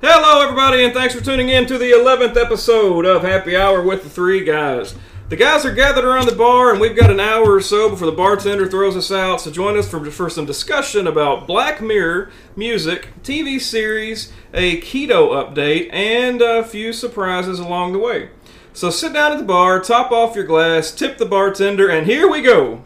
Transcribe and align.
Hello, 0.00 0.44
everybody, 0.44 0.84
and 0.84 0.94
thanks 0.94 1.12
for 1.12 1.20
tuning 1.20 1.48
in 1.48 1.66
to 1.66 1.76
the 1.76 1.90
11th 1.90 2.36
episode 2.36 3.04
of 3.04 3.22
Happy 3.22 3.56
Hour 3.56 3.82
with 3.82 4.04
the 4.04 4.08
Three 4.08 4.44
Guys. 4.44 4.94
The 5.28 5.34
guys 5.34 5.66
are 5.66 5.74
gathered 5.74 6.04
around 6.04 6.28
the 6.28 6.36
bar, 6.36 6.70
and 6.70 6.80
we've 6.80 6.96
got 6.96 7.10
an 7.10 7.18
hour 7.18 7.54
or 7.54 7.60
so 7.60 7.90
before 7.90 8.06
the 8.06 8.16
bartender 8.16 8.68
throws 8.68 8.96
us 8.96 9.10
out. 9.10 9.40
So 9.40 9.50
join 9.50 9.76
us 9.76 9.90
for, 9.90 10.08
for 10.12 10.30
some 10.30 10.46
discussion 10.46 11.08
about 11.08 11.48
Black 11.48 11.80
Mirror, 11.80 12.30
music, 12.54 13.08
TV 13.24 13.60
series, 13.60 14.32
a 14.54 14.80
keto 14.82 15.30
update, 15.32 15.92
and 15.92 16.40
a 16.42 16.62
few 16.62 16.92
surprises 16.92 17.58
along 17.58 17.92
the 17.92 17.98
way. 17.98 18.30
So 18.72 18.90
sit 18.90 19.14
down 19.14 19.32
at 19.32 19.38
the 19.38 19.44
bar, 19.44 19.80
top 19.80 20.12
off 20.12 20.36
your 20.36 20.44
glass, 20.44 20.92
tip 20.92 21.18
the 21.18 21.26
bartender, 21.26 21.90
and 21.90 22.06
here 22.06 22.30
we 22.30 22.40
go. 22.40 22.84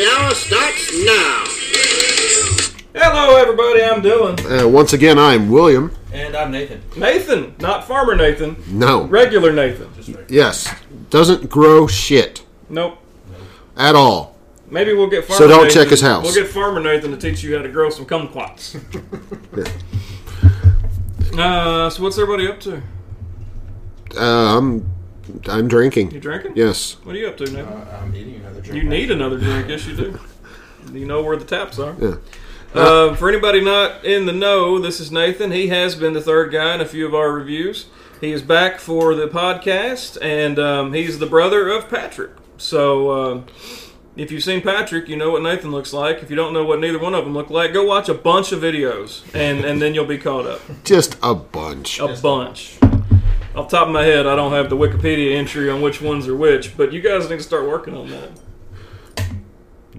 Happy 0.00 0.22
hour 0.24 0.34
starts 0.34 0.92
now. 1.04 1.44
Hello, 2.94 3.36
everybody. 3.36 3.82
I'm 3.82 4.00
Dylan. 4.02 4.62
Uh, 4.64 4.66
once 4.66 4.94
again, 4.94 5.18
I'm 5.18 5.50
William. 5.50 5.94
And 6.10 6.34
I'm 6.34 6.50
Nathan. 6.50 6.80
Nathan, 6.96 7.54
not 7.60 7.86
Farmer 7.86 8.16
Nathan, 8.16 8.56
No. 8.66 9.02
regular 9.04 9.52
Nathan. 9.52 9.90
Yes. 10.30 10.74
Doesn't 11.10 11.50
grow 11.50 11.86
shit 11.86 12.46
Nope. 12.70 12.96
at 13.76 13.94
all. 13.94 14.36
Maybe 14.70 14.94
we'll 14.94 15.10
get 15.10 15.26
Farmer 15.26 15.38
So 15.38 15.48
don't 15.48 15.64
Nathan- 15.64 15.82
check 15.82 15.88
his 15.90 16.00
house. 16.00 16.24
We'll 16.24 16.34
get 16.34 16.48
Farmer 16.48 16.80
Nathan 16.80 17.10
to 17.10 17.18
teach 17.18 17.42
you 17.42 17.54
how 17.56 17.62
to 17.62 17.68
grow 17.68 17.90
some 17.90 18.06
kumquats. 18.06 18.76
uh, 21.38 21.90
so 21.90 22.02
what's 22.02 22.16
everybody 22.18 22.48
up 22.48 22.58
to? 22.60 22.76
Uh, 24.16 24.56
I'm 24.56 24.90
I'm 25.48 25.68
drinking. 25.68 26.10
You 26.10 26.20
drinking? 26.20 26.52
Yes. 26.56 26.96
What 27.04 27.14
are 27.14 27.18
you 27.18 27.28
up 27.28 27.36
to, 27.38 27.44
Nathan? 27.44 27.64
Uh, 27.66 28.00
I'm 28.02 28.14
eating 28.14 28.36
another 28.36 28.60
drink. 28.60 28.82
you 28.82 28.88
need 28.88 29.10
another 29.10 29.38
drink. 29.38 29.68
Yes, 29.68 29.86
you 29.86 29.96
do. 29.96 30.18
You 30.92 31.04
know 31.06 31.22
where 31.22 31.36
the 31.36 31.44
taps 31.44 31.78
are. 31.78 31.94
Yeah. 32.00 32.14
Uh, 32.74 33.14
for 33.14 33.28
anybody 33.28 33.60
not 33.62 34.04
in 34.04 34.26
the 34.26 34.32
know, 34.32 34.78
this 34.80 34.98
is 34.98 35.12
Nathan. 35.12 35.52
He 35.52 35.68
has 35.68 35.94
been 35.94 36.14
the 36.14 36.22
third 36.22 36.50
guy 36.50 36.74
in 36.74 36.80
a 36.80 36.86
few 36.86 37.06
of 37.06 37.14
our 37.14 37.30
reviews. 37.32 37.86
He 38.20 38.32
is 38.32 38.42
back 38.42 38.80
for 38.80 39.14
the 39.14 39.28
podcast, 39.28 40.18
and 40.20 40.58
um, 40.58 40.92
he's 40.94 41.18
the 41.18 41.26
brother 41.26 41.68
of 41.68 41.88
Patrick. 41.88 42.30
So, 42.56 43.10
uh, 43.10 43.42
if 44.16 44.32
you've 44.32 44.42
seen 44.42 44.62
Patrick, 44.62 45.08
you 45.08 45.16
know 45.16 45.30
what 45.30 45.42
Nathan 45.42 45.70
looks 45.70 45.92
like. 45.92 46.22
If 46.22 46.30
you 46.30 46.34
don't 46.36 46.52
know 46.52 46.64
what 46.64 46.80
neither 46.80 46.98
one 46.98 47.14
of 47.14 47.24
them 47.24 47.34
look 47.34 47.50
like, 47.50 47.72
go 47.72 47.84
watch 47.84 48.08
a 48.08 48.14
bunch 48.14 48.50
of 48.52 48.60
videos, 48.60 49.22
and, 49.34 49.64
and 49.64 49.80
then 49.80 49.94
you'll 49.94 50.06
be 50.06 50.18
caught 50.18 50.46
up. 50.46 50.60
Just 50.84 51.16
a 51.22 51.34
bunch. 51.34 52.00
A 52.00 52.16
bunch. 52.20 52.78
Off 53.54 53.68
the 53.68 53.76
top 53.76 53.88
of 53.88 53.92
my 53.92 54.04
head, 54.04 54.26
I 54.26 54.36
don't 54.36 54.52
have 54.52 54.70
the 54.70 54.76
Wikipedia 54.76 55.34
entry 55.36 55.68
on 55.70 55.82
which 55.82 56.00
ones 56.00 56.28
are 56.28 56.36
which, 56.36 56.76
but 56.76 56.92
you 56.92 57.00
guys 57.00 57.28
need 57.28 57.38
to 57.38 57.42
start 57.42 57.66
working 57.66 57.94
on 57.96 58.08
that. 58.10 58.30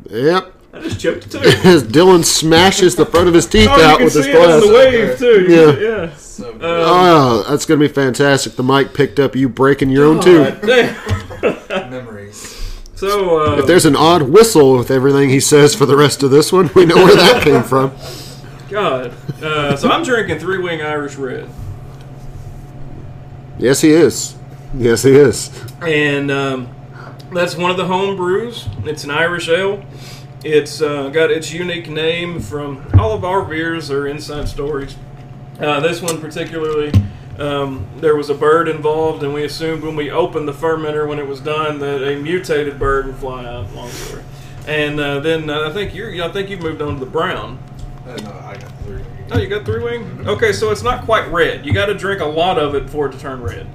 Yep. 0.09 0.53
I 0.73 0.79
just 0.79 0.99
choked 1.01 1.29
too. 1.31 1.37
As 1.43 1.83
Dylan 1.83 2.23
smashes 2.23 2.95
the 2.95 3.05
front 3.05 3.27
of 3.27 3.33
his 3.33 3.45
teeth 3.45 3.67
Oh, 3.69 3.81
out 3.81 3.99
with 4.01 4.13
his 4.13 4.23
see 4.23 4.31
it 4.31 4.35
on 4.37 4.45
glass. 4.47 4.63
the 4.65 4.73
wave 4.73 5.17
too. 5.19 5.41
You 5.51 5.65
Yeah. 5.65 5.71
can- 5.73 5.81
yeah. 6.09 6.15
So 6.15 6.53
good. 6.53 6.61
Oh, 6.63 7.45
that's 7.49 7.65
gonna 7.65 7.79
be 7.81 7.87
fantastic. 7.89 8.55
The 8.55 8.63
mic 8.63 8.93
picked 8.93 9.19
up 9.19 9.35
you 9.35 9.49
breaking 9.49 9.89
your 9.89 10.05
own 10.05 10.21
too. 10.21 10.45
God 10.45 10.61
damn. 10.61 11.89
memories. 11.91 12.57
So, 12.95 13.39
uh, 13.55 13.55
If 13.57 13.65
there's 13.67 13.85
an 13.85 13.95
odd 13.97 14.21
whistle 14.23 14.77
with 14.77 14.91
everything 14.91 15.29
he 15.29 15.39
says 15.41 15.73
for 15.75 15.85
the 15.85 15.97
rest 15.97 16.23
of 16.23 16.31
this 16.31 16.53
one, 16.53 16.69
we 16.75 16.85
know 16.85 16.95
where 16.95 17.15
that 17.15 17.43
came 17.43 17.63
from. 17.63 17.91
God. 18.69 19.11
Uh, 19.43 19.75
so 19.75 19.89
I'm 19.89 20.03
drinking 20.03 20.39
three 20.39 20.59
wing 20.59 20.81
Irish 20.81 21.15
red, 21.15 21.49
Yes, 23.57 23.81
he 23.81 23.91
is. 23.91 24.35
Yes, 24.75 25.03
he 25.03 25.11
is. 25.11 25.49
and 25.81 26.31
um, 26.31 26.73
that's 27.33 27.55
one 27.55 27.71
of 27.71 27.77
the 27.77 27.85
home 27.85 28.15
brews. 28.15 28.67
It's 28.85 29.03
an 29.03 29.11
Irish 29.11 29.49
ale. 29.49 29.83
It's 30.43 30.81
uh, 30.81 31.09
got 31.09 31.29
its 31.29 31.51
unique 31.53 31.89
name 31.89 32.39
from 32.39 32.85
all 32.97 33.13
of 33.13 33.23
our 33.23 33.43
beers 33.45 33.91
are 33.91 34.07
inside 34.07 34.47
stories. 34.47 34.95
Uh, 35.59 35.79
this 35.81 36.01
one 36.01 36.19
particularly, 36.19 36.91
um, 37.37 37.85
there 37.97 38.15
was 38.15 38.29
a 38.31 38.33
bird 38.33 38.67
involved, 38.67 39.21
and 39.23 39.33
we 39.33 39.43
assumed 39.43 39.83
when 39.83 39.95
we 39.95 40.09
opened 40.09 40.47
the 40.47 40.53
fermenter 40.53 41.07
when 41.07 41.19
it 41.19 41.27
was 41.27 41.39
done 41.39 41.77
that 41.79 42.01
a 42.01 42.19
mutated 42.19 42.79
bird 42.79 43.05
would 43.05 43.17
fly 43.17 43.45
out. 43.45 43.71
Long 43.75 43.89
story. 43.89 44.23
And 44.67 44.99
uh, 44.99 45.19
then 45.19 45.49
uh, 45.49 45.67
I 45.69 45.73
think 45.73 45.93
you're, 45.93 46.23
I 46.23 46.31
think 46.31 46.49
you've 46.49 46.61
moved 46.61 46.81
on 46.81 46.95
to 46.95 46.99
the 47.05 47.11
brown. 47.11 47.59
Uh, 48.07 48.15
no, 48.17 48.31
I 48.31 48.57
got 48.57 48.71
three. 48.83 49.03
Oh, 49.31 49.37
you 49.37 49.47
got 49.47 49.65
three 49.65 49.81
wing? 49.83 50.27
Okay, 50.27 50.51
so 50.51 50.71
it's 50.71 50.83
not 50.83 51.05
quite 51.05 51.25
red. 51.31 51.65
You 51.65 51.73
got 51.73 51.85
to 51.85 51.93
drink 51.93 52.21
a 52.21 52.25
lot 52.25 52.57
of 52.59 52.75
it 52.75 52.89
for 52.89 53.07
it 53.07 53.13
to 53.13 53.19
turn 53.19 53.41
red. 53.41 53.65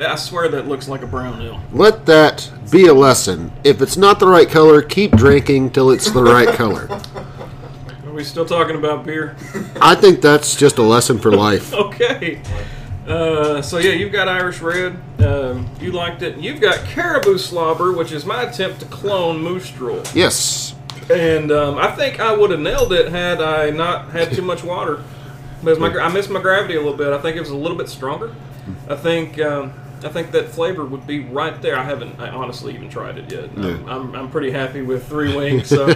I 0.00 0.16
swear 0.16 0.48
that 0.48 0.66
looks 0.68 0.88
like 0.88 1.02
a 1.02 1.06
brown 1.06 1.40
ale. 1.40 1.60
Let 1.72 2.04
that 2.06 2.50
be 2.70 2.86
a 2.86 2.94
lesson. 2.94 3.52
If 3.62 3.80
it's 3.80 3.96
not 3.96 4.18
the 4.20 4.26
right 4.26 4.48
color, 4.48 4.82
keep 4.82 5.12
drinking 5.12 5.70
till 5.70 5.90
it's 5.90 6.10
the 6.10 6.22
right 6.22 6.48
color. 6.56 6.88
Are 8.04 8.12
we 8.12 8.24
still 8.24 8.44
talking 8.44 8.76
about 8.76 9.06
beer? 9.06 9.36
I 9.80 9.94
think 9.94 10.20
that's 10.20 10.56
just 10.56 10.78
a 10.78 10.82
lesson 10.82 11.18
for 11.18 11.32
life. 11.32 11.72
Okay. 11.94 12.40
Uh, 13.06 13.60
so 13.62 13.76
yeah, 13.78 13.92
you've 13.92 14.12
got 14.12 14.28
Irish 14.28 14.60
Red. 14.60 14.96
Um, 15.20 15.68
you 15.80 15.92
liked 15.92 16.22
it. 16.22 16.38
You've 16.38 16.60
got 16.60 16.78
Caribou 16.86 17.36
Slobber, 17.38 17.92
which 17.92 18.12
is 18.12 18.24
my 18.24 18.42
attempt 18.44 18.80
to 18.80 18.86
clone 18.86 19.42
Moose 19.42 19.70
Drool. 19.70 20.02
Yes. 20.14 20.74
And 21.10 21.52
um, 21.52 21.78
I 21.78 21.90
think 21.90 22.20
I 22.20 22.34
would 22.34 22.50
have 22.50 22.60
nailed 22.60 22.92
it 22.92 23.08
had 23.08 23.40
I 23.40 23.70
not 23.70 24.10
had 24.10 24.32
too 24.32 24.42
much 24.42 24.62
water. 24.62 25.02
Because 25.60 25.78
my, 25.78 25.88
I 25.88 26.12
missed 26.12 26.30
my 26.30 26.40
gravity 26.40 26.74
a 26.74 26.80
little 26.80 26.96
bit. 26.96 27.12
I 27.12 27.18
think 27.20 27.36
it 27.36 27.40
was 27.40 27.50
a 27.50 27.56
little 27.56 27.76
bit 27.76 27.88
stronger. 27.88 28.34
I 28.88 28.96
think 28.96 29.40
um, 29.40 29.72
I 30.02 30.08
think 30.08 30.32
that 30.32 30.48
flavor 30.48 30.84
would 30.84 31.06
be 31.06 31.20
right 31.20 31.60
there. 31.62 31.76
I 31.76 31.84
haven't 31.84 32.20
I 32.20 32.28
honestly 32.28 32.74
even 32.74 32.88
tried 32.90 33.18
it 33.18 33.32
yet. 33.32 33.50
I'm, 33.56 33.88
I'm, 33.88 34.14
I'm 34.14 34.30
pretty 34.30 34.50
happy 34.50 34.82
with 34.82 35.06
three 35.08 35.34
wings. 35.34 35.68
So 35.68 35.86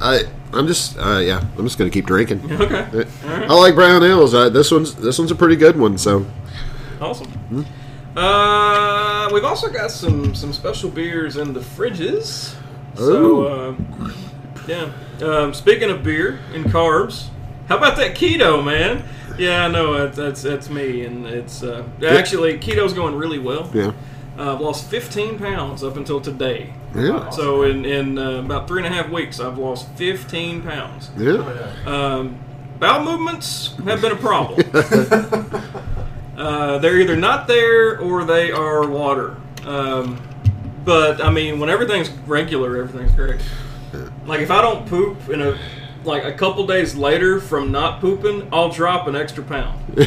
I 0.00 0.22
I'm 0.52 0.66
just 0.66 0.98
uh, 0.98 1.18
yeah 1.18 1.44
I'm 1.56 1.64
just 1.64 1.78
gonna 1.78 1.90
keep 1.90 2.06
drinking. 2.06 2.50
okay, 2.60 3.06
I 3.24 3.54
like 3.54 3.74
brown 3.74 4.02
ales. 4.02 4.34
I, 4.34 4.48
this 4.48 4.70
one's 4.70 4.94
this 4.94 5.18
one's 5.18 5.30
a 5.30 5.36
pretty 5.36 5.56
good 5.56 5.78
one. 5.78 5.98
So 5.98 6.26
awesome. 7.00 7.66
Uh, 8.16 9.30
we've 9.32 9.44
also 9.44 9.70
got 9.70 9.90
some 9.90 10.34
some 10.34 10.52
special 10.52 10.90
beers 10.90 11.36
in 11.36 11.52
the 11.52 11.60
fridges. 11.60 12.57
So 12.98 13.46
uh, 13.46 13.74
yeah. 14.66 14.92
Um, 15.22 15.54
speaking 15.54 15.90
of 15.90 16.02
beer 16.02 16.38
and 16.52 16.64
carbs, 16.66 17.28
how 17.68 17.76
about 17.76 17.96
that 17.96 18.14
keto, 18.14 18.64
man? 18.64 19.04
Yeah, 19.38 19.66
I 19.66 19.68
know 19.68 19.94
that's 19.94 20.16
that's, 20.16 20.42
that's 20.42 20.70
me, 20.70 21.04
and 21.04 21.26
it's 21.26 21.62
uh, 21.62 21.84
actually 22.06 22.58
keto's 22.58 22.92
going 22.92 23.14
really 23.14 23.38
well. 23.38 23.70
yeah 23.72 23.92
Uh, 24.38 24.54
I've 24.54 24.60
lost 24.60 24.88
15 24.90 25.38
pounds 25.38 25.82
up 25.82 25.96
until 25.96 26.20
today. 26.20 26.72
yeah 26.94 27.30
So 27.30 27.62
in 27.62 27.84
in 27.84 28.18
uh, 28.18 28.40
about 28.40 28.68
three 28.68 28.84
and 28.84 28.92
a 28.92 28.96
half 28.96 29.10
weeks, 29.10 29.40
I've 29.40 29.58
lost 29.58 29.88
15 29.96 30.62
pounds. 30.62 31.10
Oh, 31.16 31.22
yeah. 31.22 31.72
yeah. 31.86 32.14
Um, 32.14 32.38
bowel 32.78 33.04
movements 33.04 33.74
have 33.84 34.00
been 34.00 34.12
a 34.12 34.16
problem. 34.16 34.60
uh, 36.36 36.78
they're 36.78 37.00
either 37.00 37.16
not 37.16 37.46
there 37.46 37.98
or 38.00 38.24
they 38.24 38.50
are 38.52 38.88
water. 38.88 39.36
Um, 39.64 40.20
but 40.88 41.22
I 41.22 41.28
mean, 41.28 41.60
when 41.60 41.68
everything's 41.68 42.08
regular, 42.26 42.78
everything's 42.78 43.12
great. 43.12 43.38
Like 44.24 44.40
if 44.40 44.50
I 44.50 44.62
don't 44.62 44.88
poop 44.88 45.28
in 45.28 45.42
a 45.42 45.58
like 46.04 46.24
a 46.24 46.32
couple 46.32 46.66
days 46.66 46.94
later 46.94 47.40
from 47.40 47.70
not 47.70 48.00
pooping, 48.00 48.48
I'll 48.50 48.70
drop 48.70 49.06
an 49.06 49.14
extra 49.14 49.44
pound. 49.44 49.78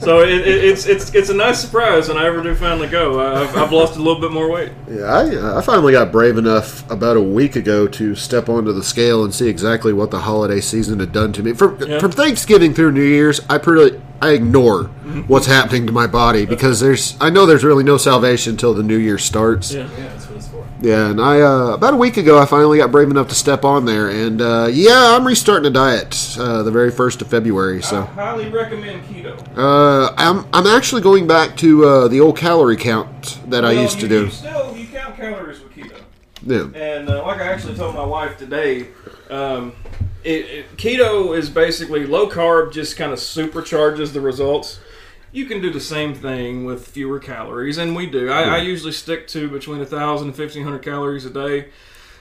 so 0.00 0.20
it, 0.20 0.30
it, 0.30 0.64
it's 0.64 0.86
it's 0.86 1.14
it's 1.14 1.28
a 1.28 1.34
nice 1.34 1.60
surprise 1.60 2.08
when 2.08 2.16
I 2.16 2.24
ever 2.24 2.42
do 2.42 2.54
finally 2.54 2.88
go. 2.88 3.20
I've, 3.20 3.54
I've 3.54 3.70
lost 3.70 3.96
a 3.96 3.98
little 3.98 4.18
bit 4.18 4.32
more 4.32 4.50
weight. 4.50 4.72
Yeah, 4.90 5.02
I, 5.02 5.36
uh, 5.36 5.58
I 5.58 5.60
finally 5.60 5.92
got 5.92 6.12
brave 6.12 6.38
enough 6.38 6.90
about 6.90 7.18
a 7.18 7.22
week 7.22 7.54
ago 7.54 7.86
to 7.88 8.14
step 8.14 8.48
onto 8.48 8.72
the 8.72 8.82
scale 8.82 9.22
and 9.22 9.34
see 9.34 9.48
exactly 9.48 9.92
what 9.92 10.10
the 10.10 10.20
holiday 10.20 10.62
season 10.62 10.98
had 10.98 11.12
done 11.12 11.34
to 11.34 11.42
me. 11.42 11.52
From, 11.52 11.78
Yeah. 11.82 11.98
from 11.98 12.12
Thanksgiving 12.12 12.72
through 12.72 12.92
New 12.92 13.02
Year's, 13.02 13.42
I 13.50 13.58
pretty 13.58 14.00
I 14.20 14.30
ignore 14.30 14.84
what's 15.28 15.46
happening 15.46 15.86
to 15.86 15.92
my 15.92 16.06
body 16.06 16.44
because 16.44 16.80
there's 16.80 17.16
I 17.20 17.30
know 17.30 17.46
there's 17.46 17.64
really 17.64 17.84
no 17.84 17.96
salvation 17.96 18.52
until 18.52 18.74
the 18.74 18.82
New 18.82 18.96
Year 18.96 19.16
starts. 19.18 19.72
Yeah. 19.72 19.88
Yeah, 19.96 20.08
that's 20.08 20.26
what 20.28 20.36
it's 20.38 20.48
for. 20.48 20.66
Yeah, 20.82 21.10
and 21.10 21.20
I 21.20 21.40
uh, 21.40 21.68
about 21.74 21.94
a 21.94 21.96
week 21.96 22.16
ago 22.16 22.38
I 22.38 22.44
finally 22.46 22.78
got 22.78 22.90
brave 22.90 23.10
enough 23.10 23.28
to 23.28 23.34
step 23.34 23.64
on 23.64 23.84
there, 23.84 24.08
and 24.08 24.40
uh, 24.42 24.68
yeah, 24.70 25.16
I'm 25.16 25.26
restarting 25.26 25.66
a 25.66 25.70
diet 25.70 26.36
uh, 26.38 26.62
the 26.64 26.70
very 26.70 26.90
first 26.90 27.22
of 27.22 27.28
February. 27.28 27.78
I 27.78 27.80
So 27.80 28.02
highly 28.02 28.48
recommend 28.48 29.04
keto. 29.04 29.36
uh, 29.56 30.12
I'm 30.16 30.46
I'm 30.52 30.66
actually 30.66 31.02
going 31.02 31.26
back 31.28 31.56
to 31.58 31.84
uh, 31.84 32.08
the 32.08 32.20
old 32.20 32.36
calorie 32.36 32.76
count 32.76 33.38
that 33.48 33.64
I 33.64 33.72
Well, 33.74 33.82
used 33.82 34.00
to 34.00 34.08
do. 34.08 34.24
You 34.24 34.30
still 34.30 34.76
you 34.76 34.86
count 34.88 35.16
calories 35.16 35.60
with 35.60 35.72
keto. 35.72 36.00
Yeah. 36.42 36.80
And 36.80 37.08
uh, 37.08 37.24
like 37.24 37.40
I 37.40 37.46
actually 37.52 37.76
told 37.76 37.94
my 37.94 38.04
wife 38.04 38.36
today, 38.36 38.88
um, 39.30 39.72
it, 40.28 40.44
it, 40.50 40.76
keto 40.76 41.36
is 41.36 41.48
basically 41.48 42.06
low 42.06 42.28
carb, 42.28 42.72
just 42.72 42.96
kind 42.96 43.12
of 43.12 43.18
supercharges 43.18 44.12
the 44.12 44.20
results. 44.20 44.78
You 45.32 45.46
can 45.46 45.60
do 45.60 45.70
the 45.70 45.80
same 45.80 46.14
thing 46.14 46.64
with 46.64 46.86
fewer 46.86 47.18
calories, 47.18 47.78
and 47.78 47.94
we 47.96 48.06
do. 48.06 48.30
I, 48.30 48.42
I 48.42 48.58
usually 48.58 48.92
stick 48.92 49.26
to 49.28 49.48
between 49.48 49.78
1,000 49.78 50.28
and 50.28 50.36
1,500 50.38 50.78
calories 50.80 51.24
a 51.24 51.30
day. 51.30 51.68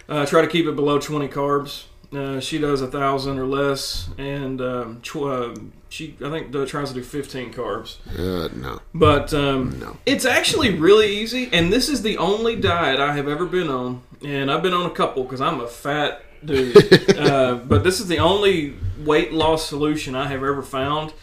Uh, 0.09 0.25
try 0.25 0.42
to 0.42 0.48
keep 0.48 0.65
it 0.65 0.75
below 0.75 1.00
20 1.00 1.27
carbs. 1.27 1.83
Uh, 2.13 2.39
she 2.39 2.57
does 2.57 2.81
a 2.81 2.88
thousand 2.88 3.38
or 3.38 3.45
less, 3.45 4.09
and 4.18 4.62
um, 4.62 5.01
tw- 5.01 5.24
uh, 5.24 5.54
she 5.89 6.15
I 6.24 6.30
think 6.30 6.56
uh, 6.56 6.65
tries 6.65 6.88
to 6.88 6.95
do 6.95 7.04
fifteen 7.04 7.51
carbs. 7.54 7.98
Uh, 8.18 8.48
no. 8.56 8.80
But 8.94 9.33
um, 9.33 9.77
No. 9.80 9.98
it's 10.06 10.24
actually 10.24 10.74
really 10.77 11.09
easy, 11.18 11.50
and 11.51 11.71
this 11.71 11.89
is 11.89 12.04
the 12.04 12.18
only 12.18 12.56
diet 12.56 13.01
I 13.01 13.13
have 13.13 13.27
ever 13.27 13.45
been 13.45 13.68
on, 13.68 14.04
and 14.24 14.50
I've 14.50 14.63
been 14.63 14.74
on 14.74 14.86
a 14.86 14.94
couple 14.94 15.24
because 15.24 15.42
I'm 15.42 15.59
a 15.59 15.68
fat 15.68 16.24
dude. 16.44 17.18
uh, 17.18 17.56
but 17.56 17.84
this 17.84 18.00
is 18.00 18.07
the 18.07 18.19
only 18.19 18.75
weight 19.00 19.34
loss 19.34 19.68
solution 19.68 20.16
I 20.16 20.28
have 20.28 20.44
ever 20.44 20.62
found 20.62 21.13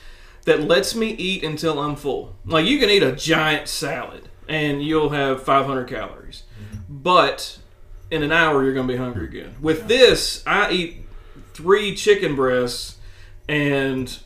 that 0.44 0.62
lets 0.62 0.94
me 0.94 1.08
eat 1.10 1.42
until 1.42 1.78
I'm 1.78 1.96
full. 1.96 2.34
Like 2.44 2.66
you 2.66 2.78
can 2.78 2.90
eat 2.90 3.02
a 3.02 3.12
giant 3.12 3.68
salad 3.68 4.28
and 4.48 4.82
you'll 4.82 5.10
have 5.10 5.42
500 5.42 5.88
calories, 5.88 6.44
but 6.88 7.58
in 8.10 8.22
an 8.22 8.32
hour 8.32 8.62
you're 8.62 8.74
going 8.74 8.86
to 8.86 8.92
be 8.92 8.98
hungry 8.98 9.26
again. 9.26 9.54
With 9.60 9.88
this, 9.88 10.42
I 10.46 10.70
eat 10.70 10.96
three 11.54 11.94
chicken 11.94 12.36
breasts 12.36 12.98
and 13.48 14.18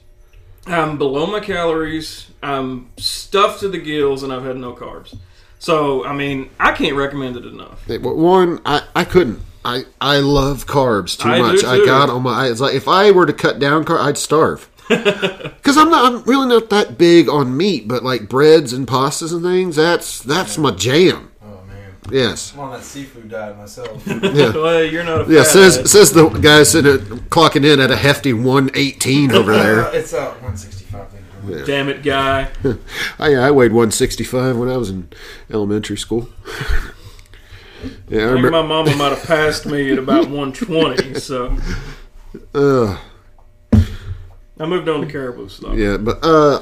I'm 0.68 0.98
below 0.98 1.26
my 1.26 1.40
calories. 1.40 2.30
I'm 2.42 2.90
stuffed 2.96 3.60
to 3.60 3.68
the 3.68 3.78
gills, 3.78 4.22
and 4.22 4.32
I've 4.32 4.44
had 4.44 4.56
no 4.56 4.74
carbs. 4.74 5.16
So, 5.58 6.04
I 6.04 6.12
mean, 6.12 6.50
I 6.60 6.72
can't 6.72 6.94
recommend 6.94 7.36
it 7.36 7.44
enough. 7.44 7.84
One, 7.88 8.60
I, 8.64 8.82
I 8.94 9.04
couldn't. 9.04 9.40
I, 9.64 9.84
I 10.00 10.18
love 10.18 10.66
carbs 10.66 11.18
too 11.18 11.28
I 11.28 11.36
do 11.38 11.42
much. 11.42 11.64
I 11.64 11.84
got 11.84 12.08
on 12.10 12.22
my. 12.22 12.46
It's 12.46 12.60
like 12.60 12.74
if 12.74 12.88
I 12.88 13.10
were 13.10 13.26
to 13.26 13.32
cut 13.32 13.58
down 13.58 13.84
carbs, 13.84 14.00
I'd 14.00 14.18
starve. 14.18 14.68
Because 14.88 15.76
I'm 15.76 15.90
not. 15.90 16.04
I'm 16.12 16.22
really 16.22 16.46
not 16.46 16.70
that 16.70 16.96
big 16.96 17.28
on 17.28 17.54
meat, 17.56 17.86
but 17.86 18.02
like 18.02 18.28
breads 18.28 18.72
and 18.72 18.86
pastas 18.86 19.32
and 19.34 19.42
things. 19.42 19.76
That's 19.76 20.20
that's 20.22 20.56
my 20.56 20.70
jam. 20.70 21.30
Oh 21.44 21.60
man, 21.66 21.92
Yes. 22.10 22.54
I'm 22.54 22.60
on 22.60 22.72
that 22.72 22.82
seafood 22.82 23.28
diet 23.28 23.58
myself. 23.58 24.02
Yeah. 24.06 24.52
Well, 24.54 24.82
you're 24.84 25.04
not 25.04 25.28
a 25.28 25.32
Yeah, 25.34 25.42
says 25.42 25.76
ass. 25.78 25.90
says 25.90 26.12
the 26.12 26.28
guy 26.30 26.62
sitting 26.62 26.94
at, 26.94 27.00
clocking 27.28 27.70
in 27.70 27.80
at 27.80 27.90
a 27.90 27.96
hefty 27.96 28.32
118 28.32 29.32
over 29.32 29.52
Uh, 29.52 29.56
there. 29.62 29.94
it's 29.94 30.14
uh, 30.14 30.28
165. 30.40 31.08
Thank 31.10 31.24
you. 31.58 31.64
Damn 31.66 31.88
it, 31.90 32.02
guy. 32.02 32.48
I, 33.18 33.34
I 33.34 33.50
weighed 33.50 33.72
165 33.72 34.56
when 34.56 34.70
I 34.70 34.78
was 34.78 34.88
in 34.88 35.08
elementary 35.50 35.98
school. 35.98 36.30
Yeah, 37.82 37.90
I 37.90 37.90
think 38.08 38.12
remember. 38.44 38.50
my 38.50 38.62
mama 38.62 38.94
might 38.96 39.10
have 39.16 39.22
passed 39.24 39.66
me 39.66 39.92
at 39.92 39.98
about 39.98 40.28
120, 40.30 41.14
so 41.14 41.56
Uh, 42.54 42.98
I 44.60 44.66
moved 44.66 44.88
on 44.88 45.00
to 45.02 45.06
caribou 45.06 45.48
stuff. 45.48 45.76
yeah, 45.76 45.96
but 45.96 46.18
uh, 46.22 46.60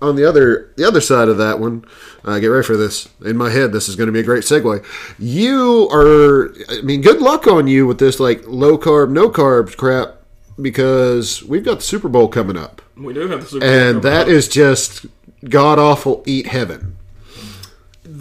on 0.00 0.14
the 0.16 0.24
other 0.28 0.70
the 0.76 0.86
other 0.86 1.00
side 1.00 1.28
of 1.28 1.38
that 1.38 1.58
one, 1.58 1.84
uh, 2.24 2.38
get 2.38 2.46
ready 2.46 2.64
for 2.64 2.76
this. 2.76 3.08
In 3.24 3.36
my 3.36 3.50
head, 3.50 3.72
this 3.72 3.88
is 3.88 3.96
going 3.96 4.06
to 4.06 4.12
be 4.12 4.20
a 4.20 4.24
great 4.24 4.44
segue. 4.44 4.84
You 5.18 5.88
are, 5.92 6.54
I 6.68 6.82
mean, 6.82 7.00
good 7.00 7.20
luck 7.20 7.46
on 7.48 7.66
you 7.66 7.86
with 7.86 7.98
this 7.98 8.20
like 8.20 8.44
low 8.46 8.78
carb, 8.78 9.10
no 9.10 9.28
carbs 9.28 9.76
crap 9.76 10.16
because 10.60 11.42
we've 11.42 11.64
got 11.64 11.76
the 11.78 11.82
Super 11.84 12.08
Bowl 12.08 12.28
coming 12.28 12.56
up, 12.56 12.80
We 12.96 13.12
do 13.12 13.26
have 13.26 13.40
the 13.40 13.46
Super 13.48 13.60
Bowl 13.66 13.68
and 13.74 14.02
that 14.02 14.22
up. 14.22 14.28
is 14.28 14.46
just 14.48 15.06
god 15.48 15.80
awful 15.80 16.22
eat 16.26 16.46
heaven. 16.46 16.96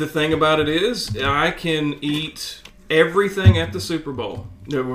The 0.02 0.08
thing 0.08 0.34
about 0.34 0.60
it 0.60 0.68
is 0.68 1.16
I 1.18 1.52
can 1.52 1.98
eat 2.02 2.62
everything 2.90 3.58
at 3.58 3.72
the 3.72 3.80
Super 3.80 4.12
Bowl 4.12 4.48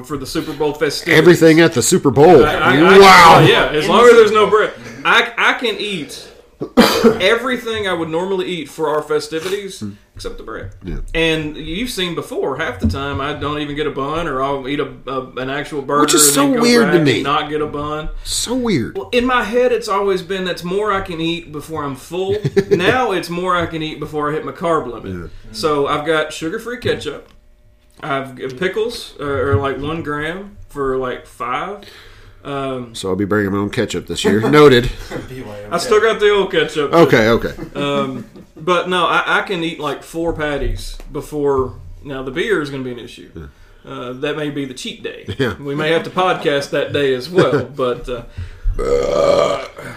for 0.05 0.17
the 0.19 0.27
Super 0.27 0.53
Bowl 0.53 0.75
festivities. 0.75 1.19
Everything 1.19 1.61
at 1.61 1.73
the 1.73 1.83
Super 1.83 2.11
Bowl. 2.11 2.45
I- 2.45 2.55
I- 2.55 2.99
wow. 2.99 3.39
I- 3.41 3.47
yeah, 3.49 3.67
as 3.71 3.89
long 3.89 4.05
as 4.07 4.13
there's 4.13 4.33
no 4.33 4.49
bread, 4.51 4.73
I 5.05 5.33
I 5.39 5.53
can 5.55 5.77
eat 5.79 6.29
everything 7.21 7.87
I 7.87 7.93
would 7.93 8.09
normally 8.09 8.47
eat 8.47 8.69
for 8.69 8.89
our 8.89 9.03
festivities 9.03 9.83
except 10.15 10.39
the 10.39 10.43
bread. 10.43 10.73
Hmm. 10.83 10.89
Yeah. 10.89 11.01
And 11.15 11.57
you've 11.57 11.91
seen 11.91 12.15
before, 12.15 12.57
half 12.57 12.81
the 12.81 12.89
time 12.89 13.21
I 13.21 13.35
don't 13.35 13.59
even 13.59 13.77
get 13.77 13.87
a 13.87 13.91
bun, 13.91 14.27
or 14.27 14.43
I'll 14.43 14.67
eat 14.67 14.81
a, 14.81 14.91
a 15.07 15.31
an 15.37 15.51
actual 15.51 15.83
burger, 15.83 16.01
Which 16.03 16.15
is 16.15 16.35
so 16.35 16.51
weird 16.59 16.93
to 16.93 16.99
me. 16.99 17.23
not 17.23 17.51
get 17.51 17.61
a 17.61 17.67
bun. 17.67 18.09
So 18.25 18.55
weird. 18.55 18.99
In 19.13 19.27
my 19.27 19.45
head, 19.45 19.73
it's 19.73 19.89
always 19.89 20.23
been 20.23 20.45
that's 20.45 20.65
more 20.65 20.91
I 20.93 21.03
can 21.03 21.21
eat 21.21 21.53
before 21.53 21.85
I'm 21.85 21.97
full. 21.97 22.37
now 22.71 23.13
it's 23.13 23.29
more 23.29 23.55
I 23.55 23.67
can 23.67 23.83
eat 23.83 24.01
before 24.01 24.31
I 24.31 24.35
hit 24.35 24.45
my 24.45 24.53
carb 24.53 24.87
limit. 24.87 25.31
So 25.53 25.87
I've 25.87 26.07
got 26.07 26.33
sugar-free 26.33 26.79
ketchup. 26.79 27.29
I've 28.01 28.35
got 28.37 28.57
pickles 28.59 29.15
uh, 29.21 29.25
are 29.25 29.57
like 29.57 29.79
one 29.79 30.03
gram 30.03 30.57
for 30.69 30.97
like 30.97 31.27
five. 31.27 31.85
Um, 32.47 32.95
So 32.95 33.09
I'll 33.11 33.17
be 33.17 33.25
bringing 33.25 33.51
my 33.53 33.59
own 33.59 33.71
ketchup 33.71 34.07
this 34.07 34.25
year. 34.25 34.41
Noted. 34.51 34.91
I 35.71 35.79
still 35.79 36.01
got 36.01 36.21
the 36.21 36.31
old 36.31 36.53
ketchup. 36.53 36.93
Okay, 36.93 37.29
okay. 37.29 37.55
Um, 37.75 38.25
but 38.57 38.89
no, 38.89 39.07
I, 39.07 39.41
I 39.41 39.43
can 39.43 39.63
eat 39.65 39.81
like 39.81 40.03
four 40.03 40.33
patties 40.33 40.97
before. 41.13 41.75
Now 42.05 42.23
the 42.23 42.31
beer 42.31 42.63
is 42.63 42.71
going 42.71 42.85
to 42.85 42.95
be 42.95 42.99
an 42.99 43.05
issue. 43.05 43.49
Uh, 43.85 44.13
that 44.15 44.37
may 44.37 44.51
be 44.51 44.65
the 44.65 44.75
cheat 44.75 45.03
day. 45.03 45.27
Yeah. 45.39 45.57
We 45.57 45.75
may 45.75 45.91
have 45.91 46.05
to 46.05 46.11
podcast 46.11 46.71
that 46.71 46.93
day 46.93 47.15
as 47.15 47.29
well. 47.29 47.65
But 47.65 48.09
uh, 48.09 48.23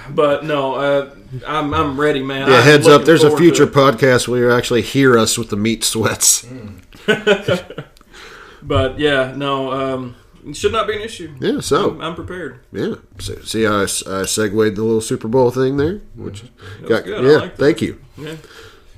but 0.10 0.44
no, 0.44 0.75
uh, 0.75 1.16
I'm 1.48 1.74
I'm 1.74 2.00
ready, 2.00 2.24
man. 2.24 2.48
Yeah, 2.48 2.57
I'm 2.57 2.63
heads 2.63 2.88
up. 2.88 3.06
There's 3.06 3.24
a 3.24 3.36
future 3.38 3.68
podcast 3.68 4.28
where 4.28 4.40
you 4.40 4.52
actually 4.52 4.81
hear 4.81 5.18
us 5.18 5.38
with 5.38 5.50
the 5.50 5.56
meat 5.57 5.84
sweats. 5.84 6.48
But 8.62 9.00
yeah, 9.00 9.34
no, 9.36 9.72
um, 9.72 10.16
it 10.46 10.56
should 10.56 10.72
not 10.72 10.88
be 10.88 10.96
an 10.96 11.02
issue. 11.02 11.34
Yeah, 11.40 11.60
so 11.60 11.92
I'm, 11.92 12.02
I'm 12.02 12.16
prepared. 12.16 12.60
yeah. 12.72 12.96
So, 13.20 13.36
see 13.42 13.64
how 13.64 13.78
I, 13.80 13.84
I 13.84 14.26
segued 14.26 14.76
the 14.76 14.84
little 14.84 15.02
Super 15.02 15.28
Bowl 15.28 15.52
thing 15.52 15.78
there, 15.78 16.02
which 16.16 16.44
got, 16.88 17.04
good. 17.06 17.24
Yeah. 17.24 17.38
like 17.40 17.58
thank 17.58 17.82
you. 17.82 18.00
Yeah. 18.18 18.36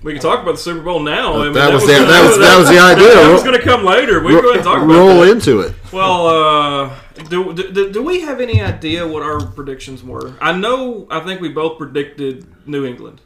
We 0.04 0.14
can 0.14 0.22
talk 0.22 0.42
about 0.42 0.54
the 0.54 0.58
Super 0.58 0.82
Bowl 0.82 1.00
now. 1.00 1.40
I 1.40 1.44
mean, 1.44 1.54
that 1.54 1.72
was 1.72 1.86
the- 1.86 1.94
gonna- 1.94 2.08
that 2.08 2.28
was- 2.28 2.40
that 2.40 2.58
was 2.58 2.70
the 2.70 2.80
idea. 2.92 3.08
That 3.14 3.32
was 3.32 3.44
going 3.44 3.56
to 3.58 3.64
come 3.64 3.84
later. 3.86 4.20
We 4.24 4.34
can 4.34 4.42
go 4.42 4.48
ahead 4.50 4.56
and 4.58 4.64
talk 4.66 4.78
about 4.84 4.88
Roll 4.96 5.22
that. 5.22 5.30
into 5.30 5.60
it. 5.60 5.76
Well, 5.92 6.26
uh, 6.28 6.96
do, 7.30 7.54
do, 7.54 7.92
do 7.92 8.02
we 8.02 8.22
have 8.22 8.40
any 8.42 8.62
idea 8.62 9.08
what 9.08 9.22
our 9.22 9.46
predictions 9.46 10.04
were? 10.04 10.34
I 10.42 10.54
know, 10.54 11.06
I 11.12 11.20
think 11.20 11.40
we 11.40 11.50
both 11.50 11.78
predicted 11.78 12.48
New 12.68 12.84
England. 12.84 13.22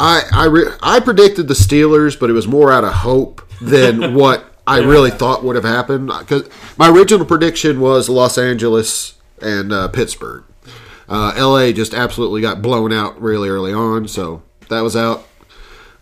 I 0.00 0.22
I, 0.32 0.46
re- 0.46 0.72
I 0.82 0.98
predicted 1.00 1.46
the 1.48 1.54
Steelers, 1.54 2.18
but 2.18 2.30
it 2.30 2.32
was 2.32 2.48
more 2.48 2.72
out 2.72 2.82
of 2.84 2.92
hope 2.94 3.42
than 3.60 4.14
what 4.22 4.47
I 4.68 4.78
really 4.78 5.10
thought 5.10 5.42
would 5.44 5.56
have 5.56 5.64
happened. 5.64 6.08
Because 6.18 6.48
my 6.76 6.88
original 6.88 7.24
prediction 7.26 7.80
was 7.80 8.08
Los 8.08 8.36
Angeles 8.38 9.14
and 9.40 9.72
uh, 9.72 9.88
Pittsburgh. 9.88 10.44
Uh, 11.08 11.32
L.A. 11.36 11.72
just 11.72 11.94
absolutely 11.94 12.40
got 12.42 12.60
blown 12.60 12.92
out 12.92 13.20
really 13.20 13.48
early 13.48 13.72
on, 13.72 14.06
so 14.08 14.42
that 14.68 14.80
was 14.80 14.94
out. 14.94 15.26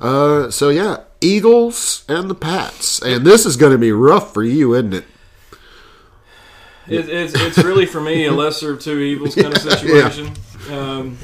Uh, 0.01 0.51
so 0.51 0.69
yeah, 0.69 1.05
Eagles 1.21 2.05
and 2.09 2.29
the 2.29 2.35
Pats, 2.35 3.01
and 3.01 3.25
this 3.25 3.47
is 3.47 3.57
going 3.57 3.73
to 3.73 3.79
be 3.79 3.93
rough 3.93 4.35
for 4.35 4.43
you, 4.43 4.75
isn't 4.75 4.93
it? 4.95 5.05
It, 6.89 7.09
it's, 7.09 7.35
it's 7.35 7.59
really, 7.59 7.87
for 7.87 8.01
me, 8.01 8.27
a 8.27 8.33
lesser 8.33 8.73
of 8.73 8.81
two 8.81 8.99
evils 9.01 9.35
kind 9.35 9.55
of 9.55 9.59
situation. 9.63 10.33
Um, 10.71 11.19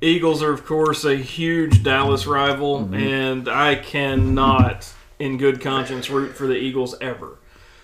Eagles 0.00 0.42
are, 0.42 0.52
of 0.52 0.64
course, 0.64 1.04
a 1.04 1.16
huge 1.16 1.82
Dallas 1.82 2.26
rival, 2.26 2.80
Mm-hmm. 2.80 2.94
and 2.94 3.48
I 3.48 3.74
cannot, 3.74 4.92
in 5.18 5.36
good 5.36 5.60
conscience, 5.60 6.10
root 6.10 6.36
for 6.36 6.46
the 6.46 6.56
Eagles 6.56 6.94
ever. 7.00 7.38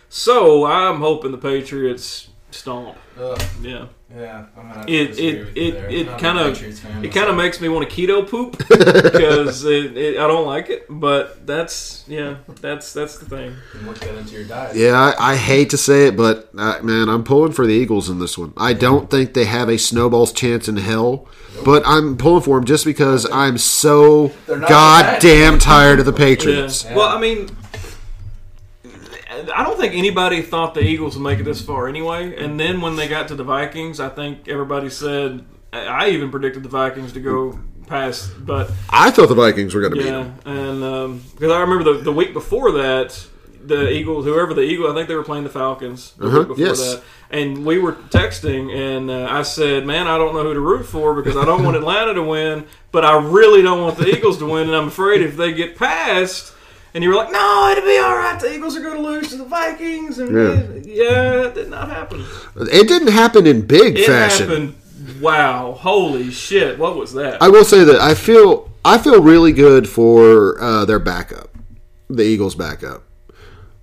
So 0.08 0.64
I'm 0.66 1.00
hoping 1.00 1.32
the 1.32 1.38
Patriots 1.38 2.28
stomp. 2.50 2.96
Ugh, 3.18 3.42
Yeah. 3.62 3.86
Yeah, 4.16 4.44
It 4.86 5.18
it 5.18 5.56
it, 5.56 5.70
there. 5.72 5.90
it 5.90 6.18
kind 6.18 6.38
of 6.38 6.62
it 7.04 7.08
kind 7.12 7.28
of 7.28 7.36
makes 7.36 7.60
me 7.60 7.68
want 7.68 7.88
to 7.88 7.94
keto 7.94 8.28
poop 8.28 8.56
because 8.68 9.64
it, 9.64 9.96
it, 9.96 10.18
I 10.18 10.26
don't 10.26 10.46
like 10.46 10.70
it. 10.70 10.86
But 10.88 11.46
that's 11.46 12.04
yeah, 12.06 12.36
that's 12.60 12.92
that's 12.92 13.18
the 13.18 13.26
thing. 13.26 13.56
Work 13.86 13.98
that 14.00 14.14
into 14.16 14.34
your 14.34 14.44
diet. 14.44 14.76
Yeah, 14.76 14.92
I, 15.18 15.32
I 15.32 15.36
hate 15.36 15.70
to 15.70 15.76
say 15.76 16.06
it, 16.08 16.16
but 16.16 16.48
uh, 16.56 16.80
man, 16.82 17.08
I'm 17.08 17.24
pulling 17.24 17.52
for 17.52 17.66
the 17.66 17.72
Eagles 17.74 18.08
in 18.08 18.18
this 18.20 18.38
one. 18.38 18.52
I 18.56 18.72
don't 18.72 19.10
think 19.10 19.34
they 19.34 19.46
have 19.46 19.68
a 19.68 19.78
snowball's 19.78 20.32
chance 20.32 20.68
in 20.68 20.76
hell, 20.76 21.26
but 21.64 21.82
I'm 21.86 22.16
pulling 22.16 22.42
for 22.42 22.56
them 22.58 22.66
just 22.66 22.84
because 22.84 23.26
I'm 23.32 23.58
so 23.58 24.32
goddamn 24.46 25.58
tired 25.58 25.98
of 26.00 26.06
the 26.06 26.12
Yeah. 26.12 26.18
Patriots. 26.18 26.84
Well, 26.84 27.08
I 27.08 27.20
mean, 27.20 27.48
I 29.54 29.62
don't 29.64 29.78
think 29.78 29.94
anybody 29.94 30.42
thought 30.42 30.74
the 30.74 30.82
Eagles 30.82 31.16
would 31.16 31.22
make 31.24 31.38
it 31.40 31.44
this 31.44 31.60
far 31.60 31.88
anyway. 31.88 32.36
And 32.42 32.58
then 32.58 32.80
when 32.80 32.96
they 32.96 33.08
got 33.08 33.28
to 33.28 33.34
the 33.34 33.44
Vikings, 33.44 34.00
I 34.00 34.08
think 34.08 34.48
everybody 34.48 34.90
said 34.90 35.44
I 35.72 36.10
even 36.10 36.30
predicted 36.30 36.62
the 36.62 36.68
Vikings 36.68 37.12
to 37.14 37.20
go 37.20 37.58
past, 37.86 38.32
but 38.46 38.70
I 38.88 39.10
thought 39.10 39.28
the 39.28 39.34
Vikings 39.34 39.74
were 39.74 39.80
going 39.80 39.92
to 39.92 39.98
beat 39.98 40.06
Yeah, 40.06 40.30
them. 40.44 40.82
and 40.82 41.32
because 41.32 41.52
I 41.52 41.60
remember 41.60 41.84
the, 41.94 42.00
the 42.02 42.12
week 42.12 42.32
before 42.32 42.72
that, 42.72 43.26
the 43.62 43.90
Eagles, 43.90 44.24
whoever 44.24 44.54
the 44.54 44.60
Eagle, 44.62 44.90
I 44.90 44.94
think 44.94 45.08
they 45.08 45.14
were 45.14 45.22
playing 45.24 45.44
the 45.44 45.50
Falcons 45.50 46.12
the 46.18 46.26
Uh-huh, 46.26 46.38
week 46.40 46.48
before 46.48 46.66
yes. 46.66 46.78
that, 46.94 47.02
and 47.30 47.64
we 47.66 47.78
were 47.78 47.92
texting, 47.94 48.74
and 48.74 49.10
uh, 49.10 49.26
I 49.30 49.42
said, 49.42 49.84
"Man, 49.86 50.06
I 50.06 50.16
don't 50.18 50.34
know 50.34 50.42
who 50.44 50.54
to 50.54 50.60
root 50.60 50.84
for 50.84 51.14
because 51.14 51.36
I 51.36 51.44
don't 51.46 51.64
want 51.64 51.76
Atlanta 51.76 52.14
to 52.14 52.22
win, 52.22 52.66
but 52.92 53.04
I 53.04 53.16
really 53.18 53.62
don't 53.62 53.80
want 53.82 53.96
the 53.98 54.06
Eagles 54.14 54.38
to 54.38 54.46
win, 54.46 54.68
and 54.68 54.76
I'm 54.76 54.88
afraid 54.88 55.20
if 55.22 55.36
they 55.36 55.52
get 55.52 55.76
past." 55.76 56.52
And 56.94 57.02
you 57.02 57.10
were 57.10 57.16
like, 57.16 57.32
"No, 57.32 57.68
it'll 57.72 57.84
be 57.84 57.98
all 57.98 58.16
right. 58.16 58.38
The 58.38 58.54
Eagles 58.54 58.76
are 58.76 58.80
going 58.80 58.96
to 58.96 59.02
lose 59.02 59.28
to 59.30 59.36
the 59.36 59.44
Vikings." 59.44 60.18
And 60.18 60.32
Yeah. 60.32 60.62
yeah, 60.84 61.46
it 61.46 61.54
did 61.54 61.68
not 61.70 61.88
happen. 61.90 62.24
It 62.56 62.86
didn't 62.86 63.08
happen 63.08 63.46
in 63.46 63.62
big 63.62 63.98
It 63.98 64.06
fashion. 64.06 64.48
happened. 64.48 64.74
Wow! 65.20 65.72
Holy 65.78 66.30
shit! 66.30 66.78
What 66.78 66.96
was 66.96 67.12
that? 67.14 67.42
I 67.42 67.48
will 67.48 67.64
say 67.64 67.82
that 67.84 68.00
I 68.00 68.14
feel 68.14 68.70
I 68.84 68.98
feel 68.98 69.20
really 69.22 69.52
good 69.52 69.88
for 69.88 70.60
uh, 70.62 70.84
their 70.84 70.98
backup, 71.00 71.50
the 72.08 72.22
Eagles' 72.22 72.54
backup. 72.54 73.02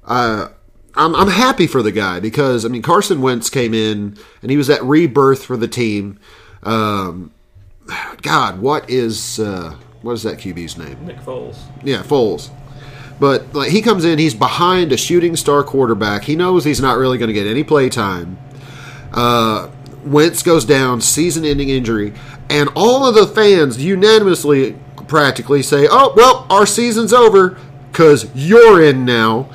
Uh, 0.06 0.48
I'm, 0.96 1.16
I'm 1.16 1.28
happy 1.28 1.68
for 1.68 1.82
the 1.84 1.92
guy 1.92 2.20
because 2.20 2.66
I 2.66 2.70
mean 2.70 2.82
Carson 2.82 3.22
Wentz 3.22 3.50
came 3.50 3.74
in 3.74 4.18
and 4.42 4.50
he 4.52 4.58
was 4.58 4.68
that 4.68 4.82
rebirth 4.84 5.44
for 5.46 5.58
the 5.58 5.68
team. 5.68 6.18
Um, 6.64 7.32
God, 8.22 8.60
what 8.62 8.90
is 8.90 9.40
uh, 9.40 9.76
what 10.02 10.14
is 10.14 10.24
that 10.24 10.38
QB's 10.38 10.78
name? 10.78 11.06
Nick 11.06 11.20
Foles. 11.20 11.58
Yeah, 11.84 12.04
Foles. 12.04 12.50
But 13.22 13.54
like 13.54 13.70
he 13.70 13.84
comes 13.84 14.04
in, 14.04 14.18
he's 14.18 14.34
behind 14.34 14.92
a 14.92 14.98
shooting 14.98 15.36
star 15.36 15.64
quarterback. 15.64 16.24
He 16.24 16.36
knows 16.36 16.66
he's 16.66 16.82
not 16.82 16.98
really 16.98 17.20
going 17.20 17.28
to 17.28 17.36
get 17.36 17.46
any 17.46 17.64
play 17.64 17.88
time. 17.88 18.40
Uh, 19.14 19.70
Wentz 20.04 20.42
goes 20.42 20.66
down, 20.66 21.02
season-ending 21.02 21.70
injury, 21.70 22.14
and 22.50 22.68
all 22.76 23.06
of 23.06 23.14
the 23.14 23.28
fans 23.28 23.80
unanimously, 23.80 24.76
practically 25.08 25.62
say, 25.62 25.88
"Oh 25.88 26.14
well, 26.18 26.48
our 26.50 26.66
season's 26.66 27.14
over 27.14 27.60
because 27.92 28.28
you're 28.34 28.82
in 28.84 29.06
now." 29.06 29.50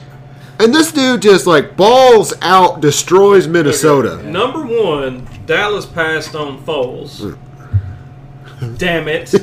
And 0.60 0.72
this 0.72 0.92
dude 0.92 1.22
just 1.22 1.48
like 1.48 1.76
balls 1.76 2.34
out, 2.42 2.80
destroys 2.80 3.48
Minnesota. 3.48 4.22
Number 4.22 4.64
one, 4.64 5.26
Dallas 5.44 5.86
passed 5.86 6.36
on 6.36 6.62
Foles. 6.62 7.36
Damn 8.78 9.08
it. 9.08 9.34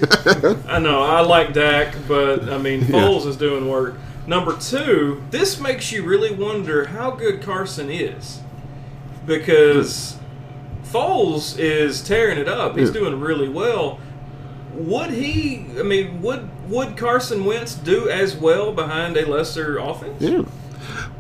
I 0.70 0.80
know, 0.80 1.04
I 1.04 1.20
like 1.20 1.52
Dak, 1.52 1.94
but 2.08 2.48
I 2.48 2.58
mean, 2.58 2.84
Foles 2.84 3.28
is 3.28 3.36
doing 3.36 3.68
work. 3.68 3.96
Number 4.26 4.56
two, 4.58 5.22
this 5.32 5.60
makes 5.60 5.92
you 5.92 6.04
really 6.04 6.34
wonder 6.34 6.86
how 6.86 7.12
good 7.12 7.42
Carson 7.42 7.90
is. 7.90 8.40
Because 9.26 10.18
Foles 10.86 11.58
is 11.58 12.02
tearing 12.02 12.38
it 12.38 12.48
up. 12.48 12.78
He's 12.78 12.90
Yeah. 12.90 12.94
doing 12.94 13.20
really 13.20 13.50
well. 13.50 14.00
Would 14.76 15.12
he, 15.12 15.66
I 15.80 15.84
mean, 15.84 16.22
would 16.22 16.50
would 16.70 16.96
Carson 16.98 17.44
Wentz 17.46 17.76
do 17.76 18.10
as 18.10 18.36
well 18.36 18.72
behind 18.72 19.18
a 19.18 19.26
lesser 19.30 19.78
offense? 19.78 20.16
Yeah. 20.22 20.44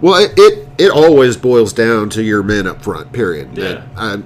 Well, 0.01 0.15
it, 0.23 0.33
it 0.37 0.67
it 0.77 0.91
always 0.91 1.37
boils 1.37 1.71
down 1.73 2.09
to 2.11 2.23
your 2.23 2.41
men 2.43 2.65
up 2.67 2.81
front. 2.81 3.11
Period. 3.11 3.49
Yeah. 3.57 3.83
Uh, 3.95 4.17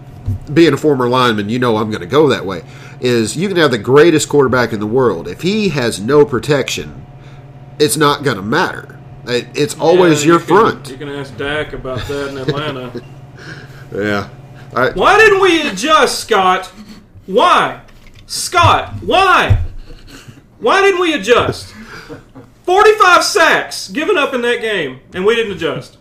being 0.53 0.74
a 0.74 0.77
former 0.77 1.10
lineman, 1.10 1.50
you 1.50 1.60
know 1.60 1.77
I'm 1.77 1.89
going 1.89 2.01
to 2.01 2.07
go 2.07 2.27
that 2.29 2.46
way. 2.46 2.63
Is 3.01 3.36
you 3.36 3.48
can 3.48 3.57
have 3.57 3.72
the 3.72 3.77
greatest 3.77 4.29
quarterback 4.29 4.72
in 4.74 4.79
the 4.79 4.88
world 4.88 5.27
if 5.27 5.41
he 5.41 5.69
has 5.69 6.00
no 6.00 6.24
protection, 6.25 7.05
it's 7.79 7.98
not 7.98 8.24
going 8.24 8.38
to 8.38 8.43
matter. 8.43 9.00
It, 9.25 9.48
it's 9.55 9.77
always 9.79 10.25
your 10.25 10.39
you 10.39 10.46
can- 10.46 10.48
front. 10.48 10.89
You 10.89 10.98
can 10.98 11.10
ask 11.10 11.36
Dak 11.38 11.74
about 11.74 12.07
that 12.07 12.29
in 12.29 12.38
Atlanta. 12.38 13.01
Yeah. 13.96 14.27
I, 14.75 14.89
Why 14.91 15.17
didn't 15.17 15.39
we 15.39 15.62
adjust, 15.69 16.19
Scott? 16.19 16.65
Why? 17.25 17.81
Scott, 18.25 18.96
why? 19.01 19.63
Why 20.60 20.81
didn't 20.81 21.00
we 21.00 21.13
adjust? 21.13 21.74
45 22.63 23.24
sacks 23.24 23.88
given 23.88 24.17
up 24.17 24.34
in 24.34 24.41
that 24.41 24.60
game, 24.60 25.00
and 25.13 25.25
we 25.25 25.36
didn't 25.36 25.53
adjust. 25.53 25.98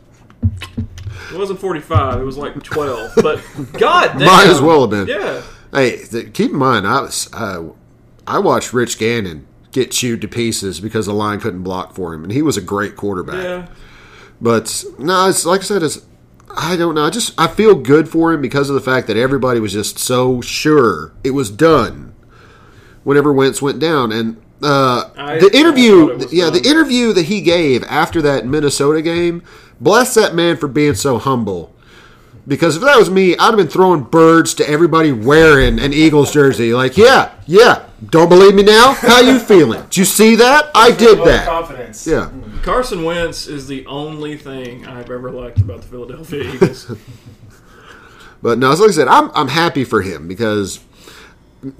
It 1.33 1.38
wasn't 1.38 1.61
45, 1.61 2.21
it 2.21 2.25
was 2.25 2.37
like 2.37 2.61
12. 2.61 3.12
But 3.23 3.40
God 3.75 4.18
damn. 4.18 4.25
Might 4.26 4.49
as 4.49 4.61
well 4.61 4.80
have 4.80 4.90
been. 4.90 5.06
Yeah. 5.06 5.42
Hey, 5.73 5.99
th- 6.04 6.33
keep 6.35 6.50
in 6.50 6.56
mind, 6.56 6.88
I 6.88 7.02
was 7.02 7.33
uh, 7.33 7.68
I 8.26 8.40
watched 8.40 8.73
Rich 8.73 8.99
Gannon 8.99 9.47
get 9.76 9.90
chewed 9.90 10.23
to 10.23 10.28
pieces 10.28 10.80
because 10.80 11.04
the 11.06 11.12
line 11.12 11.38
couldn't 11.38 11.62
block 11.62 11.95
for 11.95 12.14
him, 12.14 12.23
and 12.25 12.33
he 12.33 12.40
was 12.42 12.56
a 12.56 12.62
great 12.62 12.97
quarterback. 12.97 13.45
Yeah. 13.45 13.66
But 14.40 14.85
no, 14.99 15.28
it's 15.28 15.45
like 15.45 15.61
I 15.61 15.64
said, 15.64 15.83
it's 15.83 16.04
I 16.56 16.76
don't 16.76 16.95
know. 16.95 17.04
I 17.04 17.11
just 17.11 17.38
I 17.38 17.47
feel 17.47 17.75
good 17.75 18.09
for 18.09 18.33
him 18.33 18.40
because 18.40 18.71
of 18.71 18.75
the 18.75 18.80
fact 18.80 19.06
that 19.09 19.16
everybody 19.16 19.61
was 19.61 19.73
just 19.75 19.99
so 19.99 20.40
sure 20.40 21.12
it 21.23 21.30
was 21.33 21.50
done 21.50 22.14
whenever 23.04 23.33
Wentz 23.33 23.61
went 23.61 23.78
down, 23.78 24.12
and 24.12 24.37
uh, 24.62 25.11
I- 25.16 25.38
the 25.38 25.54
interview, 25.54 26.06
thought 26.06 26.11
it 26.12 26.18
was 26.25 26.33
yeah, 26.33 26.50
the 26.50 26.62
interview 26.68 27.12
that 27.12 27.26
he 27.26 27.40
gave 27.42 27.85
after 27.85 28.23
that 28.23 28.47
Minnesota 28.47 29.02
game, 29.02 29.42
bless 29.80 30.14
that 30.14 30.35
man 30.35 30.56
for 30.56 30.68
being 30.68 30.95
so 30.95 31.18
humble. 31.18 31.75
Because 32.49 32.76
if 32.76 32.83
that 32.83 32.97
was 32.97 33.11
me, 33.11 33.37
I'd 33.37 33.47
have 33.47 33.57
been 33.57 33.67
throwing 33.69 34.05
birds 34.05 34.55
to 34.55 34.69
everybody 34.69 35.11
wearing 35.11 35.81
an 35.81 35.93
Eagles 35.93 36.33
jersey. 36.33 36.73
Like, 36.73 36.97
yeah, 36.97 37.33
yeah, 37.47 37.87
don't 38.11 38.29
believe 38.29 38.55
me 38.55 38.62
now? 38.62 38.93
How 38.95 39.21
you 39.21 39.41
feeling? 39.41 39.83
Did 39.83 39.97
you 39.97 40.05
see 40.05 40.37
that? 40.37 40.71
I 40.75 40.93
did 40.93 41.19
that. 41.26 41.49
Confidence. 41.49 42.07
Yeah. 42.07 42.31
Carson 42.62 43.03
Wentz 43.03 43.49
is 43.49 43.67
the 43.67 43.85
only 43.87 44.37
thing 44.37 44.87
I've 44.87 45.11
ever 45.11 45.31
liked 45.33 45.59
about 45.59 45.83
the 45.83 45.88
Philadelphia 45.88 46.53
Eagles. 46.55 46.93
But 48.43 48.59
no, 48.59 48.71
as 48.71 48.81
like 48.81 48.91
I 48.91 48.93
said, 48.93 49.09
I'm 49.09 49.31
I'm 49.35 49.49
happy 49.49 49.83
for 49.83 50.03
him 50.03 50.29
because 50.29 50.81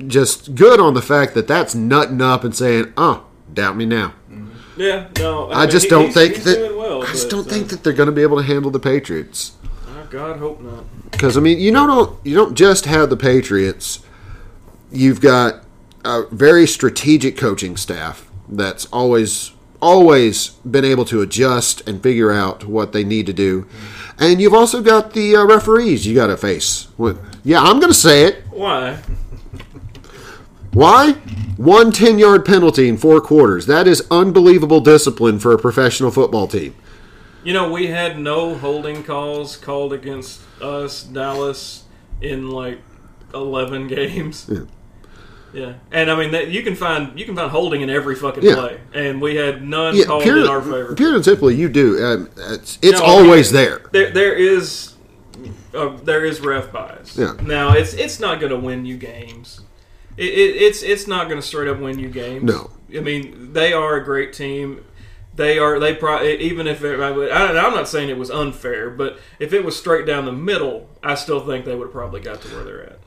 just 0.07 0.55
good 0.55 0.81
on 0.81 0.95
the 0.95 1.03
fact 1.03 1.35
that 1.35 1.47
that's 1.47 1.75
nutting 1.75 2.21
up 2.23 2.45
and 2.45 2.57
saying, 2.57 2.93
"Oh, 2.97 3.27
doubt 3.53 3.77
me 3.77 3.85
now." 3.85 4.15
yeah, 4.77 5.09
no. 5.19 5.51
I, 5.53 5.61
mean, 5.61 5.71
just 5.71 5.85
he- 5.85 5.91
don't 5.91 6.05
he's- 6.07 6.15
think 6.15 6.35
he's 6.37 6.45
that. 6.45 6.75
well, 6.77 7.03
I 7.03 7.07
just 7.07 7.29
but, 7.29 7.37
don't 7.37 7.47
uh, 7.47 7.51
think 7.51 7.69
that 7.69 7.85
they're 7.85 7.93
going 7.93 8.09
to 8.09 8.13
be 8.13 8.23
able 8.23 8.39
to 8.39 8.43
handle 8.43 8.71
the 8.71 8.81
Patriots. 8.81 9.53
God, 10.11 10.39
hope 10.39 10.61
not. 10.61 10.85
Because 11.11 11.37
I 11.37 11.41
mean, 11.41 11.59
you 11.59 11.73
know, 11.73 11.87
don't 11.87 12.27
you 12.27 12.35
don't 12.35 12.55
just 12.55 12.87
have 12.87 13.11
the 13.11 13.17
Patriots. 13.17 14.01
You've 14.91 15.21
got 15.21 15.65
a 16.05 16.27
very 16.31 16.67
strategic 16.67 17.37
coaching 17.37 17.77
staff 17.77 18.31
that's 18.49 18.87
always 18.87 19.53
always 19.81 20.51
been 20.71 20.85
able 20.85 21.05
to 21.05 21.21
adjust 21.21 21.87
and 21.87 22.03
figure 22.03 22.33
out 22.33 22.65
what 22.65 22.93
they 22.93 23.05
need 23.05 23.27
to 23.27 23.33
do, 23.33 23.67
and 24.19 24.41
you've 24.41 24.55
also 24.55 24.83
got 24.83 25.13
the 25.13 25.37
uh, 25.37 25.45
referees 25.45 26.07
you 26.07 26.15
got 26.15 26.29
to 26.29 26.37
face. 26.37 26.89
Yeah, 27.45 27.63
I'm 27.63 27.79
going 27.79 27.93
to 27.93 27.95
say 27.95 28.25
it. 28.25 28.45
Why? 28.51 28.99
Why? 30.73 31.13
One 31.57 31.91
10 31.91 32.19
yard 32.19 32.45
penalty 32.45 32.87
in 32.87 32.99
four 32.99 33.21
quarters. 33.23 33.65
That 33.67 33.87
is 33.87 34.07
unbelievable 34.11 34.81
discipline 34.81 35.39
for 35.39 35.53
a 35.53 35.59
professional 35.59 36.11
football 36.11 36.47
team. 36.47 36.75
You 37.47 37.53
know, 37.53 37.71
we 37.71 37.87
had 37.87 38.19
no 38.19 38.57
holding 38.57 39.05
calls 39.05 39.57
called 39.57 39.93
against 39.93 40.41
us, 40.61 41.05
Dallas, 41.05 41.85
in 42.21 42.51
like 42.51 42.81
eleven 43.33 43.87
games. 43.97 44.51
Yeah. 44.53 44.63
Yeah, 45.55 45.75
and 45.93 46.11
I 46.11 46.19
mean 46.19 46.33
that, 46.33 46.49
you 46.49 46.65
can 46.65 46.75
find 46.75 47.17
you 47.19 47.25
can 47.25 47.37
find 47.37 47.49
holding 47.53 47.83
in 47.83 47.89
every 47.89 48.17
fucking 48.17 48.43
Yeah. 48.43 48.57
play, 48.57 48.81
and 48.93 49.23
we 49.23 49.37
had 49.37 49.63
none 49.63 49.95
Yeah, 49.95 50.07
called 50.07 50.25
pure, 50.25 50.39
in 50.43 50.49
our 50.49 50.61
favor. 50.61 50.95
pure 50.97 51.15
and 51.15 51.25
simply, 51.25 51.55
you 51.55 51.69
do. 51.69 52.05
Um, 52.05 52.29
it's 52.37 52.81
it's 52.83 52.99
No, 52.99 53.07
always 53.07 53.55
I 53.55 53.59
mean, 53.59 53.65
there. 53.65 53.81
There, 53.93 54.11
there 54.11 54.35
is, 54.35 54.95
uh, 55.73 55.97
there 56.03 56.25
is 56.25 56.41
ref 56.41 56.73
bias. 56.73 57.17
Yeah. 57.17 57.35
Now 57.41 57.75
it's 57.75 57.95
it's 57.95 58.19
not 58.19 58.41
going 58.41 58.51
to 58.51 58.59
win 58.59 58.85
you 58.85 58.97
games. 58.97 59.61
It, 60.17 60.25
it, 60.31 60.57
it's 60.63 60.83
it's 60.83 61.07
not 61.07 61.29
going 61.29 61.41
to 61.41 61.47
straight 61.47 61.69
up 61.69 61.79
win 61.79 62.01
you 62.01 62.09
games. 62.09 62.43
No. 62.43 62.71
I 62.95 63.01
mean 63.01 63.53
they 63.53 63.73
are 63.73 63.95
a 63.95 64.05
great 64.05 64.33
team. 64.33 64.85
They 65.37 65.59
are 65.59 65.79
they 65.79 65.95
probably 65.95 66.41
even 66.41 66.67
if 66.67 66.83
it, 66.83 66.99
I, 66.99 67.11
I'm 67.11 67.75
not 67.75 67.89
saying 67.89 68.09
it 68.09 68.19
was 68.19 68.31
unfair, 68.31 68.91
but 68.91 69.19
if 69.39 69.53
it 69.53 69.65
was 69.65 69.77
straight 69.77 70.07
down 70.07 70.25
the 70.25 70.33
middle, 70.33 70.89
I 71.03 71.15
still 71.15 71.41
think 71.41 71.65
they 71.65 71.75
would 71.75 71.89
have 71.89 71.93
probably 71.93 72.21
got 72.21 72.41
to 72.43 72.49
where 72.49 72.65
they're 72.65 72.85
at. 72.85 72.99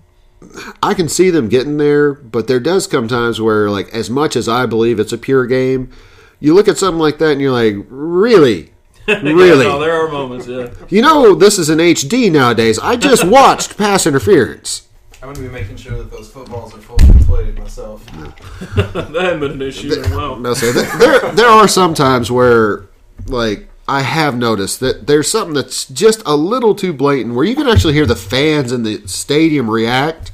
I 0.82 0.94
can 0.94 1.10
see 1.10 1.30
them 1.32 1.50
getting 1.50 1.78
there, 1.78 2.14
but 2.14 2.48
there 2.48 2.60
does 2.60 2.88
come 2.88 3.08
times 3.08 3.42
where, 3.42 3.70
like, 3.70 3.90
as 3.90 4.10
much 4.10 4.36
as 4.36 4.48
I 4.48 4.66
believe 4.66 5.00
it's 5.00 5.12
a 5.12 5.18
pure 5.18 5.46
game, 5.46 5.92
you 6.40 6.54
look 6.54 6.68
at 6.68 6.78
something 6.78 7.00
like 7.00 7.18
that 7.18 7.32
and 7.34 7.42
you're 7.42 7.52
like, 7.52 7.86
really? 7.90 8.72
Really? 9.08 9.66
Yeah, 9.66 9.72
no, 9.72 9.80
there 9.80 10.06
are 10.06 10.08
moments. 10.08 10.46
Yeah. 10.46 10.70
You 10.88 11.02
know, 11.02 11.34
this 11.34 11.58
is 11.58 11.70
an 11.70 11.80
HD 11.80 12.32
nowadays. 12.32 12.78
I 12.78 12.96
just 12.96 13.24
watched 13.28 13.76
pass 13.76 14.06
interference. 14.06 14.88
I'm 15.22 15.34
gonna 15.34 15.48
be 15.48 15.54
making 15.54 15.76
sure 15.76 15.98
that 15.98 16.10
those 16.10 16.32
footballs 16.32 16.74
are 16.74 16.80
fully 16.80 17.06
inflated 17.08 17.60
myself. 17.60 18.06
that 18.76 19.12
hadn't 19.14 19.40
been 19.42 19.52
an 19.52 19.62
issue 19.62 19.94
in 19.94 20.12
a 20.12 20.16
while. 20.16 20.38
No, 20.38 20.54
so 20.54 20.72
th- 20.72 20.92
there 20.94 21.32
there 21.34 21.48
are 21.48 21.68
some 21.68 21.94
times 21.94 22.32
where 22.32 22.88
like 23.28 23.68
I 23.90 24.02
have 24.02 24.38
noticed 24.38 24.80
that 24.80 25.08
there's 25.08 25.30
something 25.30 25.56
that's 25.56 25.86
just 25.88 26.22
a 26.26 26.36
little 26.36 26.76
too 26.76 26.94
blatant 26.94 27.36
where 27.36 27.44
you 27.44 27.56
can 27.56 27.68
actually 27.68 27.94
hear 27.94 28.06
the 28.06 28.16
fans 28.16 28.72
in 28.72 28.84
the 28.84 29.06
stadium 29.08 29.70
react. 29.70 30.32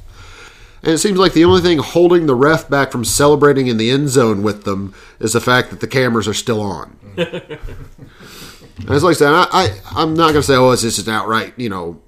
And 0.82 0.92
it 0.92 0.98
seems 0.98 1.18
like 1.18 1.32
the 1.32 1.44
only 1.44 1.62
thing 1.62 1.78
holding 1.78 2.26
the 2.26 2.34
ref 2.34 2.68
back 2.68 2.92
from 2.92 3.04
celebrating 3.04 3.66
in 3.66 3.78
the 3.78 3.90
end 3.90 4.10
zone 4.10 4.42
with 4.42 4.64
them 4.64 4.94
is 5.18 5.32
the 5.32 5.40
fact 5.40 5.70
that 5.70 5.80
the 5.80 5.88
cameras 5.88 6.28
are 6.28 6.34
still 6.34 6.60
on. 6.60 6.96
and 7.16 7.58
it's 8.78 9.02
like 9.02 9.16
I 9.16 9.18
said, 9.18 9.32
I, 9.32 9.48
I, 9.50 9.80
I'm 9.96 10.14
not 10.14 10.32
going 10.32 10.34
to 10.34 10.42
say, 10.42 10.54
oh, 10.54 10.70
it's 10.70 10.82
just 10.82 11.04
an 11.08 11.12
outright, 11.12 11.54
you 11.56 11.70
know, 11.70 12.00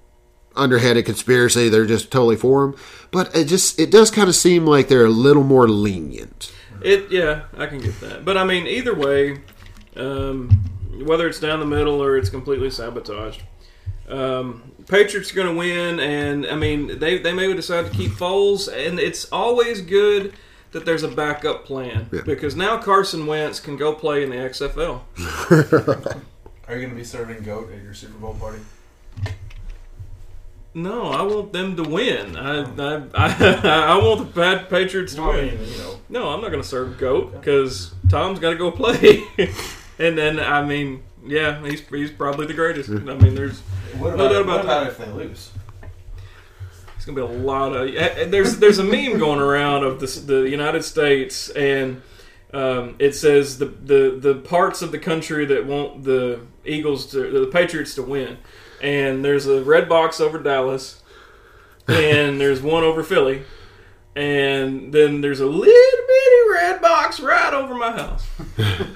underhanded 0.59 1.05
conspiracy. 1.07 1.69
They're 1.69 1.87
just 1.87 2.11
totally 2.11 2.37
for 2.37 2.65
him. 2.65 2.77
But 3.11 3.35
it 3.35 3.45
just, 3.47 3.79
it 3.79 3.91
does 3.91 4.11
kind 4.11 4.29
of 4.29 4.35
seem 4.35 4.67
like 4.67 4.89
they're 4.89 5.07
a 5.07 5.11
little 5.11 5.45
more 5.45 5.69
lenient. 5.69 6.53
It 6.83 7.11
yeah, 7.11 7.45
I 7.57 7.67
can 7.67 7.79
get 7.79 7.99
that. 8.01 8.25
But 8.25 8.37
I 8.37 8.45
mean, 8.45 8.67
either 8.67 8.95
way, 8.95 9.39
um, 9.97 10.49
whether 11.05 11.27
it's 11.27 11.41
down 11.41 11.59
the 11.61 11.67
middle 11.67 12.03
or 12.03 12.17
it's 12.17 12.31
completely 12.31 12.71
sabotaged, 12.71 13.43
um, 14.09 14.73
Patriots 14.87 15.33
are 15.33 15.35
going 15.35 15.49
to 15.49 15.55
win. 15.59 15.99
And 16.01 16.47
I 16.47 16.55
mean, 16.55 16.99
they 17.01 17.19
they 17.19 17.33
may 17.33 17.53
decide 17.53 17.87
to 17.87 17.91
keep 17.91 18.13
Foles, 18.13 18.69
and 18.73 19.01
it's 19.01 19.25
always 19.33 19.81
good 19.81 20.35
that 20.71 20.85
there's 20.85 21.03
a 21.03 21.09
backup 21.09 21.65
plan 21.65 22.09
Yeah. 22.13 22.21
because 22.25 22.55
now 22.55 22.77
Carson 22.79 23.27
Wentz 23.27 23.59
can 23.59 23.77
go 23.77 23.93
play 23.95 24.23
in 24.23 24.31
the 24.31 24.37
XFL. 24.37 25.01
Are 26.69 26.77
you 26.77 26.83
gonna 26.87 26.95
be 26.95 27.05
serving 27.05 27.43
goat 27.43 27.73
at 27.73 27.83
your 27.83 27.95
Super 27.95 28.19
Bowl 28.19 28.35
party? 28.35 28.61
No, 30.75 31.05
I 31.11 31.23
want 31.23 31.53
them 31.53 31.77
to 31.77 31.83
win. 31.83 32.37
I 32.37 32.61
I, 32.63 33.03
I, 33.15 33.61
I 33.95 33.97
want 33.99 34.19
the 34.21 34.27
bad 34.41 34.69
Patriots 34.69 35.15
to 35.15 35.23
I 35.23 35.29
win. 35.29 35.59
mean, 35.59 35.69
you 35.73 35.79
know, 35.79 35.99
No, 36.09 36.29
I'm 36.29 36.41
not 36.41 36.51
going 36.51 36.63
to 36.63 36.69
serve 36.69 36.99
goat 36.99 37.33
because 37.33 37.95
Tom's 38.09 38.39
got 38.39 38.51
to 38.51 38.57
go 38.57 38.71
play. 38.71 39.25
and 39.99 40.17
then 40.17 40.39
I 40.39 40.65
mean, 40.65 41.03
Yeah, 41.27 41.65
he's 41.67 41.81
he's 41.89 42.11
probably 42.11 42.47
the 42.47 42.55
greatest. 42.55 42.91
I 42.91 42.95
mean, 42.95 43.35
there's 43.35 43.61
What 43.99 44.17
No 44.17 44.27
about, 44.27 44.33
doubt 44.33 44.43
about 44.43 44.57
what 44.57 44.65
about 44.65 44.85
that. 44.85 44.87
if 44.89 44.99
they 44.99 45.11
lose? 45.13 45.51
It's 46.97 47.05
gonna 47.05 47.17
be 47.17 47.23
a 47.23 47.39
lot 47.39 47.75
of. 47.75 47.89
eh, 47.89 47.95
eh, 48.17 48.25
There's 48.27 48.59
there's 48.59 48.79
a 48.79 48.85
meme 48.85 49.19
going 49.19 49.41
around 49.41 49.85
of 49.85 50.01
the 50.01 50.07
the 50.21 50.49
United 50.51 50.85
States, 50.85 51.49
and 51.51 52.03
um, 52.53 52.97
it 52.99 53.15
says 53.15 53.59
the, 53.59 53.67
the 53.67 54.19
the 54.21 54.35
parts 54.35 54.83
of 54.83 54.93
the 54.93 54.99
country 54.99 55.45
that 55.47 55.65
want 55.65 56.05
the 56.05 56.41
Eagles 56.65 57.07
to 57.13 57.19
the 57.41 57.47
Patriots 57.47 57.95
to 57.95 58.03
win, 58.03 58.39
and 58.83 59.25
there's 59.25 59.47
a 59.47 59.63
red 59.63 59.89
box 59.89 60.21
over 60.21 60.39
Dallas, 60.39 61.03
and 61.87 62.41
there's 62.41 62.61
one 62.61 62.85
over 62.85 63.03
Philly, 63.03 63.43
and 64.17 64.93
then 64.93 65.21
there's 65.21 65.41
a 65.41 65.47
little 65.47 66.07
bitty 66.07 66.51
red 66.53 66.81
box 66.81 67.21
right 67.21 67.53
over 67.53 67.75
my 67.75 67.93
house. 67.93 68.27
I 68.59 68.87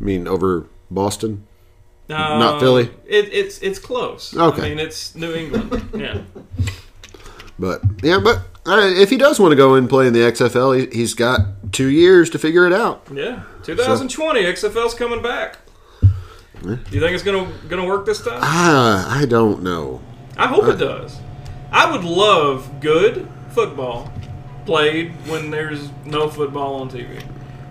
mean, 0.00 0.26
over 0.26 0.66
Boston. 0.90 1.46
Um, 2.10 2.38
Not 2.38 2.60
Philly? 2.60 2.90
It, 3.06 3.32
it's 3.32 3.58
it's 3.60 3.78
close. 3.78 4.36
Okay. 4.36 4.62
I 4.62 4.68
mean 4.68 4.78
it's 4.78 5.14
New 5.14 5.34
England. 5.34 5.90
yeah. 5.94 6.20
But 7.58 7.82
yeah, 8.02 8.20
but 8.22 8.38
uh, 8.66 8.80
if 8.94 9.08
he 9.10 9.16
does 9.16 9.40
want 9.40 9.52
to 9.52 9.56
go 9.56 9.74
and 9.74 9.88
play 9.88 10.06
in 10.06 10.12
the 10.12 10.20
XFL, 10.20 10.78
he, 10.78 10.98
he's 10.98 11.14
got 11.14 11.72
two 11.72 11.88
years 11.88 12.28
to 12.30 12.38
figure 12.38 12.66
it 12.66 12.72
out. 12.72 13.06
Yeah, 13.12 13.44
2020 13.62 14.42
XFL's 14.42 14.94
coming 14.94 15.22
back. 15.22 15.58
Do 16.64 16.78
you 16.90 17.00
think 17.00 17.14
it's 17.14 17.22
gonna 17.22 17.50
gonna 17.68 17.86
work 17.86 18.06
this 18.06 18.22
time? 18.22 18.40
Ah, 18.42 19.18
I 19.20 19.26
don't 19.26 19.62
know. 19.62 20.00
I 20.36 20.48
hope 20.48 20.64
it 20.66 20.78
does. 20.78 21.18
I 21.70 21.90
would 21.90 22.04
love 22.04 22.80
good 22.80 23.28
football 23.50 24.12
played 24.66 25.12
when 25.28 25.50
there's 25.50 25.90
no 26.04 26.28
football 26.28 26.76
on 26.76 26.90
TV 26.90 27.22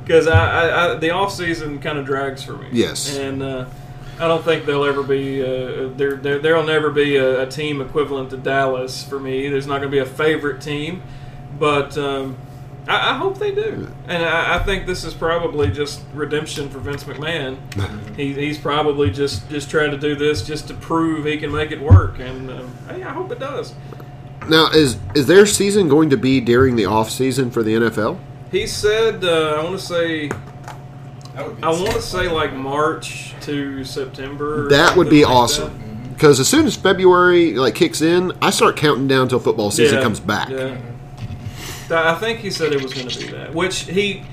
because 0.04 0.28
I, 0.28 0.70
I, 0.70 0.94
I 0.94 0.96
the 0.96 1.10
off 1.12 1.34
season 1.34 1.80
kind 1.80 1.98
of 1.98 2.06
drags 2.06 2.44
for 2.44 2.54
me. 2.54 2.68
Yes. 2.72 3.18
and 3.18 3.42
uh, 3.42 3.66
I 4.20 4.28
don't 4.28 4.44
think 4.46 4.66
there'll 4.66 4.86
ever 4.86 5.04
be 5.04 5.42
uh, 5.42 5.90
there, 5.96 6.16
there 6.16 6.40
there'll 6.40 6.66
never 6.66 6.90
be 6.92 7.16
a, 7.16 7.42
a 7.44 7.48
team 7.48 7.82
equivalent 7.82 8.30
to 8.30 8.38
Dallas 8.38 9.04
for 9.04 9.20
me. 9.20 9.50
There's 9.50 9.66
not 9.68 9.80
going 9.80 9.90
to 9.90 9.96
be 9.96 10.00
a 10.00 10.06
favorite 10.06 10.62
team, 10.62 11.02
but 11.58 11.98
um, 11.98 12.38
I, 12.88 13.12
I 13.12 13.18
hope 13.18 13.38
they 13.38 13.54
do. 13.54 13.94
And 14.08 14.24
I, 14.24 14.56
I 14.56 14.60
think 14.64 14.86
this 14.86 15.04
is 15.04 15.14
probably 15.14 15.72
just 15.72 16.02
redemption 16.14 16.70
for 16.70 16.80
Vince 16.80 17.04
McMahon. 17.06 17.58
he, 18.16 18.34
he's 18.34 18.58
probably 18.58 19.10
just 19.10 19.50
just 19.50 19.70
trying 19.70 19.92
to 19.92 19.98
do 19.98 20.16
this 20.16 20.46
just 20.46 20.68
to 20.68 20.74
prove 20.74 21.26
he 21.26 21.38
can 21.38 21.52
make 21.52 21.72
it 21.72 21.82
work, 21.82 22.20
and 22.20 22.50
um, 22.50 22.74
hey, 22.90 23.04
I 23.04 23.12
hope 23.12 23.32
it 23.32 23.40
does. 23.40 23.74
Now, 24.50 24.68
is 24.68 24.98
is 25.16 25.28
their 25.28 25.46
season 25.46 25.88
going 25.88 26.10
to 26.10 26.18
be 26.18 26.42
during 26.42 26.76
the 26.76 26.86
off 26.86 27.10
season 27.10 27.50
for 27.52 27.64
the 27.64 27.76
NFL? 27.76 28.20
He 28.52 28.68
said, 28.68 29.24
uh, 29.24 29.56
I 29.60 29.64
want 29.64 29.80
to 29.80 29.86
say, 29.86 30.28
That 30.28 31.48
would 31.48 31.58
be 31.58 31.64
I 31.64 31.70
want 31.70 31.94
to 31.94 32.02
say 32.02 32.28
like 32.28 32.54
March 32.54 33.34
to 33.42 33.84
September. 33.84 34.70
That 34.70 34.96
would 34.98 35.10
be 35.10 35.24
like 35.24 35.34
awesome. 35.34 35.80
Because 36.14 36.40
as 36.40 36.48
soon 36.48 36.66
as 36.68 36.76
February 36.76 37.54
like 37.54 37.74
kicks 37.74 38.02
in, 38.02 38.32
I 38.42 38.52
start 38.52 38.78
counting 38.78 39.08
down 39.08 39.30
till 39.30 39.40
football 39.40 39.72
season 39.72 39.98
Yeah, 39.98 40.04
comes 40.04 40.20
back. 40.20 40.50
Yeah. 40.50 40.78
I 41.94 42.16
think 42.16 42.40
he 42.40 42.50
said 42.50 42.74
it 42.74 42.82
was 42.82 42.94
going 42.94 43.08
to 43.08 43.20
be 43.20 43.32
that, 43.32 43.54
which 43.54 43.82
he. 43.82 44.24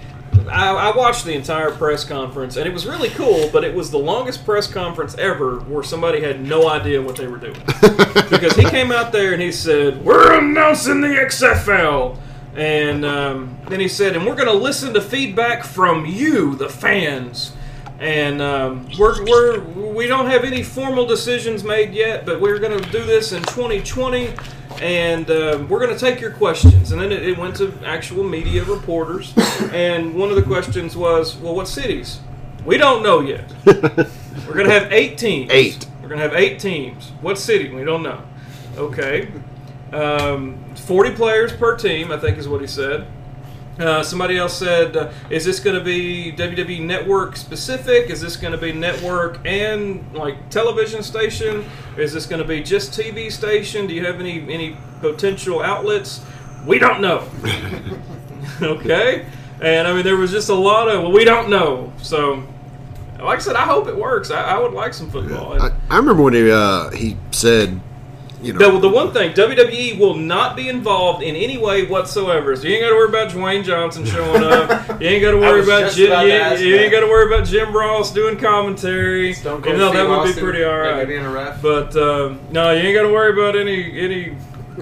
I, 0.49 0.71
I 0.71 0.97
watched 0.97 1.25
the 1.25 1.35
entire 1.35 1.71
press 1.71 2.05
conference, 2.05 2.57
and 2.57 2.67
it 2.67 2.73
was 2.73 2.87
really 2.87 3.11
cool. 3.11 3.50
But 3.52 3.64
it 3.64 3.75
was 3.75 3.90
the 3.90 3.99
longest 3.99 4.45
press 4.45 4.67
conference 4.67 5.17
ever 5.17 5.61
where 5.61 5.83
somebody 5.83 6.21
had 6.21 6.40
no 6.40 6.69
idea 6.69 7.02
what 7.02 7.17
they 7.17 7.26
were 7.26 7.38
doing 7.38 7.61
because 8.31 8.55
he 8.55 8.64
came 8.64 8.90
out 8.93 9.12
there 9.12 9.33
and 9.33 9.43
he 9.43 9.52
said, 9.52 10.05
"We're 10.05 10.38
announcing 10.38 11.00
the 11.00 11.09
XFL," 11.09 12.17
and 12.55 13.05
um, 13.05 13.59
then 13.69 13.81
he 13.81 13.88
said, 13.88 14.17
"And 14.17 14.26
we're 14.26 14.37
going 14.37 14.49
to 14.49 14.55
listen 14.55 14.95
to 14.95 15.00
feedback 15.00 15.64
from 15.64 16.07
you, 16.07 16.55
the 16.57 16.69
fans." 16.69 17.52
And 18.00 18.40
um, 18.40 18.88
we're, 18.99 19.23
we're 19.26 19.61
we 19.61 20.07
don't 20.07 20.25
have 20.26 20.45
any 20.45 20.62
formal 20.62 21.05
decisions 21.07 21.62
made 21.62 21.93
yet, 21.93 22.25
but 22.25 22.40
we're 22.40 22.59
going 22.59 22.81
to 22.81 22.90
do 22.90 23.05
this 23.05 23.33
in 23.33 23.43
2020, 23.43 24.33
and 24.81 25.31
um, 25.31 25.69
we're 25.69 25.79
going 25.79 25.97
to 25.97 25.99
take 25.99 26.21
your 26.21 26.31
questions. 26.31 26.93
And 26.93 27.01
then 27.01 27.13
it, 27.13 27.23
it 27.23 27.39
went 27.39 27.57
to 27.57 27.73
actual 27.85 28.25
media 28.25 28.65
reporters, 28.65 29.35
and 29.73 30.15
one 30.15 30.31
of 30.31 30.37
the 30.37 30.43
questions 30.43 30.97
was, 30.97 31.37
"Well, 31.37 31.55
what 31.55 31.69
cities? 31.69 32.21
We 32.65 32.77
don't 32.77 33.03
know 33.03 33.21
yet. 33.21 33.51
we're 33.65 34.55
going 34.55 34.67
to 34.67 34.73
have 34.73 34.93
eight 34.93 35.19
teams. 35.19 35.51
Eight. 35.51 35.87
We're 36.03 36.09
going 36.09 36.21
to 36.21 36.29
have 36.29 36.35
eight 36.35 36.59
teams. 36.59 37.11
What 37.21 37.39
city? 37.39 37.71
We 37.71 37.85
don't 37.85 38.03
know. 38.03 38.23
Okay, 38.77 39.31
um, 39.93 40.62
40 40.75 41.12
players 41.12 41.53
per 41.53 41.77
team, 41.77 42.11
I 42.11 42.19
think 42.19 42.38
is 42.38 42.49
what 42.49 42.61
he 42.61 42.66
said." 42.66 43.07
Uh, 43.81 44.03
somebody 44.03 44.37
else 44.37 44.59
said, 44.59 44.95
uh, 44.95 45.11
"Is 45.31 45.47
this 45.47 45.59
going 45.59 45.79
to 45.79 45.83
be 45.83 46.33
WWE 46.33 46.83
Network 46.83 47.35
specific? 47.35 48.11
Is 48.11 48.21
this 48.21 48.37
going 48.37 48.53
to 48.53 48.59
be 48.59 48.73
network 48.73 49.38
and 49.47 50.05
like 50.12 50.51
television 50.51 51.03
station? 51.03 51.64
Is 51.97 52.12
this 52.12 52.27
going 52.27 52.43
to 52.43 52.47
be 52.47 52.62
just 52.62 52.93
TV 52.93 53.33
station? 53.33 53.87
Do 53.87 53.95
you 53.95 54.05
have 54.05 54.21
any 54.21 54.43
any 54.53 54.77
potential 55.01 55.62
outlets? 55.62 56.21
We 56.66 56.79
don't 56.79 57.01
know." 57.01 57.27
okay, 58.62 59.25
and 59.62 59.88
I 59.88 59.95
mean 59.95 60.05
there 60.05 60.16
was 60.16 60.31
just 60.31 60.51
a 60.51 60.55
lot 60.55 60.88
of 60.88 61.03
well, 61.03 61.12
we 61.12 61.25
don't 61.25 61.49
know. 61.49 61.90
So, 62.03 62.47
like 63.19 63.38
I 63.38 63.40
said, 63.40 63.57
I 63.57 63.64
hope 63.64 63.88
it 63.88 63.97
works. 63.97 64.31
I, 64.31 64.43
I 64.43 64.59
would 64.59 64.73
like 64.73 64.93
some 64.93 65.11
football. 65.11 65.55
And- 65.55 65.62
I, 65.62 65.71
I 65.88 65.97
remember 65.97 66.23
when 66.23 66.35
he 66.35 66.51
uh, 66.51 66.90
he 66.90 67.16
said, 67.31 67.81
you 68.42 68.53
know, 68.55 68.72
the, 68.72 68.81
the 68.81 68.88
one 68.88 69.12
thing, 69.12 69.33
WWE 69.33 69.98
will 69.98 70.14
not 70.14 70.57
be 70.57 70.68
involved 70.68 71.22
in 71.22 71.37
any 71.37 71.59
way 71.59 71.85
whatsoever. 71.87 72.57
So 72.57 72.66
you 72.68 72.74
ain't 72.74 72.83
got 72.85 72.90
to 72.90 72.94
worry 72.96 73.09
about 73.09 73.31
Dwayne 73.31 73.64
Johnson 73.64 74.05
showing 74.05 74.42
up. 74.42 74.70
You 75.00 75.09
ain't 75.09 75.22
got 75.22 75.31
to 75.31 75.38
worry 75.38 75.62
about 75.62 75.92
Jim. 75.92 76.07
about 76.11 76.26
You, 76.26 76.33
ask 76.33 76.61
you 76.61 76.76
ain't 76.76 76.92
got 76.92 77.00
to 77.00 77.07
worry 77.07 77.33
about 77.35 77.46
Jim 77.46 77.74
Ross 77.74 78.12
doing 78.12 78.37
commentary. 78.38 79.33
Stone 79.33 79.62
Cold 79.62 79.79
though 79.79 79.92
that 79.92 80.07
would 80.09 80.35
be 80.35 80.38
pretty 80.40 80.62
all 80.62 80.83
maybe 80.83 81.12
being 81.14 81.24
a 81.24 81.31
ref. 81.31 81.62
But 81.62 81.96
um, 81.96 82.38
no, 82.50 82.70
you 82.72 82.81
ain't 82.83 82.94
got 82.94 83.03
to 83.03 83.12
worry 83.12 83.33
about 83.33 83.57
any 83.57 83.98
any 83.98 84.37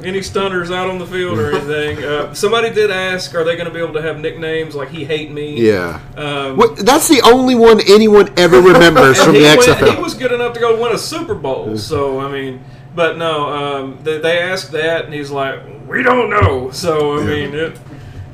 any 0.04 0.22
stunners 0.22 0.70
out 0.70 0.88
on 0.90 0.98
the 0.98 1.06
field 1.06 1.38
or 1.38 1.52
anything. 1.54 2.02
Uh, 2.04 2.34
somebody 2.34 2.70
did 2.70 2.90
ask, 2.90 3.34
are 3.34 3.44
they 3.44 3.54
going 3.54 3.66
to 3.68 3.72
be 3.72 3.80
able 3.80 3.94
to 3.94 4.02
have 4.02 4.18
nicknames 4.18 4.74
like 4.74 4.88
"He 4.90 5.04
Hate 5.04 5.30
Me"? 5.30 5.60
yeah. 5.64 6.00
Um, 6.16 6.60
that's 6.78 7.08
the 7.08 7.20
only 7.24 7.54
one 7.54 7.80
anyone 7.88 8.32
ever 8.38 8.60
remembers 8.60 9.22
from 9.22 9.34
the 9.34 9.42
went- 9.42 9.60
XFL. 9.60 9.94
he 9.96 10.02
was 10.02 10.14
good 10.14 10.32
enough 10.32 10.52
to 10.54 10.60
go 10.60 10.80
win 10.80 10.92
a 10.92 10.98
Super 10.98 11.34
Bowl. 11.34 11.76
So 11.78 12.20
I 12.20 12.30
mean, 12.30 12.64
but 12.98 13.16
no, 13.16 13.48
um, 13.48 13.98
they, 14.02 14.18
they 14.18 14.40
asked 14.40 14.72
that, 14.72 15.04
and 15.04 15.14
he's 15.14 15.30
like, 15.30 15.60
"We 15.86 16.02
don't 16.02 16.30
know." 16.30 16.72
So 16.72 17.16
I 17.16 17.22
mean, 17.22 17.54
it, 17.54 17.78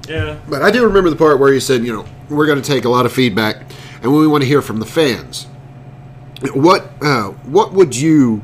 yeah, 0.08 0.38
But 0.48 0.62
I 0.62 0.70
do 0.70 0.86
remember 0.86 1.10
the 1.10 1.16
part 1.16 1.38
where 1.38 1.52
he 1.52 1.60
said, 1.60 1.84
you 1.84 1.92
know, 1.92 2.06
we're 2.30 2.46
going 2.46 2.60
to 2.60 2.66
take 2.66 2.86
a 2.86 2.88
lot 2.88 3.04
of 3.04 3.12
feedback, 3.12 3.58
and 4.02 4.10
we 4.10 4.26
want 4.26 4.42
to 4.42 4.48
hear 4.48 4.62
from 4.62 4.80
the 4.80 4.86
fans. 4.86 5.44
What 6.54 6.90
uh, 7.02 7.32
what 7.44 7.74
would 7.74 7.94
you 7.94 8.40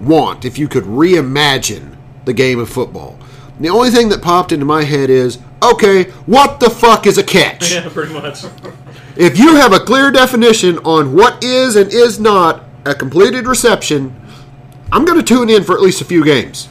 want 0.00 0.46
if 0.46 0.58
you 0.58 0.68
could 0.68 0.84
reimagine 0.84 1.96
the 2.24 2.32
game 2.32 2.58
of 2.58 2.70
football? 2.70 3.18
The 3.60 3.68
only 3.68 3.90
thing 3.90 4.08
that 4.08 4.22
popped 4.22 4.52
into 4.52 4.64
my 4.64 4.84
head 4.84 5.10
is, 5.10 5.38
okay, 5.62 6.04
what 6.24 6.60
the 6.60 6.70
fuck 6.70 7.06
is 7.06 7.18
a 7.18 7.22
catch? 7.22 7.72
yeah, 7.74 7.90
pretty 7.90 8.14
much. 8.14 8.44
If 9.16 9.38
you 9.38 9.56
have 9.56 9.74
a 9.74 9.80
clear 9.80 10.10
definition 10.10 10.78
on 10.78 11.12
what 11.12 11.44
is 11.44 11.76
and 11.76 11.92
is 11.92 12.18
not 12.18 12.64
a 12.86 12.94
completed 12.94 13.46
reception, 13.46 14.16
I'm 14.92 15.04
going 15.06 15.18
to 15.18 15.24
tune 15.24 15.48
in 15.48 15.64
for 15.64 15.74
at 15.74 15.80
least 15.80 16.00
a 16.02 16.04
few 16.04 16.22
games. 16.24 16.68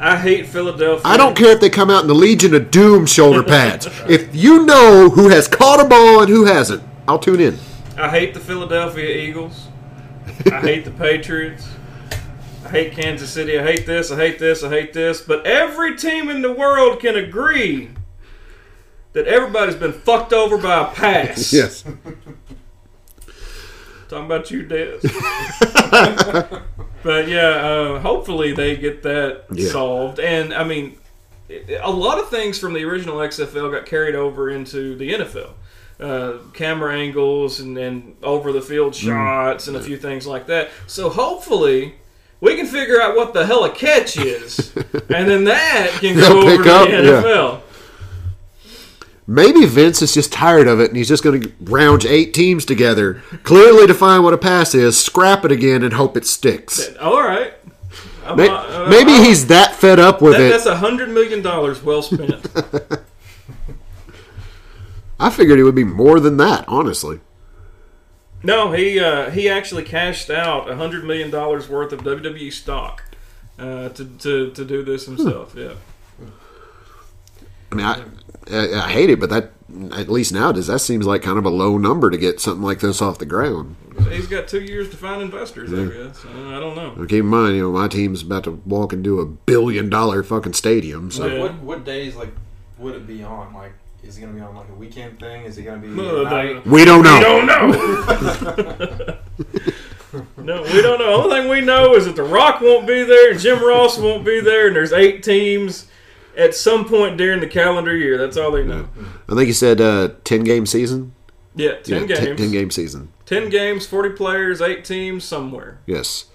I 0.00 0.16
hate 0.16 0.46
Philadelphia. 0.46 1.00
I 1.04 1.16
don't 1.16 1.36
care 1.36 1.52
if 1.52 1.60
they 1.60 1.70
come 1.70 1.88
out 1.90 2.02
in 2.02 2.08
the 2.08 2.14
Legion 2.14 2.54
of 2.54 2.70
Doom 2.70 3.06
shoulder 3.06 3.42
pads. 3.44 3.86
if 4.08 4.34
you 4.34 4.66
know 4.66 5.08
who 5.08 5.28
has 5.28 5.48
caught 5.48 5.80
a 5.80 5.88
ball 5.88 6.20
and 6.20 6.28
who 6.28 6.44
hasn't, 6.44 6.82
I'll 7.08 7.18
tune 7.18 7.40
in. 7.40 7.56
I 7.96 8.10
hate 8.10 8.34
the 8.34 8.40
Philadelphia 8.40 9.08
Eagles. 9.08 9.68
I 10.52 10.60
hate 10.60 10.84
the 10.84 10.90
Patriots. 10.90 11.66
I 12.64 12.68
hate 12.68 12.92
Kansas 12.92 13.30
City. 13.30 13.58
I 13.58 13.62
hate 13.62 13.86
this. 13.86 14.10
I 14.10 14.16
hate 14.16 14.38
this. 14.40 14.62
I 14.64 14.68
hate 14.68 14.92
this. 14.92 15.20
But 15.22 15.46
every 15.46 15.96
team 15.96 16.28
in 16.28 16.42
the 16.42 16.52
world 16.52 17.00
can 17.00 17.16
agree 17.16 17.90
that 19.12 19.26
everybody's 19.28 19.76
been 19.76 19.92
fucked 19.92 20.32
over 20.32 20.58
by 20.58 20.82
a 20.82 20.86
pass. 20.92 21.52
Yes. 21.56 21.84
Talking 24.08 24.26
about 24.26 24.50
you, 24.50 24.62
Dez. 24.64 25.02
but 27.06 27.28
yeah, 27.28 27.48
uh, 27.70 28.00
hopefully 28.00 28.52
they 28.52 28.76
get 28.76 29.02
that 29.04 29.44
Yeah. 29.52 29.70
solved. 29.70 30.18
And 30.20 30.52
I 30.52 30.64
mean, 30.64 30.98
a 31.82 31.90
lot 31.90 32.18
of 32.18 32.28
things 32.28 32.58
from 32.58 32.72
the 32.74 32.84
original 32.84 33.18
XFL 33.22 33.70
got 33.70 33.86
carried 33.86 34.14
over 34.16 34.50
into 34.50 34.96
the 34.96 35.12
NFL. 35.14 35.50
Uh, 35.98 36.32
camera 36.52 36.94
angles 36.94 37.58
and, 37.60 37.78
and 37.78 38.16
over 38.22 38.52
the 38.52 38.60
field 38.60 38.92
Mm. 38.92 39.06
shots 39.06 39.66
and 39.68 39.76
a 39.76 39.80
few 39.82 39.96
things 39.96 40.26
like 40.26 40.46
that. 40.48 40.68
So 40.86 41.08
hopefully 41.08 41.94
we 42.40 42.54
can 42.56 42.66
figure 42.66 43.00
out 43.00 43.16
what 43.16 43.32
the 43.32 43.46
hell 43.46 43.64
a 43.64 43.70
catch 43.70 44.18
is, 44.18 44.74
and 45.08 45.26
then 45.30 45.44
that 45.44 45.90
can 46.00 46.16
They'll 46.16 46.42
go 46.42 46.48
over 46.52 46.64
to 46.64 46.74
up, 46.74 46.88
the 46.90 47.02
yeah. 47.02 47.60
Maybe 49.28 49.66
Vince 49.66 50.02
is 50.02 50.14
just 50.14 50.32
tired 50.32 50.68
of 50.68 50.78
it 50.80 50.88
and 50.88 50.96
he's 50.96 51.08
just 51.08 51.24
going 51.24 51.40
to 51.42 51.52
round 51.60 52.04
eight 52.04 52.32
teams 52.32 52.64
together, 52.64 53.22
clearly 53.42 53.86
define 53.86 54.22
what 54.22 54.32
a 54.34 54.38
pass 54.38 54.72
is, 54.74 54.96
scrap 55.02 55.44
it 55.44 55.50
again, 55.50 55.82
and 55.82 55.94
hope 55.94 56.16
it 56.16 56.24
sticks. 56.24 56.94
All 56.98 57.20
right. 57.22 57.52
I'm 58.24 58.36
May- 58.36 58.46
not- 58.48 58.70
uh, 58.70 58.88
Maybe 58.88 59.10
he's 59.12 59.48
that 59.48 59.74
fed 59.74 59.98
up 59.98 60.22
with 60.22 60.34
that, 60.34 60.42
it. 60.42 60.50
that's 60.50 60.66
a 60.66 60.76
hundred 60.76 61.08
million 61.10 61.42
dollars 61.42 61.82
well 61.82 62.02
spent. 62.02 62.46
I 65.18 65.30
figured 65.30 65.58
it 65.58 65.64
would 65.64 65.74
be 65.74 65.84
more 65.84 66.20
than 66.20 66.36
that, 66.36 66.64
honestly. 66.68 67.20
No, 68.42 68.72
he 68.72 69.00
uh, 69.00 69.30
he 69.30 69.48
actually 69.48 69.82
cashed 69.82 70.28
out 70.30 70.70
a 70.70 70.76
hundred 70.76 71.04
million 71.04 71.30
dollars 71.30 71.68
worth 71.68 71.92
of 71.92 72.00
WWE 72.02 72.52
stock 72.52 73.02
uh, 73.58 73.88
to, 73.90 74.04
to 74.18 74.50
to 74.52 74.64
do 74.64 74.82
this 74.84 75.06
himself. 75.06 75.54
Yeah. 75.56 75.72
I 77.72 77.74
mean, 77.74 77.86
I, 77.86 78.02
I, 78.50 78.84
I 78.86 78.90
hate 78.90 79.10
it, 79.10 79.18
but 79.20 79.30
that 79.30 79.50
at 79.92 80.08
least 80.08 80.32
nowadays 80.32 80.68
that 80.68 80.78
seems 80.78 81.06
like 81.06 81.22
kind 81.22 81.38
of 81.38 81.44
a 81.44 81.50
low 81.50 81.76
number 81.76 82.10
to 82.10 82.16
get 82.16 82.40
something 82.40 82.62
like 82.62 82.80
this 82.80 83.02
off 83.02 83.18
the 83.18 83.26
ground. 83.26 83.76
He's 84.10 84.26
got 84.26 84.46
two 84.46 84.60
years 84.62 84.88
to 84.90 84.96
find 84.96 85.20
investors, 85.22 85.72
I 85.72 85.86
guess. 85.86 86.24
I 86.24 86.60
don't 86.60 86.76
know. 86.76 86.94
Now, 86.94 87.04
Keep 87.06 87.20
in 87.20 87.26
mind, 87.26 87.56
you 87.56 87.62
know, 87.62 87.72
my 87.72 87.88
team's 87.88 88.22
about 88.22 88.44
to 88.44 88.52
walk 88.66 88.92
into 88.92 89.20
a 89.20 89.26
billion 89.26 89.88
dollar 89.90 90.22
fucking 90.22 90.52
stadium. 90.52 91.10
So 91.10 91.26
Yeah. 91.26 91.40
What 91.40 91.54
what 91.60 91.84
days 91.84 92.14
like 92.14 92.32
would 92.78 92.94
it 92.94 93.06
be 93.06 93.24
on? 93.24 93.52
Like, 93.54 93.72
is 94.04 94.16
it 94.18 94.20
gonna 94.20 94.34
be 94.34 94.40
on 94.40 94.54
like 94.54 94.68
a 94.68 94.74
weekend 94.74 95.18
thing? 95.18 95.44
Is 95.44 95.58
it 95.58 95.62
gonna 95.62 95.78
be 95.78 95.88
No, 95.88 96.24
at 96.26 96.30
night? 96.32 96.66
we 96.66 96.84
don't 96.84 97.02
know. 97.02 97.16
We 97.16 97.24
don't 97.24 97.46
know. 97.46 99.18
no, 100.38 100.62
we 100.62 100.82
don't 100.82 100.98
know. 100.98 101.22
Only 101.22 101.40
thing 101.40 101.48
we 101.50 101.60
know 101.62 101.94
is 101.94 102.04
that 102.04 102.16
The 102.16 102.22
Rock 102.22 102.60
won't 102.60 102.86
be 102.86 103.02
there, 103.02 103.32
and 103.32 103.40
Jim 103.40 103.62
Ross 103.64 103.98
won't 103.98 104.24
be 104.24 104.40
there, 104.40 104.68
and 104.68 104.76
there's 104.76 104.92
eight 104.92 105.22
teams 105.22 105.86
at 106.36 106.54
some 106.54 106.84
point 106.84 107.16
during 107.16 107.40
the 107.40 107.46
calendar 107.46 107.96
year. 107.96 108.16
That's 108.18 108.36
all 108.36 108.50
they 108.50 108.64
know. 108.64 108.88
I 109.28 109.34
think 109.34 109.46
you 109.48 109.52
said 109.52 109.80
uh, 109.80 110.10
ten 110.24 110.44
game 110.44 110.66
season. 110.66 111.14
Yeah, 111.54 111.76
ten 111.80 112.02
Yeah, 112.02 112.06
games. 112.06 112.18
ten- 112.20 112.36
ten 112.36 112.50
game 112.52 112.70
season. 112.70 113.12
10 113.26 113.48
games, 113.48 113.84
40 113.88 114.10
players, 114.10 114.60
eight 114.60 114.84
teams, 114.84 115.24
somewhere. 115.24 115.80
Yes, 115.84 116.26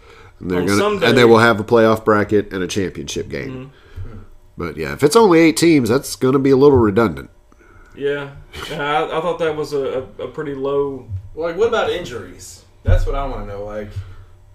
and 0.42 0.52
they're 0.52 0.60
On 0.60 0.66
gonna 0.66 0.78
some 0.78 1.04
and 1.04 1.18
they 1.18 1.24
will 1.24 1.40
have 1.40 1.58
a 1.58 1.64
playoff 1.64 2.04
bracket 2.04 2.52
and 2.52 2.62
a 2.62 2.68
championship 2.68 3.30
game. 3.30 3.72
But 4.58 4.76
yeah, 4.76 4.92
if 4.92 5.02
it's 5.04 5.16
only 5.16 5.40
eight 5.40 5.56
teams, 5.56 5.88
that's 5.88 6.18
going 6.18 6.34
to 6.34 6.40
be 6.40 6.50
a 6.50 6.58
little 6.58 6.78
redundant. 6.78 7.30
Yeah, 7.96 8.32
I, 8.72 9.06
I 9.06 9.22
thought 9.22 9.40
that 9.40 9.56
was 9.56 9.72
a, 9.72 10.06
a, 10.20 10.24
a 10.24 10.28
pretty 10.28 10.54
low. 10.54 11.08
Like, 11.34 11.56
what 11.56 11.70
about 11.70 11.90
injuries? 11.90 12.66
That's 12.84 13.06
what 13.06 13.16
I 13.16 13.26
want 13.26 13.44
to 13.48 13.54
know. 13.54 13.64
Like, 13.64 13.90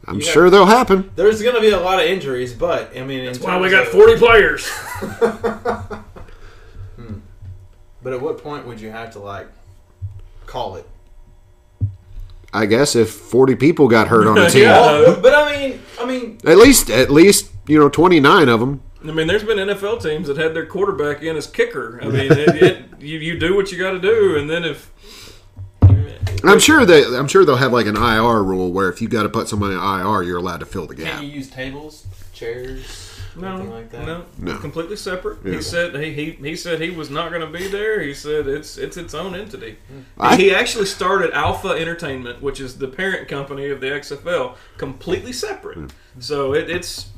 I'm 0.08 0.20
Yeah. 0.20 0.30
sure 0.30 0.50
they'll 0.50 0.66
happen. 0.66 1.10
there's 1.16 1.42
gonna 1.42 1.60
be 1.60 1.70
a 1.70 1.80
lot 1.80 1.98
of 1.98 2.06
injuries, 2.06 2.52
but 2.54 2.96
I 2.96 3.02
mean, 3.04 3.24
That's 3.26 3.38
in 3.38 3.44
why 3.44 3.58
we 3.58 3.70
got 3.70 3.82
of- 3.86 3.92
40 3.92 4.16
players. 4.16 4.66
Hmm. 6.96 7.14
But 8.02 8.12
at 8.12 8.20
what 8.20 8.38
point 8.42 8.66
would 8.66 8.80
you 8.80 8.90
have 8.90 9.12
to 9.12 9.18
like 9.18 9.48
call 10.46 10.76
it? 10.76 10.86
I 12.54 12.64
guess 12.66 12.96
if 12.96 13.10
40 13.10 13.54
people 13.56 13.88
got 13.88 14.08
hurt 14.08 14.26
on 14.26 14.38
a 14.46 14.48
team, 14.48 14.62
Yeah. 14.62 15.16
But 15.20 15.34
I 15.34 15.50
mean, 15.58 15.82
I 16.00 16.06
mean, 16.06 16.38
at 16.46 16.56
least 16.56 16.88
at 16.90 17.10
least 17.10 17.50
you 17.66 17.78
know 17.78 17.88
29 17.88 18.48
of 18.48 18.60
them. 18.60 18.80
I 19.06 19.12
mean, 19.12 19.26
there's 19.28 19.44
been 19.44 19.58
NFL 19.58 20.02
teams 20.02 20.26
that 20.26 20.36
had 20.36 20.54
their 20.54 20.66
quarterback 20.66 21.22
in 21.22 21.36
as 21.36 21.46
kicker. 21.46 22.00
I 22.02 22.06
mean, 22.06 22.32
it, 22.32 22.62
it, 22.62 22.84
you, 22.98 23.18
you 23.18 23.38
do 23.38 23.54
what 23.54 23.70
you 23.70 23.78
got 23.78 23.92
to 23.92 24.00
do, 24.00 24.36
and 24.36 24.48
then 24.50 24.64
if. 24.64 24.90
I'm 26.44 26.58
sure 26.58 26.84
that 26.84 27.16
I'm 27.18 27.28
sure 27.28 27.44
they'll 27.44 27.56
have 27.56 27.72
like 27.72 27.86
an 27.86 27.96
IR 27.96 28.42
rule 28.42 28.72
where 28.72 28.88
if 28.88 29.00
you 29.02 29.08
got 29.08 29.22
to 29.24 29.28
put 29.28 29.48
somebody 29.48 29.74
in 29.74 29.80
IR, 29.80 30.22
you're 30.22 30.38
allowed 30.38 30.60
to 30.60 30.66
fill 30.66 30.86
the 30.86 30.94
gap. 30.94 31.14
can 31.18 31.22
you 31.24 31.30
use 31.30 31.48
tables, 31.50 32.06
chairs, 32.32 33.18
No, 33.36 33.56
like 33.62 33.90
that? 33.90 34.06
no, 34.06 34.24
No. 34.38 34.58
completely 34.58 34.96
separate. 34.96 35.38
Yeah. 35.44 35.54
He 35.54 35.62
said 35.62 35.94
he, 35.96 36.12
he 36.12 36.30
he 36.32 36.56
said 36.56 36.80
he 36.80 36.90
was 36.90 37.10
not 37.10 37.30
going 37.30 37.40
to 37.42 37.46
be 37.58 37.68
there. 37.68 38.00
He 38.02 38.14
said 38.14 38.46
it's 38.46 38.76
it's 38.78 38.96
its 38.96 39.14
own 39.14 39.34
entity. 39.34 39.78
I- 40.18 40.36
he 40.36 40.54
actually 40.54 40.86
started 40.86 41.32
Alpha 41.32 41.68
Entertainment, 41.68 42.42
which 42.42 42.60
is 42.60 42.78
the 42.78 42.88
parent 42.88 43.28
company 43.28 43.68
of 43.70 43.80
the 43.80 43.88
XFL, 43.88 44.56
completely 44.76 45.32
separate. 45.32 45.76
Hmm. 45.76 45.86
So 46.18 46.54
it, 46.54 46.68
it's 46.70 47.08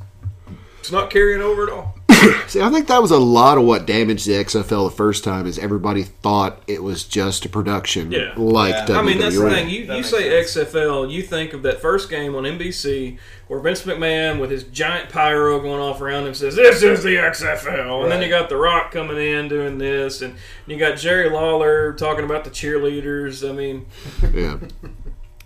it's 0.79 0.91
not 0.91 1.09
carrying 1.09 1.41
over 1.41 1.63
at 1.63 1.69
all. 1.69 1.95
See, 2.47 2.61
I 2.61 2.69
think 2.69 2.87
that 2.87 3.01
was 3.01 3.11
a 3.11 3.17
lot 3.17 3.57
of 3.57 3.63
what 3.63 3.85
damaged 3.85 4.25
the 4.27 4.33
XFL 4.33 4.89
the 4.89 4.95
first 4.95 5.23
time 5.23 5.45
is 5.45 5.57
everybody 5.59 6.03
thought 6.03 6.61
it 6.67 6.83
was 6.83 7.03
just 7.03 7.45
a 7.45 7.49
production 7.49 8.11
Yeah. 8.11 8.33
like 8.35 8.73
Yeah. 8.73 8.85
WWE. 8.87 8.97
I 8.97 9.01
mean, 9.03 9.19
that's 9.19 9.37
the 9.37 9.49
thing. 9.49 9.69
You, 9.69 9.85
That 9.87 9.97
you 9.97 10.03
say 10.03 10.43
sense. 10.43 10.73
XFL, 10.73 11.11
you 11.11 11.21
think 11.21 11.53
of 11.53 11.61
that 11.63 11.79
first 11.81 12.09
game 12.09 12.35
on 12.35 12.43
NBC 12.43 13.17
where 13.47 13.59
Vince 13.59 13.83
McMahon 13.83 14.39
with 14.39 14.51
his 14.51 14.63
giant 14.63 15.09
pyro 15.09 15.59
going 15.59 15.79
off 15.81 16.01
around 16.01 16.27
him 16.27 16.33
says, 16.33 16.55
"This 16.55 16.83
is 16.83 17.03
the 17.03 17.17
XFL," 17.17 18.03
and 18.03 18.11
then 18.11 18.21
you 18.21 18.29
got 18.29 18.49
The 18.49 18.57
Rock 18.57 18.91
coming 18.91 19.17
in 19.17 19.47
doing 19.47 19.77
this, 19.79 20.21
and 20.21 20.35
you 20.67 20.77
got 20.77 20.97
Jerry 20.97 21.29
Lawler 21.29 21.93
talking 21.93 22.25
about 22.25 22.43
the 22.43 22.51
cheerleaders. 22.51 23.47
I 23.47 23.53
mean, 23.53 23.85
Yeah. 24.33 24.57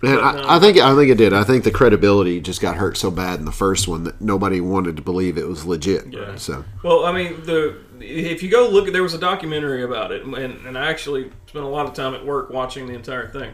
And 0.04 0.16
no. 0.16 0.22
I, 0.22 0.58
I 0.58 0.60
think 0.60 0.78
I 0.78 0.94
think 0.96 1.10
it 1.10 1.18
did. 1.18 1.32
I 1.32 1.46
think 1.46 1.63
the 1.63 1.72
credibility 1.72 2.42
just 2.42 2.60
got 2.60 2.76
hurt 2.76 2.98
so 2.98 3.10
bad 3.10 3.39
in 3.39 3.46
the 3.46 3.54
first 3.54 3.88
one 3.88 4.04
that 4.04 4.20
nobody 4.20 4.60
wanted 4.60 4.98
to 4.98 5.02
believe 5.02 5.38
it 5.38 5.48
was 5.48 5.66
legit. 5.66 6.12
Yeah. 6.12 6.36
So 6.36 6.66
well, 6.84 7.06
I 7.06 7.13
mean, 7.13 7.42
the 7.46 7.78
if 8.02 8.44
you 8.44 8.50
go 8.50 8.68
look 8.68 8.88
at 8.88 8.94
there 8.94 9.02
was 9.02 9.13
a 9.13 9.20
documentary 9.20 9.82
about 9.82 10.12
it, 10.12 10.26
and, 10.26 10.36
and 10.36 10.78
I 10.78 10.89
actually 10.89 11.32
spent 11.48 11.63
a 11.63 11.70
lot 11.70 11.86
of 11.86 11.94
time 11.94 12.13
at 12.13 12.26
work 12.26 12.50
watching 12.50 12.86
the 12.86 12.94
entire 12.94 13.30
thing. 13.30 13.54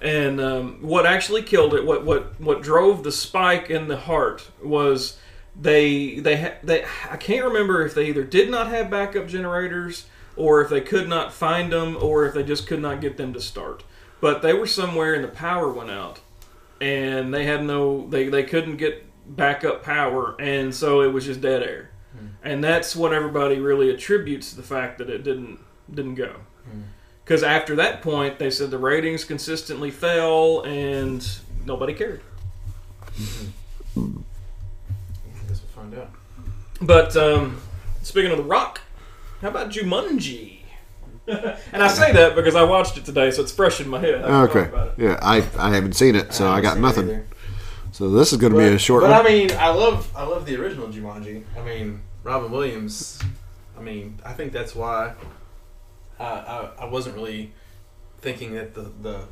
And 0.00 0.40
um, 0.40 0.78
what 0.80 1.04
actually 1.04 1.42
killed 1.42 1.74
it, 1.74 1.84
what 1.84 2.06
what 2.06 2.40
what 2.40 2.62
drove 2.62 3.02
the 3.02 3.12
spike 3.12 3.68
in 3.68 3.88
the 3.88 3.98
heart 3.98 4.50
was 4.62 5.18
they 5.60 6.18
they 6.20 6.56
they 6.62 6.86
I 7.10 7.18
can't 7.18 7.44
remember 7.44 7.84
if 7.84 7.94
they 7.94 8.06
either 8.06 8.24
did 8.24 8.50
not 8.50 8.68
have 8.68 8.88
backup 8.88 9.28
generators 9.28 10.06
or 10.34 10.62
if 10.62 10.70
they 10.70 10.80
could 10.80 11.10
not 11.10 11.34
find 11.34 11.70
them 11.70 11.98
or 12.00 12.24
if 12.24 12.32
they 12.32 12.42
just 12.42 12.66
could 12.66 12.80
not 12.80 13.02
get 13.02 13.18
them 13.18 13.34
to 13.34 13.40
start. 13.40 13.84
But 14.20 14.42
they 14.42 14.52
were 14.52 14.66
somewhere 14.66 15.14
and 15.14 15.24
the 15.24 15.28
power 15.28 15.72
went 15.72 15.90
out, 15.90 16.20
and 16.80 17.32
they 17.32 17.44
had 17.44 17.64
no 17.64 18.06
they 18.08 18.28
they 18.28 18.42
couldn't 18.42 18.76
get 18.76 19.06
backup 19.26 19.82
power, 19.82 20.36
and 20.38 20.74
so 20.74 21.00
it 21.02 21.08
was 21.12 21.24
just 21.24 21.40
dead 21.40 21.62
air. 21.62 21.90
Hmm. 22.12 22.26
And 22.42 22.64
that's 22.64 22.94
what 22.94 23.12
everybody 23.12 23.58
really 23.58 23.90
attributes 23.90 24.50
to 24.50 24.56
the 24.56 24.62
fact 24.62 24.98
that 24.98 25.08
it 25.08 25.22
didn't 25.22 25.58
didn't 25.92 26.16
go. 26.16 26.36
Hmm. 26.70 26.82
Because 27.24 27.42
after 27.42 27.76
that 27.76 28.02
point, 28.02 28.38
they 28.38 28.50
said 28.50 28.70
the 28.70 28.78
ratings 28.78 29.24
consistently 29.24 29.90
fell, 29.90 30.62
and 30.62 31.26
nobody 31.64 31.94
cared. 31.94 32.22
Hmm. 33.16 33.46
I 33.96 35.48
guess 35.48 35.60
we'll 35.62 35.84
find 35.84 35.94
out. 35.94 36.10
But 36.80 37.16
um, 37.16 37.60
speaking 38.02 38.30
of 38.30 38.38
The 38.38 38.44
Rock, 38.44 38.80
how 39.42 39.48
about 39.48 39.70
Jumanji? 39.70 40.59
and 41.72 41.82
I 41.82 41.88
say 41.88 42.12
that 42.12 42.34
because 42.34 42.54
I 42.54 42.62
watched 42.62 42.96
it 42.96 43.04
today, 43.04 43.30
so 43.30 43.42
it's 43.42 43.52
fresh 43.52 43.80
in 43.80 43.88
my 43.88 43.98
head. 43.98 44.24
I 44.24 44.42
okay, 44.42 44.60
talk 44.60 44.68
about 44.72 44.86
it. 44.88 44.94
yeah, 44.98 45.18
I 45.22 45.36
I 45.58 45.74
haven't 45.74 45.94
seen 45.94 46.16
it, 46.16 46.32
so 46.32 46.46
I, 46.46 46.56
haven't 46.56 46.62
got 46.62 46.78
nothing. 46.78 47.26
So 47.92 48.10
this 48.10 48.32
is 48.32 48.38
going 48.38 48.52
to 48.52 48.58
be 48.58 48.64
a 48.66 48.78
short 48.78 49.02
but 49.02 49.10
one. 49.10 49.20
I 49.20 49.28
mean, 49.28 49.50
I 49.52 49.68
love 49.68 50.10
I 50.16 50.24
love 50.24 50.46
the 50.46 50.56
original 50.56 50.88
Jumanji. 50.88 51.44
I 51.56 51.62
mean, 51.62 52.02
Robin 52.24 52.50
Williams. 52.50 53.20
I 53.78 53.82
mean, 53.82 54.18
I 54.24 54.32
think 54.32 54.52
that's 54.52 54.74
why 54.74 55.14
I 56.18 56.24
I, 56.24 56.70
I 56.80 56.84
wasn't 56.86 57.16
really 57.16 57.52
thinking 58.18 58.54
that 58.54 58.74
the 58.74 58.90
the 59.02 59.24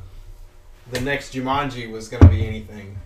the 0.91 1.01
next 1.01 1.33
Jumanji 1.33 1.91
was 1.91 2.09
going 2.09 2.23
to 2.23 2.29
be 2.29 2.45
anything 2.45 2.97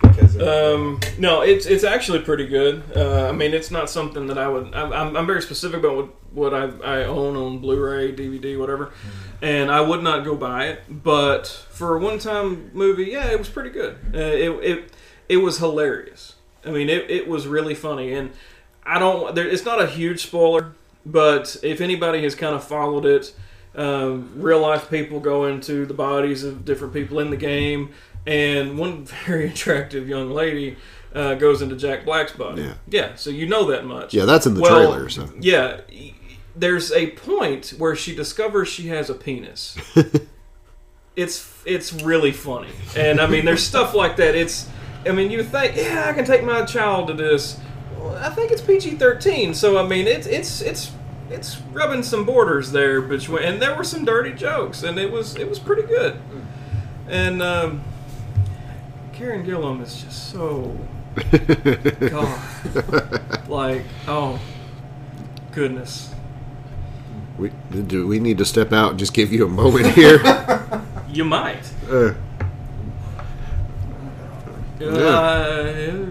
because 0.00 0.36
of, 0.36 0.42
Um, 0.42 1.00
no, 1.18 1.42
it's 1.42 1.66
it's 1.66 1.84
actually 1.84 2.20
pretty 2.20 2.46
good. 2.46 2.82
Uh, 2.96 3.28
I 3.28 3.32
mean, 3.32 3.54
it's 3.54 3.70
not 3.70 3.90
something 3.90 4.26
that 4.28 4.38
I 4.38 4.48
would. 4.48 4.74
I'm, 4.74 4.92
I'm, 4.92 5.16
I'm 5.16 5.26
very 5.26 5.42
specific 5.42 5.80
about 5.80 5.96
what, 5.96 6.08
what 6.32 6.52
I, 6.54 6.64
I 6.84 7.04
own 7.04 7.36
on 7.36 7.58
Blu-ray, 7.58 8.12
DVD, 8.14 8.58
whatever, 8.58 8.92
and 9.42 9.70
I 9.70 9.80
would 9.80 10.02
not 10.02 10.24
go 10.24 10.34
buy 10.34 10.66
it. 10.66 10.82
But 11.02 11.46
for 11.70 11.96
a 11.96 11.98
one-time 12.00 12.70
movie, 12.74 13.06
yeah, 13.06 13.30
it 13.30 13.38
was 13.38 13.48
pretty 13.48 13.70
good. 13.70 13.96
Uh, 14.14 14.18
it, 14.18 14.50
it 14.64 14.92
it 15.28 15.36
was 15.38 15.58
hilarious. 15.58 16.34
I 16.64 16.70
mean, 16.70 16.88
it, 16.88 17.10
it 17.10 17.28
was 17.28 17.46
really 17.46 17.74
funny, 17.74 18.12
and 18.12 18.30
I 18.84 18.98
don't. 18.98 19.34
There, 19.34 19.46
it's 19.46 19.64
not 19.64 19.80
a 19.80 19.86
huge 19.86 20.22
spoiler, 20.22 20.72
but 21.06 21.56
if 21.62 21.80
anybody 21.80 22.22
has 22.22 22.34
kind 22.34 22.54
of 22.54 22.64
followed 22.64 23.06
it, 23.06 23.34
um, 23.74 24.32
real 24.36 24.60
life 24.60 24.90
people 24.90 25.20
go 25.20 25.44
into 25.46 25.86
the 25.86 25.94
bodies 25.94 26.44
of 26.44 26.64
different 26.64 26.92
people 26.92 27.20
in 27.20 27.30
the 27.30 27.36
game, 27.36 27.90
and 28.26 28.78
one 28.78 29.04
very 29.26 29.48
attractive 29.48 30.08
young 30.08 30.30
lady 30.30 30.76
uh, 31.14 31.34
goes 31.34 31.62
into 31.62 31.76
Jack 31.76 32.04
Black's 32.04 32.32
body. 32.32 32.62
Yeah. 32.62 32.74
yeah. 32.88 33.14
So 33.14 33.30
you 33.30 33.46
know 33.46 33.70
that 33.70 33.84
much. 33.86 34.12
yeah, 34.14 34.24
that's 34.24 34.46
in 34.46 34.54
the 34.54 34.60
Well, 34.60 34.74
trailer. 34.92 35.08
So 35.08 35.30
Yeah. 35.40 35.80
There's 36.58 36.90
a 36.92 37.10
point 37.10 37.74
where 37.78 37.94
she 37.94 38.14
discovers 38.14 38.68
she 38.68 38.88
has 38.88 39.08
a 39.08 39.14
penis. 39.14 39.76
it's 41.16 41.62
it's 41.64 41.92
really 41.92 42.32
funny, 42.32 42.70
and 42.96 43.20
I 43.20 43.26
mean, 43.26 43.44
there's 43.44 43.62
stuff 43.62 43.94
like 43.94 44.16
that. 44.16 44.34
It's, 44.34 44.68
I 45.06 45.12
mean, 45.12 45.30
you 45.30 45.42
think, 45.42 45.76
yeah, 45.76 46.06
I 46.08 46.12
can 46.12 46.24
take 46.24 46.44
my 46.44 46.64
child 46.64 47.08
to 47.08 47.14
this. 47.14 47.60
Well, 47.96 48.16
I 48.16 48.30
think 48.30 48.52
it's 48.52 48.62
PG-13, 48.62 49.54
so 49.54 49.78
I 49.78 49.86
mean, 49.86 50.06
it's 50.06 50.26
it's 50.26 50.60
it's 50.60 50.92
it's 51.30 51.60
rubbing 51.72 52.02
some 52.02 52.24
borders 52.24 52.72
there 52.72 53.00
between, 53.00 53.42
and 53.42 53.60
there 53.60 53.76
were 53.76 53.84
some 53.84 54.04
dirty 54.04 54.32
jokes, 54.32 54.82
and 54.82 54.98
it 54.98 55.10
was 55.10 55.36
it 55.36 55.48
was 55.48 55.58
pretty 55.58 55.82
good. 55.82 56.20
And 57.08 57.42
um, 57.42 57.82
Karen 59.12 59.44
Gillan 59.44 59.82
is 59.82 60.02
just 60.02 60.30
so 60.30 60.78
God, 62.10 63.48
like 63.48 63.84
oh 64.06 64.40
goodness. 65.52 66.14
We 67.38 67.50
do 67.86 68.06
we 68.06 68.18
need 68.18 68.38
to 68.38 68.44
step 68.44 68.72
out 68.72 68.90
and 68.90 68.98
just 68.98 69.14
give 69.14 69.32
you 69.32 69.44
a 69.46 69.48
moment 69.48 69.86
here. 69.94 70.20
You 71.10 71.24
might. 71.24 71.64
Uh, 71.90 72.12
Uh, 74.80 76.06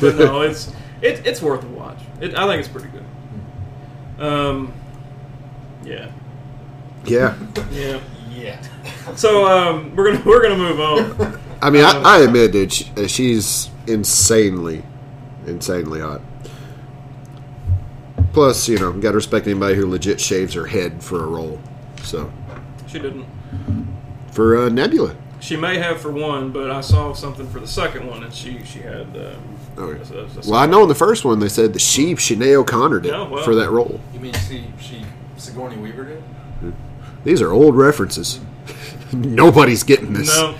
but 0.00 0.16
no, 0.16 0.40
it's 0.42 0.72
it, 1.00 1.24
it's 1.26 1.40
worth 1.40 1.62
a 1.64 1.68
watch. 1.68 1.98
It, 2.20 2.34
I 2.36 2.46
think 2.46 2.60
it's 2.60 2.68
pretty 2.68 2.88
good. 2.88 3.04
Um, 4.22 4.72
yeah, 5.84 6.10
yeah, 7.04 7.36
yeah. 7.70 8.00
yeah. 8.30 8.60
So 9.14 9.46
um, 9.46 9.94
we're 9.96 10.12
gonna 10.12 10.24
we're 10.26 10.42
gonna 10.42 10.56
move 10.58 10.80
on. 10.80 11.40
I 11.62 11.70
mean, 11.70 11.84
I, 11.84 12.00
I 12.02 12.18
admit, 12.22 12.52
dude, 12.52 12.72
she, 12.72 12.90
uh, 12.96 13.06
she's 13.06 13.70
insanely, 13.86 14.82
insanely 15.46 16.00
hot. 16.00 16.20
Plus, 18.32 18.68
you 18.68 18.78
know, 18.78 18.92
got 18.92 19.10
to 19.10 19.16
respect 19.16 19.46
anybody 19.46 19.74
who 19.74 19.86
legit 19.86 20.20
shaves 20.20 20.54
her 20.54 20.66
head 20.66 21.02
for 21.02 21.22
a 21.24 21.26
role. 21.26 21.60
So, 22.02 22.32
She 22.86 22.98
didn't. 22.98 23.26
for 24.32 24.56
uh, 24.56 24.68
Nebula. 24.68 25.16
She 25.40 25.56
may 25.56 25.78
have 25.78 26.00
for 26.00 26.10
one, 26.12 26.50
but 26.52 26.70
I 26.70 26.80
saw 26.82 27.12
something 27.14 27.48
for 27.48 27.60
the 27.60 27.66
second 27.66 28.06
one, 28.06 28.22
and 28.22 28.32
she 28.32 28.62
she 28.64 28.80
had. 28.80 29.06
Uh, 29.16 29.32
Okay. 29.78 30.00
a- 30.14 30.18
a- 30.18 30.24
a- 30.24 30.50
Well, 30.50 30.54
I 30.60 30.66
know 30.66 30.82
in 30.82 30.88
the 30.88 30.94
first 30.94 31.24
one 31.24 31.38
they 31.38 31.48
said 31.48 31.72
the 31.72 31.78
sheep 31.78 32.18
she, 32.18 32.36
Sinead 32.36 32.54
O'Connor 32.56 33.00
did 33.00 33.12
Yeah, 33.12 33.26
well. 33.26 33.42
for 33.44 33.54
that 33.54 33.70
role. 33.70 34.00
You 34.12 34.20
mean 34.20 34.34
she 34.48 34.64
she 34.78 35.02
Sigourney 35.38 35.76
Weaver 35.76 36.04
did? 36.04 36.74
These 37.24 37.40
are 37.40 37.50
old 37.52 37.76
references. 37.76 38.40
Nobody's 39.12 39.82
getting 39.82 40.12
this. 40.12 40.28
No, 40.36 40.54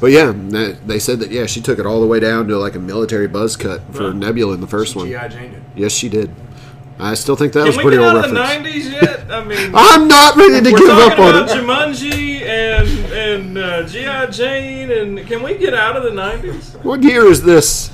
But 0.00 0.08
yeah, 0.12 0.32
they 0.34 0.72
they 0.86 0.98
said 0.98 1.20
that, 1.20 1.30
yeah, 1.30 1.46
she 1.46 1.60
took 1.60 1.78
it 1.78 1.86
all 1.86 2.00
the 2.00 2.06
way 2.06 2.18
down 2.20 2.48
to 2.48 2.58
like 2.58 2.74
a 2.74 2.80
military 2.80 3.28
buzz 3.28 3.54
cut 3.56 3.82
for 3.94 4.06
Right. 4.08 4.16
Nebula 4.16 4.54
in 4.54 4.60
the 4.60 4.66
first 4.66 4.96
one. 4.96 5.06
G.I. 5.06 5.28
Jane 5.28 5.50
did. 5.52 5.62
Yes, 5.76 5.92
she 5.92 6.08
did. 6.08 6.30
I 7.00 7.14
still 7.14 7.36
think 7.36 7.52
that 7.52 7.64
was 7.66 7.76
can 7.76 7.84
we 7.86 7.90
pretty 7.90 7.98
old 7.98 8.16
out 8.16 8.24
of 8.24 8.30
the 8.30 8.40
reference. 8.40 8.86
'90s 8.86 8.92
yet? 8.92 9.30
I 9.30 9.44
mean, 9.44 9.70
I'm 9.74 10.08
not 10.08 10.36
ready 10.36 10.60
to 10.62 10.70
give 10.70 10.88
up 10.88 11.18
on 11.18 11.28
about 11.36 11.50
it. 11.50 11.56
Jumanji 11.62 12.42
and 12.42 12.88
and 13.12 13.58
uh, 13.58 13.82
GI 13.84 14.32
Jane, 14.32 14.90
and 14.90 15.26
can 15.26 15.42
we 15.42 15.56
get 15.56 15.74
out 15.74 15.96
of 15.96 16.02
the 16.02 16.10
'90s? 16.10 16.82
What 16.82 17.02
year 17.02 17.26
is 17.26 17.42
this? 17.42 17.90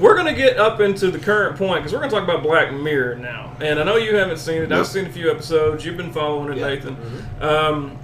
We're 0.00 0.16
gonna 0.16 0.32
get 0.34 0.58
up 0.58 0.80
into 0.80 1.10
the 1.10 1.18
current 1.18 1.56
point 1.58 1.80
because 1.80 1.92
we're 1.92 1.98
gonna 2.00 2.12
talk 2.12 2.22
about 2.24 2.42
Black 2.42 2.72
Mirror 2.72 3.16
now, 3.16 3.52
and 3.60 3.78
I 3.80 3.82
know 3.84 3.96
you 3.96 4.16
haven't 4.16 4.38
seen 4.38 4.62
it. 4.62 4.68
Nope. 4.68 4.80
I've 4.80 4.86
seen 4.86 5.06
a 5.06 5.10
few 5.12 5.30
episodes. 5.30 5.84
You've 5.84 5.96
been 5.96 6.12
following 6.12 6.52
it, 6.52 6.58
Yeah. 6.58 6.68
Nathan. 6.68 6.96
Um, 7.40 7.98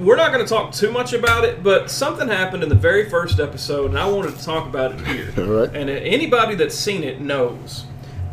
we're 0.00 0.16
not 0.16 0.32
going 0.32 0.44
to 0.44 0.48
talk 0.48 0.72
too 0.72 0.90
much 0.92 1.12
about 1.14 1.44
it, 1.44 1.62
but 1.62 1.90
something 1.90 2.28
happened 2.28 2.62
in 2.62 2.68
the 2.68 2.74
very 2.74 3.08
first 3.08 3.40
episode, 3.40 3.88
and 3.90 3.98
I 3.98 4.06
wanted 4.06 4.36
to 4.36 4.44
talk 4.44 4.66
about 4.66 4.92
it 4.92 5.00
here. 5.06 5.32
All 5.38 5.44
right. 5.44 5.74
And 5.74 5.88
anybody 5.88 6.54
that's 6.56 6.74
seen 6.74 7.02
it 7.02 7.20
knows. 7.20 7.84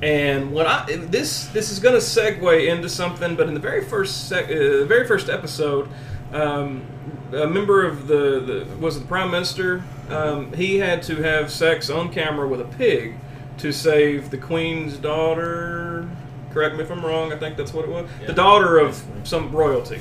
And 0.02 0.52
what 0.52 0.68
I 0.68 0.86
this 0.88 1.46
this 1.48 1.72
is 1.72 1.80
going 1.80 1.96
to 1.96 2.02
segue 2.02 2.68
into 2.68 2.90
something, 2.90 3.36
but 3.36 3.48
in 3.48 3.54
the 3.54 3.60
very 3.60 3.84
first 3.84 4.28
sec, 4.28 4.46
uh, 4.46 4.48
the 4.50 4.86
very 4.86 5.08
first 5.08 5.30
episode, 5.30 5.88
um, 6.34 6.86
a 7.32 7.48
member 7.48 7.86
of 7.86 8.08
the, 8.08 8.40
the 8.42 8.78
was 8.80 9.00
the 9.00 9.06
prime 9.08 9.32
minister? 9.32 9.84
Um, 10.10 10.52
he 10.54 10.78
had 10.78 11.02
to 11.04 11.16
have 11.24 11.50
sex 11.50 11.90
on 11.90 12.12
camera 12.12 12.48
with 12.48 12.62
a 12.62 12.66
pig 12.66 13.16
to 13.60 13.72
save 13.72 14.30
the 14.32 14.38
queen's 14.38 14.98
daughter. 14.98 16.08
Correct 16.52 16.76
me 16.76 16.84
if 16.84 16.92
I'm 16.92 17.04
wrong. 17.04 17.34
I 17.34 17.38
think 17.38 17.58
that's 17.58 17.74
what 17.74 17.86
it 17.86 17.92
was. 17.92 18.08
The 18.28 18.34
daughter 18.34 18.78
of 18.78 19.02
some 19.24 19.52
royalty. 19.52 20.00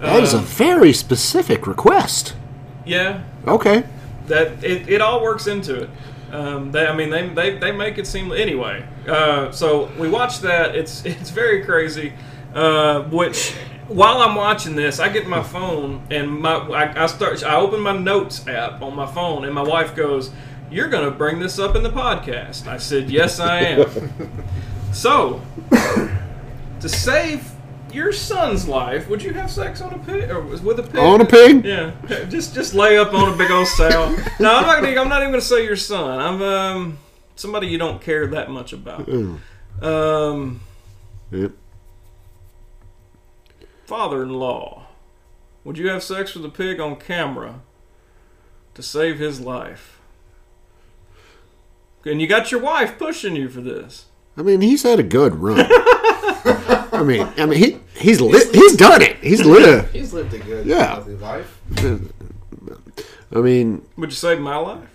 That 0.00 0.22
is 0.22 0.34
a 0.34 0.38
Um, 0.38 0.44
very 0.44 0.92
specific 0.92 1.66
request. 1.66 2.34
yeah. 2.84 3.22
Okay. 3.46 3.84
That 4.26 4.62
it, 4.62 4.88
it 4.88 5.00
all 5.00 5.22
works 5.22 5.46
into 5.46 5.74
it. 5.82 5.90
Um, 6.32 6.70
they, 6.70 6.86
I 6.86 6.94
mean, 6.94 7.10
they, 7.10 7.28
they, 7.28 7.58
they 7.58 7.72
make 7.72 7.98
it 7.98 8.06
seem 8.06 8.32
anyway. 8.32 8.86
Uh, 9.06 9.50
so 9.50 9.90
we 9.98 10.08
watch 10.08 10.40
that. 10.40 10.74
It's 10.74 11.04
it's 11.04 11.30
very 11.30 11.64
crazy. 11.64 12.12
Uh, 12.54 13.02
which 13.04 13.54
while 13.88 14.18
I'm 14.18 14.34
watching 14.34 14.76
this, 14.76 15.00
I 15.00 15.08
get 15.08 15.26
my 15.26 15.42
phone 15.42 16.06
and 16.10 16.30
my 16.30 16.54
I, 16.54 17.04
I 17.04 17.06
start. 17.06 17.42
I 17.44 17.56
open 17.56 17.80
my 17.80 17.96
notes 17.96 18.46
app 18.46 18.82
on 18.82 18.94
my 18.94 19.06
phone, 19.06 19.44
and 19.44 19.54
my 19.54 19.62
wife 19.62 19.94
goes, 19.94 20.30
"You're 20.70 20.88
going 20.88 21.04
to 21.04 21.10
bring 21.10 21.40
this 21.40 21.58
up 21.58 21.74
in 21.76 21.82
the 21.82 21.90
podcast." 21.90 22.66
I 22.66 22.78
said, 22.78 23.10
"Yes, 23.10 23.40
I 23.40 23.60
am." 23.60 24.12
so 24.92 25.40
to 26.80 26.88
save 26.88 27.50
your 27.94 28.12
son's 28.12 28.66
life, 28.68 29.08
would 29.08 29.22
you 29.22 29.32
have 29.34 29.50
sex 29.50 29.80
on 29.80 29.92
a 29.94 29.98
pig 29.98 30.30
or 30.30 30.40
with 30.40 30.78
a 30.78 30.82
pig? 30.82 30.96
On 30.96 31.20
a 31.20 31.24
pig? 31.24 31.64
Yeah, 31.64 31.92
just 32.28 32.54
just 32.54 32.74
lay 32.74 32.98
up 32.98 33.12
on 33.14 33.32
a 33.32 33.36
big 33.36 33.50
old 33.50 33.66
sow. 33.66 33.88
no, 34.40 34.54
I'm 34.54 34.66
not. 34.66 34.80
Gonna, 34.82 35.00
I'm 35.00 35.08
not 35.08 35.20
even 35.22 35.32
going 35.32 35.40
to 35.40 35.46
say 35.46 35.64
your 35.64 35.76
son. 35.76 36.20
I'm 36.20 36.42
um 36.42 36.98
somebody 37.36 37.68
you 37.68 37.78
don't 37.78 38.00
care 38.02 38.26
that 38.28 38.50
much 38.50 38.72
about. 38.72 39.08
Um, 39.82 40.60
Yep. 41.30 41.52
father-in-law. 43.86 44.86
Would 45.64 45.78
you 45.78 45.88
have 45.88 46.02
sex 46.02 46.34
with 46.34 46.44
a 46.44 46.48
pig 46.48 46.80
on 46.80 46.96
camera 46.96 47.60
to 48.74 48.82
save 48.82 49.18
his 49.18 49.40
life? 49.40 50.00
And 52.04 52.20
you 52.20 52.26
got 52.26 52.50
your 52.50 52.60
wife 52.60 52.98
pushing 52.98 53.36
you 53.36 53.48
for 53.48 53.60
this. 53.60 54.06
I 54.36 54.42
mean, 54.42 54.60
he's 54.62 54.82
had 54.82 54.98
a 54.98 55.02
good 55.02 55.34
run. 55.36 55.66
I 57.00 57.04
mean, 57.04 57.26
I 57.38 57.46
mean, 57.46 57.58
he 57.58 57.78
he's 57.98 58.20
li- 58.20 58.50
he's 58.52 58.76
done 58.76 59.02
it. 59.02 59.16
He's 59.22 59.44
lived. 59.44 59.92
He's 59.96 60.12
lived 60.12 60.34
a 60.34 60.38
good, 60.38 60.66
Yeah. 60.66 60.86
healthy 60.94 61.16
life. 61.16 61.58
I 63.32 63.38
mean, 63.38 63.82
Would 63.96 64.10
you 64.10 64.16
save 64.16 64.40
my 64.40 64.56
life? 64.56 64.88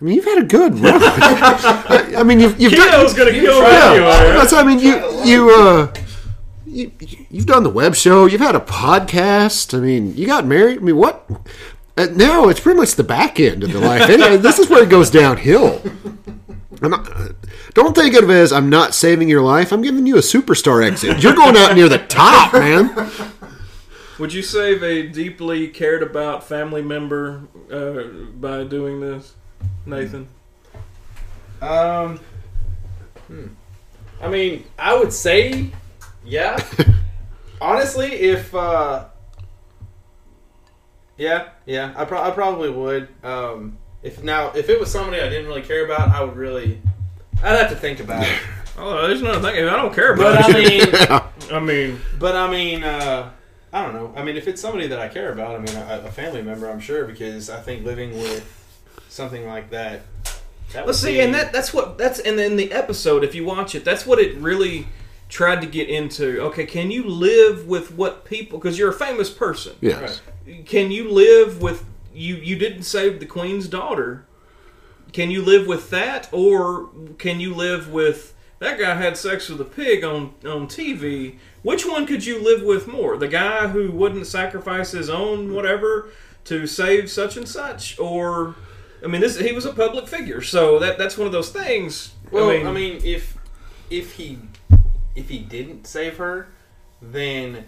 I 0.00 0.04
mean, 0.04 0.16
you've 0.16 0.24
had 0.24 0.38
a 0.42 0.46
good 0.46 0.78
run. 0.80 0.94
I, 1.02 2.14
I 2.18 2.22
mean, 2.24 2.40
you've 2.40 2.60
you've 2.60 2.72
done. 2.72 2.90
Kiddo's 2.90 3.14
gonna 3.14 3.30
kill 3.30 3.60
me 3.62 3.68
Yeah, 3.68 3.90
anyway. 3.92 4.34
that's. 4.36 4.52
I 4.52 4.62
mean, 4.64 4.78
you 4.80 4.94
you 5.24 5.50
uh. 5.50 5.94
You, 6.66 6.90
you've 7.30 7.46
done 7.46 7.62
the 7.64 7.70
web 7.70 7.94
show. 7.94 8.24
You've 8.26 8.40
had 8.40 8.56
a 8.56 8.60
podcast. 8.60 9.76
I 9.76 9.80
mean, 9.80 10.16
you 10.16 10.26
got 10.26 10.46
married. 10.46 10.78
I 10.78 10.80
mean, 10.80 10.96
what? 10.96 11.28
Uh, 11.96 12.06
now 12.12 12.48
it's 12.48 12.60
pretty 12.60 12.78
much 12.78 12.94
the 12.94 13.04
back 13.04 13.38
end 13.38 13.62
of 13.62 13.72
the 13.72 13.80
life. 13.80 14.08
Anyway, 14.08 14.36
this 14.38 14.58
is 14.58 14.68
where 14.68 14.82
it 14.82 14.88
goes 14.88 15.10
downhill. 15.10 15.82
I'm 16.82 16.90
not, 16.90 17.08
uh, 17.14 17.28
don't 17.74 17.94
think 17.94 18.14
of 18.14 18.28
it 18.28 18.32
as 18.32 18.52
I'm 18.52 18.68
not 18.68 18.94
saving 18.94 19.28
your 19.28 19.42
life. 19.42 19.72
I'm 19.72 19.82
giving 19.82 20.06
you 20.06 20.16
a 20.16 20.20
superstar 20.20 20.84
exit. 20.84 21.22
You're 21.22 21.34
going 21.34 21.56
out 21.56 21.74
near 21.74 21.88
the 21.88 21.98
top, 21.98 22.54
man. 22.54 23.10
Would 24.18 24.32
you 24.32 24.42
save 24.42 24.82
a 24.82 25.06
deeply 25.06 25.68
cared 25.68 26.02
about 26.02 26.44
family 26.44 26.82
member 26.82 27.42
uh, 27.70 28.02
by 28.34 28.64
doing 28.64 29.00
this, 29.00 29.34
Nathan? 29.86 30.28
Um, 31.60 32.20
hmm. 33.28 33.46
I 34.20 34.28
mean, 34.28 34.64
I 34.78 34.96
would 34.96 35.12
say, 35.12 35.70
yeah. 36.24 36.62
Honestly, 37.60 38.12
if 38.12 38.54
uh, 38.54 39.06
yeah, 41.16 41.50
yeah, 41.66 41.92
I, 41.96 42.04
pro- 42.04 42.22
I 42.22 42.30
probably 42.30 42.70
would. 42.70 43.08
Um, 43.24 43.78
if 44.02 44.22
now, 44.22 44.50
if 44.54 44.68
it 44.68 44.80
was 44.80 44.90
somebody 44.90 45.20
I 45.20 45.28
didn't 45.28 45.46
really 45.46 45.62
care 45.62 45.84
about, 45.84 46.08
I 46.10 46.22
would 46.24 46.36
really. 46.36 46.80
I'd 47.42 47.58
have 47.58 47.70
to 47.70 47.76
think 47.76 48.00
about 48.00 48.26
it. 48.26 48.38
Oh, 48.78 49.06
there's 49.06 49.20
another 49.20 49.40
thing. 49.52 49.68
I 49.68 49.76
don't 49.76 49.94
care 49.94 50.14
about 50.14 50.46
But 50.46 50.56
I 50.56 50.58
it. 50.58 51.50
mean, 51.50 51.52
I 51.54 51.60
mean, 51.60 52.00
but 52.18 52.34
I 52.34 52.50
mean, 52.50 52.82
uh, 52.82 53.30
I 53.70 53.82
don't 53.84 53.92
know. 53.92 54.14
I 54.16 54.24
mean, 54.24 54.34
if 54.38 54.48
it's 54.48 54.62
somebody 54.62 54.86
that 54.86 54.98
I 54.98 55.08
care 55.08 55.30
about, 55.30 55.54
I 55.54 55.58
mean, 55.58 55.76
a, 55.76 56.04
a 56.06 56.10
family 56.10 56.40
member, 56.40 56.70
I'm 56.70 56.80
sure, 56.80 57.04
because 57.04 57.50
I 57.50 57.60
think 57.60 57.84
living 57.84 58.12
with 58.12 58.42
something 59.10 59.46
like 59.46 59.68
that. 59.70 60.00
that 60.72 60.86
let's 60.86 60.86
would 60.86 60.94
see, 60.96 61.12
be- 61.16 61.20
and 61.20 61.34
that 61.34 61.52
that's 61.52 61.74
what 61.74 61.98
that's 61.98 62.18
and 62.20 62.38
then 62.38 62.56
the 62.56 62.72
episode, 62.72 63.24
if 63.24 63.34
you 63.34 63.44
watch 63.44 63.74
it, 63.74 63.84
that's 63.84 64.06
what 64.06 64.18
it 64.18 64.38
really 64.38 64.86
tried 65.32 65.62
to 65.62 65.66
get 65.66 65.88
into. 65.88 66.40
Okay, 66.42 66.66
can 66.66 66.90
you 66.90 67.04
live 67.04 67.66
with 67.66 67.92
what 67.92 68.26
people? 68.26 68.58
Because 68.58 68.78
you're 68.78 68.90
a 68.90 68.94
famous 68.94 69.30
person. 69.30 69.74
Yes. 69.80 70.20
Can 70.66 70.90
you 70.90 71.10
live 71.10 71.62
with 71.62 71.86
you? 72.14 72.36
You 72.36 72.56
didn't 72.56 72.82
save 72.82 73.18
the 73.18 73.26
queen's 73.26 73.66
daughter. 73.66 74.26
Can 75.12 75.30
you 75.30 75.42
live 75.42 75.66
with 75.66 75.88
that, 75.90 76.28
or 76.32 76.90
can 77.18 77.40
you 77.40 77.54
live 77.54 77.90
with 77.90 78.34
that 78.58 78.78
guy 78.78 78.94
had 78.94 79.16
sex 79.16 79.48
with 79.48 79.60
a 79.60 79.64
pig 79.64 80.04
on 80.04 80.34
on 80.44 80.68
TV? 80.68 81.38
Which 81.62 81.86
one 81.86 82.06
could 82.06 82.26
you 82.26 82.38
live 82.42 82.62
with 82.62 82.86
more? 82.86 83.16
The 83.16 83.28
guy 83.28 83.68
who 83.68 83.90
wouldn't 83.90 84.26
sacrifice 84.26 84.92
his 84.92 85.08
own 85.08 85.54
whatever 85.54 86.10
to 86.44 86.66
save 86.66 87.10
such 87.10 87.38
and 87.38 87.48
such, 87.48 87.98
or 87.98 88.54
I 89.02 89.06
mean, 89.06 89.22
this 89.22 89.38
he 89.38 89.52
was 89.52 89.64
a 89.64 89.72
public 89.72 90.08
figure, 90.08 90.42
so 90.42 90.78
that 90.78 90.98
that's 90.98 91.16
one 91.16 91.26
of 91.26 91.32
those 91.32 91.50
things. 91.50 92.12
Well, 92.30 92.50
I 92.50 92.70
mean, 92.70 93.00
if 93.02 93.38
if 93.90 94.14
he 94.14 94.38
if 95.14 95.28
he 95.28 95.38
didn't 95.38 95.86
save 95.86 96.16
her, 96.16 96.48
then 97.00 97.66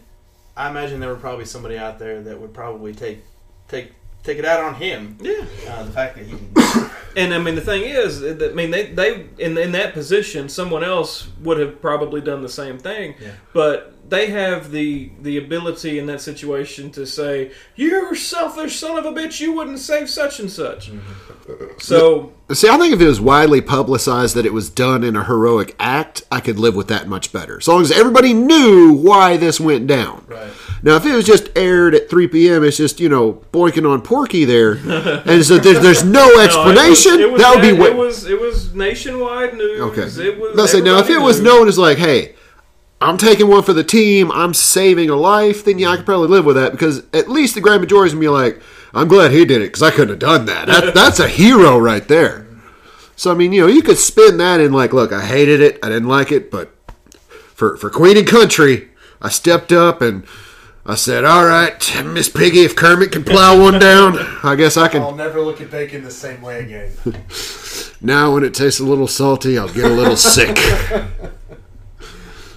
I 0.56 0.70
imagine 0.70 1.00
there 1.00 1.10
were 1.10 1.16
probably 1.16 1.44
somebody 1.44 1.76
out 1.76 1.98
there 1.98 2.22
that 2.22 2.40
would 2.40 2.54
probably 2.54 2.94
take 2.94 3.24
take 3.68 3.92
take 4.22 4.38
it 4.38 4.44
out 4.44 4.60
on 4.60 4.74
him. 4.74 5.18
yeah. 5.20 5.44
Uh, 5.68 5.84
the 5.84 5.92
fact 5.92 6.16
that 6.16 6.26
he 6.26 6.32
didn't. 6.32 6.90
And 7.16 7.32
I 7.32 7.38
mean, 7.38 7.54
the 7.54 7.60
thing 7.60 7.82
is, 7.84 8.18
that, 8.22 8.42
I 8.42 8.54
mean, 8.54 8.72
they, 8.72 8.86
they 8.86 9.26
in 9.38 9.56
in 9.56 9.70
that 9.70 9.92
position, 9.94 10.48
someone 10.48 10.82
else 10.82 11.28
would 11.42 11.60
have 11.60 11.80
probably 11.80 12.20
done 12.20 12.42
the 12.42 12.48
same 12.48 12.76
thing. 12.76 13.14
Yeah. 13.20 13.30
But 13.52 13.93
they 14.08 14.26
have 14.26 14.70
the 14.70 15.10
the 15.22 15.36
ability 15.38 15.98
in 15.98 16.06
that 16.06 16.20
situation 16.20 16.90
to 16.92 17.06
say, 17.06 17.50
"You're 17.76 18.12
a 18.12 18.16
selfish 18.16 18.78
son 18.78 18.98
of 18.98 19.04
a 19.04 19.12
bitch. 19.12 19.40
You 19.40 19.52
wouldn't 19.52 19.78
save 19.78 20.08
such 20.10 20.40
and 20.40 20.50
such." 20.50 20.90
Mm-hmm. 20.90 21.78
So 21.78 22.32
See, 22.52 22.68
I 22.68 22.76
think 22.78 22.92
if 22.94 23.00
it 23.00 23.06
was 23.06 23.20
widely 23.20 23.60
publicized 23.62 24.34
that 24.36 24.44
it 24.46 24.52
was 24.52 24.68
done 24.68 25.02
in 25.02 25.16
a 25.16 25.24
heroic 25.24 25.74
act, 25.78 26.22
I 26.30 26.40
could 26.40 26.58
live 26.58 26.74
with 26.76 26.88
that 26.88 27.08
much 27.08 27.32
better. 27.32 27.56
As 27.58 27.66
long 27.68 27.80
as 27.82 27.90
everybody 27.90 28.34
knew 28.34 28.92
why 28.92 29.36
this 29.38 29.58
went 29.58 29.86
down. 29.86 30.24
Right. 30.28 30.50
Now, 30.82 30.96
if 30.96 31.06
it 31.06 31.14
was 31.14 31.24
just 31.24 31.48
aired 31.56 31.94
at 31.94 32.10
3 32.10 32.28
p.m., 32.28 32.62
it's 32.62 32.76
just, 32.76 33.00
you 33.00 33.08
know, 33.08 33.42
boinking 33.52 33.90
on 33.90 34.02
Porky 34.02 34.44
there, 34.44 34.72
and 35.26 35.42
so 35.44 35.56
there's, 35.58 35.80
there's 35.80 36.04
no 36.04 36.20
no, 36.26 36.28
it 36.28 36.36
was- 36.36 36.44
explanation, 36.46 37.20
it 37.20 37.32
was, 37.32 37.40
that 37.42 37.54
would 37.54 37.62
be 37.62 37.72
na- 37.72 37.82
way. 37.82 37.90
it 37.90 37.96
was 37.96 38.26
it 38.26 38.38
was 38.40 38.74
nationwide 38.74 39.54
news. 39.54 39.80
Okay. 39.80 40.02
It 40.26 40.38
was 40.38 40.54
Let's 40.54 40.72
say 40.72 40.80
now, 40.82 40.94
if 40.98 41.04
everybody 41.04 41.22
it 41.22 41.26
was 41.26 41.38
knew. 41.40 41.44
known 41.46 41.68
as 41.68 41.78
like, 41.78 41.96
hey, 41.98 42.33
I'm 43.04 43.18
taking 43.18 43.48
one 43.48 43.62
for 43.62 43.74
the 43.74 43.84
team, 43.84 44.32
I'm 44.32 44.54
saving 44.54 45.10
a 45.10 45.16
life, 45.16 45.64
then 45.64 45.78
yeah, 45.78 45.90
I 45.90 45.96
could 45.96 46.06
probably 46.06 46.28
live 46.28 46.46
with 46.46 46.56
that 46.56 46.72
because 46.72 47.04
at 47.12 47.28
least 47.28 47.54
the 47.54 47.60
grand 47.60 47.82
majority 47.82 48.08
is 48.08 48.14
gonna 48.14 48.22
be 48.22 48.28
like, 48.28 48.60
I'm 48.94 49.08
glad 49.08 49.30
he 49.30 49.44
did 49.44 49.60
it 49.60 49.66
because 49.66 49.82
I 49.82 49.90
couldn't 49.90 50.08
have 50.08 50.18
done 50.18 50.46
that. 50.46 50.66
that. 50.68 50.94
That's 50.94 51.20
a 51.20 51.28
hero 51.28 51.78
right 51.78 52.06
there. 52.08 52.46
So 53.16 53.30
I 53.30 53.34
mean, 53.34 53.52
you 53.52 53.60
know, 53.60 53.66
you 53.66 53.82
could 53.82 53.98
spin 53.98 54.38
that 54.38 54.60
in 54.60 54.72
like, 54.72 54.92
look, 54.92 55.12
I 55.12 55.24
hated 55.24 55.60
it, 55.60 55.78
I 55.82 55.88
didn't 55.88 56.08
like 56.08 56.32
it, 56.32 56.50
but 56.50 56.74
for 57.54 57.76
for 57.76 57.90
Queen 57.90 58.16
and 58.16 58.26
Country, 58.26 58.88
I 59.20 59.28
stepped 59.28 59.70
up 59.70 60.00
and 60.00 60.24
I 60.86 60.96
said, 60.96 61.24
"All 61.24 61.46
right, 61.46 62.04
Miss 62.04 62.28
Piggy, 62.28 62.60
if 62.60 62.76
Kermit 62.76 63.12
can 63.12 63.24
plow 63.24 63.58
one 63.58 63.78
down, 63.78 64.18
I 64.42 64.54
guess 64.54 64.76
I 64.76 64.88
can." 64.88 65.02
I'll 65.02 65.14
never 65.14 65.40
look 65.40 65.60
at 65.60 65.70
bacon 65.70 66.04
the 66.04 66.10
same 66.10 66.42
way 66.42 66.60
again. 66.60 66.92
Now, 68.00 68.34
when 68.34 68.44
it 68.44 68.52
tastes 68.52 68.80
a 68.80 68.84
little 68.84 69.08
salty, 69.08 69.56
I'll 69.56 69.72
get 69.72 69.86
a 69.86 69.94
little 69.94 70.16
sick. 70.16 70.58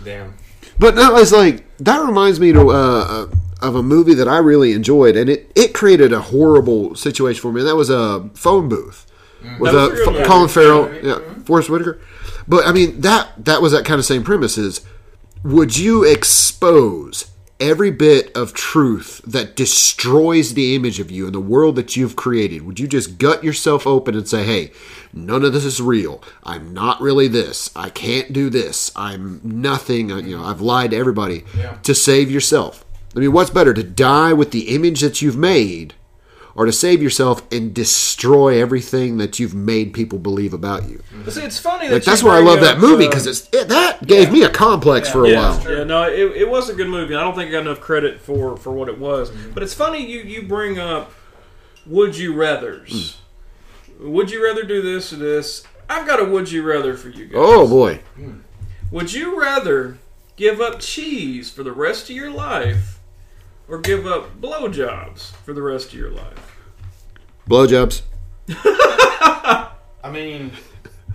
Damn. 0.08 0.36
But 0.80 0.96
no, 0.96 1.18
it's 1.18 1.34
like 1.34 1.66
that 1.80 2.02
reminds 2.02 2.40
me 2.40 2.54
to 2.54 2.70
uh, 2.70 3.28
of 3.62 3.76
a 3.76 3.84
movie 3.84 4.14
that 4.14 4.28
I 4.28 4.38
really 4.38 4.72
enjoyed, 4.72 5.18
and 5.18 5.30
it 5.30 5.52
it 5.54 5.74
created 5.74 6.14
a 6.14 6.22
horrible 6.22 6.96
situation 6.96 7.42
for 7.42 7.52
me. 7.52 7.60
And 7.60 7.68
that 7.68 7.76
was 7.76 7.90
a 7.90 8.30
phone 8.34 8.70
booth 8.70 9.06
with 9.60 9.74
That 9.74 9.78
uh, 9.78 9.90
was 9.90 10.00
a 10.00 10.06
good 10.06 10.26
Colin 10.26 10.48
Farrell, 10.48 10.94
yeah, 11.04 11.20
Forest 11.44 11.70
Whitaker. 11.70 12.00
But 12.48 12.66
I 12.66 12.72
mean 12.72 13.02
that 13.02 13.32
that 13.44 13.62
was 13.62 13.74
that 13.74 13.84
kind 13.84 14.00
of 14.00 14.06
same 14.06 14.24
premise. 14.24 14.58
Is 14.58 14.80
would 15.44 15.78
you 15.78 16.06
expose 16.06 17.30
every 17.60 17.92
bit 17.92 18.36
of 18.36 18.54
truth 18.54 19.22
that 19.26 19.56
destroys 19.56 20.54
the 20.54 20.76
image 20.76 21.00
of 21.00 21.10
you 21.12 21.26
and 21.26 21.34
the 21.36 21.40
world 21.40 21.76
that 21.76 21.96
you've 21.96 22.16
created? 22.16 22.62
Would 22.66 22.80
you 22.80 22.88
just 22.88 23.18
gut 23.18 23.44
yourself 23.44 23.86
open 23.88 24.16
and 24.16 24.28
say, 24.28 24.44
"Hey, 24.44 24.72
none 25.14 25.44
of 25.44 25.54
this 25.54 25.66
is 25.66 25.82
real. 25.82 26.22
I'm 26.44 26.74
not 26.74 27.02
really 27.02 27.28
this. 27.28 27.70
I 27.76 27.90
can't 27.90 28.32
do 28.34 28.50
this. 28.50 28.92
I'm 28.96 29.42
nothing. 29.44 30.12
uh, 30.12 30.18
You 30.18 30.38
know, 30.38 30.44
I've 30.44 30.62
lied 30.62 30.92
to 30.92 30.98
everybody." 30.98 31.44
To 31.84 31.96
save 31.96 32.30
yourself. 32.32 32.84
I 33.16 33.20
mean, 33.20 33.32
what's 33.32 33.50
better 33.50 33.74
to 33.74 33.84
die 33.84 34.34
with 34.34 34.52
the 34.52 34.70
image 34.76 35.02
that 35.02 35.22
you've 35.22 35.38
made? 35.38 35.96
Or 36.58 36.66
to 36.66 36.72
save 36.72 37.04
yourself 37.04 37.44
and 37.54 37.72
destroy 37.72 38.60
everything 38.60 39.20
that 39.20 39.38
you've 39.38 39.54
made 39.54 39.94
people 39.94 40.18
believe 40.18 40.54
about 40.54 40.90
you. 40.90 41.04
But 41.24 41.34
see, 41.34 41.44
it's 41.44 41.60
funny 41.60 41.88
that 41.88 41.94
Like, 41.94 42.04
that's 42.04 42.24
you 42.24 42.28
why 42.28 42.38
I 42.38 42.42
love 42.42 42.62
that 42.62 42.80
movie 42.80 43.06
uh, 43.06 43.10
because 43.10 43.28
it's 43.28 43.48
it, 43.54 43.68
that 43.68 44.06
gave 44.08 44.32
me 44.32 44.42
a 44.44 44.50
complex 44.50 45.08
for 45.08 45.26
a 45.26 45.30
yeah, 45.30 45.38
while. 45.38 45.72
Yeah, 45.72 45.84
no, 45.84 46.10
it, 46.10 46.36
it 46.36 46.50
was 46.50 46.68
a 46.70 46.74
good 46.74 46.88
movie. 46.88 47.14
I 47.14 47.22
don't 47.22 47.36
think 47.36 47.50
I 47.50 47.52
got 47.52 47.62
enough 47.62 47.80
credit 47.80 48.20
for, 48.20 48.58
for 48.58 48.72
what 48.72 48.90
it 48.90 48.98
was. 48.98 49.30
Mm-hmm. 49.30 49.52
But 49.52 49.62
it's 49.62 49.76
funny 49.76 50.04
you, 50.04 50.22
you 50.22 50.48
bring 50.48 50.80
up 50.80 51.12
would 51.86 52.18
you 52.18 52.34
rather's. 52.34 53.20
Mm. 54.00 54.10
Would 54.12 54.32
you 54.32 54.44
rather 54.44 54.64
do 54.64 54.82
this 54.82 55.14
or 55.14 55.18
this? 55.18 55.64
I've 55.90 56.06
got 56.06 56.20
a 56.20 56.26
would 56.26 56.52
you 56.52 56.64
rather 56.64 56.96
for 56.96 57.10
you 57.10 57.26
guys. 57.26 57.36
Oh 57.36 57.68
boy, 57.68 58.02
Would 58.92 59.14
you 59.14 59.40
rather 59.40 60.00
give 60.36 60.60
up 60.60 60.80
cheese 60.80 61.50
for 61.50 61.64
the 61.64 61.72
rest 61.72 62.10
of 62.10 62.16
your 62.16 62.30
life 62.30 62.97
or 63.68 63.80
give 63.80 64.06
up 64.08 64.40
blowjobs 64.42 65.32
for 65.46 65.54
the 65.54 65.62
rest 65.62 65.88
of 65.94 66.00
your 66.00 66.12
life? 66.12 66.56
blowjobs. 67.50 68.02
I 70.04 70.12
mean, 70.12 70.52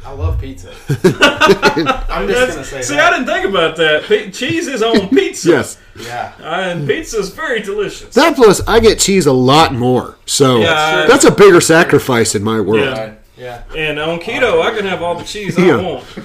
I 0.05 0.13
love 0.13 0.41
pizza. 0.41 0.71
I'm 0.89 2.29
just 2.29 2.51
gonna 2.55 2.65
say 2.65 2.83
see, 2.83 2.95
that. 2.97 3.13
I 3.13 3.17
didn't 3.17 3.27
think 3.27 3.47
about 3.47 3.77
that. 3.77 4.05
Pe- 4.05 4.31
cheese 4.31 4.67
is 4.69 4.83
on 4.83 5.09
pizza. 5.09 5.49
Yes, 5.51 5.79
Yeah. 5.97 6.33
Uh, 6.41 6.45
and 6.45 6.87
pizza 6.89 7.19
is 7.19 7.31
very 7.31 7.61
delicious. 7.61 8.15
that 8.15 8.35
plus 8.37 8.61
I 8.67 8.81
get 8.81 8.99
cheese 8.99 9.27
a 9.27 9.33
lot 9.33 9.73
more, 9.75 10.17
so 10.27 10.59
Yeah, 10.59 11.07
that's 11.07 11.25
a 11.25 11.31
bigger 11.31 11.61
sacrifice 11.61 12.35
in 12.35 12.43
my 12.43 12.61
world. 12.61 12.81
Yeah. 12.85 13.01
Right. 13.01 13.19
Yeah. 13.37 13.63
And 13.77 13.99
on 13.99 14.21
keto, 14.21 14.63
I 14.63 14.77
can 14.77 14.87
have 14.87 15.03
all 15.03 15.15
the 15.17 15.25
cheese 15.25 15.59
I 15.59 15.67
Yeah. 15.67 15.77
want. 15.81 16.05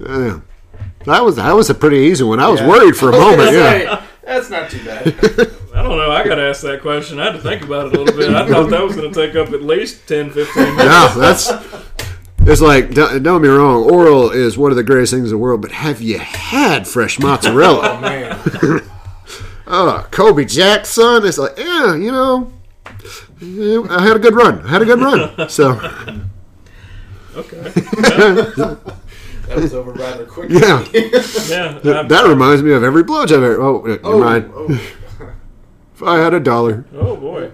Yeah. 0.00 0.40
That 1.06 1.24
was 1.24 1.36
that 1.36 1.52
was 1.54 1.70
a 1.70 1.74
pretty 1.74 1.98
easy 1.98 2.24
one. 2.24 2.40
I 2.40 2.48
was 2.48 2.60
Yeah. 2.60 2.68
worried 2.68 2.96
for 2.96 3.08
a 3.10 3.12
moment. 3.12 3.52
Yeah, 3.52 3.70
Hey, 3.70 3.98
that's 4.26 4.50
not 4.50 4.70
too 4.70 4.84
bad. 4.84 5.08
I 5.74 5.82
don't 5.82 5.96
know. 5.98 6.10
I 6.10 6.24
got 6.24 6.36
to 6.36 6.42
ask 6.42 6.62
that 6.62 6.82
question. 6.82 7.18
I 7.20 7.24
had 7.24 7.32
to 7.32 7.40
think 7.40 7.62
about 7.62 7.86
it 7.88 7.96
a 7.96 8.00
little 8.00 8.16
bit. 8.16 8.30
I 8.30 8.48
thought 8.48 8.70
that 8.70 8.82
was 8.82 8.94
going 8.96 9.12
to 9.12 9.26
take 9.26 9.34
up 9.36 9.52
at 9.52 9.62
least 9.62 10.06
10, 10.06 10.30
15 10.30 10.62
minutes. 10.62 10.84
yeah, 10.84 11.14
that's. 11.16 11.50
It's 12.46 12.60
like 12.60 12.92
don't, 12.92 13.22
don't 13.22 13.40
get 13.40 13.48
me 13.48 13.54
wrong. 13.54 13.90
Oral 13.90 14.30
is 14.30 14.58
one 14.58 14.70
of 14.70 14.76
the 14.76 14.82
greatest 14.82 15.12
things 15.12 15.24
in 15.24 15.30
the 15.30 15.38
world, 15.38 15.62
but 15.62 15.72
have 15.72 16.02
you 16.02 16.18
had 16.18 16.86
fresh 16.86 17.18
mozzarella? 17.18 17.96
Oh 17.96 18.00
man. 18.02 18.80
Oh, 19.66 20.06
Kobe 20.10 20.44
Jackson. 20.44 21.24
It's 21.24 21.38
like 21.38 21.56
yeah, 21.56 21.94
you 21.94 22.12
know, 22.12 22.52
I 23.90 24.02
had 24.02 24.16
a 24.16 24.18
good 24.18 24.34
run. 24.34 24.60
I 24.66 24.68
had 24.68 24.82
a 24.82 24.84
good 24.84 25.00
run. 25.00 25.48
So 25.48 25.72
Okay. 27.36 27.72
That 29.48 29.56
was 29.58 29.74
over 29.74 29.92
rather 29.92 30.24
quick. 30.26 30.50
yeah. 30.50 30.84
Yeah. 30.92 31.78
I- 32.00 32.02
That 32.08 32.26
reminds 32.28 32.62
me 32.62 32.72
of 32.72 32.82
every 32.82 33.04
blowjob. 33.04 33.32
I 33.42 33.46
ever, 33.52 33.60
oh, 33.62 33.82
never 33.82 34.00
Oh, 34.04 34.18
mind. 34.18 34.50
oh. 34.54 34.90
If 35.94 36.02
I 36.02 36.18
had 36.18 36.34
a 36.34 36.40
dollar. 36.40 36.84
oh, 36.96 37.14
boy. 37.16 37.48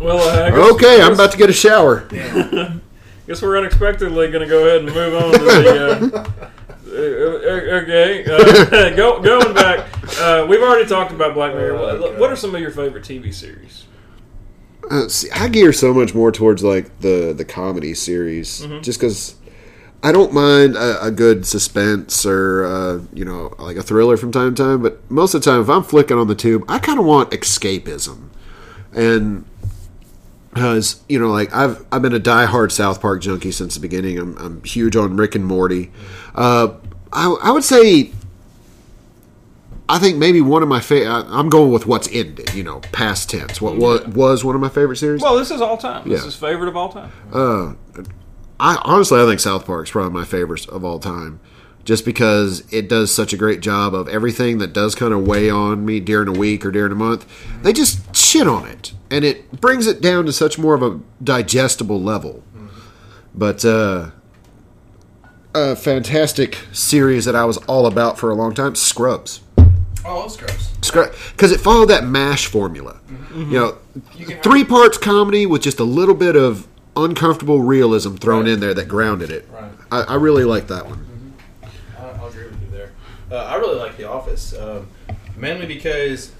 Well, 0.00 0.18
uh, 0.18 0.46
I 0.46 0.50
guess, 0.50 0.72
Okay, 0.74 1.00
I 1.00 1.06
I'm 1.06 1.12
about 1.12 1.30
to 1.32 1.38
get 1.38 1.50
a 1.50 1.52
shower. 1.52 2.06
guess 3.26 3.42
we're 3.42 3.56
unexpectedly 3.58 4.30
going 4.30 4.42
to 4.42 4.48
go 4.48 4.66
ahead 4.66 4.82
and 4.84 4.92
move 4.94 5.14
on 5.14 5.32
to 5.32 5.38
the. 5.38 6.12
Uh, 6.16 6.24
uh, 6.90 7.82
okay, 7.82 8.24
uh, 8.24 8.96
go, 8.96 9.20
going 9.22 9.54
back, 9.54 9.86
uh, 10.20 10.44
we've 10.48 10.60
already 10.62 10.88
talked 10.88 11.12
about 11.12 11.34
Black 11.34 11.54
Mirror. 11.54 11.76
What, 12.00 12.18
what 12.18 12.30
are 12.32 12.36
some 12.36 12.52
of 12.54 12.60
your 12.60 12.70
favorite 12.72 13.04
TV 13.04 13.32
series? 13.32 13.84
Uh, 14.90 15.06
see, 15.06 15.30
I 15.30 15.46
gear 15.48 15.72
so 15.72 15.94
much 15.94 16.14
more 16.14 16.32
towards 16.32 16.64
like 16.64 16.98
the 17.00 17.32
the 17.36 17.44
comedy 17.44 17.94
series, 17.94 18.62
Mm-hmm. 18.62 18.80
just 18.80 18.98
because 18.98 19.36
I 20.02 20.12
don't 20.12 20.32
mind 20.32 20.76
a, 20.76 21.06
a 21.06 21.10
good 21.10 21.44
suspense 21.46 22.24
or 22.24 22.64
uh, 22.64 23.00
you 23.12 23.24
know 23.24 23.54
like 23.58 23.76
a 23.76 23.82
thriller 23.82 24.16
from 24.16 24.32
time 24.32 24.54
to 24.54 24.62
time. 24.62 24.82
But 24.82 25.10
most 25.10 25.34
of 25.34 25.42
the 25.42 25.50
time, 25.50 25.60
if 25.60 25.68
I'm 25.68 25.82
flicking 25.82 26.16
on 26.16 26.26
the 26.26 26.34
tube, 26.34 26.64
I 26.68 26.78
kind 26.78 26.98
of 26.98 27.04
want 27.04 27.30
escapism, 27.30 28.28
and 28.94 29.44
because 30.54 31.02
you 31.08 31.18
know 31.18 31.30
like 31.30 31.54
I've 31.54 31.84
I've 31.92 32.02
been 32.02 32.14
a 32.14 32.20
diehard 32.20 32.72
South 32.72 33.00
Park 33.00 33.20
junkie 33.20 33.52
since 33.52 33.74
the 33.74 33.80
beginning. 33.80 34.18
I'm 34.18 34.36
I'm 34.38 34.64
huge 34.64 34.96
on 34.96 35.16
Rick 35.16 35.34
and 35.34 35.44
Morty. 35.44 35.90
Uh, 36.34 36.74
I 37.12 37.36
I 37.42 37.50
would 37.50 37.64
say 37.64 38.12
I 39.90 39.98
think 39.98 40.18
maybe 40.18 40.40
one 40.40 40.62
of 40.62 40.68
my 40.68 40.80
favorite. 40.80 41.10
I'm 41.10 41.48
going 41.48 41.72
with 41.72 41.84
what's 41.84 42.08
ended. 42.12 42.54
You 42.54 42.62
know, 42.62 42.80
past 42.92 43.28
tense. 43.28 43.60
What 43.60 43.76
what 43.76 44.08
was 44.08 44.44
one 44.44 44.54
of 44.54 44.60
my 44.60 44.68
favorite 44.68 44.96
series? 44.96 45.20
Well, 45.20 45.36
this 45.36 45.50
is 45.50 45.60
all 45.60 45.76
time. 45.76 46.08
This 46.08 46.24
is 46.24 46.36
favorite 46.36 46.68
of 46.68 46.76
all 46.76 46.90
time. 46.90 47.12
Uh, 47.32 47.74
I 48.60 48.80
honestly 48.84 49.20
I 49.20 49.24
think 49.26 49.40
South 49.40 49.64
Park's 49.66 49.90
probably 49.90 50.12
my 50.12 50.24
favorite 50.24 50.68
of 50.68 50.84
all 50.84 50.98
time, 50.98 51.40
just 51.84 52.04
because 52.04 52.70
it 52.72 52.88
does 52.88 53.12
such 53.12 53.32
a 53.32 53.36
great 53.36 53.60
job 53.60 53.94
of 53.94 54.06
everything 54.08 54.58
that 54.58 54.72
does 54.72 54.94
kind 54.94 55.12
of 55.14 55.26
weigh 55.26 55.48
on 55.50 55.84
me 55.84 55.98
during 55.98 56.28
a 56.28 56.32
week 56.38 56.64
or 56.66 56.70
during 56.70 56.92
a 56.92 56.96
month. 56.96 57.26
They 57.62 57.72
just 57.72 58.14
shit 58.14 58.46
on 58.46 58.66
it, 58.68 58.92
and 59.10 59.24
it 59.24 59.60
brings 59.60 59.86
it 59.86 60.00
down 60.00 60.26
to 60.26 60.32
such 60.32 60.58
more 60.58 60.74
of 60.74 60.82
a 60.82 61.00
digestible 61.24 62.00
level. 62.02 62.42
But 63.34 63.64
uh, 63.64 64.10
a 65.54 65.74
fantastic 65.76 66.58
series 66.72 67.24
that 67.24 67.34
I 67.34 67.44
was 67.44 67.56
all 67.66 67.86
about 67.86 68.18
for 68.18 68.30
a 68.30 68.34
long 68.34 68.54
time, 68.54 68.74
Scrubs. 68.74 69.40
Oh, 69.58 69.64
I 70.04 70.12
love 70.12 70.32
Scrubs. 70.32 70.70
because 71.32 71.52
it 71.52 71.60
followed 71.60 71.86
that 71.86 72.04
mash 72.04 72.46
formula. 72.46 73.00
You 73.34 73.44
know, 73.46 73.78
You 74.16 74.26
three 74.42 74.64
parts 74.64 74.98
comedy 74.98 75.46
with 75.46 75.62
just 75.62 75.78
a 75.78 75.84
little 75.84 76.14
bit 76.14 76.36
of 76.36 76.66
uncomfortable 77.04 77.60
realism 77.60 78.14
thrown 78.16 78.44
Right. 78.44 78.52
in 78.52 78.60
there 78.60 78.74
that 78.74 78.88
grounded 78.88 79.30
it. 79.30 79.48
Right. 79.52 79.70
I, 79.92 80.02
I 80.02 80.14
really 80.14 80.44
like 80.44 80.68
that 80.68 80.86
one. 80.86 81.34
I, 81.62 82.02
I'll 82.02 82.28
agree 82.28 82.44
with 82.44 82.60
you 82.62 82.68
there. 82.70 82.92
Uh, 83.30 83.36
I 83.36 83.56
really 83.56 83.78
like 83.78 83.96
The 83.96 84.04
Office, 84.08 84.54
um, 84.58 84.88
mainly 85.36 85.66
because 85.66 86.32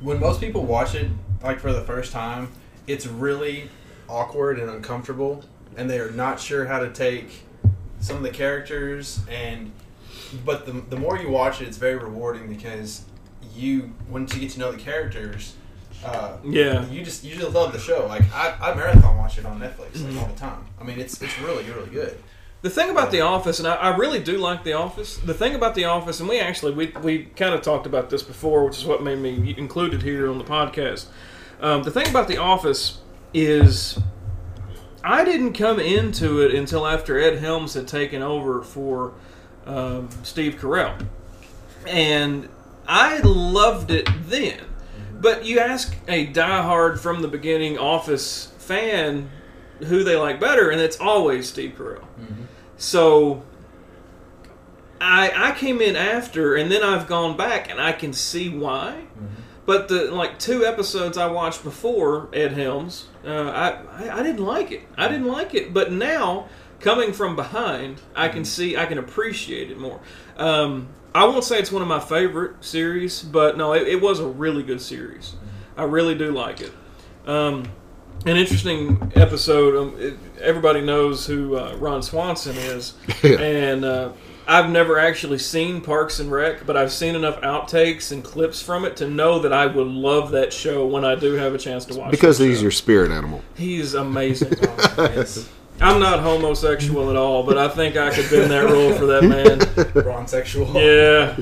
when 0.00 0.18
most 0.20 0.40
people 0.40 0.64
watch 0.64 0.94
it, 0.94 1.10
like 1.42 1.60
for 1.60 1.72
the 1.72 1.82
first 1.82 2.12
time, 2.12 2.48
it's 2.86 3.06
really 3.06 3.70
awkward 4.08 4.58
and 4.58 4.68
uncomfortable, 4.70 5.44
and 5.76 5.88
they 5.88 5.98
are 5.98 6.10
not 6.10 6.40
sure 6.40 6.66
how 6.66 6.78
to 6.80 6.90
take 6.90 7.42
some 8.00 8.16
of 8.16 8.22
the 8.22 8.30
characters. 8.30 9.20
And 9.30 9.72
but 10.44 10.66
the 10.66 10.72
the 10.72 10.96
more 10.96 11.18
you 11.18 11.28
watch 11.30 11.60
it, 11.60 11.68
it's 11.68 11.76
very 11.76 11.96
rewarding 11.96 12.48
because 12.48 13.04
you 13.54 13.92
once 14.08 14.34
you 14.34 14.40
get 14.40 14.50
to 14.52 14.58
know 14.58 14.72
the 14.72 14.78
characters. 14.78 15.54
Uh, 16.04 16.36
Yeah. 16.44 16.86
you 16.88 17.02
just 17.04 17.24
you 17.24 17.36
just 17.36 17.52
love 17.52 17.72
the 17.72 17.78
show. 17.78 18.06
Like 18.06 18.22
I, 18.32 18.56
I 18.60 18.74
marathon 18.74 19.18
watch 19.18 19.38
it 19.38 19.44
on 19.44 19.60
Netflix 19.60 20.02
like, 20.04 20.22
all 20.22 20.28
the 20.32 20.38
time. 20.38 20.64
I 20.80 20.84
mean, 20.84 20.98
it's 20.98 21.20
it's 21.20 21.38
really 21.40 21.64
really 21.64 21.90
good. 21.90 22.16
The 22.62 22.70
thing 22.70 22.90
about 22.90 23.10
The 23.10 23.22
Office, 23.22 23.58
and 23.58 23.66
I, 23.66 23.74
I 23.76 23.96
really 23.96 24.18
do 24.22 24.36
like 24.36 24.64
The 24.64 24.74
Office. 24.74 25.16
The 25.16 25.32
thing 25.32 25.54
about 25.54 25.74
The 25.74 25.86
Office, 25.86 26.20
and 26.20 26.28
we 26.28 26.38
actually 26.38 26.72
we 26.72 26.88
we 27.02 27.24
kind 27.24 27.54
of 27.54 27.62
talked 27.62 27.86
about 27.86 28.10
this 28.10 28.22
before, 28.22 28.64
which 28.66 28.76
is 28.78 28.84
what 28.84 29.02
made 29.02 29.18
me 29.18 29.54
included 29.56 30.02
here 30.02 30.28
on 30.30 30.36
the 30.38 30.44
podcast. 30.44 31.06
Um, 31.60 31.82
the 31.82 31.90
thing 31.90 32.08
about 32.08 32.28
The 32.28 32.36
Office 32.38 32.98
is, 33.32 33.98
I 35.04 35.24
didn't 35.24 35.52
come 35.54 35.78
into 35.80 36.40
it 36.42 36.54
until 36.54 36.86
after 36.86 37.18
Ed 37.18 37.38
Helms 37.38 37.74
had 37.74 37.86
taken 37.88 38.22
over 38.22 38.62
for 38.62 39.12
um, 39.66 40.08
Steve 40.22 40.56
Carell, 40.56 41.06
and 41.86 42.48
I 42.86 43.18
loved 43.20 43.90
it 43.90 44.08
then. 44.26 44.60
But 45.20 45.44
you 45.44 45.58
ask 45.58 45.94
a 46.08 46.26
diehard 46.26 46.98
from 46.98 47.22
the 47.22 47.28
beginning 47.28 47.78
Office 47.78 48.52
fan 48.58 49.30
who 49.80 50.02
they 50.04 50.16
like 50.16 50.40
better, 50.40 50.70
and 50.70 50.80
it's 50.80 50.98
always 50.98 51.48
Steve 51.48 51.74
Carell. 51.76 52.04
So 52.76 53.42
I 55.00 55.30
I 55.34 55.52
came 55.52 55.80
in 55.80 55.96
after, 55.96 56.54
and 56.54 56.70
then 56.70 56.82
I've 56.82 57.06
gone 57.06 57.36
back, 57.36 57.70
and 57.70 57.80
I 57.80 57.92
can 57.92 58.12
see 58.12 58.48
why. 58.48 59.04
But 59.66 59.88
the 59.88 60.10
like 60.10 60.38
two 60.38 60.64
episodes 60.64 61.16
I 61.16 61.26
watched 61.26 61.62
before 61.62 62.28
Ed 62.32 62.52
Helms, 62.52 63.06
uh, 63.24 63.30
I, 63.30 63.68
I 64.04 64.20
I 64.20 64.22
didn't 64.22 64.44
like 64.44 64.72
it. 64.72 64.82
I 64.96 65.08
didn't 65.08 65.28
like 65.28 65.54
it. 65.54 65.72
But 65.72 65.92
now, 65.92 66.48
coming 66.80 67.12
from 67.12 67.36
behind, 67.36 68.00
I 68.16 68.28
can 68.28 68.44
see 68.44 68.76
I 68.76 68.86
can 68.86 68.98
appreciate 68.98 69.70
it 69.70 69.78
more. 69.78 70.00
Um, 70.36 70.88
I 71.14 71.24
won't 71.24 71.44
say 71.44 71.58
it's 71.58 71.72
one 71.72 71.82
of 71.82 71.88
my 71.88 72.00
favorite 72.00 72.64
series, 72.64 73.22
but 73.22 73.56
no, 73.56 73.72
it, 73.72 73.88
it 73.88 74.00
was 74.00 74.20
a 74.20 74.26
really 74.26 74.62
good 74.62 74.80
series. 74.80 75.34
I 75.76 75.84
really 75.84 76.14
do 76.14 76.30
like 76.30 76.60
it. 76.60 76.72
Um, 77.26 77.64
an 78.26 78.36
interesting 78.36 79.12
episode. 79.16 79.76
Um, 79.76 80.00
it, 80.00 80.14
everybody 80.40 80.80
knows 80.82 81.26
who 81.26 81.56
uh, 81.56 81.74
Ron 81.78 82.02
Swanson 82.02 82.56
is, 82.56 82.94
Yeah. 83.22 83.38
and 83.40 83.84
uh, 83.84 84.12
I've 84.46 84.70
never 84.70 84.98
actually 84.98 85.38
seen 85.38 85.80
Parks 85.80 86.18
and 86.20 86.30
Rec, 86.30 86.66
but 86.66 86.76
I've 86.76 86.92
seen 86.92 87.14
enough 87.14 87.40
outtakes 87.40 88.12
and 88.12 88.22
clips 88.22 88.62
from 88.62 88.84
it 88.84 88.96
to 88.98 89.08
know 89.08 89.38
that 89.40 89.52
I 89.52 89.66
would 89.66 89.86
love 89.86 90.30
that 90.32 90.52
show 90.52 90.86
when 90.86 91.04
I 91.04 91.14
do 91.14 91.32
have 91.34 91.54
a 91.54 91.58
chance 91.58 91.84
to 91.86 91.98
watch. 91.98 92.08
It. 92.08 92.10
Because 92.12 92.38
he's 92.38 92.58
show. 92.58 92.62
your 92.62 92.70
spirit 92.70 93.10
animal. 93.10 93.42
he's 93.56 93.94
amazing. 93.94 94.52
Yes. 94.96 95.48
I'm 95.80 95.98
not 96.00 96.20
homosexual 96.20 97.08
at 97.10 97.16
all, 97.16 97.42
but 97.42 97.56
I 97.58 97.68
think 97.68 97.96
I 97.96 98.10
could 98.10 98.28
bend 98.30 98.50
that 98.50 98.64
role 98.70 98.92
for 98.94 99.06
that 99.06 99.24
man. 99.24 100.04
Ron 100.04 100.26
sexual. 100.28 100.72
Yeah, 100.74 101.34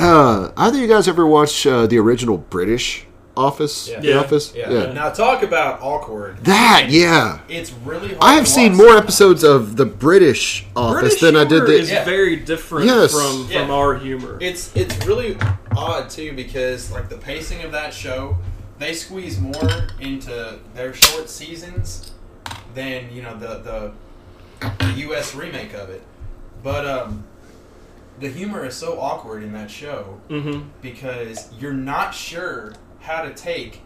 Uh, 0.00 0.50
either 0.56 0.78
you 0.78 0.86
guys 0.88 1.06
ever 1.08 1.26
watch 1.26 1.66
uh, 1.66 1.86
the 1.86 1.98
original 1.98 2.38
British 2.38 3.06
Office? 3.36 3.88
Yeah. 3.88 4.00
The 4.00 4.08
Yeah. 4.08 4.18
Office? 4.18 4.52
Yeah. 4.54 4.92
Now 4.92 5.10
talk 5.10 5.42
about 5.42 5.80
awkward. 5.82 6.42
That, 6.44 6.86
yeah. 6.88 7.40
It's 7.48 7.70
really. 7.84 8.08
Hard 8.08 8.18
I 8.22 8.32
have 8.34 8.44
to 8.46 8.50
seen 8.50 8.72
watch 8.72 8.78
more 8.78 8.86
sometimes. 8.88 9.04
episodes 9.04 9.44
of 9.44 9.76
the 9.76 9.84
British 9.86 10.66
Office 10.74 11.00
British 11.02 11.20
than 11.20 11.36
I 11.36 11.44
did 11.44 11.50
humor 11.50 11.66
the. 11.66 11.78
is 11.78 11.90
Yeah. 11.90 12.04
very 12.04 12.36
different 12.36 12.86
Yes. 12.86 13.12
from 13.12 13.46
from 13.48 13.70
our 13.70 13.94
humor. 13.96 14.38
It's 14.40 14.74
it's 14.74 15.06
really 15.06 15.36
odd 15.76 16.08
too 16.10 16.32
because 16.32 16.90
like 16.90 17.08
the 17.10 17.18
pacing 17.18 17.62
of 17.62 17.72
that 17.72 17.92
show, 17.92 18.38
they 18.78 18.94
squeeze 18.94 19.38
more 19.38 19.86
into 20.00 20.58
their 20.74 20.94
short 20.94 21.28
seasons 21.28 22.12
than 22.76 23.10
you 23.12 23.22
know 23.22 23.36
the 23.36 23.92
the, 24.60 24.74
the 24.78 24.92
U.S. 25.08 25.34
remake 25.34 25.74
of 25.74 25.90
it. 25.90 26.02
But 26.62 26.86
um, 26.86 27.24
the 28.20 28.28
humor 28.28 28.64
is 28.64 28.74
so 28.76 29.00
awkward 29.00 29.42
in 29.42 29.52
that 29.52 29.70
show 29.70 30.20
hmm 30.28 30.60
because 30.82 31.52
you're 31.60 31.72
not 31.74 32.14
sure 32.14 32.72
how 33.00 33.22
to 33.22 33.34
take 33.34 33.80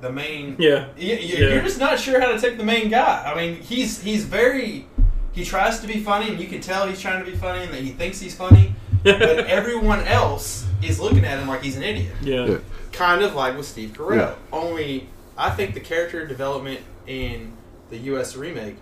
the 0.00 0.10
main. 0.10 0.56
Yeah, 0.58 0.86
Y- 0.88 0.92
y- 0.98 1.18
Yeah. 1.22 1.38
You're 1.50 1.62
just 1.62 1.78
not 1.78 1.98
sure 2.00 2.20
how 2.20 2.32
to 2.32 2.40
take 2.40 2.56
the 2.58 2.64
main 2.64 2.88
guy. 2.88 3.30
I 3.30 3.34
mean, 3.36 3.56
he's 3.60 4.00
he's 4.02 4.24
very. 4.24 4.86
He 5.32 5.44
tries 5.44 5.80
to 5.80 5.86
be 5.86 6.00
funny, 6.00 6.28
and 6.28 6.38
you 6.40 6.46
can 6.46 6.60
tell 6.60 6.86
he's 6.86 7.00
trying 7.00 7.24
to 7.24 7.30
be 7.30 7.36
funny, 7.36 7.62
and 7.64 7.72
that 7.72 7.80
he 7.80 7.90
thinks 7.90 8.20
he's 8.20 8.34
funny. 8.34 8.74
but 9.02 9.22
everyone 9.46 10.00
else 10.06 10.66
is 10.82 11.00
looking 11.00 11.24
at 11.24 11.38
him 11.38 11.48
like 11.48 11.62
he's 11.62 11.76
an 11.76 11.82
idiot. 11.82 12.14
yeah. 12.22 12.44
Yeah. 12.46 12.58
Kind 12.92 13.22
of 13.22 13.34
like 13.34 13.56
with 13.56 13.66
Steve 13.66 13.94
Carell. 13.96 14.16
Yeah. 14.16 14.34
Only, 14.52 15.08
I 15.38 15.48
think 15.50 15.72
the 15.74 15.80
character 15.80 16.26
development 16.26 16.80
in 17.06 17.52
the 17.92 17.98
U.S. 18.10 18.36
remake 18.36 18.76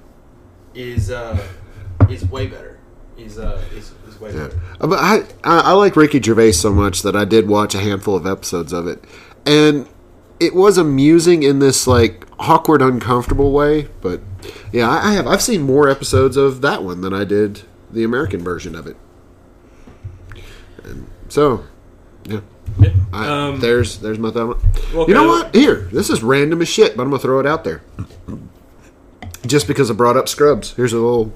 is 0.74 1.11
uh, 1.11 1.36
is 2.08 2.24
way 2.30 2.46
better. 2.46 2.78
Is 3.18 3.38
uh, 3.38 3.61
is, 3.76 3.92
is 4.08 4.18
way 4.20 4.30
Yeah. 4.32 4.46
better. 4.46 4.61
Uh, 4.80 4.86
But 4.86 4.98
I, 5.00 5.16
I 5.44 5.61
I 5.61 5.72
like 5.72 5.96
Ricky 5.96 6.22
Gervais 6.22 6.52
so 6.52 6.72
much 6.72 7.02
that 7.02 7.14
I 7.16 7.24
did 7.24 7.48
watch 7.48 7.74
a 7.74 7.80
handful 7.80 8.14
of 8.16 8.24
episodes 8.26 8.72
of 8.72 8.86
it, 8.86 9.04
and 9.44 9.86
it 10.38 10.54
was 10.54 10.78
amusing 10.78 11.42
in 11.42 11.58
this 11.58 11.86
like 11.86 12.24
awkward, 12.38 12.80
uncomfortable 12.80 13.50
way. 13.52 13.88
But 14.00 14.20
yeah, 14.72 14.88
I, 14.88 15.08
I 15.08 15.12
have 15.14 15.26
I've 15.26 15.42
seen 15.42 15.62
more 15.62 15.88
episodes 15.88 16.36
of 16.36 16.61
that 16.62 16.82
one 16.84 17.00
than 17.00 17.12
I 17.12 17.24
did 17.24 17.62
the 17.90 18.04
American 18.04 18.40
version 18.44 18.74
of 18.76 18.86
it. 18.86 18.96
And 20.84 21.08
so, 21.28 21.64
yeah, 22.24 22.40
Yeah. 22.78 22.90
I, 23.12 23.26
Um, 23.48 23.61
there's 23.61 23.98
there's 23.98 24.18
my 24.20 24.30
thumb. 24.30 24.58
well, 24.94 25.08
You 25.08 25.14
know 25.14 25.26
what? 25.26 25.54
Here, 25.54 25.88
this 25.92 26.08
is 26.11 26.22
random 26.22 26.62
as 26.62 26.68
shit, 26.68 26.96
but 26.96 27.02
I'm 27.02 27.11
gonna 27.11 27.20
throw 27.20 27.40
it 27.40 27.46
out 27.46 27.64
there. 27.64 27.82
Just 29.47 29.66
because 29.66 29.91
I 29.91 29.95
brought 29.95 30.16
up 30.16 30.28
Scrubs, 30.28 30.72
here's 30.74 30.93
a 30.93 30.97
little 30.99 31.32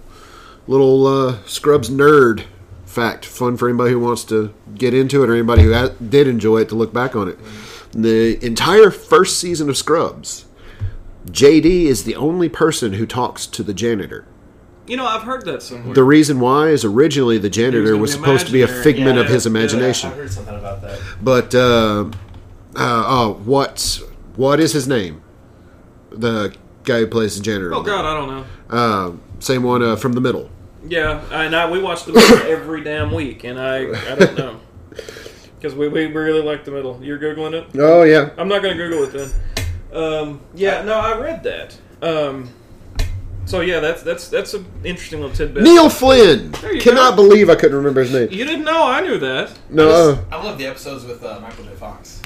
little 0.67 1.07
uh, 1.07 1.39
Scrubs 1.47 1.89
nerd 1.91 2.45
fact, 2.85 3.25
fun 3.25 3.57
for 3.57 3.69
anybody 3.69 3.91
who 3.93 3.99
wants 4.01 4.25
to 4.25 4.55
get 4.75 4.95
into 4.95 5.23
it 5.25 5.29
or 5.31 5.33
anybody 5.35 5.63
who 5.63 5.73
ha- 5.75 5.91
did 6.09 6.29
enjoy 6.29 6.59
it 6.61 6.69
to 6.69 6.75
look 6.77 6.93
back 6.93 7.17
on 7.17 7.29
it. 7.29 7.39
The 7.93 8.45
entire 8.45 8.91
first 8.91 9.39
season 9.41 9.69
of 9.69 9.77
Scrubs, 9.77 10.45
JD 11.27 11.65
is 11.87 12.05
the 12.05 12.15
only 12.15 12.49
person 12.49 12.93
who 12.95 13.05
talks 13.07 13.47
to 13.49 13.63
the 13.63 13.75
janitor. 13.75 14.27
You 14.87 14.97
know, 14.99 15.07
I've 15.07 15.23
heard 15.23 15.45
that 15.47 15.63
somewhere. 15.63 15.95
The 15.95 16.05
reason 16.05 16.41
why 16.41 16.69
is 16.69 16.85
originally 16.85 17.39
the 17.39 17.49
janitor 17.51 17.85
gonna 17.85 17.97
was 17.99 18.13
supposed 18.13 18.47
to 18.47 18.53
be 18.53 18.61
a 18.61 18.65
imaginary. 18.67 18.85
figment 18.85 19.19
of 19.19 19.27
Yeah, 19.27 19.33
his 19.33 19.45
yeah, 19.47 19.51
imagination. 19.51 20.11
I 20.11 20.15
heard 20.15 20.33
something 20.33 20.55
about 20.57 20.83
that. 20.83 21.01
But 21.23 21.55
uh, 21.55 22.11
uh, 22.77 23.05
oh, 23.07 23.41
what 23.45 24.01
what 24.37 24.61
is 24.61 24.73
his 24.73 24.87
name? 24.87 25.23
The 26.11 26.55
guy 26.85 26.99
who 27.01 27.07
plays 27.07 27.37
the 27.37 27.43
janitor. 27.43 27.75
oh 27.75 27.83
God, 27.83 28.05
I 28.05 28.15
don't 28.15 28.29
know. 28.29 28.45
Uh, 28.71 29.13
same 29.41 29.63
one 29.63 29.83
uh, 29.83 29.97
from 29.97 30.13
the 30.13 30.21
middle. 30.21 30.51
Yeah, 30.87 31.23
and 31.33 31.57
I, 31.57 31.71
we 31.71 31.81
watch 31.83 32.05
the 32.05 32.13
middle 32.13 32.39
every 32.47 32.85
damn 32.85 33.11
week, 33.13 33.45
and 33.45 33.59
I 33.59 33.79
I 34.13 34.15
don't 34.17 34.37
know 34.39 34.61
because 35.59 35.75
we, 35.75 35.89
we 35.89 36.07
really 36.07 36.43
like 36.43 36.65
the 36.65 36.71
middle. 36.71 36.99
You're 37.03 37.19
googling 37.19 37.55
it. 37.55 37.69
Oh 37.79 38.03
yeah. 38.03 38.31
I'm 38.37 38.49
not 38.49 38.63
going 38.63 38.77
to 38.77 38.83
Google 38.89 39.05
it 39.05 39.13
then. 39.13 39.31
Um, 40.03 40.41
yeah, 40.55 40.83
no, 40.83 40.95
I 40.95 41.19
read 41.19 41.43
that. 41.45 41.79
Um, 42.03 42.51
so 43.47 43.61
yeah, 43.61 43.81
that's 43.81 44.03
that's 44.03 44.29
that's 44.29 44.53
an 44.55 44.67
interesting 44.85 45.21
little 45.21 45.35
tidbit. 45.35 45.63
Neil 45.63 45.89
Flynn. 45.89 46.53
you 46.71 46.81
Cannot 46.81 47.11
go. 47.11 47.17
believe 47.17 47.49
I 47.49 47.55
couldn't 47.55 47.77
remember 47.77 48.03
his 48.03 48.13
name. 48.13 48.29
You 48.31 48.45
didn't 48.45 48.65
know? 48.65 48.87
I 48.87 49.01
knew 49.01 49.19
that. 49.19 49.53
No. 49.71 49.89
I, 49.89 49.93
Uh, 49.93 50.15
just- 50.17 50.33
I 50.33 50.43
love 50.43 50.59
the 50.59 50.67
episodes 50.67 51.05
with 51.05 51.23
uh, 51.25 51.41
Michael 51.41 51.65
J. 51.65 51.71
Fox. 51.77 52.21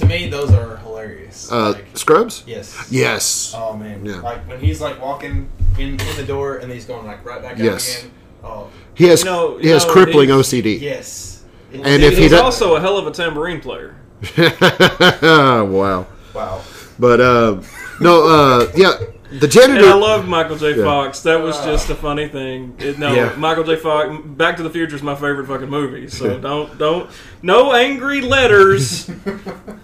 To 0.00 0.06
me, 0.06 0.28
those 0.28 0.50
are 0.52 0.76
hilarious. 0.78 1.50
uh, 1.52 1.72
like, 1.72 1.96
Scrubs. 1.96 2.42
yes. 2.46 2.88
Yes. 2.90 3.52
Oh 3.56 3.76
man. 3.76 4.04
Yeah. 4.04 4.20
Like 4.20 4.48
when 4.48 4.58
he's 4.60 4.80
like 4.80 5.00
walking 5.00 5.48
in, 5.78 6.00
in 6.00 6.16
the 6.16 6.24
door 6.26 6.56
and 6.56 6.70
he's 6.72 6.84
going 6.86 7.06
like 7.06 7.24
right 7.24 7.40
back 7.42 7.52
out 7.52 7.58
Yes. 7.58 7.98
again. 8.00 8.10
Oh 8.42 8.68
He 8.94 9.04
has 9.08 9.20
You 9.20 9.24
know- 9.26 9.58
he 9.58 9.68
has 9.68 9.84
you 9.84 9.90
crippling 9.92 10.28
he's- 10.30 10.48
OCD. 10.52 10.80
yes. 10.80 11.42
And 11.72 12.02
if 12.02 12.16
he's 12.18 12.30
does- 12.32 12.40
also 12.40 12.74
a 12.76 12.80
hell 12.80 12.96
of 12.98 13.06
a 13.06 13.10
tambourine 13.12 13.60
player. 13.60 13.94
wow. 14.36 16.06
wow. 16.34 16.62
But 16.98 17.20
uh, 17.20 17.60
no. 18.00 18.26
Uh, 18.26 18.72
yeah. 18.76 18.92
The 19.32 19.46
janitor. 19.46 19.78
And 19.84 19.86
I 19.86 19.94
love 19.94 20.26
Michael 20.26 20.56
J. 20.56 20.76
Yeah. 20.76 20.84
Fox. 20.84 21.20
That 21.22 21.40
was 21.40 21.56
just 21.64 21.88
a 21.88 21.94
funny 21.94 22.26
thing. 22.28 22.74
It, 22.78 22.98
no, 22.98 23.14
Yeah. 23.14 23.34
Michael 23.36 23.62
J. 23.64 23.76
Fox. 23.76 24.10
Back 24.26 24.56
to 24.56 24.62
the 24.64 24.70
Future 24.70 24.96
is 24.96 25.02
my 25.02 25.14
favorite 25.14 25.46
fucking 25.46 25.68
movie. 25.68 26.08
So 26.08 26.38
don't 26.38 26.76
don't 26.78 27.08
no 27.42 27.72
angry 27.72 28.20
letters 28.22 29.06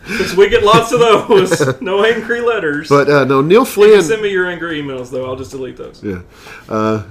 because 0.01 0.37
we 0.37 0.49
get 0.49 0.65
lots 0.65 0.91
of 0.93 0.99
those. 1.01 1.81
No 1.81 2.05
angry 2.05 2.41
letters. 2.41 2.89
but 2.89 3.09
uh, 3.09 3.25
no, 3.25 3.41
Neil 3.41 3.61
you 3.61 3.65
can 3.67 3.73
Flynn. 3.73 4.03
send 4.03 4.23
me 4.23 4.31
your 4.31 4.47
angry 4.51 4.83
emails 4.83 5.11
though. 5.11 5.27
I'll 5.27 5.37
just 5.37 5.53
delete 5.53 5.77
those. 5.77 6.03
Yeah. 6.03 6.23
Uh, 6.69 7.05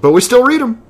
but 0.00 0.10
we 0.12 0.20
still 0.20 0.44
read 0.44 0.60
them. 0.60 0.82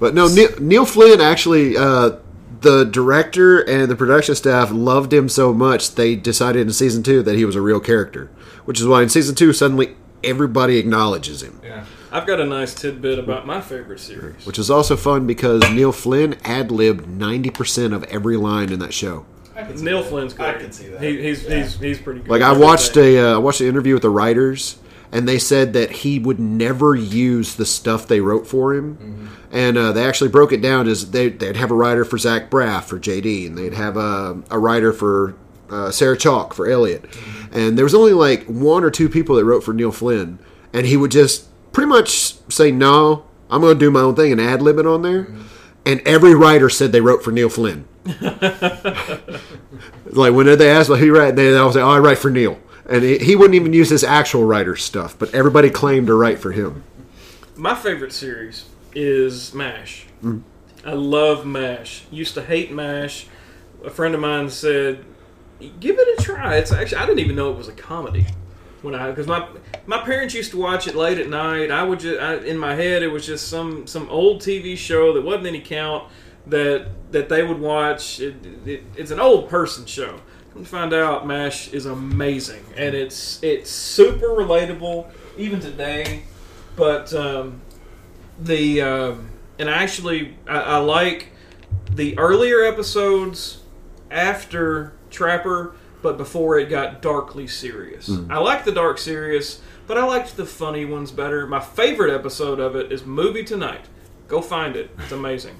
But 0.00 0.14
no, 0.14 0.26
Neil, 0.26 0.48
Neil 0.58 0.84
Flynn 0.86 1.20
actually, 1.20 1.76
uh, 1.76 2.16
the 2.60 2.84
director 2.84 3.60
and 3.60 3.90
the 3.90 3.96
production 3.96 4.34
staff 4.34 4.70
loved 4.72 5.12
him 5.12 5.28
so 5.28 5.52
much 5.52 5.94
they 5.94 6.16
decided 6.16 6.66
in 6.66 6.72
season 6.72 7.02
two 7.02 7.22
that 7.22 7.36
he 7.36 7.44
was 7.44 7.54
a 7.56 7.60
real 7.60 7.78
character, 7.78 8.30
which 8.64 8.80
is 8.80 8.86
why 8.86 9.02
in 9.02 9.08
season 9.08 9.34
two 9.34 9.52
suddenly 9.52 9.96
everybody 10.22 10.78
acknowledges 10.78 11.42
him. 11.42 11.60
Yeah. 11.62 11.84
I've 12.10 12.26
got 12.26 12.40
a 12.40 12.44
nice 12.46 12.72
tidbit 12.74 13.18
about 13.18 13.46
my 13.46 13.60
favorite 13.60 13.98
series. 14.00 14.46
Which 14.46 14.58
is 14.58 14.70
also 14.70 14.96
fun 14.96 15.26
because 15.26 15.62
Neil 15.70 15.90
Flynn 15.92 16.36
ad 16.44 16.70
libbed 16.70 17.08
ninety 17.08 17.50
percent 17.50 17.92
of 17.92 18.04
every 18.04 18.36
line 18.36 18.72
in 18.72 18.78
that 18.78 18.94
show. 18.94 19.26
I 19.56 19.62
can 19.62 19.76
see 19.76 19.84
Neil 19.84 20.02
that. 20.02 20.08
Flynn's 20.08 20.32
great. 20.34 20.56
I 20.56 20.58
can 20.58 20.72
see 20.72 20.88
that. 20.88 21.02
He, 21.02 21.20
he's, 21.22 21.44
Yeah. 21.44 21.62
he's 21.62 21.78
he's 21.78 21.98
pretty 21.98 22.20
good. 22.20 22.30
Like 22.30 22.42
I 22.42 22.52
watched 22.52 22.96
a 22.96 23.18
uh, 23.18 23.34
I 23.34 23.38
watched 23.38 23.60
an 23.60 23.66
interview 23.68 23.94
with 23.94 24.02
the 24.02 24.10
writers, 24.10 24.78
and 25.12 25.28
they 25.28 25.38
said 25.38 25.72
that 25.74 25.90
he 25.90 26.18
would 26.18 26.38
never 26.40 26.94
use 26.94 27.54
the 27.56 27.66
stuff 27.66 28.06
they 28.06 28.20
wrote 28.20 28.46
for 28.46 28.74
him, 28.74 29.28
and 29.52 29.76
uh, 29.76 29.92
they 29.92 30.04
actually 30.06 30.30
broke 30.30 30.52
it 30.52 30.60
down 30.62 30.88
as 30.88 31.10
they 31.10 31.28
they'd 31.28 31.56
have 31.56 31.70
a 31.70 31.74
writer 31.74 32.04
for 32.04 32.16
Zach 32.18 32.48
Braff 32.50 32.84
for 32.84 32.98
JD, 32.98 33.46
and 33.48 33.58
they'd 33.58 33.74
have 33.74 33.96
a, 33.96 34.40
a 34.50 34.58
writer 34.58 34.92
for 34.92 35.34
uh, 35.70 35.90
Sarah 35.90 36.16
Chalke 36.16 36.54
for 36.54 36.68
Elliot, 36.68 37.04
and 37.52 37.76
there 37.76 37.84
was 37.84 37.94
only 37.94 38.12
like 38.12 38.44
one 38.44 38.84
or 38.84 38.90
two 38.90 39.08
people 39.08 39.36
that 39.36 39.44
wrote 39.44 39.64
for 39.64 39.72
Neil 39.72 39.92
Flynn, 39.92 40.38
and 40.72 40.86
he 40.86 40.96
would 40.96 41.10
just 41.10 41.48
pretty 41.72 41.88
much 41.88 42.34
say 42.50 42.70
no, 42.70 43.24
I'm 43.50 43.60
going 43.60 43.74
to 43.74 43.78
do 43.78 43.90
my 43.90 44.00
own 44.00 44.14
thing 44.14 44.32
and 44.32 44.40
ad 44.40 44.62
lib 44.62 44.78
it 44.78 44.86
on 44.86 45.02
there, 45.02 45.28
and 45.84 46.00
every 46.06 46.34
writer 46.34 46.70
said 46.70 46.92
they 46.92 47.00
wrote 47.00 47.22
for 47.22 47.32
Neil 47.32 47.48
Flynn. 47.48 47.86
like 50.06 50.34
when 50.34 50.46
they 50.46 50.70
asked 50.70 50.88
well, 50.90 50.98
who 50.98 51.16
write, 51.16 51.36
they 51.36 51.56
all 51.56 51.72
say, 51.72 51.80
"Oh, 51.80 51.90
I 51.90 51.98
write 51.98 52.18
for 52.18 52.30
Neil," 52.30 52.58
and 52.88 53.02
he, 53.02 53.18
he 53.18 53.36
wouldn't 53.36 53.54
even 53.54 53.72
use 53.72 53.90
his 53.90 54.04
actual 54.04 54.44
writer 54.44 54.76
stuff, 54.76 55.18
but 55.18 55.34
everybody 55.34 55.70
claimed 55.70 56.06
to 56.08 56.14
write 56.14 56.38
for 56.38 56.52
him. 56.52 56.84
My 57.56 57.74
favorite 57.74 58.12
series 58.12 58.66
is 58.94 59.54
MASH. 59.54 60.06
Mm. 60.22 60.42
I 60.84 60.92
love 60.92 61.46
MASH. 61.46 62.04
Used 62.10 62.34
to 62.34 62.42
hate 62.42 62.72
MASH. 62.72 63.26
A 63.84 63.90
friend 63.90 64.14
of 64.14 64.20
mine 64.20 64.50
said, 64.50 65.04
"Give 65.80 65.96
it 65.98 66.18
a 66.18 66.22
try." 66.22 66.56
It's 66.56 66.72
actually 66.72 66.98
I 66.98 67.06
didn't 67.06 67.20
even 67.20 67.36
know 67.36 67.50
it 67.50 67.56
was 67.56 67.68
a 67.68 67.72
comedy. 67.72 68.26
when 68.82 68.94
I 68.94 69.08
because 69.08 69.26
my 69.26 69.48
my 69.86 69.98
parents 69.98 70.34
used 70.34 70.50
to 70.50 70.58
watch 70.58 70.86
it 70.86 70.94
late 70.94 71.18
at 71.18 71.28
night. 71.28 71.70
I 71.70 71.82
would 71.82 72.00
just 72.00 72.20
I, 72.20 72.36
in 72.36 72.58
my 72.58 72.74
head 72.74 73.02
it 73.02 73.08
was 73.08 73.26
just 73.26 73.48
some 73.48 73.86
some 73.86 74.08
old 74.10 74.42
TV 74.42 74.76
show 74.76 75.12
that 75.14 75.22
wasn't 75.22 75.46
any 75.46 75.60
count 75.60 76.04
that 76.46 76.88
that 77.12 77.28
they 77.28 77.42
would 77.42 77.58
watch. 77.60 78.20
It, 78.20 78.34
it, 78.66 78.82
it's 78.96 79.10
an 79.10 79.20
old 79.20 79.48
person 79.48 79.86
show. 79.86 80.20
Come 80.52 80.64
find 80.64 80.92
out, 80.92 81.26
Mash 81.26 81.72
is 81.72 81.86
amazing 81.86 82.64
and 82.76 82.94
it's 82.94 83.42
it's 83.42 83.70
super 83.70 84.28
relatable 84.28 85.10
even 85.36 85.60
today. 85.60 86.24
But 86.76 87.12
um, 87.14 87.60
the 88.38 88.82
um, 88.82 89.30
and 89.58 89.68
actually 89.68 90.36
I, 90.46 90.60
I 90.60 90.76
like 90.78 91.30
the 91.90 92.18
earlier 92.18 92.64
episodes 92.64 93.62
after 94.10 94.92
Trapper, 95.14 95.74
but 96.02 96.18
before 96.18 96.58
it 96.58 96.68
got 96.68 97.00
darkly 97.00 97.46
serious. 97.46 98.10
I 98.28 98.38
like 98.38 98.64
the 98.64 98.72
dark 98.72 98.98
serious, 98.98 99.60
but 99.86 99.96
I 99.96 100.04
liked 100.04 100.36
the 100.36 100.44
funny 100.44 100.84
ones 100.84 101.10
better. 101.10 101.46
My 101.46 101.60
favorite 101.60 102.12
episode 102.14 102.60
of 102.60 102.76
it 102.76 102.92
is 102.92 103.06
Movie 103.06 103.44
Tonight. 103.44 103.86
Go 104.28 104.42
find 104.42 104.76
it; 104.76 104.90
it's 104.98 105.12
amazing. 105.12 105.56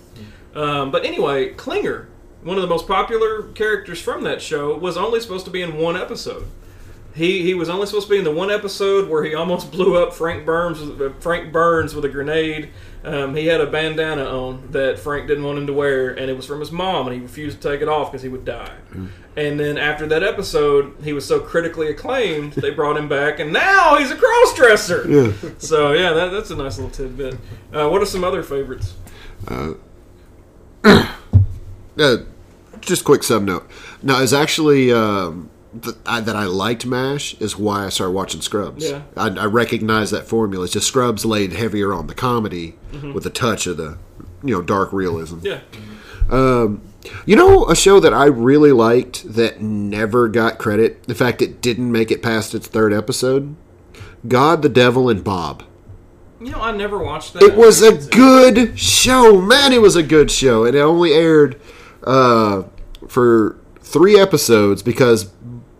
Um, 0.54 0.90
but 0.90 1.04
anyway, 1.04 1.54
Klinger, 1.54 2.08
one 2.42 2.56
of 2.56 2.62
the 2.62 2.68
most 2.68 2.86
popular 2.86 3.44
characters 3.54 4.00
from 4.00 4.24
that 4.24 4.42
show, 4.42 4.76
was 4.76 4.96
only 4.96 5.20
supposed 5.20 5.44
to 5.46 5.50
be 5.50 5.62
in 5.62 5.76
one 5.76 5.96
episode. 5.96 6.46
He 7.14 7.42
he 7.42 7.54
was 7.54 7.68
only 7.68 7.86
supposed 7.86 8.08
to 8.08 8.12
be 8.12 8.18
in 8.18 8.24
the 8.24 8.32
one 8.32 8.50
episode 8.50 9.08
where 9.08 9.22
he 9.22 9.34
almost 9.34 9.70
blew 9.72 9.96
up 9.96 10.12
Frank 10.12 10.44
Burns 10.44 10.80
uh, 10.80 11.12
Frank 11.20 11.52
Burns 11.52 11.94
with 11.94 12.04
a 12.04 12.08
grenade. 12.08 12.70
Um, 13.04 13.36
he 13.36 13.46
had 13.46 13.60
a 13.60 13.66
bandana 13.66 14.24
on 14.24 14.70
that 14.72 14.98
Frank 14.98 15.28
didn't 15.28 15.44
want 15.44 15.58
him 15.58 15.66
to 15.66 15.72
wear, 15.74 16.10
and 16.10 16.30
it 16.30 16.36
was 16.36 16.46
from 16.46 16.60
his 16.60 16.72
mom, 16.72 17.06
and 17.06 17.14
he 17.14 17.20
refused 17.20 17.60
to 17.60 17.68
take 17.70 17.82
it 17.82 17.88
off 17.88 18.10
because 18.10 18.22
he 18.22 18.30
would 18.30 18.46
die. 18.46 18.76
And 19.36 19.60
then 19.60 19.76
after 19.76 20.06
that 20.06 20.22
episode, 20.22 20.94
he 21.02 21.12
was 21.12 21.26
so 21.26 21.38
critically 21.40 21.88
acclaimed, 21.88 22.52
they 22.54 22.70
brought 22.70 22.96
him 22.96 23.08
back, 23.08 23.40
and 23.40 23.52
now 23.52 23.96
he's 23.98 24.10
a 24.10 24.16
cross 24.16 24.54
dresser. 24.54 25.04
So 25.58 25.92
yeah, 25.92 26.14
that, 26.14 26.30
that's 26.30 26.50
a 26.50 26.56
nice 26.56 26.78
little 26.78 26.90
tidbit. 26.90 27.34
Uh, 27.72 27.90
what 27.90 28.00
are 28.00 28.06
some 28.06 28.24
other 28.24 28.42
favorites? 28.42 28.94
Uh, 29.46 29.74
just 32.80 33.04
quick 33.04 33.22
sub 33.22 33.42
note. 33.42 33.68
No, 34.02 34.22
it's 34.22 34.32
actually 34.32 34.92
um, 34.92 35.50
th- 35.82 35.96
I, 36.06 36.20
that 36.20 36.36
I 36.36 36.44
liked 36.44 36.86
MASH 36.86 37.34
is 37.40 37.56
why 37.58 37.84
I 37.86 37.88
started 37.88 38.12
watching 38.12 38.40
Scrubs. 38.40 38.88
Yeah. 38.90 39.02
I, 39.16 39.28
I 39.28 39.46
recognize 39.46 40.10
that 40.10 40.26
formula. 40.26 40.64
It's 40.64 40.72
just 40.74 40.86
Scrubs 40.88 41.24
laid 41.24 41.52
heavier 41.52 41.92
on 41.92 42.06
the 42.06 42.14
comedy 42.14 42.76
with 43.12 43.26
a 43.26 43.30
touch 43.30 43.66
of 43.66 43.76
the, 43.76 43.98
you 44.42 44.54
know, 44.54 44.62
dark 44.62 44.92
realism. 44.92 45.38
Yeah, 45.42 45.60
You 47.26 47.36
know, 47.36 47.66
a 47.68 47.76
show 47.76 48.00
that 48.00 48.14
I 48.14 48.26
really 48.26 48.72
liked 48.72 49.34
that 49.34 49.60
never 49.60 50.28
got 50.28 50.58
credit. 50.58 51.04
In 51.08 51.14
fact, 51.14 51.42
it 51.42 51.60
didn't 51.60 51.90
make 51.92 52.10
it 52.10 52.22
past 52.22 52.54
its 52.54 52.66
third 52.66 52.92
episode. 52.92 53.56
God, 54.26 54.62
the 54.62 54.68
Devil, 54.68 55.08
and 55.10 55.22
Bob. 55.22 55.64
you 56.40 56.50
know 56.50 56.60
I 56.60 56.72
never 56.72 56.98
watched 56.98 57.34
that. 57.34 57.42
It 57.42 57.56
was 57.56 57.82
a 57.82 57.92
good 58.10 58.78
show, 58.78 59.40
man. 59.40 59.72
It 59.72 59.80
was 59.82 59.96
a 59.96 60.02
good 60.02 60.30
show, 60.30 60.64
and 60.64 60.74
it 60.74 60.80
only 60.80 61.12
aired 61.12 61.60
uh, 62.04 62.62
for 63.08 63.58
three 63.80 64.18
episodes 64.18 64.82
because 64.82 65.24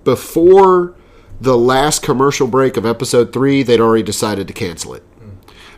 before 0.05 0.95
the 1.41 1.57
last 1.57 2.03
commercial 2.03 2.47
break 2.47 2.77
of 2.77 2.87
episode 2.87 3.33
three, 3.33 3.63
they'd 3.63 3.81
already 3.81 4.03
decided 4.03 4.47
to 4.49 4.55
cancel 4.55 4.95
it 4.95 5.03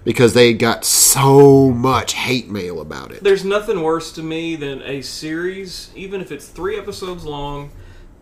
because 0.05 0.35
they 0.35 0.55
got 0.55 0.85
so 0.85 1.73
much 1.73 2.13
hate 2.13 2.49
mail 2.49 2.81
about 2.81 3.11
it. 3.11 3.25
There's 3.25 3.45
nothing 3.45 3.83
worse 3.83 4.13
to 4.13 4.23
me 4.23 4.55
than 4.55 4.81
a 4.83 5.03
series, 5.03 5.91
even 5.97 6.21
if 6.21 6.31
it's 6.31 6.47
three 6.47 6.79
episodes 6.79 7.25
long, 7.25 7.71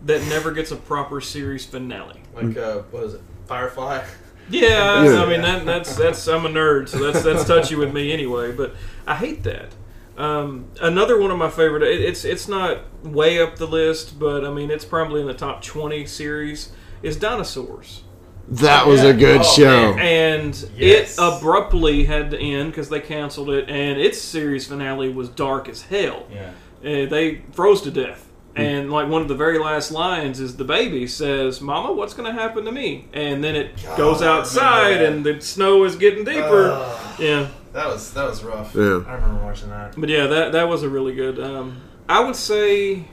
that 0.03 0.21
never 0.27 0.51
gets 0.51 0.71
a 0.71 0.75
proper 0.75 1.21
series 1.21 1.63
finale. 1.63 2.21
Like 2.33 2.57
uh, 2.57 2.79
what 2.89 3.03
is 3.03 3.13
it? 3.13 3.21
Firefly. 3.45 4.03
Yeah, 4.49 5.03
Yeah. 5.03 5.23
I 5.23 5.29
mean 5.29 5.41
that, 5.41 5.65
that's 5.65 5.95
that's 5.95 6.27
I'm 6.27 6.45
a 6.45 6.49
nerd, 6.49 6.89
so 6.89 7.11
that's 7.11 7.23
that's 7.23 7.45
touchy 7.45 7.75
with 7.75 7.93
me 7.93 8.11
anyway. 8.11 8.51
But 8.51 8.75
I 9.05 9.15
hate 9.15 9.43
that. 9.43 9.69
Um, 10.17 10.65
another 10.81 11.19
one 11.19 11.31
of 11.31 11.37
my 11.37 11.49
favorite. 11.49 11.83
It, 11.83 12.01
it's 12.01 12.23
it's 12.23 12.47
not 12.47 12.79
way 13.03 13.39
up 13.41 13.57
the 13.57 13.67
list, 13.67 14.17
but 14.17 14.45
I 14.45 14.51
mean 14.51 14.71
it's 14.71 14.85
probably 14.85 15.21
in 15.21 15.27
the 15.27 15.33
top 15.33 15.61
twenty 15.61 16.05
series. 16.05 16.71
Is 17.03 17.17
Dinosaurs, 17.17 18.01
That 18.47 18.87
was 18.87 19.03
Yeah. 19.03 19.09
a 19.09 19.13
good 19.13 19.41
Oh, 19.41 19.43
show. 19.43 19.93
man. 19.95 19.99
and 19.99 20.69
Yes. 20.77 21.17
it 21.17 21.21
abruptly 21.21 22.05
had 22.05 22.31
to 22.31 22.39
end 22.39 22.71
because 22.71 22.89
they 22.89 22.99
canceled 23.01 23.49
it, 23.49 23.69
and 23.69 23.99
its 23.99 24.19
series 24.19 24.65
finale 24.67 25.09
was 25.09 25.29
dark 25.29 25.67
as 25.69 25.83
hell. 25.83 26.23
Yeah. 26.31 26.49
Uh, 26.83 27.05
they 27.09 27.41
froze 27.51 27.81
to 27.81 27.91
death. 27.91 28.21
And 28.55 28.89
like 28.89 29.09
one 29.09 29.21
of 29.21 29.27
the 29.27 29.35
very 29.35 29.59
last 29.59 29.91
lines 29.91 30.39
is 30.39 30.55
the 30.55 30.63
baby 30.63 31.05
says, 31.07 31.59
"Mama, 31.59 31.91
what's 31.91 32.13
going 32.13 32.33
to 32.33 32.41
happen 32.41 32.63
to 32.63 32.71
me?" 32.71 33.05
And 33.13 33.43
then 33.43 33.53
it 33.55 33.71
goes 33.97 34.21
outside, 34.21 35.01
and 35.01 35.25
the 35.25 35.41
snow 35.41 35.83
is 35.83 35.97
getting 35.97 36.23
deeper. 36.23 36.71
Ugh. 36.71 37.19
yeah, 37.19 37.47
That 37.75 37.87
was 37.87 38.13
that 38.13 38.29
was 38.29 38.41
rough. 38.41 38.73
Yeah. 38.73 39.03
I 39.05 39.15
remember 39.15 39.43
watching 39.43 39.69
that. 39.69 39.95
but 39.97 40.07
yeah, 40.07 40.27
that 40.27 40.53
that 40.53 40.69
was 40.69 40.81
a 40.81 40.87
really 40.87 41.13
good. 41.13 41.37
Um, 41.37 41.81
I 42.07 42.21
would 42.21 42.37
say 42.37 43.03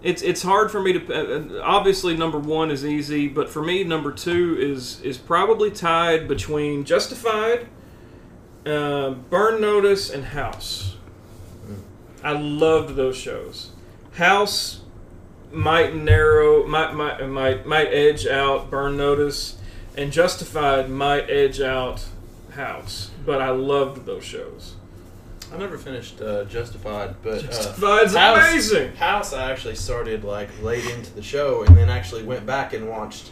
it's 0.00 0.22
it's 0.22 0.42
hard 0.42 0.70
for 0.70 0.80
me 0.80 0.92
to. 0.92 1.58
Uh, 1.58 1.60
obviously, 1.60 2.16
number 2.16 2.38
one 2.38 2.70
is 2.70 2.86
easy, 2.86 3.26
but 3.26 3.50
for 3.50 3.64
me, 3.64 3.82
number 3.82 4.12
two 4.12 4.56
is 4.60 5.00
is 5.00 5.18
probably 5.18 5.72
tied 5.72 6.28
between 6.28 6.84
Justified, 6.84 7.66
uh, 8.64 9.10
Burn 9.10 9.60
Notice, 9.60 10.08
and 10.08 10.26
House. 10.26 10.94
I 12.22 12.30
loved 12.30 12.94
those 12.94 13.16
shows. 13.16 13.72
House 14.14 14.82
might 15.50 15.96
narrow, 15.96 16.64
might 16.64 16.94
might 16.94 17.26
might 17.26 17.66
might 17.66 17.88
edge 17.88 18.24
out 18.24 18.70
Burn 18.70 18.96
Notice, 18.96 19.58
and 19.96 20.12
Justified 20.12 20.88
might 20.88 21.28
edge 21.28 21.60
out 21.60 22.04
House. 22.56 23.10
But 23.24 23.40
I 23.40 23.50
loved 23.50 24.04
those 24.06 24.24
shows. 24.24 24.74
I 25.54 25.58
never 25.58 25.78
finished 25.78 26.20
uh, 26.20 26.44
Justified, 26.46 27.14
but 27.22 27.38
uh, 27.38 27.42
Justified's 27.42 28.14
House- 28.16 28.38
amazing. 28.50 28.96
House, 28.96 29.32
I 29.32 29.50
actually 29.52 29.76
started 29.76 30.24
like 30.24 30.48
late 30.62 30.84
into 30.90 31.12
the 31.14 31.22
show, 31.22 31.62
and 31.62 31.76
then 31.76 31.88
actually 31.88 32.24
went 32.24 32.44
back 32.44 32.72
and 32.72 32.88
watched 32.88 33.30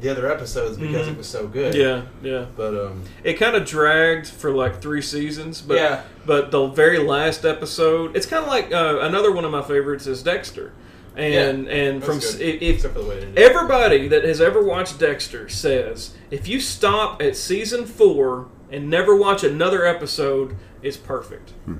the 0.00 0.08
other 0.08 0.30
episodes 0.30 0.76
because 0.76 1.06
Mhm. 1.06 1.12
it 1.12 1.16
was 1.18 1.28
so 1.28 1.46
good. 1.46 1.74
Yeah, 1.74 2.02
yeah. 2.22 2.46
But 2.56 2.74
um, 2.74 3.02
It 3.22 3.34
kind 3.34 3.54
of 3.54 3.64
dragged 3.66 4.26
for 4.26 4.50
like 4.50 4.80
three 4.82 5.02
seasons, 5.02 5.60
but 5.60 5.76
Yeah. 5.76 6.02
but 6.26 6.50
the 6.50 6.66
very 6.68 6.98
last 6.98 7.44
episode, 7.44 8.16
it's 8.16 8.26
kind 8.26 8.42
of 8.42 8.48
like 8.48 8.72
uh, 8.72 8.98
another 9.02 9.30
one 9.30 9.44
of 9.44 9.50
my 9.52 9.62
favorites 9.62 10.06
is 10.06 10.22
Dexter, 10.22 10.72
and 11.16 11.68
and 11.68 12.02
from 12.02 12.18
if, 12.18 12.40
if 12.40 12.82
for 12.82 12.88
the 12.88 13.04
way 13.04 13.32
everybody 13.36 14.08
that 14.08 14.24
has 14.24 14.40
ever 14.40 14.62
watched 14.62 14.98
Dexter 14.98 15.48
says 15.48 16.14
if 16.30 16.48
you 16.48 16.60
stop 16.60 17.22
at 17.22 17.36
season 17.36 17.86
four 17.86 18.48
and 18.70 18.90
never 18.90 19.14
watch 19.14 19.44
another 19.44 19.86
episode, 19.86 20.56
it's 20.82 20.96
perfect. 20.96 21.50
Hmm. 21.64 21.74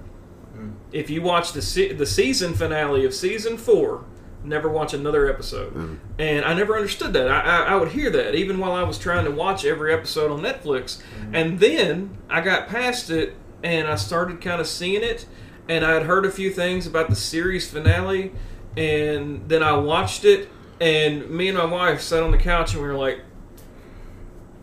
Hmm. 0.55 0.71
If 0.93 1.11
you 1.11 1.23
watch 1.23 1.53
the 1.53 1.63
se- 1.63 1.95
the 1.95 2.07
season 2.07 2.55
finale 2.55 3.05
of 3.05 3.13
season 3.13 3.57
four, 3.57 4.05
never 4.45 4.69
watch 4.69 4.95
another 4.95 5.29
episode. 5.29 5.73
Hmm. 5.73 5.95
And 6.19 6.45
I 6.45 6.55
never 6.55 6.77
understood 6.77 7.13
that. 7.15 7.29
I, 7.29 7.41
I, 7.41 7.63
I 7.73 7.77
would 7.77 7.93
hear 7.93 8.11
that 8.11 8.35
even 8.35 8.59
while 8.59 8.73
I 8.73 8.83
was 8.85 8.99
trying 8.99 9.25
to 9.25 9.31
watch 9.31 9.65
every 9.65 9.93
episode 9.93 10.31
on 10.31 10.41
Netflix. 10.41 11.03
And 11.33 11.59
then 11.59 12.17
I 12.29 12.41
got 12.41 12.69
past 12.69 13.11
it 13.11 13.35
and 13.63 13.89
I 13.89 13.97
started 13.97 14.41
kind 14.41 14.61
of 14.61 14.67
seeing 14.67 15.03
it. 15.03 15.27
And 15.69 15.85
I 15.85 15.95
had 15.95 16.03
heard 16.03 16.27
a 16.27 16.31
few 16.31 16.51
things 16.51 16.87
about 16.87 17.09
the 17.09 17.17
series 17.17 17.69
finale. 17.71 18.33
And 18.77 19.49
then 19.49 19.63
I 19.63 19.77
watched 19.77 20.25
it. 20.25 20.49
And 20.81 21.31
me 21.31 21.49
and 21.49 21.57
my 21.57 21.65
wife 21.65 22.01
sat 22.01 22.23
on 22.23 22.31
the 22.33 22.39
couch 22.39 22.73
and 22.75 22.83
we 22.83 22.89
were 22.89 22.95
like, 22.97 23.21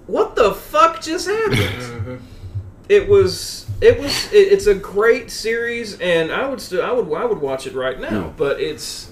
what 0.08 0.36
the 0.36 0.54
fuck 0.54 1.02
just 1.02 1.28
happened? 1.28 2.22
it 2.90 3.08
was 3.08 3.66
it 3.80 3.98
was 4.00 4.26
it, 4.34 4.52
it's 4.52 4.66
a 4.68 4.76
great 4.76 5.32
series 5.32 5.98
and 6.02 6.30
i 6.32 6.50
would 6.50 6.60
still 6.60 6.82
i 6.84 6.92
would 6.92 7.10
i 7.14 7.24
would 7.24 7.38
watch 7.40 7.66
it 7.66 7.74
right 7.74 8.02
now 8.02 8.34
but 8.36 8.60
it's 8.60 9.12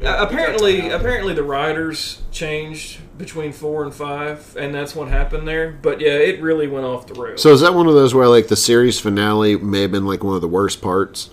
Yeah, 0.00 0.10
uh, 0.14 0.26
apparently 0.26 0.74
we 0.74 0.78
got 0.82 0.84
time 0.88 0.92
out. 0.92 1.00
apparently 1.00 1.34
the 1.34 1.42
writers 1.42 2.22
changed 2.30 3.00
between 3.18 3.52
four 3.52 3.82
and 3.82 3.92
five 3.92 4.54
and 4.56 4.72
that's 4.72 4.94
what 4.94 5.08
happened 5.08 5.48
there 5.48 5.72
but 5.82 6.00
yeah 6.00 6.10
it 6.10 6.40
really 6.40 6.68
went 6.68 6.84
off 6.84 7.06
the 7.08 7.14
rails 7.14 7.42
So 7.42 7.52
is 7.52 7.62
that 7.62 7.74
one 7.74 7.88
of 7.88 7.94
those 7.94 8.14
where 8.14 8.28
like 8.28 8.46
the 8.48 8.56
series 8.56 9.00
finale 9.00 9.56
may 9.56 9.82
have 9.82 9.90
been 9.90 10.06
like 10.06 10.22
one 10.22 10.34
of 10.36 10.42
the 10.42 10.48
worst 10.48 10.80
parts? 10.80 11.30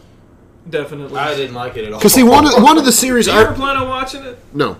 Definitely 0.70 1.18
I 1.18 1.36
didn't 1.36 1.56
like 1.56 1.78
it 1.78 1.86
at 1.86 1.94
all. 1.94 2.00
Because 2.00 2.14
see, 2.14 2.24
one 2.24 2.46
of 2.46 2.62
one 2.64 2.78
of 2.78 2.86
the 2.86 2.92
series, 2.92 3.26
do 3.26 3.32
you 3.34 3.38
ever 3.40 3.52
I, 3.52 3.56
plan 3.56 3.78
on 3.78 3.88
watching 3.90 4.24
it 4.24 4.38
no, 4.54 4.78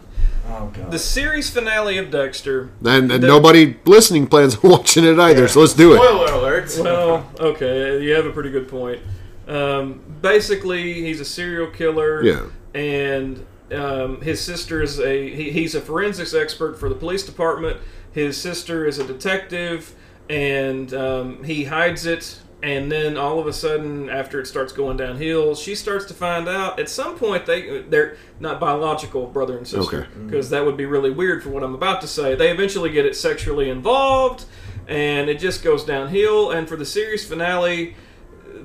Oh 0.48 0.72
god. 0.74 0.92
the 0.92 1.00
series 1.00 1.50
finale 1.50 1.98
of 1.98 2.12
dexter 2.12 2.70
and, 2.86 3.12
and 3.12 3.24
The- 3.24 3.28
nobody 3.28 3.78
listening 3.86 4.28
plans 4.28 4.56
on 4.64 4.70
watching 4.72 5.04
it 5.06 5.20
either. 5.20 5.48
So 5.48 5.62
let's 5.62 5.74
do 5.74 5.94
it. 5.94 5.98
Spoiler 5.98 6.32
alert. 6.34 6.78
well 6.82 7.30
okay 7.40 8.02
you 8.04 8.14
have 8.14 8.26
a 8.26 8.32
pretty 8.32 8.50
good 8.52 8.68
point 8.68 9.02
um, 9.48 10.02
basically 10.22 10.94
he's 11.02 11.20
a 11.20 11.26
serial 11.26 11.68
killer 11.68 12.24
Yeah. 12.24 12.46
and 12.74 13.46
um, 13.74 14.22
his 14.22 14.40
sister 14.40 14.82
is 14.82 15.00
a 15.00 15.30
he, 15.34 15.52
he's 15.52 15.76
a 15.76 15.82
forensics 15.82 16.34
expert 16.34 16.80
for 16.80 16.88
the 16.90 16.96
police 16.96 17.24
department 17.26 17.78
his 18.12 18.38
sister 18.40 18.86
is 18.86 19.00
a 19.00 19.04
detective 19.06 19.96
and 20.30 20.94
um, 20.94 21.44
he 21.44 21.66
hides 21.66 22.06
it 22.06 22.40
and 22.64 22.90
then 22.92 23.18
all 23.18 23.40
of 23.40 23.46
a 23.46 23.52
sudden, 23.54 24.10
after 24.10 24.40
it 24.40 24.48
starts 24.48 24.72
going 24.72 24.96
downhill, 24.98 25.54
she 25.54 25.76
starts 25.76 26.06
to 26.06 26.14
find 26.14 26.48
out. 26.48 26.80
At 26.80 26.88
some 26.90 27.18
point, 27.18 27.46
they 27.46 27.82
they're 27.82 28.16
not 28.40 28.60
biological 28.60 29.28
brother 29.28 29.58
and 29.58 29.68
sister 29.68 30.08
Okay. 30.08 30.08
because 30.26 30.50
that 30.50 30.66
would 30.66 30.78
be 30.78 30.86
really 30.86 31.12
weird 31.12 31.44
for 31.44 31.50
what 31.50 31.62
I'm 31.64 31.76
about 31.76 32.00
to 32.02 32.08
say. 32.08 32.34
They 32.36 32.50
eventually 32.52 32.90
get 32.90 33.06
it 33.06 33.16
sexually 33.18 33.70
involved, 33.70 34.46
and 34.88 35.30
it 35.30 35.40
just 35.40 35.62
goes 35.64 35.84
downhill. 35.84 36.52
And 36.52 36.68
for 36.68 36.78
the 36.78 36.86
series 36.86 37.28
finale, 37.28 37.96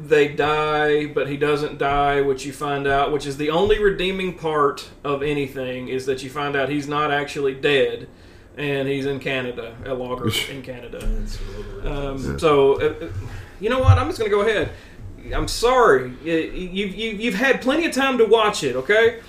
they 0.01 0.29
die, 0.29 1.07
but 1.07 1.29
he 1.29 1.37
doesn't 1.37 1.77
die, 1.79 2.21
which 2.21 2.47
you 2.47 2.53
find 2.53 2.87
out, 2.87 3.11
which 3.13 3.27
is 3.27 3.37
the 3.37 3.51
only 3.51 3.81
redeeming 3.83 4.39
part 4.39 4.89
of 5.03 5.25
anything, 5.25 5.89
is 5.89 6.07
that 6.07 6.23
you 6.23 6.31
find 6.31 6.55
out 6.55 6.69
he's 6.69 6.87
not 6.87 7.11
actually 7.11 7.55
dead, 7.55 8.07
and 8.57 8.87
he's 8.87 9.07
in 9.07 9.19
Canada, 9.19 9.77
a 9.85 9.95
logger 9.95 10.31
in 10.53 10.63
Canada. 10.63 10.99
It's 11.25 11.37
a 11.41 11.45
little 11.59 11.65
ridiculous. 11.83 12.31
Um, 12.31 12.39
so, 12.39 12.75
uh, 12.81 13.07
uh, 13.07 13.09
you 13.61 13.69
know 13.71 13.81
what? 13.81 13.99
I'm 13.99 14.07
just 14.09 14.19
going 14.19 14.31
to 14.31 14.37
go 14.37 14.43
ahead. 14.43 14.71
I'm 15.35 15.49
sorry. 15.49 16.13
You, 16.23 16.35
you, 16.35 16.87
you, 16.87 17.11
you've 17.11 17.35
had 17.35 17.61
plenty 17.61 17.87
of 17.87 17.93
time 17.93 18.19
to 18.19 18.25
watch 18.25 18.63
it, 18.65 18.77
okay? 18.77 19.21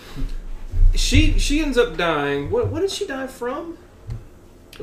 She 0.95 1.37
she 1.39 1.61
ends 1.61 1.77
up 1.77 1.97
dying. 1.97 2.49
What, 2.51 2.67
what 2.67 2.81
did 2.81 2.91
she 2.91 3.05
die 3.05 3.27
from? 3.27 3.77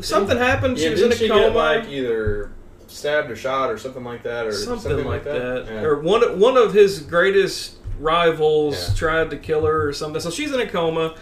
Something 0.01 0.37
happened. 0.39 0.79
She 0.79 0.85
yeah, 0.85 0.91
was 0.91 1.03
in 1.03 1.09
didn't 1.11 1.21
a 1.21 1.25
she 1.25 1.29
coma. 1.29 1.41
get 1.49 1.55
like 1.55 1.89
either 1.89 2.53
stabbed 2.87 3.31
or 3.31 3.37
shot 3.37 3.71
or 3.71 3.79
something 3.79 4.05
like 4.05 4.23
that 4.25 4.47
or 4.47 4.53
something, 4.53 5.05
like 5.05 5.25
that. 5.25 5.67
Yeah. 5.67 5.83
Or 5.83 6.01
one 6.01 6.23
of- 6.23 6.39
one 6.39 6.57
of 6.57 6.73
his 6.75 7.01
greatest 7.01 7.77
rivals 7.99 8.89
Yeah. 8.89 8.95
tried 8.95 9.31
to 9.31 9.37
kill 9.37 9.65
her 9.67 9.89
or 9.89 9.93
something. 9.93 10.21
So 10.21 10.31
she's 10.31 10.53
in 10.53 10.61
a 10.61 10.67
coma. 10.69 11.15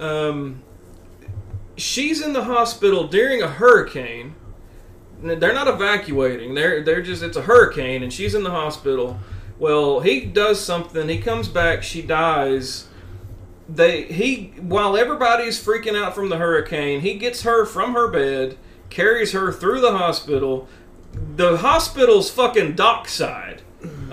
Um, 0.00 0.62
she's 1.76 2.20
in 2.22 2.32
the 2.32 2.44
hospital 2.44 3.06
during 3.06 3.42
a 3.42 3.48
hurricane. 3.48 4.34
They're 5.24 5.54
not 5.54 5.68
evacuating. 5.68 6.54
They're 6.54 6.82
they're 6.82 7.02
just 7.02 7.22
it's 7.22 7.36
a 7.36 7.42
hurricane 7.42 8.02
and 8.02 8.12
she's 8.12 8.34
in 8.34 8.42
the 8.42 8.50
hospital. 8.50 9.18
Well, 9.58 10.00
he 10.00 10.20
does 10.20 10.60
something. 10.60 11.08
He 11.08 11.18
comes 11.18 11.48
back. 11.48 11.82
She 11.82 12.02
dies. 12.02 12.88
They 13.68 14.02
he 14.04 14.52
while 14.60 14.96
everybody's 14.96 15.62
freaking 15.62 15.96
out 15.96 16.14
from 16.14 16.28
the 16.28 16.36
hurricane, 16.36 17.00
he 17.00 17.14
gets 17.14 17.42
her 17.42 17.64
from 17.64 17.94
her 17.94 18.08
bed, 18.08 18.58
carries 18.90 19.32
her 19.32 19.50
through 19.50 19.80
the 19.80 19.96
hospital. 19.96 20.68
The 21.36 21.58
hospital's 21.58 22.30
fucking 22.30 22.74
dockside 22.74 23.62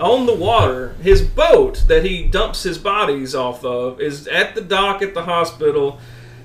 on 0.00 0.24
the 0.26 0.34
water. 0.34 0.94
His 1.02 1.20
boat 1.20 1.84
that 1.88 2.04
he 2.04 2.24
dumps 2.24 2.62
his 2.62 2.78
bodies 2.78 3.34
off 3.34 3.64
of 3.64 4.00
is 4.00 4.26
at 4.28 4.54
the 4.54 4.60
dock 4.62 5.02
at 5.02 5.12
the 5.12 5.24
hospital. 5.24 5.98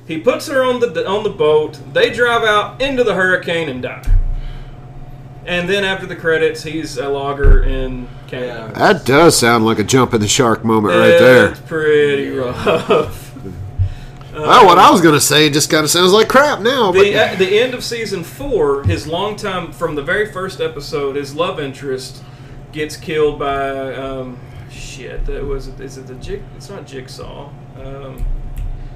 He 0.05 0.20
puts 0.20 0.47
her 0.47 0.63
on 0.63 0.80
the 0.82 1.07
on 1.07 1.24
the 1.24 1.30
boat. 1.30 1.80
They 1.93 2.09
drive 2.09 2.43
out 2.43 2.82
into 2.82 3.05
the 3.05 3.13
hurricane 3.13 3.70
and 3.70 3.82
die. 3.82 4.26
And 5.47 5.69
then 5.69 5.85
after 5.85 6.05
the 6.05 6.15
credits, 6.15 6.61
he's 6.61 6.97
a 6.97 7.07
logger 7.07 7.63
in 7.63 8.07
Canada. 8.27 8.71
That 8.75 9.05
does 9.05 9.37
sound 9.39 9.65
like 9.65 9.79
a 9.79 9.83
jump 9.83 10.13
in 10.13 10.19
the 10.19 10.27
shark 10.27 10.65
moment 10.65 10.93
right 10.93 11.17
there. 11.17 11.49
It's 11.51 11.59
pretty 11.61 12.29
rough. 12.29 13.23
Oh, 14.39 14.65
what 14.65 14.77
I 14.77 14.91
was 14.91 15.01
gonna 15.01 15.19
say 15.19 15.49
just 15.49 15.71
kind 15.71 15.83
of 15.83 15.89
sounds 15.89 16.11
like 16.11 16.27
crap 16.29 16.59
now. 16.59 16.91
But 16.91 17.01
The, 17.05 17.15
at 17.15 17.39
the 17.39 17.59
end 17.59 17.73
of 17.73 17.83
season 17.83 18.23
four, 18.23 18.83
his 18.83 19.07
longtime 19.07 19.71
from 19.71 19.95
the 19.95 20.03
very 20.03 20.31
first 20.31 20.61
episode, 20.61 21.15
his 21.15 21.33
love 21.33 21.59
interest 21.59 22.21
gets 22.71 22.95
killed 22.95 23.39
by 23.39 23.95
um, 23.95 24.37
shit. 24.69 25.25
That 25.25 25.43
was 25.43 25.69
is 25.79 25.97
it 25.97 26.05
the 26.05 26.13
jig? 26.15 26.43
It's 26.55 26.69
not 26.69 26.85
Jigsaw. 26.85 27.49
Um, 27.83 28.23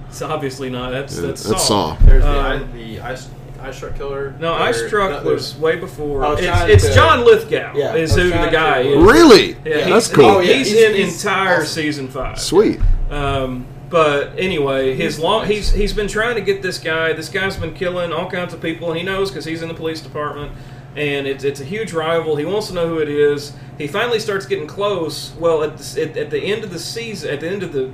it's 0.08 0.22
obviously 0.22 0.70
not. 0.70 0.92
That's 0.92 1.18
that's, 1.20 1.42
that's 1.42 1.66
Saw. 1.68 1.96
Saw. 1.98 2.06
There's 2.06 2.22
the, 2.24 2.30
Um, 2.30 2.64
ice, 2.64 2.74
the 2.74 3.00
ice 3.00 3.30
ice 3.62 3.80
truck 3.80 3.96
killer. 3.96 4.34
No, 4.40 4.54
Or- 4.54 4.60
Ice 4.60 4.90
Truck 4.90 5.24
no, 5.24 5.32
was 5.32 5.56
way 5.58 5.76
before. 5.78 6.26
I 6.26 6.30
was 6.32 6.40
It's, 6.42 6.62
it's 6.84 6.88
to- 6.90 6.94
John 6.96 7.24
Lithgow 7.26 7.74
Yeah, 7.76 7.96
is 7.96 8.16
who 8.16 8.30
the 8.30 8.50
guy 8.52 8.84
to- 8.84 8.90
is. 9.00 9.04
really, 9.04 9.56
Yeah, 9.66 9.90
that's 9.90 10.08
he's, 10.08 10.16
cool. 10.16 10.26
Oh, 10.26 10.40
yeah, 10.40 10.54
He's, 10.54 10.72
he's- 10.72 10.90
in 10.90 10.96
he's 10.96 11.24
entire 11.24 11.56
awesome. 11.62 11.66
season 11.68 12.08
five. 12.08 12.40
Sweet. 12.40 12.80
Um, 13.10 13.66
but 13.90 14.32
anyway, 14.38 14.96
his 14.96 15.20
long 15.20 15.46
he's 15.48 15.72
he's 15.74 15.92
been 15.94 16.08
trying 16.08 16.36
to 16.36 16.42
get 16.42 16.62
this 16.62 16.78
guy. 16.78 17.12
This 17.14 17.28
guy's 17.30 17.58
been 17.58 17.74
killing 17.74 18.14
all 18.14 18.30
kinds 18.30 18.54
of 18.54 18.62
people. 18.62 18.94
He 18.94 19.04
knows 19.04 19.30
because 19.30 19.44
he's 19.46 19.62
in 19.62 19.68
the 19.68 19.74
police 19.74 20.00
department, 20.00 20.54
and 20.96 21.28
it's 21.28 21.44
it's 21.44 21.60
a 21.60 21.66
huge 21.66 21.92
rival. 21.92 22.38
He 22.38 22.46
wants 22.46 22.68
to 22.68 22.74
know 22.74 22.88
who 22.88 23.00
it 23.00 23.10
is. 23.10 23.52
He 23.78 23.88
finally 23.88 24.20
starts 24.20 24.46
getting 24.46 24.66
close. 24.68 25.34
Well, 25.38 25.62
at 25.64 25.78
the, 25.78 26.02
at, 26.04 26.16
at 26.18 26.30
the 26.30 26.40
end 26.40 26.64
of 26.64 26.72
the 26.72 26.80
season, 26.80 27.32
at 27.32 27.42
the 27.42 27.50
end 27.50 27.64
of 27.64 27.74
the 27.74 27.92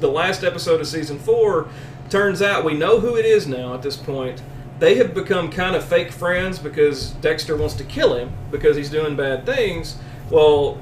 the 0.00 0.08
last 0.08 0.44
episode 0.44 0.80
of 0.80 0.86
season 0.86 1.18
four, 1.18 1.68
turns 2.08 2.40
out 2.40 2.64
we 2.64 2.72
know 2.72 3.00
who 3.00 3.16
it 3.16 3.26
is 3.26 3.46
now. 3.46 3.74
At 3.74 3.82
this 3.82 3.96
point, 3.96 4.40
they 4.78 4.96
have 4.96 5.14
become 5.14 5.50
kind 5.50 5.76
of 5.76 5.84
fake 5.84 6.10
friends 6.10 6.58
because 6.58 7.10
Dexter 7.12 7.56
wants 7.56 7.74
to 7.74 7.84
kill 7.84 8.16
him 8.16 8.32
because 8.50 8.76
he's 8.76 8.90
doing 8.90 9.16
bad 9.16 9.46
things. 9.46 9.96
Well, 10.30 10.80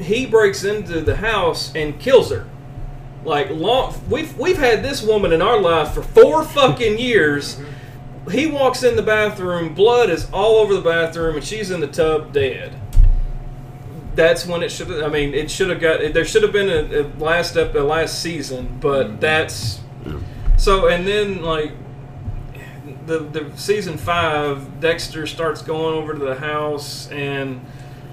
he 0.00 0.26
breaks 0.26 0.64
into 0.64 1.00
the 1.00 1.16
house 1.16 1.74
and 1.74 1.98
kills 2.00 2.30
her. 2.30 2.46
Like 3.24 3.50
long, 3.50 3.94
we've 4.08 4.36
we've 4.36 4.58
had 4.58 4.82
this 4.82 5.02
woman 5.02 5.32
in 5.32 5.42
our 5.42 5.60
life 5.60 5.92
for 5.92 6.02
four 6.02 6.44
fucking 6.44 6.98
years. 6.98 7.60
Mm-hmm. 8.22 8.38
He 8.38 8.46
walks 8.46 8.84
in 8.84 8.94
the 8.94 9.02
bathroom, 9.02 9.74
blood 9.74 10.08
is 10.08 10.30
all 10.32 10.58
over 10.58 10.74
the 10.74 10.80
bathroom, 10.80 11.34
and 11.34 11.44
she's 11.44 11.72
in 11.72 11.80
the 11.80 11.88
tub 11.88 12.32
dead. 12.32 12.72
That's 14.14 14.46
when 14.46 14.62
it 14.62 14.70
should. 14.70 15.02
I 15.02 15.08
mean, 15.08 15.34
it 15.34 15.50
should 15.50 15.70
have 15.70 15.80
got. 15.80 16.12
There 16.12 16.24
should 16.24 16.44
have 16.44 16.52
been 16.52 16.68
a, 16.68 17.00
a 17.00 17.02
last 17.18 17.56
up, 17.56 17.74
a 17.74 17.78
last 17.80 18.22
season, 18.22 18.78
but 18.80 19.06
mm-hmm. 19.06 19.18
that's 19.18 19.80
so. 20.56 20.86
And 20.86 21.04
then 21.04 21.42
like 21.42 21.72
the 23.06 23.18
the 23.18 23.56
season 23.56 23.96
five, 23.96 24.80
Dexter 24.80 25.26
starts 25.26 25.62
going 25.62 25.94
over 25.94 26.12
to 26.12 26.18
the 26.18 26.34
house 26.36 27.08
and 27.10 27.64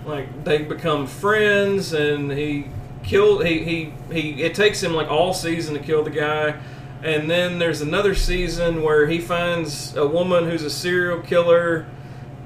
like 0.05 0.43
they 0.43 0.59
become 0.59 1.07
friends 1.07 1.93
and 1.93 2.31
he 2.31 2.67
killed 3.03 3.45
he, 3.45 3.63
he 3.63 3.93
he 4.11 4.43
it 4.43 4.55
takes 4.55 4.81
him 4.81 4.93
like 4.93 5.09
all 5.09 5.33
season 5.33 5.73
to 5.75 5.79
kill 5.79 6.03
the 6.03 6.09
guy. 6.09 6.59
And 7.01 7.29
then 7.29 7.59
there's 7.59 7.81
another 7.81 8.13
season 8.13 8.83
where 8.83 9.07
he 9.07 9.19
finds 9.19 9.95
a 9.95 10.05
woman 10.05 10.49
who's 10.49 10.63
a 10.63 10.69
serial 10.69 11.21
killer 11.21 11.85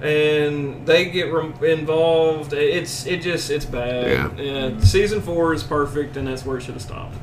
and 0.02 0.86
they 0.86 1.06
get 1.06 1.34
rem- 1.34 1.64
involved. 1.64 2.54
It's 2.54 3.06
it 3.06 3.22
just 3.22 3.50
it's 3.50 3.66
bad. 3.66 4.38
Yeah. 4.38 4.44
and 4.44 4.84
season 4.88 5.22
four 5.22 5.54
is 5.54 5.64
perfect 5.64 6.18
and 6.18 6.28
that's 6.28 6.46
where 6.46 6.58
it 6.58 6.62
should 6.62 6.76
have 6.76 6.84
stopped 6.84 7.16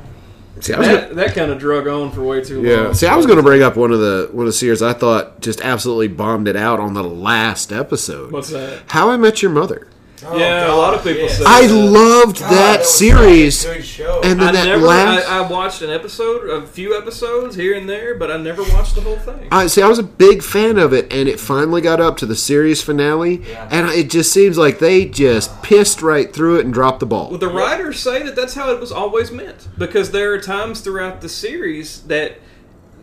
See, 0.61 0.75
was 0.75 0.87
gonna, 0.87 1.01
that, 1.01 1.17
that 1.17 1.35
kind 1.35 1.51
of 1.51 1.59
drug 1.59 1.87
on 1.89 2.11
for 2.13 2.23
way 2.23 2.43
too 2.43 2.57
long 2.57 2.67
yeah. 2.67 2.93
See, 2.93 3.07
I 3.07 3.17
was 3.17 3.27
going 3.27 3.39
to 3.39 3.43
bring 3.43 3.63
up 3.63 3.77
one 3.77 3.93
of 3.93 4.01
the 4.01 4.29
one 4.33 4.47
of 4.47 4.53
the 4.53 4.53
series 4.53 4.83
I 4.83 4.93
thought 4.93 5.41
just 5.41 5.61
absolutely 5.61 6.09
bombed 6.09 6.49
it 6.49 6.57
out 6.57 6.81
on 6.81 6.95
the 6.95 7.05
last 7.05 7.73
episode. 7.73 8.33
what's 8.33 8.51
that 8.51 8.83
How 8.89 9.11
I 9.11 9.17
Met 9.17 9.43
Your 9.43 9.51
Mother. 9.51 9.87
Oh, 10.23 10.37
yeah 10.37 10.73
a 10.73 10.77
lot 10.77 10.93
of 10.95 11.03
people 11.03 11.23
yes. 11.23 11.39
say 11.39 11.45
I 11.47 11.67
that. 11.67 11.75
loved 11.75 12.41
God, 12.41 12.53
that, 12.53 12.79
was 12.81 12.95
series, 12.99 13.59
such 13.59 13.71
a 13.73 13.75
good 13.79 13.85
show. 13.87 14.21
and 14.23 14.39
then 14.41 14.49
I 14.49 14.53
that 14.53 14.65
never. 14.67 14.83
last. 14.87 15.27
I, 15.29 15.39
I 15.39 15.51
watched 15.51 15.81
an 15.83 15.91
episode, 15.91 16.49
a 16.49 16.67
few 16.67 16.97
episodes 16.97 17.55
here 17.57 17.75
and 17.77 17.89
there, 17.89 18.15
but 18.15 18.31
I 18.31 18.37
never 18.37 18.63
watched 18.65 18.95
the 18.97 19.01
whole 19.01 19.17
thing. 19.19 19.49
I 19.51 19.67
see. 19.67 19.81
I 19.83 19.89
was 19.89 19.99
a 19.99 20.03
big 20.03 20.43
fan 20.43 20.79
of 20.79 20.93
it, 20.93 21.11
and 21.13 21.29
it 21.29 21.41
finally 21.41 21.81
got 21.81 22.01
up 22.01 22.17
to 22.19 22.27
the 22.27 22.37
series 22.37 22.83
finale, 22.83 23.37
Yeah. 23.49 23.69
and 23.71 23.89
it 23.89 24.11
just 24.11 24.33
seems 24.33 24.59
like 24.59 24.79
they 24.79 25.07
just 25.07 25.63
pissed 25.63 26.03
right 26.03 26.33
through 26.33 26.59
it 26.59 26.65
and 26.65 26.75
dropped 26.75 27.01
the 27.01 27.07
ball. 27.07 27.31
Well, 27.31 27.39
the 27.39 27.49
writers 27.49 27.99
say 27.99 28.23
that 28.23 28.37
that's 28.37 28.55
how 28.55 28.71
it 28.73 28.81
was 28.81 28.93
always 28.93 29.31
meant 29.31 29.69
because 29.79 30.11
there 30.11 30.33
are 30.35 30.41
times 30.41 30.81
throughout 30.81 31.21
the 31.23 31.29
series 31.29 32.03
that 32.03 32.39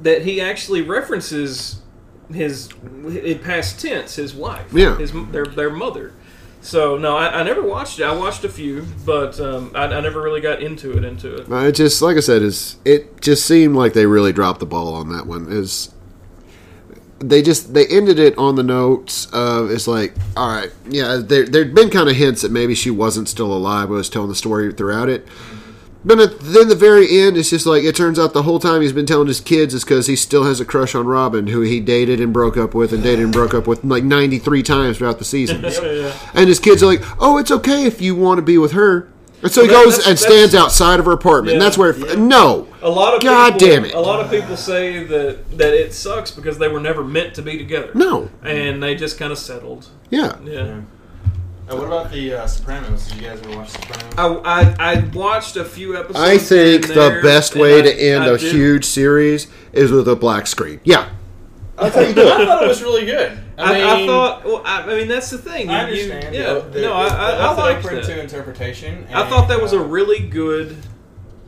that 0.01 0.21
he 0.21 0.39
actually 0.39 0.83
references 0.83 1.81
his 2.31 2.69
in 3.07 3.39
past 3.39 3.79
tense 3.81 4.15
his 4.17 4.33
wife, 4.35 4.71
Yeah. 4.71 4.95
his 4.97 5.11
their 5.31 5.45
their 5.45 5.69
mother. 5.71 6.13
So 6.61 6.97
no, 6.97 7.15
I, 7.15 7.39
I 7.39 7.43
never 7.43 7.61
watched 7.61 7.99
it. 7.99 8.03
I 8.03 8.13
watched 8.13 8.43
a 8.43 8.49
few, 8.49 8.85
but 9.05 9.39
um, 9.39 9.71
I, 9.73 9.85
I 9.85 10.01
never 10.01 10.21
really 10.21 10.41
got 10.41 10.61
into 10.61 10.97
it. 10.97 11.03
Into 11.03 11.35
it. 11.35 11.49
It 11.49 11.75
just, 11.75 12.01
like 12.01 12.17
I 12.17 12.21
said, 12.21 12.41
is 12.41 12.77
it 12.83 13.21
just 13.21 13.45
seemed 13.45 13.75
like 13.75 13.93
they 13.93 14.05
really 14.05 14.33
dropped 14.33 14.59
the 14.59 14.65
ball 14.65 14.93
on 14.93 15.09
that 15.09 15.27
one. 15.27 15.51
Is 15.51 15.93
they 17.19 17.41
just 17.41 17.73
they 17.73 17.87
ended 17.87 18.19
it 18.19 18.37
on 18.37 18.55
the 18.55 18.63
notes 18.63 19.27
of 19.33 19.71
it's 19.71 19.87
like, 19.87 20.13
all 20.35 20.49
right, 20.49 20.71
yeah, 20.89 21.21
there 21.23 21.45
there'd 21.45 21.73
been 21.73 21.89
kind 21.89 22.09
of 22.09 22.15
hints 22.15 22.41
that 22.41 22.51
maybe 22.51 22.75
she 22.75 22.91
wasn't 22.91 23.29
still 23.29 23.53
alive. 23.53 23.89
I 23.89 23.93
was 23.93 24.09
telling 24.09 24.29
the 24.29 24.35
story 24.35 24.71
throughout 24.73 25.09
it. 25.09 25.27
But 26.05 26.19
at 26.19 26.39
then 26.39 26.69
the 26.69 26.75
very 26.75 27.19
end, 27.19 27.35
it's 27.37 27.49
just 27.49 27.65
like 27.65 27.83
it 27.83 27.95
turns 27.95 28.17
out 28.17 28.31
the 28.33 28.43
whole 28.43 28.59
time 28.59 28.81
he's 28.81 28.93
been 28.93 29.05
telling 29.05 29.27
his 29.27 29.41
kids 29.41 29.73
is 29.73 29.83
because 29.83 30.07
he 30.07 30.15
still 30.15 30.43
has 30.45 30.59
a 30.61 30.65
crush 30.65 30.95
on 30.95 31.05
Robin, 31.05 31.47
who 31.47 31.61
he 31.61 31.79
dated 31.81 32.21
and 32.21 32.31
broke 32.31 32.55
up 32.55 32.73
with, 32.73 32.93
and 32.93 33.03
dated 33.03 33.25
and 33.25 33.33
broke 33.33 33.53
up 33.53 33.67
with 33.67 33.83
like 33.83 34.03
ninety 34.03 34.39
three 34.39 34.63
times 34.63 34.97
throughout 34.99 35.19
the 35.19 35.25
season. 35.25 35.63
And 36.33 36.47
his 36.47 36.59
kids 36.59 36.81
are 36.83 36.85
like, 36.85 37.01
"Oh, 37.19 37.37
it's 37.37 37.51
okay 37.51 37.85
if 37.85 37.99
you 38.01 38.15
want 38.15 38.37
to 38.37 38.41
be 38.41 38.57
with 38.57 38.71
her." 38.73 39.09
And 39.43 39.51
so 39.51 39.61
he 39.63 39.67
Well, 39.67 39.79
that- 39.81 39.85
goes 39.85 39.97
that's- 39.97 40.07
and 40.07 40.17
that's- 40.17 40.33
stands 40.51 40.55
outside 40.55 40.99
of 40.99 41.05
her 41.05 41.11
apartment. 41.11 41.53
And 41.53 41.61
that's 41.61 41.77
where, 41.77 41.91
it, 41.91 42.17
no, 42.17 42.67
A 42.81 42.89
lot 42.89 43.13
of 43.13 43.21
God 43.21 43.53
people, 43.53 43.67
damn 43.67 43.85
it. 43.85 43.93
A 43.93 43.99
lot 43.99 44.19
of 44.23 44.31
people 44.31 44.57
say 44.57 45.03
that 45.03 45.57
that 45.57 45.73
it 45.73 45.93
sucks 45.93 46.31
because 46.31 46.57
they 46.57 46.67
were 46.67 46.79
never 46.79 47.03
meant 47.03 47.33
to 47.35 47.41
be 47.41 47.57
together. 47.57 47.91
no, 47.93 48.29
and 48.43 48.81
they 48.81 48.95
just 48.95 49.17
kind 49.19 49.31
of 49.31 49.37
settled. 49.37 49.89
yeah. 50.09 50.37
Yeah. 50.43 50.81
What 51.67 51.85
about 51.85 52.11
the 52.11 52.33
uh, 52.33 52.47
Sopranos? 52.47 53.07
Did 53.07 53.21
you 53.21 53.27
guys 53.27 53.39
ever 53.41 53.57
watch 53.57 53.69
Sopranos? 53.69 54.13
I, 54.17 54.75
I, 54.79 54.93
I 54.93 54.99
watched 55.13 55.57
a 55.57 55.65
few 55.65 55.97
episodes. 55.97 56.17
I 56.19 56.37
think 56.37 56.87
the 56.87 56.93
there, 56.93 57.21
best 57.21 57.53
and 57.53 57.61
way 57.61 57.79
I- 57.79 57.81
to 57.83 57.93
end 57.93 58.23
I 58.23 58.27
a 58.27 58.37
did- 58.37 58.53
huge 58.53 58.85
series 58.85 59.47
is 59.73 59.91
with 59.91 60.07
a 60.07 60.15
black 60.15 60.47
screen. 60.47 60.79
Yeah, 60.85 61.09
I 61.77 61.89
thought 61.89 62.63
it 62.63 62.67
was 62.67 62.81
really 62.81 63.05
good. 63.05 63.37
I, 63.57 63.63
I, 63.63 63.73
mean, 63.73 63.83
I 63.83 64.05
thought. 64.07 64.45
Well, 64.45 64.61
I, 64.65 64.81
I 64.83 64.97
mean, 64.97 65.07
that's 65.07 65.29
the 65.29 65.37
thing. 65.39 65.69
I 65.69 65.89
You- 65.89 65.95
you- 65.95 66.11
understand. 66.13 66.35
yeah. 66.35 66.53
the- 66.53 66.59
the- 66.69 66.81
no, 66.81 66.93
I, 66.93 67.03
I, 67.05 67.07
the- 67.07 67.15
I 67.41 67.53
the 67.53 67.59
liked 67.61 67.85
open 67.85 67.95
that. 67.97 68.05
to 68.05 68.21
interpretation. 68.21 69.05
I 69.13 69.27
thought 69.29 69.47
that 69.49 69.61
was 69.61 69.73
a 69.73 69.79
uh, 69.79 69.83
really 69.83 70.19
good 70.27 70.77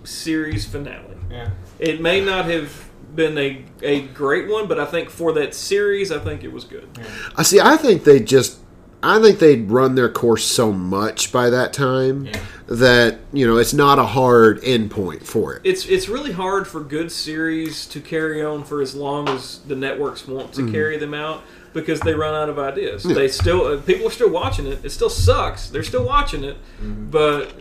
series 0.04 0.66
finale. 0.68 1.16
yeah. 1.32 1.52
It 1.80 2.02
may 2.02 2.20
not 2.24 2.46
have 2.46 2.90
been 3.16 3.38
a, 3.38 3.64
a 3.82 4.02
great 4.02 4.50
one, 4.50 4.68
but 4.68 4.80
I 4.80 4.86
think 4.86 5.10
for 5.10 5.32
that 5.34 5.56
series, 5.56 6.12
I 6.12 6.20
think 6.20 6.44
it 6.44 6.52
was 6.52 6.66
good. 6.66 6.90
I 7.38 7.44
see. 7.44 7.60
I 7.62 7.78
think 7.78 8.04
they 8.04 8.20
just. 8.20 8.60
I 9.02 9.22
think 9.22 9.40
they'd 9.40 9.70
run 9.72 9.96
their 9.96 10.10
course 10.10 10.44
so 10.44 10.74
much 10.74 11.32
by 11.32 11.50
that 11.50 11.72
time 11.74 12.26
Yeah. 12.26 12.40
that 12.68 13.20
you 13.32 13.48
know 13.48 13.58
it's 13.58 13.74
not 13.74 13.98
a 14.00 14.04
hard 14.04 14.62
endpoint 14.62 15.24
for 15.24 15.56
it. 15.56 15.62
It's 15.64 15.86
it's 15.86 16.10
really 16.10 16.34
hard 16.34 16.68
for 16.68 16.82
good 16.82 17.12
series 17.12 17.86
to 17.88 18.02
carry 18.02 18.44
on 18.44 18.64
for 18.64 18.82
as 18.82 18.96
long 18.96 19.30
as 19.30 19.60
the 19.68 19.76
networks 19.76 20.28
want 20.28 20.54
to 20.54 20.70
carry 20.72 20.98
them 20.98 21.14
out 21.14 21.44
because 21.74 22.00
they 22.02 22.14
run 22.14 22.34
out 22.36 22.50
of 22.50 22.60
ideas. 22.60 23.04
They 23.04 23.28
still 23.30 23.66
uh, 23.68 23.78
people 23.82 24.08
are 24.08 24.12
still 24.12 24.30
watching 24.30 24.66
it. 24.68 24.84
It 24.84 24.90
still 24.90 25.10
sucks. 25.10 25.70
They're 25.70 25.84
still 25.84 26.04
watching 26.06 26.44
it, 26.44 26.58
but 26.82 27.54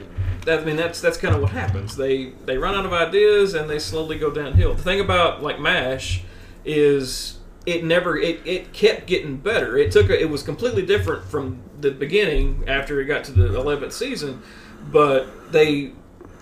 that, 0.45 0.61
I 0.61 0.64
mean 0.64 0.76
that's 0.76 1.01
that's 1.01 1.18
kind 1.18 1.34
of 1.36 1.41
what 1.41 1.53
happens. 1.53 1.97
They 1.97 2.32
they 2.47 2.59
run 2.59 2.74
out 2.74 2.84
of 2.84 2.93
ideas 2.93 3.55
and 3.55 3.70
they 3.70 3.78
slowly 3.78 4.18
go 4.18 4.30
downhill. 4.32 4.74
The 4.74 4.82
thing 4.82 4.99
about 5.01 5.43
like 5.43 5.61
Mash 5.61 6.22
is 6.64 7.38
it 7.69 7.85
never 7.85 8.16
it, 8.16 8.41
it 8.47 8.73
kept 8.73 9.07
getting 9.07 9.37
better. 9.37 9.77
It 9.77 9.93
took 9.93 10.09
a, 10.09 10.19
it 10.19 10.31
was 10.31 10.43
completely 10.43 10.85
different 10.85 11.25
from 11.25 11.62
the 11.79 11.91
beginning 11.91 12.64
after 12.66 12.99
it 13.01 13.05
got 13.05 13.25
to 13.25 13.33
the 13.33 13.49
11th 13.49 13.93
season, 13.93 14.43
but 14.91 15.53
they 15.53 15.93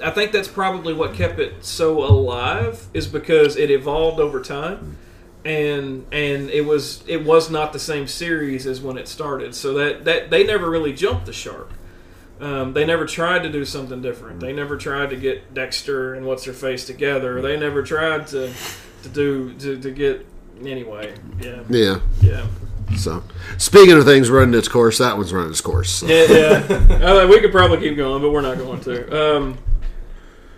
I 0.00 0.10
think 0.10 0.30
that's 0.30 0.48
probably 0.48 0.94
what 0.94 1.14
kept 1.14 1.40
it 1.40 1.64
so 1.64 2.04
alive 2.04 2.86
is 2.94 3.08
because 3.08 3.56
it 3.56 3.70
evolved 3.70 4.20
over 4.20 4.40
time 4.40 4.98
and 5.44 6.06
and 6.12 6.48
it 6.50 6.64
was 6.64 7.02
it 7.08 7.24
was 7.24 7.50
not 7.50 7.72
the 7.72 7.80
same 7.80 8.06
series 8.06 8.64
as 8.64 8.80
when 8.80 8.96
it 8.96 9.08
started. 9.08 9.54
So 9.56 9.74
that 9.74 10.04
that 10.04 10.30
they 10.30 10.44
never 10.44 10.70
really 10.70 10.92
jumped 10.92 11.26
the 11.26 11.32
shark. 11.32 11.70
Um, 12.38 12.72
they 12.74 12.84
never 12.84 13.06
tried 13.06 13.42
to 13.44 13.50
do 13.50 13.64
something 13.64 14.00
different. 14.00 14.40
They 14.40 14.52
never 14.52 14.76
tried 14.76 15.10
to 15.10 15.16
get 15.16 15.54
Dexter 15.54 16.14
and 16.14 16.26
what's 16.26 16.44
her 16.44 16.52
face 16.52 16.84
together. 16.84 17.40
They 17.42 17.58
never 17.58 17.82
tried 17.82 18.28
to 18.28 18.52
to 19.02 19.08
do 19.08 19.54
to, 19.54 19.80
to 19.80 19.90
get 19.90 20.26
anyway. 20.64 21.14
Yeah, 21.40 21.62
Yeah. 21.68 22.00
yeah, 22.22 22.46
So, 22.96 23.22
speaking 23.58 23.96
of 23.96 24.04
things 24.04 24.30
running 24.30 24.54
its 24.58 24.68
course, 24.68 24.98
that 24.98 25.16
one's 25.16 25.32
running 25.32 25.50
its 25.50 25.60
course. 25.60 25.90
So. 25.90 26.06
yeah. 26.06 26.66
yeah. 26.68 26.96
Uh, 27.12 27.26
we 27.28 27.40
could 27.40 27.52
probably 27.52 27.78
keep 27.78 27.96
going, 27.96 28.22
but 28.22 28.30
we're 28.30 28.40
not 28.40 28.58
going 28.58 28.80
to. 28.80 29.36
Um, 29.36 29.58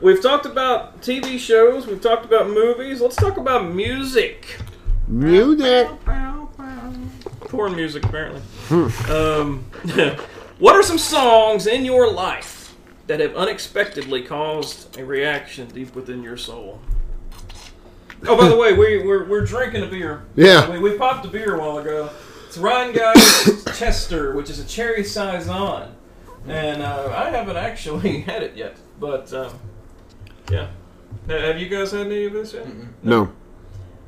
we've 0.01 0.23
talked 0.23 0.47
about 0.47 1.01
TV 1.03 1.39
shows. 1.39 1.87
We've 1.87 2.01
talked 2.01 2.25
about 2.25 2.49
movies. 2.49 3.01
Let's 3.01 3.17
talk 3.17 3.37
about 3.37 3.73
music. 3.73 4.59
Music. 5.07 5.89
Porn 7.49 7.75
music, 7.75 8.05
apparently. 8.05 8.43
um, 8.71 9.65
what 10.59 10.75
are 10.77 10.83
some 10.83 10.99
songs 10.99 11.67
in 11.67 11.85
your 11.85 12.11
life 12.13 12.75
that 13.07 13.21
have 13.21 13.35
unexpectedly 13.35 14.23
caused 14.23 14.99
a 14.99 15.05
reaction 15.05 15.67
deep 15.69 15.95
within 15.95 16.23
your 16.23 16.37
soul? 16.37 16.79
Oh, 18.27 18.37
by 18.37 18.49
the 18.49 18.57
way, 18.57 18.73
we, 18.73 19.03
we're, 19.07 19.25
we're 19.25 19.45
drinking 19.45 19.85
a 19.85 19.87
beer. 19.87 20.25
Yeah. 20.35 20.69
We, 20.71 20.79
we 20.79 20.99
popped 20.99 21.25
a 21.25 21.29
beer 21.29 21.55
a 21.55 21.59
while 21.59 21.79
ago. 21.79 22.11
It's 22.47 22.59
Rhinegeist 22.59 23.77
Chester, 23.79 24.35
which 24.35 24.51
is 24.51 24.59
a 24.59 24.67
cherry 24.67 25.05
saison, 25.05 25.95
and 26.47 26.83
uh, 26.83 27.13
I 27.15 27.31
haven't 27.31 27.57
actually 27.57 28.21
had 28.23 28.43
it 28.43 28.57
yet. 28.57 28.77
But 28.99 29.33
um, 29.33 29.53
yeah, 30.51 30.69
Now, 31.27 31.39
have 31.39 31.59
you 31.59 31.69
guys 31.69 31.93
had 31.93 32.07
any 32.07 32.25
of 32.25 32.33
this 32.33 32.55
yet? 32.55 32.67
No. 33.03 33.33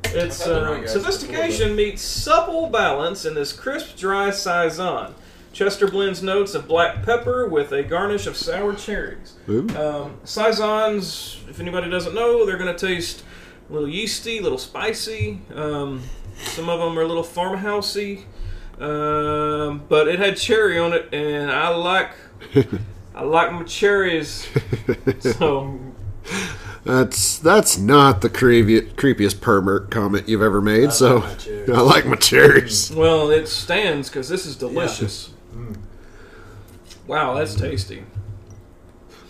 It's 0.05 0.41
I've 0.41 0.47
had 0.49 0.57
the 0.57 0.67
uh, 0.67 0.71
Rhinegeist 0.79 0.89
sophistication 0.89 1.77
meets 1.77 2.03
supple 2.03 2.69
balance 2.69 3.25
in 3.25 3.35
this 3.35 3.53
crisp, 3.53 3.97
dry 3.97 4.31
saison. 4.31 5.15
Chester 5.53 5.89
blends 5.89 6.23
notes 6.23 6.55
of 6.55 6.67
black 6.69 7.05
pepper 7.05 7.47
with 7.47 7.73
a 7.73 7.83
garnish 7.83 8.27
of 8.27 8.37
sour 8.37 8.73
cherries. 8.75 9.35
Ooh. 9.49 9.69
Um, 9.77 10.21
saisons, 10.25 11.41
if 11.49 11.61
anybody 11.61 11.91
doesn't 11.91 12.15
know, 12.15 12.47
they're 12.47 12.57
going 12.57 12.75
to 12.75 12.87
taste 12.87 13.25
a 13.71 13.73
little 13.73 13.89
yeasty, 13.89 14.39
a 14.39 14.43
little 14.43 14.59
spicy. 14.59 15.41
Um, 15.55 16.03
some 16.37 16.69
of 16.69 16.81
them 16.81 16.99
are 16.99 17.03
a 17.03 17.07
little 17.07 17.23
farmhousey. 17.23 18.25
Um, 18.81 19.83
but 19.89 20.09
it 20.09 20.19
had 20.19 20.37
cherry 20.37 20.79
on 20.79 20.93
it, 20.95 21.09
and 21.13 21.51
I 21.51 21.69
like 21.69 22.11
I 23.15 23.23
like 23.25 23.53
my 23.53 23.63
cherries. 23.65 24.49
So 25.21 25.79
That's 26.85 27.39
that's 27.39 27.77
not 27.77 28.23
the 28.23 28.31
creepy, 28.31 28.81
creepiest 28.93 29.43
pervert 29.43 29.91
comment 29.91 30.29
you've 30.31 30.41
ever 30.41 30.63
made. 30.63 30.93
so 30.93 31.19
my 31.21 31.35
cherries. 31.35 31.71
I 31.75 31.81
like 31.83 32.07
my 32.07 32.17
cherries. 32.17 32.91
well, 32.91 33.31
it 33.31 33.49
stands 33.49 34.09
because 34.09 34.31
this 34.31 34.47
is 34.47 34.57
delicious. 34.57 35.31
Wow, 37.07 37.35
that's 37.35 37.55
tasty. 37.55 38.05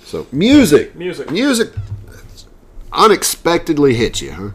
So 0.05 0.27
music, 0.33 0.95
Music. 0.95 1.31
music, 1.31 1.73
unexpectedly 2.93 3.95
hit 3.95 4.21
you, 4.21 4.33
huh? 4.33 4.49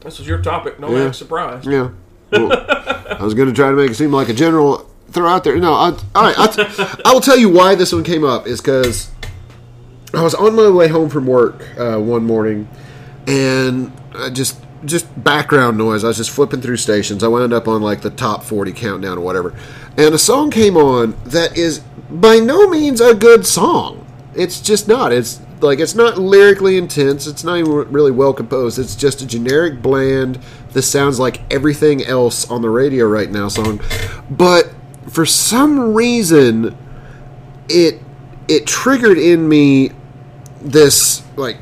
This 0.00 0.18
was 0.18 0.28
your 0.28 0.38
topic. 0.42 0.78
No 0.78 0.90
Yeah. 0.94 1.10
surprised. 1.12 1.66
Yeah. 1.66 1.90
Well, 2.30 2.52
I 3.18 3.22
was 3.22 3.34
going 3.34 3.48
to 3.48 3.54
try 3.54 3.70
to 3.70 3.76
make 3.76 3.90
it 3.90 3.94
seem 3.94 4.12
like 4.12 4.28
a 4.28 4.34
general 4.34 4.88
throw 5.10 5.28
out 5.28 5.44
there. 5.44 5.56
No, 5.58 5.72
I, 5.72 5.90
all 6.14 6.22
right. 6.22 6.34
I'll 7.04 7.14
will 7.14 7.20
tell 7.20 7.38
you 7.38 7.48
why 7.48 7.74
this 7.74 7.92
one 7.92 8.04
came 8.04 8.24
up 8.24 8.46
is 8.46 8.60
because 8.60 9.10
I 10.12 10.22
was 10.22 10.34
on 10.34 10.54
my 10.54 10.68
way 10.70 10.88
home 10.88 11.08
from 11.08 11.26
work 11.26 11.62
uh, 11.78 11.98
one 11.98 12.24
morning, 12.24 12.68
and 13.26 13.92
I 14.14 14.30
just 14.30 14.60
just 14.84 15.06
background 15.24 15.78
noise. 15.78 16.04
I 16.04 16.08
was 16.08 16.16
just 16.18 16.30
flipping 16.30 16.60
through 16.60 16.76
stations. 16.76 17.24
I 17.24 17.28
wound 17.28 17.52
up 17.52 17.66
on 17.68 17.80
like 17.82 18.02
the 18.02 18.10
top 18.10 18.42
forty 18.44 18.72
countdown 18.72 19.16
or 19.18 19.22
whatever, 19.22 19.54
and 19.96 20.14
a 20.14 20.18
song 20.18 20.50
came 20.50 20.76
on 20.76 21.16
that 21.26 21.56
is 21.56 21.78
by 22.10 22.36
no 22.38 22.68
means 22.68 23.00
a 23.00 23.14
good 23.14 23.46
song. 23.46 24.04
It's 24.34 24.60
just 24.60 24.88
not. 24.88 25.12
It's 25.12 25.40
like 25.60 25.78
it's 25.78 25.94
not 25.94 26.18
lyrically 26.18 26.76
intense. 26.76 27.26
It's 27.26 27.44
not 27.44 27.58
even 27.58 27.72
really 27.92 28.10
well 28.10 28.32
composed. 28.32 28.78
It's 28.78 28.96
just 28.96 29.22
a 29.22 29.26
generic 29.26 29.82
bland. 29.82 30.38
This 30.72 30.90
sounds 30.90 31.18
like 31.18 31.40
everything 31.52 32.04
else 32.04 32.50
on 32.50 32.62
the 32.62 32.70
radio 32.70 33.06
right 33.06 33.30
now 33.30 33.48
song, 33.48 33.80
but 34.30 34.70
for 35.08 35.26
some 35.26 35.94
reason, 35.94 36.76
it 37.68 38.00
it 38.48 38.66
triggered 38.66 39.18
in 39.18 39.48
me 39.48 39.90
this 40.60 41.22
like 41.36 41.56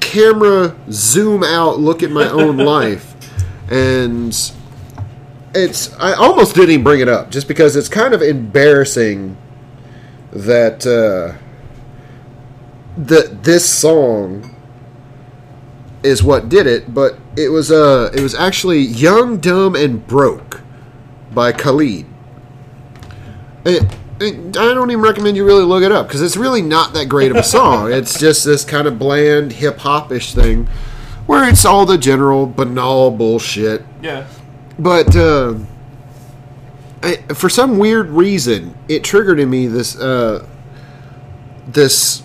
camera 0.00 0.76
zoom 0.90 1.42
out 1.42 1.78
look 1.78 2.02
at 2.02 2.10
my 2.10 2.28
own 2.28 2.56
life 2.74 3.14
and 3.70 4.52
it's 5.54 5.92
i 5.98 6.12
almost 6.12 6.54
didn't 6.54 6.70
even 6.70 6.84
bring 6.84 7.00
it 7.00 7.08
up 7.08 7.30
just 7.30 7.48
because 7.48 7.76
it's 7.76 7.88
kind 7.88 8.14
of 8.14 8.22
embarrassing 8.22 9.36
that 10.32 10.86
uh 10.86 11.36
that 12.96 13.44
this 13.44 13.68
song 13.68 14.54
is 16.02 16.22
what 16.22 16.48
did 16.48 16.66
it 16.66 16.92
but 16.92 17.18
it 17.36 17.48
was 17.48 17.70
uh 17.70 18.10
it 18.14 18.20
was 18.20 18.34
actually 18.34 18.80
young 18.80 19.38
dumb 19.38 19.74
and 19.74 20.06
broke 20.06 20.60
by 21.32 21.52
khalid 21.52 22.06
it, 23.64 23.84
it, 24.20 24.56
I 24.56 24.74
don't 24.74 24.90
even 24.90 25.02
recommend 25.02 25.36
you 25.36 25.44
really 25.44 25.64
look 25.64 25.82
it 25.82 25.92
up 25.92 26.06
because 26.06 26.22
it's 26.22 26.36
really 26.36 26.62
not 26.62 26.94
that 26.94 27.06
great 27.06 27.30
of 27.30 27.36
a 27.36 27.42
song. 27.42 27.92
it's 27.92 28.18
just 28.18 28.44
this 28.44 28.64
kind 28.64 28.86
of 28.86 28.98
bland 28.98 29.52
hip 29.52 29.78
hop 29.78 30.10
ish 30.12 30.34
thing 30.34 30.66
where 31.26 31.48
it's 31.48 31.64
all 31.64 31.86
the 31.86 31.98
general 31.98 32.46
banal 32.46 33.10
bullshit. 33.10 33.84
Yeah. 34.02 34.26
But 34.78 35.14
uh, 35.14 35.54
I, 37.02 37.16
for 37.34 37.48
some 37.48 37.78
weird 37.78 38.10
reason, 38.10 38.76
it 38.88 39.04
triggered 39.04 39.38
in 39.38 39.48
me 39.50 39.66
this 39.66 39.96
uh, 39.96 40.46
this 41.66 42.21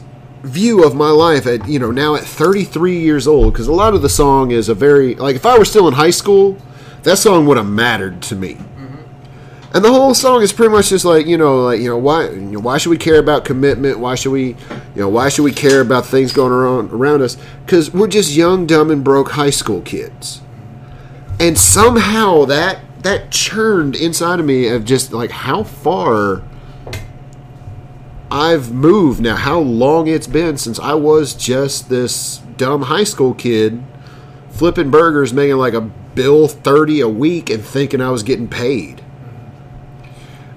view 0.48 0.84
of 0.84 0.96
my 0.96 1.10
life 1.10 1.46
at 1.46 1.68
you 1.68 1.80
know 1.80 1.92
now 1.92 2.16
at 2.16 2.24
33 2.24 3.00
years 3.00 3.28
old 3.28 3.54
because 3.54 3.68
a 3.68 3.74
lot 3.74 3.94
of 3.94 4.02
the 4.02 4.10
song 4.10 4.52
is 4.52 4.70
a 4.70 4.76
very 4.76 5.16
like 5.16 5.36
if 5.36 5.46
I 5.46 5.58
were 5.58 5.66
still 5.66 5.88
in 5.88 5.94
high 5.94 6.12
school, 6.12 6.58
that 7.04 7.18
song 7.18 7.46
would 7.46 7.58
have 7.58 7.68
mattered 7.68 8.22
to 8.24 8.36
me. 8.36 8.54
Mm-hmm. 8.56 9.76
And 9.76 9.86
the 9.86 9.92
whole 9.92 10.14
song 10.14 10.42
is 10.42 10.54
pretty 10.54 10.72
much 10.72 10.90
just 10.90 11.06
like 11.06 11.26
you 11.26 11.38
know, 11.38 11.64
like 11.64 11.80
you 11.80 11.90
know, 11.90 11.98
why 11.98 12.30
you 12.30 12.40
know, 12.40 12.60
why 12.60 12.78
should 12.78 12.90
we 12.90 12.98
care 12.98 13.20
about 13.20 13.46
commitment? 13.46 14.00
Why 14.00 14.16
should 14.16 14.32
we, 14.32 14.48
you 14.48 14.56
know, 14.96 15.10
why 15.10 15.30
should 15.30 15.44
we 15.44 15.52
care 15.52 15.82
about 15.82 16.06
things 16.06 16.32
going 16.34 16.52
around 16.52 16.92
around 16.92 17.22
us? 17.22 17.38
Because 17.66 17.94
we're 17.94 18.08
just 18.08 18.36
young, 18.36 18.66
dumb, 18.66 18.90
and 18.90 19.04
broke 19.04 19.32
high 19.32 19.50
school 19.50 19.82
kids. 19.82 20.42
And 21.40 21.58
somehow 21.58 22.46
that 22.46 22.80
that 23.04 23.32
churned 23.32 23.96
inside 23.96 24.40
of 24.40 24.46
me 24.46 24.68
of 24.68 24.86
just 24.86 25.14
like 25.14 25.32
how 25.32 25.64
far 25.64 26.44
I've 28.30 28.74
moved 28.74 29.22
now. 29.22 29.36
How 29.36 29.60
long 29.60 30.08
it's 30.08 30.28
been 30.28 30.58
since 30.58 30.80
I 30.80 30.94
was 30.94 31.34
just 31.34 31.90
this 31.90 32.38
dumb 32.58 32.84
high 32.84 33.04
school 33.04 33.34
kid 33.34 33.84
flipping 34.50 34.90
burgers, 34.90 35.34
making 35.34 35.58
like 35.58 35.74
a 35.74 35.82
bill 35.82 36.48
thirty 36.48 37.00
a 37.00 37.08
week, 37.08 37.50
and 37.50 37.64
thinking 37.64 38.02
I 38.02 38.10
was 38.10 38.24
getting 38.24 38.48
paid. 38.48 39.02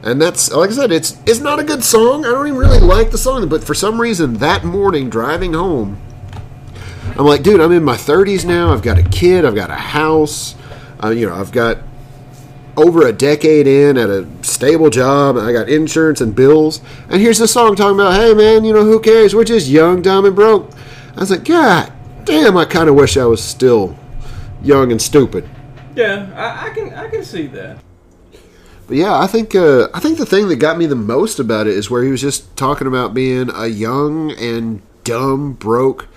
And 0.03 0.21
that's 0.21 0.51
like 0.51 0.71
I 0.71 0.73
said, 0.73 0.93
it's 0.93 1.19
it's 1.27 1.41
not 1.41 1.61
a 1.61 1.65
good 1.65 1.85
song. 1.85 2.25
I 2.25 2.31
don't 2.31 2.47
even 2.47 2.59
really 2.59 2.81
like 2.81 3.11
the 3.11 3.19
song, 3.19 3.49
but 3.49 3.63
for 3.63 3.75
some 3.75 4.01
reason 4.01 4.35
that 4.35 4.65
morning 4.65 5.11
driving 5.11 5.53
home, 5.53 6.01
I'm 7.17 7.27
like, 7.27 7.43
dude, 7.43 7.61
I'm 7.61 7.73
in 7.73 7.85
my 7.85 7.97
30s 7.97 8.45
now. 8.47 8.73
I've 8.73 8.83
got 8.83 8.99
a 8.99 9.03
kid. 9.03 9.45
I've 9.45 9.55
got 9.55 9.71
a 9.71 9.75
house. 9.75 10.55
Uh, 11.03 11.11
you 11.11 11.27
know, 11.27 11.35
I've 11.35 11.53
got 11.53 11.79
over 12.81 13.07
a 13.07 13.13
decade 13.13 13.67
in 13.67 13.97
at 13.97 14.09
a 14.09 14.27
stable 14.43 14.91
job. 14.91 15.37
I 15.37 15.53
got 15.53 15.69
insurance 15.69 16.21
and 16.21 16.35
bills. 16.35 16.81
And 17.09 17.21
here's 17.21 17.39
this 17.39 17.53
song 17.53 17.77
talking 17.77 18.01
about, 18.01 18.15
hey 18.15 18.35
man, 18.35 18.65
you 18.65 18.73
know 18.73 18.85
who 18.85 19.01
cares? 19.01 19.35
We're 19.35 19.45
just 19.45 19.69
young, 19.69 20.03
dumb, 20.03 20.25
and 20.25 20.35
broke. 20.35 20.73
I 21.17 21.21
was 21.21 21.31
like, 21.31 21.45
God 21.45 21.93
damn! 22.25 22.57
I 22.57 22.65
kind 22.65 22.89
of 22.89 22.95
wish 22.95 23.17
I 23.17 23.25
was 23.25 23.43
still 23.43 23.99
young 24.63 24.93
and 24.93 25.01
stupid. 25.01 25.49
Yeah, 25.95 26.31
I, 26.35 26.69
I 26.69 26.71
can 26.71 26.95
I 26.95 27.09
can 27.09 27.25
see 27.25 27.47
that. 27.49 27.79
But 28.87 28.97
yeah, 28.97 29.19
I 29.19 29.27
think 29.27 29.55
uh, 29.55 29.89
I 29.95 30.01
think 30.01 30.19
the 30.19 30.27
thing 30.27 30.49
that 30.49 30.57
got 30.57 30.79
me 30.79 30.87
the 30.87 30.97
most 30.97 31.39
about 31.39 31.67
it 31.67 31.75
is 31.75 31.91
where 31.91 32.03
he 32.03 32.11
was 32.11 32.21
just 32.21 32.57
talking 32.57 32.87
about 32.87 33.15
being 33.15 33.51
a 33.55 33.67
young 33.67 34.33
and 34.33 34.83
dumb, 35.05 35.53
broke 35.55 36.09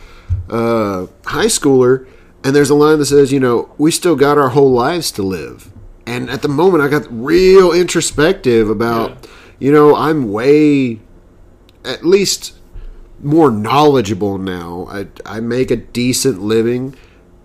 uh, 0.50 1.08
high 1.26 1.46
schooler, 1.46 2.08
and 2.44 2.56
there's 2.56 2.70
a 2.70 2.76
line 2.76 3.00
that 3.00 3.06
says, 3.06 3.32
you 3.32 3.40
know, 3.40 3.74
we 3.78 3.92
still 3.92 4.16
got 4.16 4.38
our 4.38 4.50
whole 4.50 4.72
lives 4.72 5.12
to 5.12 5.24
live. 5.24 5.72
And 6.06 6.30
at 6.30 6.42
the 6.42 6.48
moment, 6.48 6.84
I 6.84 6.88
got 6.90 7.08
real 7.10 7.72
introspective 7.72 8.70
about, 8.70 9.12
Yeah. 9.12 9.30
you 9.60 9.72
know, 9.72 9.96
I'm 9.96 10.32
way, 10.32 11.00
at 11.86 12.06
least, 12.06 12.56
more 13.22 13.50
knowledgeable 13.50 14.38
now. 14.38 14.88
I, 14.90 15.08
I 15.26 15.40
make 15.40 15.72
a 15.72 15.78
decent 15.78 16.42
living, 16.42 16.96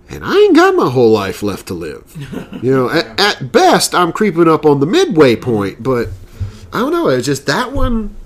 and 0.09 0.25
I 0.25 0.35
ain't 0.35 0.57
got 0.57 0.75
my 0.75 0.91
whole 0.91 1.13
life 1.13 1.43
left 1.43 1.69
to 1.69 1.75
live. 1.75 2.15
You 2.63 2.73
know, 2.73 2.91
at, 2.91 3.21
at 3.21 3.53
best, 3.53 3.95
I'm 3.95 4.11
creeping 4.11 4.49
up 4.49 4.67
on 4.67 4.81
the 4.81 4.87
midway 4.87 5.37
mm-hmm. 5.37 5.45
point, 5.45 5.83
but 5.83 6.09
I 6.73 6.81
don't 6.81 6.91
know. 6.91 7.09
It's 7.09 7.27
just 7.27 7.47
that 7.47 7.73
one. 7.73 8.17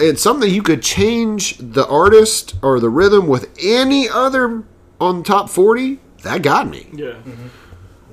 It's 0.00 0.22
something 0.22 0.50
you 0.50 0.62
could 0.62 0.82
change 0.82 1.58
the 1.58 1.86
artist 1.86 2.54
or 2.62 2.80
the 2.80 2.88
rhythm 2.88 3.26
with 3.26 3.54
any 3.62 4.08
other 4.08 4.64
on 5.00 5.22
top 5.22 5.50
40. 5.50 6.00
That 6.22 6.42
got 6.42 6.66
me. 6.68 6.88
Yeah. 6.92 7.08
Mm-hmm. 7.08 7.46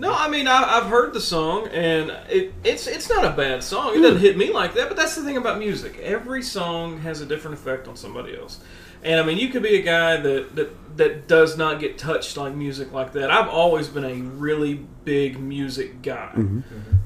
No, 0.02 0.12
I 0.12 0.28
mean 0.30 0.48
I, 0.48 0.78
I've 0.78 0.88
heard 0.88 1.14
the 1.14 1.22
song, 1.22 1.68
and 1.68 2.10
it, 2.28 2.56
it's 2.64 2.88
it's 2.88 3.08
not 3.08 3.24
a 3.24 3.30
bad 3.30 3.64
song. 3.64 3.96
It 3.96 4.02
doesn't 4.02 4.20
hit 4.20 4.36
me 4.36 4.52
like 4.52 4.74
that, 4.74 4.88
but 4.88 4.98
that's 4.98 5.16
the 5.16 5.22
thing 5.22 5.38
about 5.38 5.60
music. 5.60 6.00
Every 6.00 6.42
song 6.42 6.98
has 7.02 7.22
a 7.22 7.26
different 7.28 7.54
effect 7.54 7.88
on 7.88 7.96
somebody 7.96 8.36
else. 8.36 8.62
And 9.04 9.20
I 9.20 9.24
mean, 9.24 9.38
you 9.38 9.50
could 9.50 9.62
be 9.62 9.76
a 9.76 9.82
guy 9.84 10.18
that, 10.18 10.56
that 10.56 10.98
that 10.98 11.28
does 11.28 11.56
not 11.56 11.80
get 11.80 12.00
touched 12.00 12.36
like 12.36 12.56
music 12.56 12.92
like 12.92 13.14
that. 13.14 13.30
I've 13.30 13.48
always 13.48 13.90
been 13.90 14.04
a 14.04 14.16
really 14.16 14.74
big 15.06 15.40
music 15.40 16.02
guy, 16.02 16.32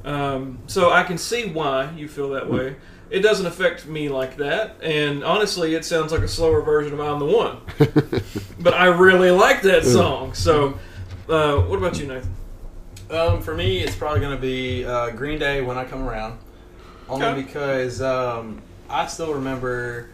um, 0.05 0.59
so 0.67 0.89
I 0.89 1.03
can 1.03 1.17
see 1.17 1.49
why 1.49 1.91
you 1.97 2.07
feel 2.07 2.29
that 2.29 2.49
way. 2.49 2.77
It 3.09 3.19
doesn't 3.19 3.45
affect 3.45 3.87
me 3.87 4.07
like 4.07 4.37
that, 4.37 4.77
and 4.81 5.21
honestly, 5.21 5.75
it 5.75 5.83
sounds 5.83 6.13
like 6.13 6.21
a 6.21 6.29
slower 6.29 6.61
version 6.61 6.93
of 6.93 7.01
"I'm 7.01 7.19
the 7.19 7.25
One." 7.25 7.57
but 8.61 8.73
I 8.73 8.85
really 8.85 9.31
like 9.31 9.63
that 9.63 9.83
song. 9.83 10.33
So, 10.33 10.79
uh, 11.27 11.57
what 11.57 11.77
about 11.77 11.99
you, 11.99 12.07
Nathan? 12.07 12.33
Um, 13.09 13.41
for 13.41 13.55
me, 13.55 13.79
it's 13.81 13.95
probably 13.95 14.19
going 14.19 14.35
to 14.35 14.41
be 14.41 14.83
uh, 14.85 15.11
Green 15.11 15.37
Day 15.37 15.61
when 15.61 15.77
I 15.77 15.85
come 15.85 16.07
around. 16.07 16.39
Only 17.07 17.25
Okay. 17.27 17.41
because 17.43 18.01
um, 18.01 18.61
I 18.89 19.05
still 19.07 19.35
remember 19.35 20.09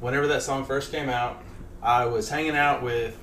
whenever 0.00 0.28
that 0.28 0.42
song 0.42 0.64
first 0.64 0.92
came 0.92 1.08
out, 1.08 1.42
I 1.82 2.04
was 2.06 2.28
hanging 2.28 2.56
out 2.56 2.82
with 2.82 3.16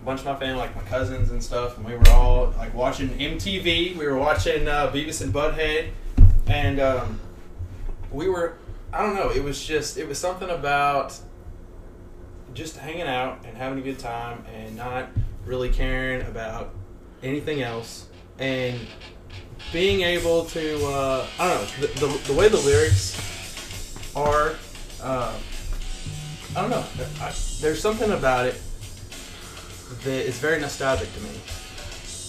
a 0.00 0.04
bunch 0.04 0.20
of 0.20 0.26
my 0.26 0.36
family, 0.36 0.56
like 0.58 0.74
my 0.74 0.82
cousins 0.82 1.30
and 1.30 1.42
stuff, 1.42 1.76
and 1.76 1.86
we 1.86 1.94
were 1.94 2.08
all 2.08 2.54
like 2.56 2.72
watching 2.74 3.10
MTV. 3.10 3.96
We 3.96 4.06
were 4.06 4.16
watching 4.16 4.66
uh, 4.66 4.90
Beavis 4.90 5.20
and 5.20 5.32
Butthead, 5.34 5.90
and 6.46 6.80
um, 6.80 7.20
we 8.10 8.28
were, 8.28 8.56
I 8.92 9.02
don't 9.02 9.14
know, 9.14 9.30
it 9.30 9.44
was 9.44 9.62
just, 9.62 9.98
it 9.98 10.08
was 10.08 10.18
something 10.18 10.48
about 10.48 11.18
just 12.54 12.78
hanging 12.78 13.02
out 13.02 13.44
and 13.44 13.56
having 13.56 13.78
a 13.78 13.82
good 13.82 13.98
time 13.98 14.44
and 14.54 14.76
not 14.76 15.08
really 15.44 15.68
caring 15.70 16.26
about 16.26 16.74
anything 17.22 17.62
else 17.62 18.06
and 18.42 18.80
being 19.72 20.02
able 20.02 20.44
to 20.46 20.84
uh, 20.86 21.26
I 21.38 21.48
don't 21.48 21.58
know 21.80 21.86
the, 21.86 22.06
the, 22.06 22.32
the 22.32 22.34
way 22.34 22.48
the 22.48 22.58
lyrics 22.58 23.16
are 24.16 24.54
uh, 25.02 25.32
I 26.54 26.60
don't 26.60 26.70
know. 26.70 26.84
I, 27.20 27.32
there's 27.60 27.80
something 27.80 28.10
about 28.12 28.44
it 28.46 28.60
that 30.04 30.26
is 30.26 30.38
very 30.38 30.60
nostalgic 30.60 31.08
to 31.14 31.20
me. 31.20 31.30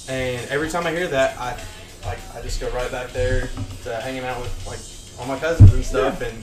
And 0.07 0.49
every 0.49 0.70
time 0.70 0.86
I 0.88 0.91
hear 0.91 1.07
that 1.07 1.38
I 1.39 1.57
like 2.05 2.20
I 2.36 2.41
just 2.41 2.61
go 2.61 2.70
right 2.72 2.89
back 2.91 3.09
there 3.11 3.49
to 3.84 3.95
hanging 3.97 4.24
out 4.24 4.39
with 4.41 4.53
like 4.68 4.80
all 5.20 5.28
my 5.28 5.39
cousins 5.39 5.74
and 5.74 5.84
stuff 5.84 6.22
and 6.22 6.41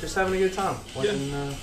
just 0.00 0.14
having 0.16 0.34
a 0.34 0.38
good 0.38 0.52
time 0.54 0.76
watching, 0.96 1.32
uh, 1.32 1.54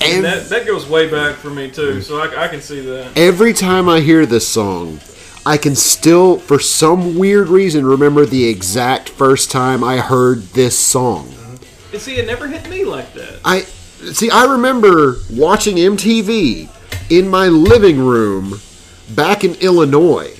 And- 0.00 0.02
And 0.16 0.24
that, 0.24 0.48
that 0.50 0.66
goes 0.66 0.88
way 0.88 1.10
back 1.10 1.36
for 1.36 1.50
me 1.50 1.70
too, 1.70 2.00
so 2.02 2.20
I, 2.20 2.44
I 2.44 2.48
can 2.48 2.60
see 2.60 2.80
that. 2.80 3.16
Every 3.16 3.52
time 3.52 3.88
I 3.88 4.00
hear 4.00 4.26
this 4.26 4.46
song, 4.46 5.00
I 5.46 5.58
can 5.58 5.76
still, 5.76 6.38
for 6.38 6.58
some 6.58 7.18
weird 7.18 7.48
reason, 7.48 7.84
remember 7.84 8.24
the 8.24 8.48
exact 8.48 9.10
first 9.10 9.50
time 9.50 9.84
I 9.84 9.98
heard 9.98 10.42
this 10.48 10.78
song. 10.78 11.34
And 11.92 12.00
see, 12.00 12.16
it 12.16 12.26
never 12.26 12.48
hit 12.48 12.68
me 12.70 12.84
like 12.84 13.12
that. 13.14 13.40
I 13.44 13.60
see. 13.60 14.30
I 14.30 14.44
remember 14.44 15.16
watching 15.30 15.76
MTV 15.76 16.68
in 17.10 17.28
my 17.28 17.48
living 17.48 17.98
room 17.98 18.60
back 19.10 19.44
in 19.44 19.54
Illinois, 19.56 20.34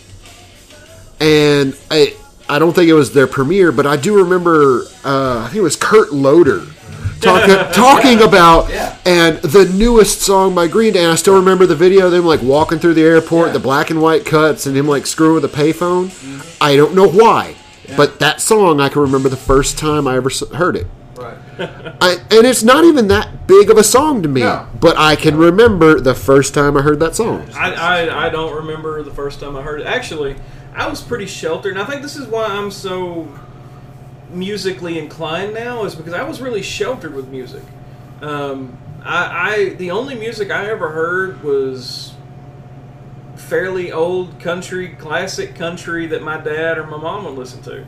and 1.20 1.76
I 1.90 2.16
I 2.48 2.59
don't 2.59 2.72
think 2.72 2.88
it 2.88 2.94
was 2.94 3.12
their 3.12 3.26
premiere, 3.26 3.72
but 3.72 3.86
I 3.86 3.96
do 3.96 4.16
remember. 4.16 4.84
Uh, 5.05 5.40
I 5.40 5.48
think 5.48 5.57
it 5.57 5.62
was 5.62 5.76
Kurt 5.76 6.12
Loder. 6.12 6.62
Talking, 7.20 7.56
talking 7.72 8.22
about 8.22 8.68
Yeah. 8.70 8.96
and 9.06 9.38
the 9.38 9.64
newest 9.66 10.20
song 10.22 10.54
by 10.54 10.66
Green 10.68 10.92
Day. 10.92 11.02
And 11.02 11.12
I 11.12 11.14
still 11.14 11.34
remember 11.36 11.64
the 11.66 11.74
video 11.76 12.06
of 12.06 12.12
them 12.12 12.24
like 12.26 12.42
walking 12.42 12.78
through 12.78 12.94
the 12.94 13.02
airport, 13.02 13.48
Yeah. 13.48 13.52
the 13.54 13.58
black 13.60 13.90
and 13.90 14.00
white 14.02 14.24
cuts, 14.26 14.66
and 14.66 14.76
him 14.76 14.86
like 14.86 15.06
screwing 15.06 15.34
with 15.34 15.44
a 15.44 15.48
payphone. 15.48 16.06
Mm-hmm. 16.06 16.40
I 16.60 16.76
don't 16.76 16.94
know 16.94 17.08
why, 17.08 17.54
but 17.96 18.18
that 18.18 18.40
song 18.40 18.80
I 18.80 18.88
can 18.88 19.02
remember 19.02 19.28
the 19.28 19.36
first 19.36 19.78
time 19.78 20.06
I 20.06 20.16
ever 20.16 20.30
heard 20.54 20.76
it. 20.76 20.86
right 21.16 21.36
I, 22.00 22.16
and 22.30 22.46
it's 22.46 22.62
not 22.64 22.84
even 22.84 23.08
that 23.08 23.46
big 23.46 23.70
of 23.70 23.78
a 23.78 23.84
song 23.84 24.22
to 24.22 24.28
me, 24.28 24.40
No. 24.40 24.66
but 24.80 24.98
I 24.98 25.14
can 25.16 25.36
remember 25.36 26.00
the 26.00 26.14
first 26.14 26.52
time 26.54 26.76
I 26.76 26.82
heard 26.82 26.98
that 27.00 27.14
song. 27.14 27.46
I, 27.54 27.72
I, 27.72 28.26
I 28.26 28.28
don't 28.30 28.54
remember 28.54 29.02
the 29.02 29.12
first 29.12 29.38
time 29.40 29.56
I 29.56 29.62
heard 29.62 29.80
it. 29.80 29.86
Actually, 29.86 30.36
I 30.74 30.88
was 30.88 31.00
pretty 31.00 31.26
sheltered, 31.26 31.74
and 31.74 31.80
I 31.80 31.84
think 31.84 32.02
this 32.02 32.16
is 32.16 32.26
why 32.26 32.46
I'm 32.46 32.70
so 32.72 33.28
musically 34.30 34.98
inclined 34.98 35.54
now, 35.54 35.84
is 35.84 35.94
because 35.94 36.12
I 36.12 36.22
was 36.22 36.40
really 36.40 36.62
sheltered 36.62 37.14
with 37.14 37.28
music. 37.28 37.62
Um, 38.20 38.78
I, 39.02 39.50
I 39.50 39.68
the 39.70 39.90
only 39.90 40.14
music 40.14 40.50
I 40.50 40.66
ever 40.66 40.90
heard 40.90 41.42
was 41.42 42.14
fairly 43.36 43.92
old 43.92 44.40
country, 44.40 44.88
classic 44.88 45.54
country 45.54 46.06
that 46.06 46.22
my 46.22 46.38
dad 46.38 46.78
or 46.78 46.86
my 46.86 46.96
mom 46.96 47.24
would 47.24 47.34
listen 47.34 47.62
to. 47.62 47.86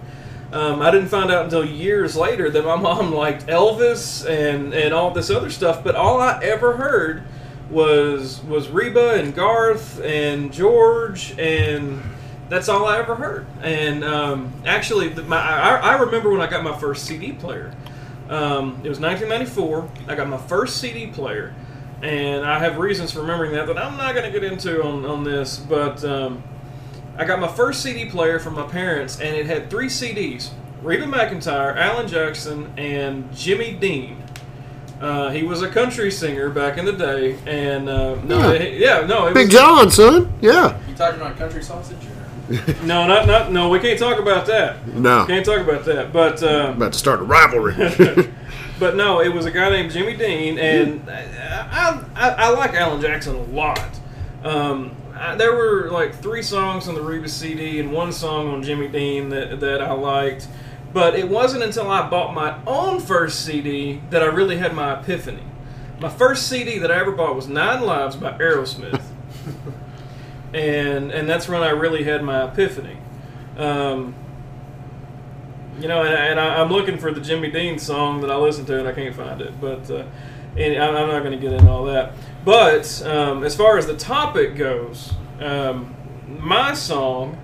Um, 0.53 0.80
I 0.80 0.91
didn't 0.91 1.09
find 1.09 1.30
out 1.30 1.45
until 1.45 1.64
years 1.64 2.16
later 2.16 2.51
that 2.51 2.64
my 2.64 2.76
mom 2.80 3.12
liked 3.12 3.47
Elvis 3.47 4.28
and, 4.28 4.72
and 4.74 4.95
all 4.95 5.11
this 5.11 5.30
other 5.30 5.51
stuff, 5.51 5.82
but 5.82 5.95
all 5.95 6.20
I 6.20 6.41
ever 6.43 6.76
heard 6.76 7.24
was 7.70 8.43
was 8.45 8.68
Reba 8.68 9.14
and 9.14 9.34
Garth 9.34 10.01
and 10.01 10.53
George 10.53 11.37
and 11.37 12.01
that's 12.49 12.69
all 12.69 12.87
I 12.87 12.99
ever 12.99 13.15
heard. 13.15 13.47
And 13.63 14.05
um, 14.05 14.53
actually, 14.65 15.09
the, 15.09 15.23
my, 15.23 15.37
I, 15.39 15.77
I 15.77 15.97
remember 15.99 16.31
when 16.31 16.41
I 16.41 16.47
got 16.49 16.63
my 16.63 16.77
first 16.79 17.07
CD 17.07 17.33
player. 17.33 17.73
Um, 18.29 18.81
it 18.83 18.89
was 18.89 18.99
1994. 19.01 19.89
I 20.09 20.15
got 20.15 20.29
my 20.29 20.37
first 20.37 20.79
CD 20.79 21.07
player, 21.07 21.55
and 22.03 22.45
I 22.45 22.59
have 22.59 22.77
reasons 22.79 23.13
for 23.13 23.21
remembering 23.21 23.53
that 23.53 23.67
that 23.69 23.79
I'm 23.79 23.97
not 23.97 24.15
going 24.15 24.31
to 24.31 24.41
get 24.41 24.51
into 24.51 24.83
on, 24.83 25.05
on 25.05 25.23
this. 25.25 25.59
But 25.59 26.05
um, 26.05 26.43
I 27.17 27.25
got 27.25 27.39
my 27.41 27.49
first 27.49 27.83
CD 27.83 28.07
player 28.11 28.39
from 28.41 28.55
my 28.55 28.67
parents, 28.67 29.21
and 29.21 29.35
it 29.37 29.47
had 29.47 29.71
three 29.71 29.87
CDs: 29.87 30.51
Reba 30.83 31.05
McEntire, 31.07 31.77
Alan 31.77 32.09
Jackson, 32.09 32.73
and 32.77 33.33
Jimmy 33.35 33.73
Dean. 33.75 34.23
Uh, 35.01 35.31
he 35.31 35.43
was 35.45 35.61
a 35.63 35.69
country 35.69 36.11
singer 36.11 36.49
back 36.49 36.79
in 36.79 36.85
the 36.85 36.93
day, 36.93 37.39
and 37.47 37.89
uh, 37.89 38.15
no, 38.25 38.53
Yeah. 38.53 38.59
it- 38.59 38.79
yeah, 38.81 39.01
no, 39.07 39.27
it 39.27 39.35
Big 39.35 39.47
was, 39.49 39.55
John, 39.55 39.91
son. 39.91 40.33
Yeah. 40.41 40.79
you 40.89 40.95
talking 40.97 41.21
about 41.21 41.37
country 41.37 41.63
sausage 41.63 41.99
or? 41.99 42.16
no, 42.85 43.07
not 43.07 43.27
not 43.27 43.53
no. 43.53 43.69
We 43.69 43.81
can't 43.81 43.99
talk 43.99 44.19
about 44.19 44.47
that. 44.47 44.87
No. 44.89 45.27
Can't 45.27 45.45
talk 45.45 45.61
about 45.61 45.85
that. 45.87 46.13
But 46.13 46.43
uh, 46.43 46.73
About 46.77 46.93
to 46.93 46.99
start 46.99 47.21
a 47.21 47.25
rivalry. 47.25 47.75
but 48.79 48.97
no, 48.97 49.21
it 49.21 49.29
was 49.29 49.47
a 49.47 49.51
guy 49.51 49.71
named 49.71 49.91
Jimmy 49.91 50.17
Dean, 50.17 50.59
and 50.59 51.09
I, 51.11 52.05
I, 52.15 52.29
I 52.31 52.49
like 52.51 52.75
Alan 52.75 53.01
Jackson 53.01 53.35
a 53.35 53.43
lot. 53.43 53.99
Um, 54.45 54.95
I, 55.15 55.35
there 55.35 55.57
were 55.57 55.91
like 55.91 56.15
three 56.15 56.43
songs 56.43 56.89
on 56.89 56.95
the 56.95 57.03
Reba 57.03 57.29
CD 57.29 57.81
and 57.81 57.93
one 57.93 58.13
song 58.13 58.49
on 58.49 58.63
Jimmy 58.63 58.89
Dean 58.89 59.31
that, 59.31 59.61
that 59.61 59.83
I 59.83 59.93
liked. 59.93 60.47
But 60.93 61.15
it 61.15 61.29
wasn't 61.29 61.63
until 61.63 61.91
I 61.91 62.09
bought 62.09 62.33
my 62.33 62.59
own 62.67 63.01
first 63.01 63.45
CD 63.45 64.01
that 64.11 64.23
I 64.23 64.27
really 64.27 64.57
had 64.57 64.75
my 64.75 64.99
epiphany. 65.01 65.43
My 66.01 66.09
first 66.09 66.49
CD 66.49 66.79
that 66.79 66.91
I 66.91 66.99
ever 67.01 67.13
bought 67.13 67.35
was 67.35 67.49
Nine 67.49 67.83
Lives 67.83 68.17
by 68.17 68.33
Aerosmith. 68.39 69.03
And 70.55 71.11
and 71.11 71.29
that's 71.29 71.49
when 71.49 71.63
I 71.63 71.71
really 71.71 72.05
had 72.05 72.23
my 72.23 72.45
epiphany. 72.45 72.99
Um, 73.57 74.15
you 75.81 75.89
know, 75.89 76.03
and, 76.03 76.15
and 76.15 76.41
I, 76.41 76.61
I'm 76.61 76.71
looking 76.71 76.99
for 76.99 77.13
the 77.13 77.21
Jimmy 77.21 77.51
Dean 77.51 77.79
song 77.79 78.21
that 78.23 78.31
I 78.31 78.37
listened 78.37 78.67
to, 78.69 78.79
and 78.79 78.89
I 78.89 78.93
can't 78.93 79.15
find 79.15 79.41
it. 79.41 79.61
But 79.61 79.91
uh, 79.91 80.05
and 80.57 80.83
I'm 80.83 80.97
I'm 80.97 81.09
not 81.09 81.21
going 81.21 81.33
to 81.33 81.39
get 81.39 81.53
into 81.53 81.71
all 81.71 81.85
that. 81.87 82.13
But 82.45 83.03
um, 83.07 83.45
as 83.45 83.57
far 83.57 83.79
as 83.79 83.87
the 83.87 83.97
topic 83.97 84.57
goes, 84.57 85.13
um, 85.41 85.95
my 86.29 86.75
song 86.75 87.39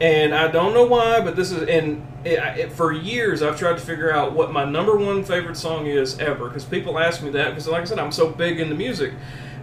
and 0.00 0.34
I 0.34 0.48
don't 0.48 0.72
know 0.72 0.86
why, 0.86 1.20
but 1.20 1.36
this 1.36 1.50
is 1.52 1.68
and 1.68 2.06
it, 2.24 2.38
it, 2.58 2.72
for 2.72 2.92
years 2.92 3.42
I've 3.42 3.58
tried 3.58 3.74
to 3.74 3.84
figure 3.84 4.10
out 4.10 4.32
what 4.32 4.50
my 4.50 4.64
number 4.64 4.96
one 4.96 5.24
favorite 5.24 5.56
song 5.56 5.86
is 5.86 6.18
ever 6.18 6.48
because 6.48 6.64
people 6.64 6.98
ask 6.98 7.22
me 7.22 7.30
that 7.30 7.50
because 7.50 7.68
like 7.68 7.82
I 7.82 7.84
said 7.84 7.98
I'm 7.98 8.12
so 8.12 8.30
big 8.30 8.60
into 8.60 8.74
music, 8.74 9.12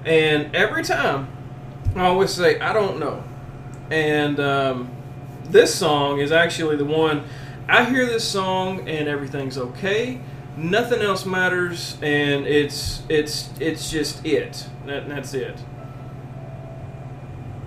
and 0.05 0.55
every 0.55 0.83
time 0.83 1.27
I 1.99 2.05
always 2.05 2.31
say 2.31 2.59
I 2.59 2.73
don't 2.73 2.99
know, 2.99 3.23
and 3.89 4.39
um, 4.39 4.91
this 5.45 5.73
song 5.73 6.19
is 6.19 6.31
actually 6.31 6.75
the 6.75 6.85
one 6.85 7.23
I 7.69 7.83
hear 7.83 8.05
this 8.05 8.25
song 8.25 8.87
and 8.87 9.09
everything's 9.09 9.57
okay. 9.57 10.21
Nothing 10.55 11.01
else 11.01 11.25
matters, 11.25 11.97
and 12.01 12.47
it's 12.47 13.03
it's 13.09 13.49
it's 13.59 13.91
just 13.91 14.25
it. 14.25 14.67
That, 14.85 15.07
that's 15.09 15.33
it. 15.33 15.59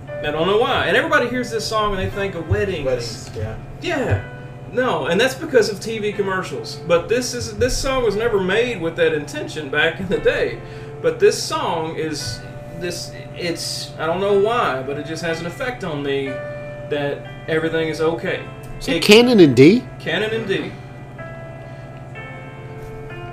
I 0.09 0.31
don't 0.31 0.47
know 0.47 0.57
why. 0.57 0.87
And 0.87 0.97
everybody 0.97 1.29
hears 1.29 1.49
this 1.49 1.67
song 1.67 1.91
and 1.95 1.99
they 1.99 2.09
think 2.09 2.35
of 2.35 2.49
weddings. 2.49 2.85
Weddings, 2.85 3.31
yeah. 3.35 3.57
Yeah. 3.81 4.27
No, 4.71 5.07
and 5.07 5.19
that's 5.19 5.35
because 5.35 5.69
of 5.69 5.79
TV 5.79 6.15
commercials. 6.15 6.75
But 6.87 7.09
this 7.09 7.33
is 7.33 7.57
this 7.57 7.77
song 7.77 8.03
was 8.03 8.15
never 8.15 8.39
made 8.39 8.81
with 8.81 8.95
that 8.97 9.13
intention 9.13 9.69
back 9.69 9.99
in 9.99 10.07
the 10.07 10.19
day. 10.19 10.59
But 11.01 11.19
this 11.19 11.41
song 11.41 11.95
is 11.95 12.41
this 12.81 13.11
it's 13.35 13.93
I 13.97 14.05
don't 14.05 14.19
know 14.19 14.39
why, 14.39 14.81
but 14.83 14.97
it 14.97 15.05
just 15.05 15.23
has 15.23 15.39
an 15.39 15.45
effect 15.45 15.83
on 15.83 16.03
me 16.03 16.27
that 16.27 17.25
everything 17.47 17.87
is 17.87 18.01
okay. 18.01 18.45
Is 18.79 18.87
it 18.87 19.03
Canon 19.03 19.39
in 19.39 19.53
D? 19.53 19.83
Canon 19.99 20.31
in 20.31 20.47
D. 20.47 20.71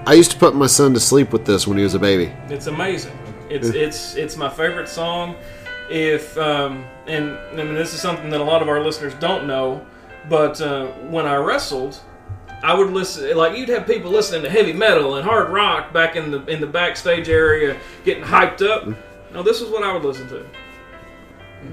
I 0.06 0.14
used 0.14 0.30
to 0.30 0.38
put 0.38 0.54
my 0.54 0.66
son 0.66 0.94
to 0.94 1.00
sleep 1.00 1.32
with 1.32 1.44
this 1.44 1.66
when 1.66 1.76
he 1.76 1.84
was 1.84 1.94
a 1.94 1.98
baby. 1.98 2.32
It's 2.48 2.66
amazing. 2.66 3.12
It's 3.50 3.68
it's 3.68 4.14
it's 4.14 4.36
my 4.36 4.48
favorite 4.48 4.88
song. 4.88 5.36
If 5.90 6.36
um, 6.38 6.84
and 7.06 7.38
I 7.52 7.64
mean 7.64 7.74
this 7.74 7.94
is 7.94 8.00
something 8.00 8.30
that 8.30 8.40
a 8.40 8.44
lot 8.44 8.62
of 8.62 8.68
our 8.68 8.82
listeners 8.82 9.14
don't 9.14 9.46
know, 9.46 9.84
but 10.28 10.60
uh, 10.60 10.86
when 11.10 11.26
I 11.26 11.36
wrestled, 11.36 11.98
I 12.62 12.74
would 12.74 12.90
listen 12.90 13.36
like 13.36 13.56
you'd 13.56 13.68
have 13.68 13.86
people 13.86 14.10
listening 14.10 14.42
to 14.42 14.50
heavy 14.50 14.72
metal 14.72 15.16
and 15.16 15.24
hard 15.24 15.50
rock 15.50 15.92
back 15.92 16.16
in 16.16 16.30
the 16.30 16.44
in 16.46 16.60
the 16.60 16.66
backstage 16.66 17.28
area 17.28 17.78
getting 18.04 18.24
hyped 18.24 18.62
up. 18.62 18.88
No, 19.32 19.42
this 19.42 19.60
is 19.60 19.70
what 19.70 19.82
I 19.82 19.92
would 19.92 20.04
listen 20.04 20.28
to. 20.28 20.46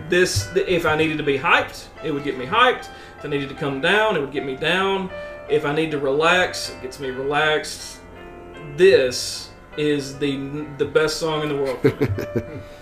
This 0.09 0.49
if 0.55 0.85
I 0.85 0.95
needed 0.95 1.17
to 1.17 1.23
be 1.23 1.37
hyped, 1.37 1.87
it 2.03 2.11
would 2.11 2.23
get 2.23 2.37
me 2.37 2.45
hyped. 2.45 2.89
If 3.17 3.25
I 3.25 3.27
needed 3.27 3.49
to 3.49 3.55
come 3.55 3.81
down, 3.81 4.15
it 4.15 4.19
would 4.19 4.31
get 4.31 4.45
me 4.45 4.55
down. 4.55 5.09
If 5.49 5.65
I 5.65 5.73
need 5.73 5.91
to 5.91 5.99
relax, 5.99 6.71
it 6.71 6.81
gets 6.81 6.99
me 6.99 7.09
relaxed. 7.11 7.99
This 8.75 9.51
is 9.77 10.17
the 10.17 10.65
the 10.77 10.85
best 10.85 11.17
song 11.17 11.43
in 11.43 11.49
the 11.49 11.55
world. 11.55 12.61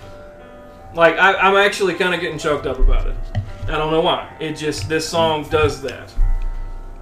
Like 0.95 1.17
I, 1.17 1.33
I'm 1.33 1.55
actually 1.55 1.95
kind 1.95 2.13
of 2.13 2.21
getting 2.21 2.37
choked 2.37 2.67
up 2.67 2.79
about 2.79 3.07
it. 3.07 3.15
I 3.63 3.77
don't 3.77 3.91
know 3.91 4.01
why. 4.01 4.35
It 4.39 4.53
just 4.53 4.87
this 4.87 5.07
song 5.07 5.47
does 5.49 5.81
that. 5.81 6.13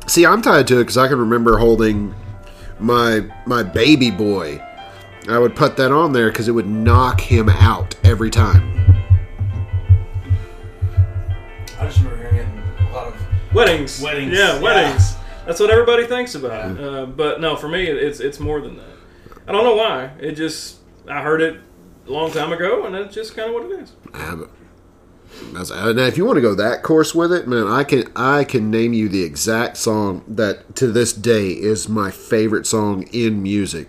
See, 0.07 0.25
I'm 0.25 0.41
tied 0.41 0.67
to 0.67 0.77
it 0.77 0.83
because 0.83 0.97
I 0.97 1.07
can 1.07 1.19
remember 1.19 1.57
holding 1.57 2.15
my 2.79 3.29
my 3.45 3.63
baby 3.63 4.09
boy. 4.09 4.65
I 5.29 5.37
would 5.37 5.55
put 5.55 5.77
that 5.77 5.91
on 5.91 6.13
there 6.13 6.29
because 6.29 6.47
it 6.47 6.51
would 6.51 6.67
knock 6.67 7.21
him 7.21 7.47
out 7.49 7.95
every 8.03 8.29
time. 8.29 8.69
I 11.79 11.85
just 11.85 11.99
remember 11.99 12.17
hearing 12.17 12.35
it 12.37 12.47
in 12.79 12.85
a 12.87 12.91
lot 12.93 13.07
of. 13.07 13.53
Weddings. 13.53 14.01
Weddings, 14.01 14.31
Yeah, 14.37 14.55
yeah. 14.55 14.61
weddings. 14.61 15.15
That's 15.45 15.59
what 15.59 15.69
everybody 15.69 16.05
thinks 16.05 16.35
about. 16.35 16.79
Uh, 16.79 17.05
but 17.05 17.41
no, 17.41 17.55
for 17.55 17.67
me, 17.67 17.85
it's 17.85 18.19
it's 18.19 18.39
more 18.39 18.61
than 18.61 18.77
that. 18.77 18.85
I 19.47 19.51
don't 19.51 19.63
know 19.63 19.75
why. 19.75 20.11
It 20.19 20.33
just 20.33 20.77
I 21.07 21.21
heard 21.21 21.41
it 21.41 21.59
a 22.07 22.11
long 22.11 22.31
time 22.31 22.51
ago, 22.53 22.85
and 22.85 22.93
that's 22.95 23.13
just 23.13 23.35
kind 23.35 23.49
of 23.49 23.55
what 23.55 23.65
it 23.71 23.79
is. 23.81 23.91
Yeah, 24.13 24.35
but- 24.35 24.49
that's- 25.53 25.71
uh, 25.71 25.91
Now, 25.93 26.03
if 26.05 26.17
you 26.17 26.25
want 26.25 26.37
to 26.37 26.41
go 26.41 26.53
that 26.55 26.83
course 26.83 27.15
with 27.15 27.31
it, 27.33 27.47
man, 27.47 27.67
I 27.67 27.83
can 27.83 28.03
I 28.15 28.43
can 28.43 28.69
name 28.71 28.93
you 28.93 29.09
the 29.09 29.23
exact 29.23 29.77
song 29.77 30.23
that 30.27 30.75
to 30.75 30.87
this 30.91 31.11
day 31.13 31.49
is 31.49 31.89
my 31.89 32.11
favorite 32.11 32.67
song 32.67 33.03
in 33.11 33.41
music, 33.41 33.87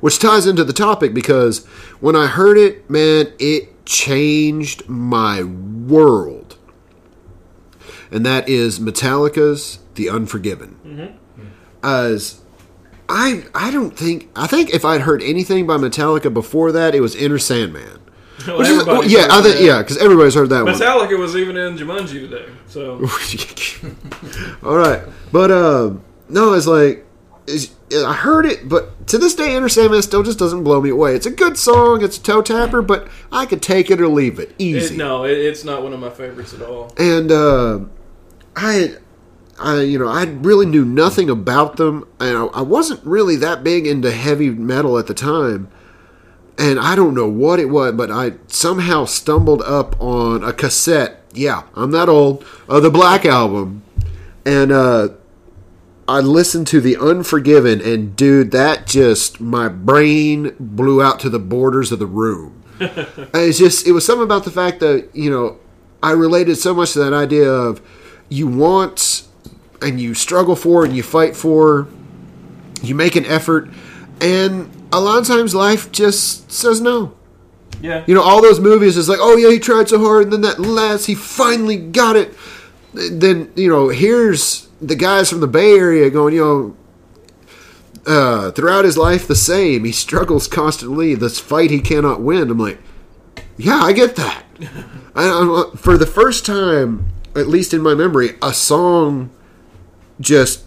which 0.00 0.18
ties 0.18 0.46
into 0.46 0.64
the 0.64 0.72
topic 0.72 1.14
because 1.14 1.64
when 2.00 2.16
I 2.16 2.26
heard 2.26 2.58
it, 2.58 2.88
man, 2.88 3.32
it 3.38 3.84
changed 3.84 4.88
my 4.88 5.42
world, 5.42 6.56
and 8.10 8.24
that 8.26 8.48
is 8.48 8.78
Metallica's 8.78 9.78
"The 9.94 10.08
Unforgiven." 10.08 11.18
As 11.82 12.40
I 13.08 13.44
I 13.54 13.70
don't 13.70 13.96
think 13.96 14.28
I 14.36 14.46
think 14.46 14.70
if 14.70 14.84
I'd 14.84 15.02
heard 15.02 15.22
anything 15.22 15.66
by 15.66 15.76
Metallica 15.76 16.32
before 16.32 16.72
that, 16.72 16.94
it 16.94 17.00
was 17.00 17.16
Enter 17.16 17.38
Sandman. 17.38 18.00
Which 18.46 18.68
is, 18.68 18.80
Everybody's 18.80 19.12
yeah, 19.12 19.26
I 19.30 19.42
think 19.42 19.60
yeah, 19.60 19.78
because 19.78 19.98
everybody's 19.98 20.34
heard 20.34 20.50
that 20.50 20.64
one. 20.64 20.74
Metallica 20.74 21.18
was 21.18 21.34
even 21.36 21.56
in 21.56 21.76
Jumanji 21.76 22.28
today, 22.28 22.46
so 22.66 23.04
All 24.62 24.76
right, 24.76 25.02
but 25.32 25.50
um, 25.50 26.04
no, 26.28 26.52
it's 26.52 26.66
like 26.66 27.04
it's, 27.48 27.74
I 27.94 28.12
heard 28.12 28.46
it, 28.46 28.68
but 28.68 29.06
to 29.08 29.18
this 29.18 29.34
day, 29.34 29.56
Enter 29.56 29.68
Sandman 29.68 30.02
still 30.02 30.22
just 30.22 30.38
doesn't 30.38 30.64
blow 30.64 30.80
me 30.80 30.90
away. 30.90 31.14
It's 31.14 31.26
a 31.26 31.30
good 31.30 31.56
song, 31.56 32.02
it's 32.02 32.18
a 32.18 32.22
toe 32.22 32.42
tapper, 32.42 32.82
but 32.82 33.08
I 33.32 33.46
could 33.46 33.62
take 33.62 33.90
it 33.90 34.00
or 34.00 34.08
leave 34.08 34.38
it 34.38 34.54
easy. 34.58 34.94
it, 34.94 34.98
no, 34.98 35.24
it, 35.24 35.38
it's 35.38 35.64
not 35.64 35.82
one 35.82 35.92
of 35.92 36.00
my 36.00 36.10
favorites 36.10 36.52
at 36.52 36.62
all. 36.62 36.92
And 36.98 37.32
uh, 37.32 37.80
I, 38.54 38.96
I, 39.58 39.80
you 39.80 39.98
know, 39.98 40.08
I 40.08 40.24
really 40.24 40.66
knew 40.66 40.84
nothing 40.84 41.30
about 41.30 41.76
them, 41.76 42.06
and 42.20 42.36
I, 42.36 42.44
I 42.46 42.62
wasn't 42.62 43.04
really 43.04 43.36
that 43.36 43.64
big 43.64 43.86
into 43.86 44.10
heavy 44.10 44.50
metal 44.50 44.98
at 44.98 45.06
the 45.06 45.14
time. 45.14 45.68
And 46.58 46.80
I 46.80 46.96
don't 46.96 47.14
know 47.14 47.28
what 47.28 47.60
it 47.60 47.66
was, 47.66 47.94
but 47.94 48.10
I 48.10 48.32
somehow 48.48 49.04
stumbled 49.04 49.62
up 49.62 49.98
on 50.00 50.42
a 50.42 50.52
cassette. 50.52 51.22
Yeah, 51.32 51.62
I'm 51.74 51.92
that 51.92 52.08
old. 52.08 52.44
Of 52.68 52.82
the 52.82 52.90
Black 52.90 53.24
Album, 53.24 53.82
and 54.44 54.72
uh, 54.72 55.08
I 56.08 56.20
listened 56.20 56.66
to 56.68 56.80
the 56.80 56.96
Unforgiven, 56.96 57.82
and 57.82 58.16
dude, 58.16 58.50
that 58.52 58.86
just 58.86 59.40
my 59.40 59.68
brain 59.68 60.56
blew 60.58 61.02
out 61.02 61.20
to 61.20 61.28
the 61.28 61.38
borders 61.38 61.92
of 61.92 61.98
the 61.98 62.06
room. 62.06 62.64
It's 63.34 63.58
just 63.58 63.86
it 63.86 63.92
was 63.92 64.06
something 64.06 64.24
about 64.24 64.44
the 64.44 64.50
fact 64.50 64.80
that 64.80 65.10
you 65.12 65.30
know 65.30 65.58
I 66.02 66.12
related 66.12 66.56
so 66.56 66.72
much 66.74 66.92
to 66.92 67.00
that 67.00 67.12
idea 67.12 67.50
of 67.50 67.82
you 68.28 68.46
want 68.46 69.26
and 69.82 70.00
you 70.00 70.14
struggle 70.14 70.56
for 70.56 70.84
and 70.84 70.96
you 70.96 71.02
fight 71.02 71.36
for, 71.36 71.88
you 72.82 72.94
make 72.94 73.16
an 73.16 73.26
effort, 73.26 73.68
and 74.20 74.70
a 74.92 75.00
lot 75.00 75.18
of 75.18 75.26
times 75.26 75.54
life 75.54 75.92
just 75.92 76.50
says 76.50 76.80
no. 76.80 77.14
Yeah, 77.80 78.02
You 78.08 78.14
know, 78.14 78.22
all 78.22 78.42
those 78.42 78.58
movies 78.58 78.96
is 78.96 79.08
like, 79.08 79.20
oh 79.20 79.36
yeah, 79.36 79.50
he 79.50 79.58
tried 79.60 79.88
so 79.88 80.00
hard, 80.00 80.24
and 80.24 80.32
then 80.32 80.40
that 80.40 80.58
last 80.58 81.06
he 81.06 81.14
finally 81.14 81.76
got 81.76 82.16
it. 82.16 82.34
Then 82.94 83.52
you 83.56 83.68
know, 83.68 83.88
here's 83.88 84.68
the 84.80 84.96
guys 84.96 85.28
from 85.30 85.40
the 85.40 85.46
Bay 85.46 85.72
Area 85.72 86.10
going, 86.10 86.34
you 86.34 86.40
know, 86.40 86.76
uh, 88.06 88.50
throughout 88.52 88.84
his 88.84 88.96
life 88.96 89.28
the 89.28 89.36
same. 89.36 89.84
He 89.84 89.92
struggles 89.92 90.48
constantly. 90.48 91.14
This 91.14 91.38
fight 91.38 91.70
he 91.70 91.80
cannot 91.80 92.22
win. 92.22 92.50
I'm 92.50 92.58
like, 92.58 92.78
yeah, 93.56 93.80
I 93.82 93.92
get 93.92 94.16
that. 94.16 94.44
I, 95.14 95.70
for 95.76 95.98
the 95.98 96.06
first 96.06 96.46
time, 96.46 97.08
at 97.34 97.48
least 97.48 97.74
in 97.74 97.82
my 97.82 97.94
memory, 97.94 98.30
a 98.40 98.52
song 98.52 99.30
just 100.20 100.64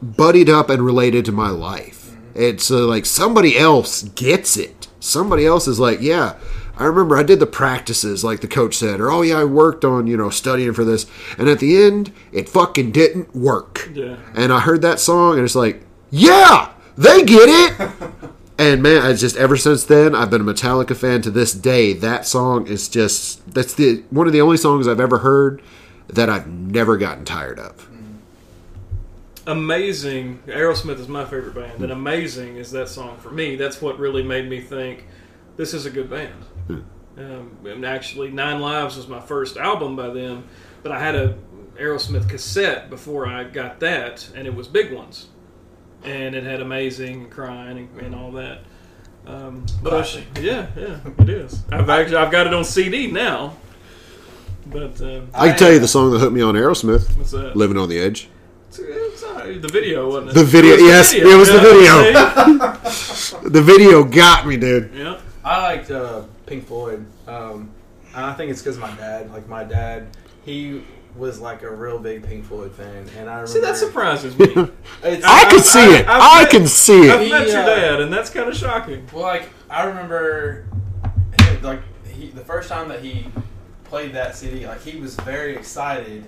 buddied 0.00 0.48
up 0.48 0.70
and 0.70 0.82
related 0.84 1.24
to 1.26 1.32
my 1.32 1.50
life. 1.50 2.16
It's 2.34 2.70
uh, 2.70 2.86
like 2.86 3.06
somebody 3.06 3.58
else 3.58 4.02
gets 4.02 4.56
it. 4.56 4.88
Somebody 5.00 5.46
else 5.46 5.66
is 5.66 5.78
like, 5.78 6.00
yeah, 6.00 6.38
I 6.82 6.86
remember 6.86 7.16
I 7.16 7.22
did 7.22 7.38
the 7.38 7.46
practices, 7.46 8.24
like 8.24 8.40
the 8.40 8.48
coach 8.48 8.74
said, 8.74 9.00
or 9.00 9.10
oh 9.10 9.22
yeah, 9.22 9.38
I 9.38 9.44
worked 9.44 9.84
on 9.84 10.06
you 10.06 10.16
know 10.16 10.30
studying 10.30 10.72
for 10.72 10.84
this, 10.84 11.06
and 11.38 11.48
at 11.48 11.60
the 11.60 11.82
end, 11.82 12.12
it 12.32 12.48
fucking 12.48 12.90
didn't 12.92 13.34
work. 13.34 13.88
Yeah. 13.94 14.16
And 14.34 14.52
I 14.52 14.60
heard 14.60 14.82
that 14.82 14.98
song, 14.98 15.34
and 15.34 15.44
it's 15.44 15.54
like, 15.54 15.82
yeah, 16.10 16.72
they 16.96 17.22
get 17.22 17.48
it. 17.48 17.92
And 18.58 18.82
man, 18.82 19.02
I 19.02 19.12
just 19.14 19.36
ever 19.36 19.56
since 19.56 19.84
then 19.84 20.14
I've 20.14 20.30
been 20.30 20.42
a 20.42 20.44
Metallica 20.44 20.94
fan 20.94 21.20
to 21.22 21.32
this 21.32 21.52
day. 21.52 21.94
That 21.94 22.26
song 22.26 22.66
is 22.68 22.88
just 22.88 23.52
that's 23.52 23.74
the 23.74 24.04
one 24.10 24.26
of 24.26 24.32
the 24.32 24.40
only 24.40 24.56
songs 24.56 24.86
I've 24.86 25.00
ever 25.00 25.18
heard 25.18 25.62
that 26.06 26.28
I've 26.28 26.46
never 26.46 26.96
gotten 26.96 27.24
tired 27.24 27.58
of. 27.58 27.76
Mm-hmm. 27.90 29.48
amazing. 29.50 30.42
Aerosmith 30.46 31.00
is 31.00 31.08
my 31.08 31.24
favorite 31.24 31.54
band, 31.54 31.80
and 31.80 31.90
mm. 31.90 31.92
amazing 31.92 32.56
is 32.56 32.70
that 32.72 32.88
song 32.88 33.16
for 33.18 33.30
me. 33.30 33.56
That's 33.56 33.82
what 33.82 33.98
really 33.98 34.22
made 34.22 34.48
me 34.48 34.60
think 34.60 35.06
this 35.56 35.74
is 35.74 35.86
a 35.86 35.90
good 35.90 36.10
band. 36.10 36.44
Um, 36.68 37.56
and 37.66 37.84
actually, 37.84 38.30
Nine 38.30 38.60
Lives 38.60 38.96
was 38.96 39.06
my 39.08 39.20
first 39.20 39.56
album 39.56 39.96
by 39.96 40.08
them, 40.10 40.44
but 40.82 40.92
I 40.92 40.98
had 40.98 41.14
a 41.14 41.36
Aerosmith 41.78 42.28
cassette 42.28 42.88
before 42.90 43.26
I 43.26 43.44
got 43.44 43.80
that, 43.80 44.28
and 44.34 44.46
it 44.46 44.54
was 44.54 44.66
Big 44.68 44.92
Ones, 44.92 45.26
and 46.04 46.34
it 46.34 46.44
had 46.44 46.60
Amazing, 46.60 47.28
Crying, 47.30 47.76
and, 47.76 48.00
and 48.00 48.14
all 48.14 48.32
that. 48.32 48.60
Um, 49.26 49.66
but 49.82 49.92
I, 50.16 50.40
yeah, 50.40 50.66
yeah, 50.76 50.98
it 51.18 51.28
is. 51.28 51.62
I've 51.70 51.88
actually 51.90 52.16
I've 52.16 52.32
got 52.32 52.46
it 52.46 52.54
on 52.54 52.64
CD 52.64 53.10
now. 53.10 53.56
But 54.66 55.00
um, 55.02 55.28
I 55.34 55.48
can 55.50 55.58
tell 55.58 55.72
you 55.72 55.78
the 55.80 55.88
song 55.88 56.12
that 56.12 56.18
hooked 56.20 56.32
me 56.32 56.40
on 56.40 56.54
Aerosmith, 56.54 57.16
what's 57.16 57.32
that? 57.32 57.56
"Living 57.56 57.76
on 57.76 57.88
the 57.88 57.98
Edge." 58.00 58.28
It's, 58.68 58.78
it's 58.78 59.22
not- 59.22 59.44
the 59.44 59.68
video 59.68 60.08
wasn't 60.08 60.30
it? 60.30 60.34
The 60.34 60.44
video- 60.44 60.74
It 60.74 60.80
was 60.80 60.88
yes, 60.88 61.12
it 61.12 61.36
was 61.36 61.50
the 61.50 61.60
video. 61.60 63.38
The 63.50 63.60
video 63.62 64.02
got 64.04 64.46
me, 64.46 64.56
dude. 64.56 64.94
Yeah. 64.94 65.20
I 65.44 65.60
liked 65.62 65.90
uh, 65.90 66.22
Pink 66.52 66.66
Floyd. 66.66 67.06
Um, 67.26 67.70
and 68.14 68.26
I 68.26 68.34
think 68.34 68.50
it's 68.50 68.60
because 68.60 68.76
my 68.78 68.90
dad, 68.96 69.32
like 69.32 69.48
my 69.48 69.64
dad, 69.64 70.08
he 70.44 70.82
was 71.16 71.40
like 71.40 71.62
a 71.62 71.70
real 71.74 71.98
big 71.98 72.22
Pink 72.24 72.44
Floyd 72.44 72.72
fan, 72.74 73.08
and 73.18 73.30
I 73.30 73.40
remember. 73.40 73.46
See, 73.46 73.60
that 73.60 73.76
surprises 73.76 74.38
me. 74.38 74.46
It's, 75.02 75.24
I 75.24 75.44
can 75.44 75.54
I've- 75.54 75.58
see 75.60 75.80
I've- 75.80 75.94
it. 75.94 76.08
I've 76.08 76.22
I 76.22 76.42
met- 76.42 76.50
can 76.50 76.66
see 76.66 77.06
it. 77.06 77.10
I've 77.10 77.20
it. 77.22 77.30
met 77.30 77.48
your 77.48 77.62
uh, 77.62 77.66
dad, 77.66 78.00
and 78.02 78.12
that's 78.12 78.28
kind 78.28 78.48
of 78.50 78.54
shocking. 78.56 79.06
Well, 79.14 79.22
like 79.22 79.48
I 79.70 79.84
remember, 79.84 80.66
like 81.62 81.80
he, 82.06 82.28
the 82.30 82.44
first 82.44 82.68
time 82.68 82.88
that 82.90 83.00
he 83.02 83.26
played 83.84 84.12
that 84.12 84.36
CD, 84.36 84.66
like 84.66 84.82
he 84.82 85.00
was 85.00 85.14
very 85.16 85.56
excited. 85.56 86.26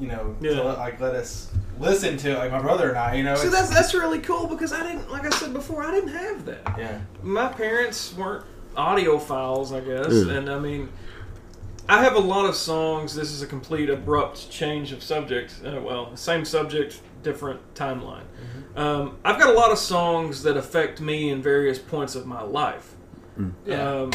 You 0.00 0.08
know, 0.08 0.36
Yeah. 0.40 0.54
to 0.56 0.64
let, 0.64 0.78
like 0.78 1.00
let 1.00 1.14
us 1.14 1.52
listen 1.78 2.16
to 2.18 2.32
it, 2.32 2.38
like 2.38 2.50
my 2.50 2.60
brother 2.60 2.88
and 2.90 2.98
I. 2.98 3.14
You 3.14 3.22
know, 3.22 3.36
See, 3.36 3.46
it's- 3.46 3.68
that's 3.68 3.72
that's 3.74 3.94
really 3.94 4.18
cool 4.18 4.48
because 4.48 4.72
I 4.72 4.82
didn't, 4.82 5.08
like 5.10 5.24
I 5.24 5.30
said 5.30 5.52
before, 5.52 5.84
I 5.84 5.92
didn't 5.92 6.10
have 6.10 6.44
that. 6.46 6.62
yeah. 6.76 7.00
my 7.22 7.46
parents 7.48 8.12
weren't 8.16 8.44
audiophiles, 8.76 9.74
I 9.74 9.80
guess, 9.80 10.12
Yeah. 10.26 10.34
and 10.34 10.48
I 10.50 10.58
mean, 10.58 10.88
I 11.88 12.02
have 12.02 12.14
a 12.16 12.20
lot 12.20 12.46
of 12.48 12.54
songs. 12.54 13.14
This 13.14 13.30
is 13.30 13.42
a 13.42 13.46
complete 13.46 13.88
abrupt 13.90 14.50
change 14.50 14.92
of 14.92 15.02
subject. 15.02 15.54
Uh, 15.64 15.80
well, 15.80 16.16
same 16.16 16.44
subject, 16.44 17.00
different 17.22 17.60
timeline. 17.74 18.24
Um, 18.76 19.16
I've 19.24 19.38
got 19.38 19.48
a 19.50 19.52
lot 19.58 19.70
of 19.70 19.78
songs 19.78 20.42
that 20.42 20.56
affect 20.56 21.00
me 21.00 21.30
in 21.30 21.42
various 21.42 21.78
points 21.78 22.14
of 22.14 22.26
my 22.26 22.42
life. 22.42 22.94
Yeah. 23.64 23.88
Um, 24.02 24.10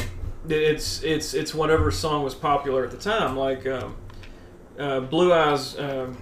it's 0.49 1.03
it's 1.03 1.33
it's 1.35 1.53
whatever 1.53 1.91
song 1.91 2.23
was 2.23 2.33
popular 2.35 2.83
at 2.83 2.91
the 2.91 2.97
time, 2.97 3.37
like 3.37 3.65
um, 3.67 3.95
uh, 4.79 4.99
Blue 5.01 5.31
Eyes, 5.31 5.77
um, 5.79 6.17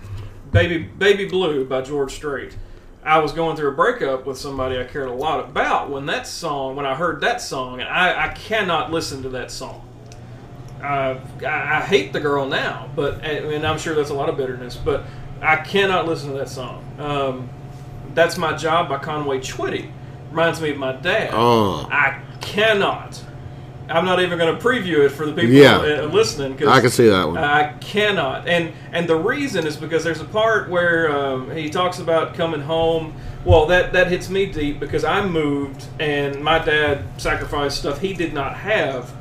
Baby 0.51 0.79
Baby 0.79 1.25
Blue 1.25 1.63
by 1.65 1.81
George 1.81 2.11
Strait. 2.13 2.55
I 3.09 3.17
was 3.17 3.31
going 3.31 3.57
through 3.57 3.69
a 3.69 3.73
breakup 3.73 4.27
with 4.27 4.37
somebody 4.37 4.77
I 4.77 4.83
cared 4.83 5.07
a 5.07 5.13
lot 5.13 5.39
about 5.39 5.89
when 5.89 6.05
that 6.05 6.27
song, 6.27 6.75
when 6.75 6.85
I 6.85 6.93
heard 6.93 7.21
that 7.21 7.41
song, 7.41 7.79
and 7.79 7.89
I, 7.89 8.27
I 8.27 8.33
cannot 8.33 8.91
listen 8.91 9.23
to 9.23 9.29
that 9.29 9.49
song. 9.49 9.83
Uh, 10.79 11.19
I, 11.41 11.77
I 11.77 11.81
hate 11.81 12.13
the 12.13 12.19
girl 12.19 12.45
now, 12.45 12.87
but 12.95 13.23
and 13.23 13.65
I'm 13.65 13.79
sure 13.79 13.95
that's 13.95 14.11
a 14.11 14.13
lot 14.13 14.29
of 14.29 14.37
bitterness, 14.37 14.75
but 14.75 15.05
I 15.41 15.55
cannot 15.55 16.05
listen 16.05 16.29
to 16.33 16.37
that 16.37 16.49
song. 16.49 16.85
Um, 16.99 17.49
that's 18.13 18.37
my 18.37 18.55
job 18.55 18.89
by 18.89 18.99
Conway 18.99 19.39
Twitty. 19.39 19.91
Reminds 20.29 20.61
me 20.61 20.69
of 20.69 20.77
my 20.77 20.91
dad. 20.91 21.31
Oh. 21.33 21.87
I 21.91 22.21
cannot. 22.41 23.23
I'm 23.89 24.05
not 24.05 24.21
even 24.21 24.37
going 24.37 24.55
to 24.57 24.63
preview 24.63 25.05
it 25.05 25.09
for 25.09 25.25
the 25.25 25.33
people 25.33 25.51
Yeah. 25.51 25.77
uh, 25.77 26.05
listening. 26.05 26.57
Cause 26.57 26.67
I 26.67 26.79
can 26.81 26.89
see 26.89 27.07
that 27.09 27.27
one. 27.27 27.37
I 27.37 27.73
cannot, 27.79 28.47
and 28.47 28.73
and 28.91 29.07
the 29.07 29.15
reason 29.15 29.65
is 29.65 29.75
because 29.77 30.03
there's 30.03 30.21
a 30.21 30.25
part 30.25 30.69
where 30.69 31.11
um, 31.15 31.51
he 31.51 31.69
talks 31.69 31.99
about 31.99 32.33
coming 32.35 32.61
home. 32.61 33.13
Well, 33.45 33.65
that 33.67 33.93
that 33.93 34.07
hits 34.07 34.29
me 34.29 34.45
deep 34.47 34.79
because 34.79 35.03
I 35.03 35.25
moved 35.25 35.85
and 35.99 36.43
my 36.43 36.59
dad 36.59 37.03
sacrificed 37.17 37.77
stuff 37.79 37.99
he 38.01 38.13
did 38.13 38.33
not 38.33 38.55
have 38.57 39.11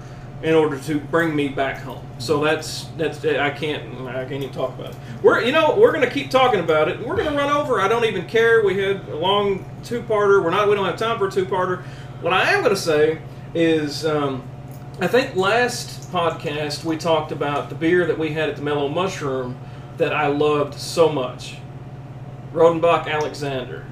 in 0.42 0.54
order 0.54 0.78
to 0.78 1.00
bring 1.00 1.34
me 1.34 1.48
back 1.48 1.78
home. 1.78 2.04
So 2.18 2.42
that's 2.44 2.84
that's 2.96 3.24
I 3.24 3.50
can't 3.50 4.06
I 4.08 4.24
can't 4.24 4.42
even 4.42 4.50
talk 4.52 4.78
about 4.78 4.90
it. 4.90 4.96
We're 5.22 5.40
you 5.42 5.52
know 5.52 5.76
we're 5.76 5.92
gonna 5.92 6.10
keep 6.10 6.30
talking 6.30 6.60
about 6.60 6.88
it. 6.88 7.04
We're 7.04 7.16
gonna 7.16 7.36
run 7.36 7.50
over. 7.50 7.80
I 7.80 7.88
don't 7.88 8.04
even 8.04 8.26
care. 8.26 8.64
We 8.64 8.78
had 8.80 9.08
a 9.08 9.16
long 9.16 9.64
two 9.84 10.02
parter. 10.02 10.42
We're 10.42 10.50
not 10.50 10.68
we 10.68 10.74
don't 10.74 10.84
have 10.86 10.96
time 10.98 11.18
for 11.18 11.28
a 11.28 11.30
two 11.30 11.46
parter. 11.46 11.82
What 12.20 12.32
I 12.32 12.50
am 12.52 12.62
gonna 12.62 12.76
say 12.76 13.20
is. 13.54 14.04
Um, 14.04 14.42
I 15.00 15.06
think 15.06 15.36
last 15.36 16.10
podcast 16.10 16.84
we 16.84 16.96
talked 16.96 17.30
about 17.30 17.68
the 17.68 17.76
beer 17.76 18.04
that 18.06 18.18
we 18.18 18.32
had 18.32 18.48
at 18.48 18.56
the 18.56 18.62
Mellow 18.62 18.88
Mushroom 18.88 19.56
that 19.96 20.12
I 20.12 20.26
loved 20.26 20.74
so 20.74 21.08
much. 21.08 21.58
Rodenbach 22.52 23.06
Alexander. 23.06 23.86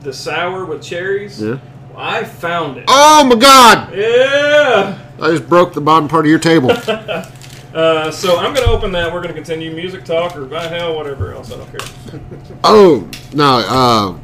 The 0.00 0.12
sour 0.12 0.64
with 0.64 0.82
cherries. 0.82 1.42
Yeah. 1.42 1.58
I 1.96 2.22
found 2.22 2.76
it. 2.76 2.84
Oh 2.86 3.24
my 3.24 3.34
God! 3.34 3.92
Yeah. 3.96 4.98
I 5.20 5.30
just 5.30 5.48
broke 5.48 5.72
the 5.72 5.80
bottom 5.80 6.08
part 6.08 6.24
of 6.26 6.30
your 6.30 6.38
table. 6.38 6.70
Uh, 7.74 8.10
so 8.10 8.38
I'm 8.38 8.54
going 8.54 8.66
to 8.66 8.72
open 8.72 8.90
that. 8.92 9.12
We're 9.12 9.20
going 9.20 9.34
to 9.34 9.34
continue 9.34 9.70
music 9.70 10.02
talk 10.02 10.34
or 10.34 10.46
by 10.46 10.66
hell, 10.66 10.96
whatever 10.96 11.34
else. 11.34 11.52
I 11.52 11.58
don't 11.58 11.70
care. 11.70 12.20
oh 12.64 13.06
no, 13.34 13.58
uh, 13.68 14.18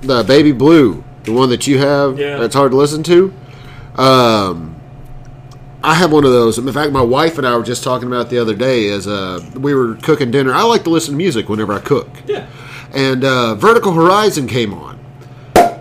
the 0.00 0.24
baby 0.24 0.52
blue, 0.52 1.04
the 1.24 1.32
one 1.32 1.50
that 1.50 1.66
you 1.66 1.76
have. 1.76 2.18
Yeah. 2.18 2.38
That's 2.38 2.54
hard 2.54 2.70
to 2.70 2.78
listen 2.78 3.02
to. 3.02 3.34
Um, 3.96 4.73
I 5.84 5.94
have 5.94 6.10
one 6.12 6.24
of 6.24 6.32
those. 6.32 6.56
In 6.58 6.72
fact, 6.72 6.92
my 6.92 7.02
wife 7.02 7.36
and 7.38 7.46
I 7.46 7.56
were 7.56 7.62
just 7.62 7.84
talking 7.84 8.08
about 8.08 8.30
the 8.30 8.38
other 8.38 8.54
day 8.54 8.88
as 8.88 9.06
uh, 9.06 9.44
we 9.54 9.74
were 9.74 9.96
cooking 9.96 10.30
dinner. 10.30 10.52
I 10.52 10.62
like 10.62 10.82
to 10.84 10.90
listen 10.90 11.12
to 11.12 11.16
music 11.18 11.48
whenever 11.48 11.72
I 11.74 11.80
cook, 11.80 12.08
Yeah. 12.26 12.46
and 12.92 13.22
uh, 13.24 13.54
Vertical 13.56 13.92
Horizon 13.92 14.46
came 14.46 14.72
on, 14.72 14.98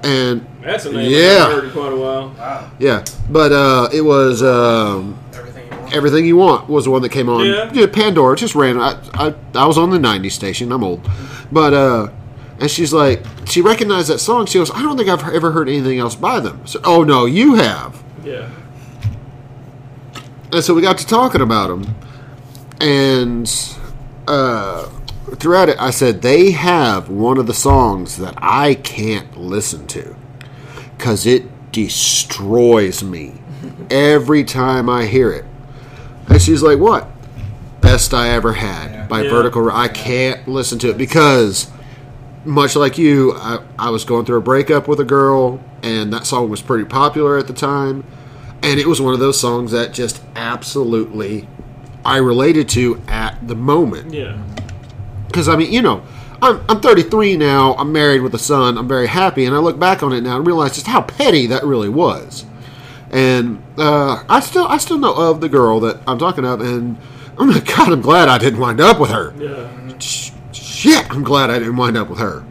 and 0.03 0.45
That's 0.61 0.85
a 0.85 0.91
name 0.91 1.09
Yeah. 1.09 1.45
I've 1.45 1.51
heard 1.53 1.63
in 1.65 1.71
quite 1.71 1.93
a 1.93 1.95
while. 1.95 2.29
Wow. 2.37 2.71
yeah, 2.79 3.05
but 3.29 3.51
uh, 3.53 3.89
it 3.93 4.01
was. 4.01 4.43
Um, 4.43 5.17
Everything 5.33 5.65
you 5.71 5.77
want. 5.79 5.93
Everything 5.95 6.25
You 6.25 6.37
Want 6.37 6.69
was 6.69 6.83
the 6.85 6.91
one 6.91 7.01
that 7.03 7.09
came 7.13 7.29
on. 7.29 7.45
Yeah. 7.73 7.85
Pandora, 7.87 8.35
just 8.35 8.55
ran. 8.55 8.77
I, 8.79 8.99
I, 9.13 9.33
I 9.55 9.65
was 9.65 9.77
on 9.77 9.89
the 9.91 9.97
90s 9.99 10.31
station. 10.31 10.71
I'm 10.71 10.83
old. 10.83 11.07
But, 11.51 11.73
uh, 11.73 12.09
and 12.59 12.69
she's 12.69 12.91
like, 12.93 13.23
she 13.45 13.61
recognized 13.61 14.09
that 14.09 14.19
song. 14.19 14.47
She 14.47 14.57
goes, 14.57 14.71
I 14.71 14.81
don't 14.81 14.97
think 14.97 15.07
I've 15.09 15.23
ever 15.33 15.51
heard 15.51 15.69
anything 15.69 15.99
else 15.99 16.15
by 16.15 16.39
them. 16.39 16.65
So, 16.65 16.79
oh, 16.83 17.03
no, 17.03 17.25
you 17.25 17.55
have. 17.55 18.01
Yeah. 18.23 18.49
And 20.53 20.63
so 20.63 20.75
we 20.75 20.83
got 20.83 20.99
to 20.99 21.07
talking 21.07 21.41
about 21.41 21.67
them. 21.67 21.95
And 22.79 23.51
uh, 24.27 24.87
throughout 25.37 25.69
it, 25.69 25.77
I 25.79 25.89
said, 25.89 26.21
they 26.21 26.51
have 26.51 27.09
one 27.09 27.39
of 27.39 27.47
the 27.47 27.53
songs 27.55 28.17
that 28.17 28.35
I 28.37 28.75
can't 28.75 29.35
listen 29.35 29.87
to 29.87 30.15
because 30.95 31.25
it 31.25 31.71
destroys 31.71 33.03
me 33.03 33.33
every 33.89 34.43
time 34.43 34.89
I 34.89 35.05
hear 35.05 35.31
it. 35.31 35.45
And 36.29 36.39
she's 36.39 36.61
like, 36.61 36.77
what? 36.77 37.07
Best 37.81 38.13
I 38.13 38.29
Ever 38.29 38.53
Had 38.53 39.09
by 39.09 39.23
Yeah. 39.23 39.31
Vertical. 39.31 39.71
I 39.71 39.87
can't 39.87 40.47
listen 40.47 40.77
to 40.79 40.89
it 40.91 40.97
because, 40.97 41.69
much 42.45 42.75
like 42.75 42.97
you, 42.99 43.33
I, 43.33 43.59
I 43.79 43.89
was 43.89 44.05
going 44.05 44.25
through 44.25 44.37
a 44.37 44.41
breakup 44.41 44.87
with 44.87 44.99
a 44.99 45.03
girl, 45.03 45.61
and 45.81 46.13
that 46.13 46.25
song 46.27 46.49
was 46.49 46.61
pretty 46.61 46.85
popular 46.85 47.37
at 47.37 47.47
the 47.47 47.53
time. 47.53 48.05
And 48.63 48.79
it 48.79 48.87
was 48.87 48.99
one 49.01 49.13
of 49.13 49.19
those 49.19 49.39
songs 49.39 49.71
that 49.71 49.93
just 49.93 50.23
absolutely 50.35 51.47
I 52.05 52.17
related 52.17 52.69
to 52.69 53.01
at 53.07 53.47
the 53.47 53.55
moment. 53.55 54.13
Yeah. 54.13 54.41
Because, 55.27 55.47
I 55.47 55.55
mean, 55.55 55.71
you 55.71 55.81
know, 55.81 56.03
I'm, 56.41 56.63
I'm 56.67 56.81
33 56.81 57.37
now, 57.37 57.75
I'm 57.75 57.91
married 57.91 58.21
with 58.21 58.33
a 58.33 58.39
son, 58.39 58.77
I'm 58.77 58.87
very 58.87 59.07
happy, 59.07 59.45
and 59.45 59.55
I 59.55 59.59
look 59.59 59.79
back 59.79 60.03
on 60.03 60.11
it 60.11 60.21
now 60.21 60.37
and 60.37 60.45
realize 60.47 60.73
just 60.75 60.87
how 60.87 61.01
petty 61.01 61.47
that 61.47 61.63
really 61.63 61.89
was. 61.89 62.45
And 63.11 63.63
uh, 63.77 64.23
I 64.27 64.39
still 64.39 64.65
I 64.65 64.77
still 64.77 64.97
know 64.97 65.13
of 65.13 65.39
the 65.39 65.47
girl 65.47 65.79
that 65.81 66.01
I'm 66.07 66.17
talking 66.17 66.45
of, 66.45 66.61
and 66.61 66.97
oh 67.37 67.45
my 67.45 67.59
god, 67.59 67.91
I'm 67.91 68.01
glad 68.01 68.27
I 68.27 68.39
didn't 68.39 68.59
wind 68.59 68.81
up 68.81 68.99
with 68.99 69.11
her. 69.11 69.33
Yeah. 69.37 69.97
Shit, 70.51 71.09
I'm 71.11 71.23
glad 71.23 71.49
I 71.49 71.59
didn't 71.59 71.77
wind 71.77 71.95
up 71.95 72.09
with 72.09 72.19
her. 72.19 72.43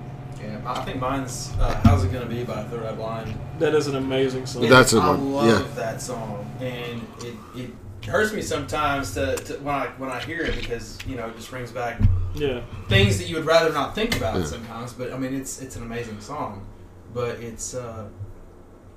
Yeah, 0.73 0.81
I 0.81 0.85
think 0.85 1.01
mine's 1.01 1.53
uh, 1.61 1.81
"How's 1.85 2.05
It 2.05 2.13
Gonna 2.13 2.27
Be" 2.27 2.45
by 2.45 2.63
Third 2.65 2.85
Eye 2.85 2.95
Blind. 2.95 3.39
That 3.59 3.75
is 3.75 3.87
an 3.87 3.97
amazing 3.97 4.47
song. 4.47 4.69
That's 4.69 4.93
a 4.93 4.99
I 4.99 5.09
one, 5.11 5.33
love 5.33 5.47
yeah. 5.69 5.75
that 5.75 6.01
song, 6.01 6.51
and 6.61 7.07
it, 7.23 7.35
it 7.57 7.71
hurts 8.07 8.33
me 8.33 8.43
sometimes 8.43 9.15
to, 9.15 9.37
to 9.37 9.55
when 9.59 9.75
I 9.75 9.87
when 9.99 10.11
I 10.11 10.21
hear 10.21 10.43
it 10.43 10.57
because 10.57 10.99
you 11.07 11.17
know 11.17 11.29
it 11.29 11.37
just 11.37 11.51
brings 11.51 11.71
back 11.71 12.01
yeah. 12.35 12.63
things 12.89 13.19
that 13.19 13.29
you 13.29 13.37
would 13.37 13.45
rather 13.47 13.73
not 13.73 13.95
think 13.95 14.17
about 14.17 14.39
Yeah. 14.39 14.47
sometimes. 14.47 14.93
But 14.93 15.13
I 15.13 15.19
mean, 15.19 15.35
it's 15.35 15.61
it's 15.61 15.77
an 15.77 15.83
amazing 15.83 16.21
song, 16.21 16.67
but 17.15 17.41
it's 17.41 17.75
uh, 17.75 18.09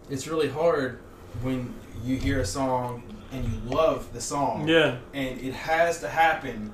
it's 0.09 0.27
really 0.27 0.49
hard 0.49 0.99
when 1.41 1.73
you 2.03 2.15
hear 2.17 2.39
a 2.39 2.45
song 2.45 3.03
and 3.31 3.43
you 3.43 3.59
love 3.65 4.11
the 4.13 4.21
song, 4.21 4.67
Yeah. 4.67 4.97
and 5.13 5.39
it 5.41 5.53
has 5.53 5.99
to 6.01 6.07
happen 6.07 6.73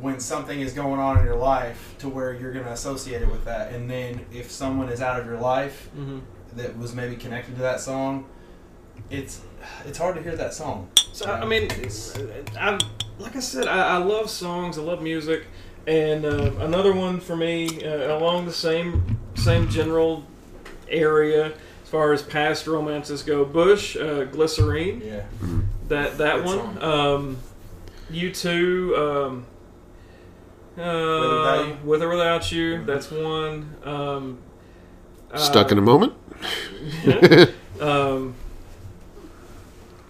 when 0.00 0.18
something 0.20 0.60
is 0.60 0.72
going 0.72 1.00
on 1.00 1.18
in 1.18 1.24
your 1.24 1.36
life 1.36 1.94
to 1.98 2.08
where 2.08 2.32
you're 2.34 2.52
going 2.52 2.64
to 2.64 2.72
associate 2.72 3.22
it 3.22 3.30
with 3.30 3.44
that, 3.44 3.72
and 3.72 3.88
then 3.90 4.24
if 4.32 4.50
someone 4.50 4.88
is 4.88 5.00
out 5.00 5.20
of 5.20 5.26
your 5.26 5.38
life 5.38 5.88
hmm 5.94 6.18
that 6.54 6.78
was 6.78 6.94
maybe 6.94 7.16
connected 7.16 7.54
to 7.56 7.62
that 7.62 7.80
song, 7.80 8.26
it's 9.10 9.40
it's 9.84 9.98
hard 9.98 10.14
to 10.16 10.22
hear 10.22 10.36
that 10.36 10.54
song. 10.54 10.88
So 11.12 11.26
I 11.26 11.44
mean, 11.44 11.68
it's, 11.82 12.16
I'm 12.58 12.78
like 13.18 13.34
I 13.36 13.40
said, 13.40 13.66
I, 13.66 13.94
I 13.94 13.96
love 13.96 14.30
songs, 14.30 14.78
I 14.78 14.82
love 14.82 15.02
music, 15.02 15.46
and 15.86 16.24
uh, 16.24 16.52
another 16.60 16.92
one 16.92 17.18
for 17.20 17.34
me 17.36 17.84
uh, 17.84 18.16
along 18.18 18.46
the 18.46 18.52
same 18.52 19.18
same 19.34 19.68
general 19.68 20.24
area 20.88 21.46
as 21.82 21.88
far 21.88 22.12
as 22.12 22.22
past 22.22 22.66
romances 22.68 23.22
go. 23.22 23.44
Bush, 23.44 23.96
uh, 23.96 24.24
Glycerine, 24.26 25.00
Yeah. 25.04 25.22
that 25.88 26.18
that 26.18 26.36
Good 26.36 26.44
one. 26.44 26.58
song. 26.80 26.82
Um, 26.82 27.38
U2. 28.12 28.98
Um, 29.26 29.46
uh, 30.78 31.76
with 31.84 32.02
or 32.02 32.08
without 32.08 32.50
you, 32.52 32.84
that's 32.84 33.10
one. 33.10 33.74
Um, 33.84 34.38
Stuck 35.36 35.72
in 35.72 35.78
uh, 35.78 35.82
a 35.82 35.84
moment. 35.84 36.12
um, 37.80 38.34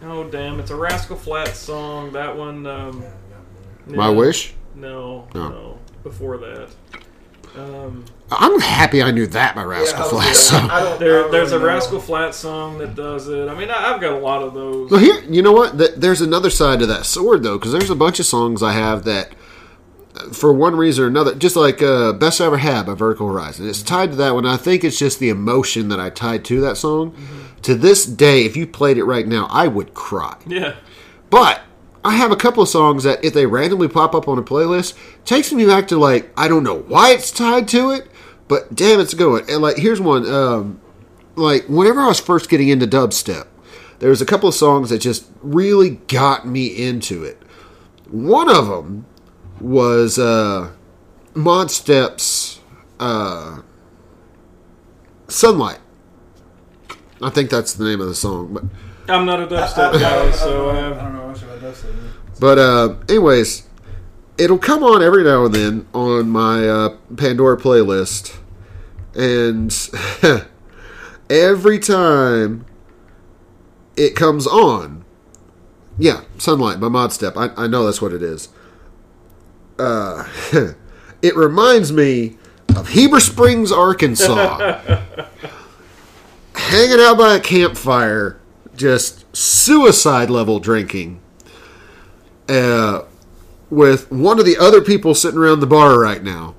oh 0.03 0.25
damn! 0.31 0.61
It's 0.61 0.71
a 0.71 0.77
Rascal 0.77 1.17
Flatts 1.17 1.59
song. 1.59 2.13
That 2.13 2.37
one. 2.37 2.67
Um, 2.67 3.05
My 3.87 4.09
yeah. 4.09 4.15
wish. 4.17 4.55
No, 4.75 5.29
No. 5.35 5.49
no. 5.49 5.79
Before 6.03 6.37
that, 6.37 6.69
um, 7.57 8.05
I'm 8.31 8.59
happy 8.61 9.03
I 9.03 9.11
knew 9.11 9.27
that 9.29 9.55
by 9.55 9.63
Rascal 9.63 10.05
Flatts. 10.09 10.39
So. 10.41 10.59
There, 10.99 11.27
I 11.27 11.31
there's 11.31 11.53
a 11.53 11.59
know. 11.59 11.65
Rascal 11.67 12.01
Flatts 12.01 12.37
song 12.37 12.79
that 12.79 12.95
does 12.95 13.29
it. 13.29 13.49
I 13.49 13.55
mean, 13.55 13.71
I, 13.71 13.93
I've 13.95 14.01
got 14.01 14.13
a 14.13 14.19
lot 14.19 14.43
of 14.43 14.53
those. 14.53 14.91
Well, 14.91 15.01
here, 15.01 15.23
you 15.31 15.41
know 15.41 15.53
what? 15.53 15.79
Th- 15.79 15.93
There's 15.97 16.21
another 16.21 16.51
side 16.51 16.81
to 16.81 16.87
that 16.87 17.07
sword, 17.07 17.43
though, 17.43 17.57
because 17.57 17.73
there's 17.73 17.89
a 17.91 17.95
bunch 17.95 18.19
of 18.21 18.27
songs 18.27 18.63
I 18.63 18.73
have 18.73 19.05
that 19.05 19.31
for 20.33 20.53
one 20.53 20.77
reason 20.77 21.05
or 21.05 21.09
another, 21.09 21.35
just 21.35 21.57
like 21.57 21.83
uh, 21.83 22.13
Best 22.13 22.41
I 22.41 22.47
Ever 22.47 22.57
Had 22.59 22.87
by 22.87 22.95
Vertical 22.95 23.29
Horizon. 23.29 23.69
It's 23.69 23.83
tied 23.83 24.11
to 24.11 24.17
that 24.17 24.35
one. 24.35 24.47
I 24.47 24.57
think 24.57 24.85
it's 24.85 24.99
just 24.99 25.19
the 25.19 25.29
emotion 25.29 25.89
that 25.89 26.01
I 26.01 26.11
tied 26.11 26.45
to 26.47 26.61
that 26.63 26.77
song. 26.77 27.15
To 27.63 27.75
this 27.75 28.05
day, 28.05 28.45
if 28.45 28.57
you 28.57 28.67
played 28.67 28.99
it 28.99 29.05
right 29.05 29.27
now, 29.27 29.47
I 29.51 29.69
would 29.69 29.95
cry. 29.95 30.37
Yeah. 30.47 30.77
But 31.31 31.63
I 32.05 32.15
have 32.17 32.31
a 32.31 32.37
couple 32.37 32.63
of 32.63 32.69
songs 32.69 33.05
that, 33.05 33.25
if 33.25 33.33
they 33.33 33.47
randomly 33.47 33.89
pop 33.89 34.15
up 34.15 34.29
on 34.29 34.39
a 34.39 34.43
playlist, 34.43 34.95
takes 35.25 35.53
me 35.53 35.65
back 35.65 35.89
to 35.89 35.97
like 35.97 36.31
I 36.37 36.49
don't 36.49 36.63
know 36.63 36.81
why 36.81 37.13
it's 37.13 37.31
tied 37.31 37.67
to 37.69 37.91
it, 37.91 38.07
but 38.49 38.75
damn, 38.75 39.01
it's 39.01 39.15
going. 39.15 39.49
And 39.49 39.63
like 39.63 39.79
here's 39.79 40.01
one. 40.01 40.31
Um, 40.31 40.81
like 41.37 41.65
whenever 41.67 42.01
I 42.01 42.09
was 42.09 42.21
first 42.21 42.51
getting 42.51 42.69
into 42.69 42.87
dubstep, 42.87 43.47
there 43.99 44.11
was 44.11 44.21
a 44.21 44.27
couple 44.27 44.49
of 44.49 44.55
songs 44.55 44.91
that 44.91 44.99
just 44.99 45.27
really 45.43 45.91
got 46.09 46.47
me 46.47 46.67
into 46.67 47.25
it. 47.25 47.43
One 48.11 48.51
of 48.51 48.69
them 48.69 49.07
was 49.61 50.19
uh, 50.19 50.71
Modestep's 51.35 52.61
uh, 53.01 53.63
"Sunlight." 55.29 55.79
I 57.23 57.31
think 57.31 57.51
that's 57.51 57.75
the 57.75 57.85
name 57.85 58.01
of 58.01 58.09
the 58.09 58.15
song, 58.15 58.53
but 58.53 58.65
I'm 59.13 59.27
not 59.27 59.41
a 59.41 59.47
dubstep 59.47 59.93
guy, 60.01 60.31
so 60.31 60.71
I 60.71 60.83
uh, 60.83 60.91
don't 60.95 61.15
know 61.15 61.29
much 61.29 61.43
about 61.43 61.61
dubstep. 61.61 61.95
But 62.41 62.59
uh, 62.59 62.97
anyways, 63.09 63.69
it'll 64.39 64.59
come 64.59 64.83
on 64.83 65.03
every 65.03 65.25
now 65.25 65.45
and 65.45 65.55
then 65.55 65.87
on 65.95 66.29
my 66.29 66.67
uh, 66.67 66.97
Pandora 67.17 67.57
playlist, 67.57 68.37
and 69.15 69.73
every 71.31 71.79
time 71.79 72.67
it 73.97 74.17
comes 74.17 74.47
on, 74.47 75.05
yeah, 75.99 76.23
"Sunlight" 76.39 76.81
by 76.81 76.89
Modestep. 76.89 77.37
I, 77.37 77.65
I 77.65 77.67
know 77.67 77.85
that's 77.85 78.03
what 78.03 78.13
it 78.13 78.23
is. 78.23 78.49
Uh, 79.79 80.29
it 81.23 81.37
reminds 81.37 81.93
me 81.93 82.37
of 82.77 82.89
Heber 82.89 83.21
Springs, 83.21 83.71
Arkansas, 83.73 84.81
hanging 86.55 87.01
out 87.01 87.19
by 87.19 87.37
a 87.37 87.41
campfire, 87.41 88.41
just 88.77 89.25
suicide 89.37 90.31
level 90.31 90.61
drinking 90.61 91.21
uh, 92.49 93.03
with 93.71 94.11
one 94.11 94.39
of 94.39 94.45
the 94.45 94.57
other 94.59 94.81
people 94.81 95.15
sitting 95.15 95.39
around 95.39 95.61
the 95.61 95.67
bar 95.67 95.99
right 95.99 96.23
now. 96.23 96.55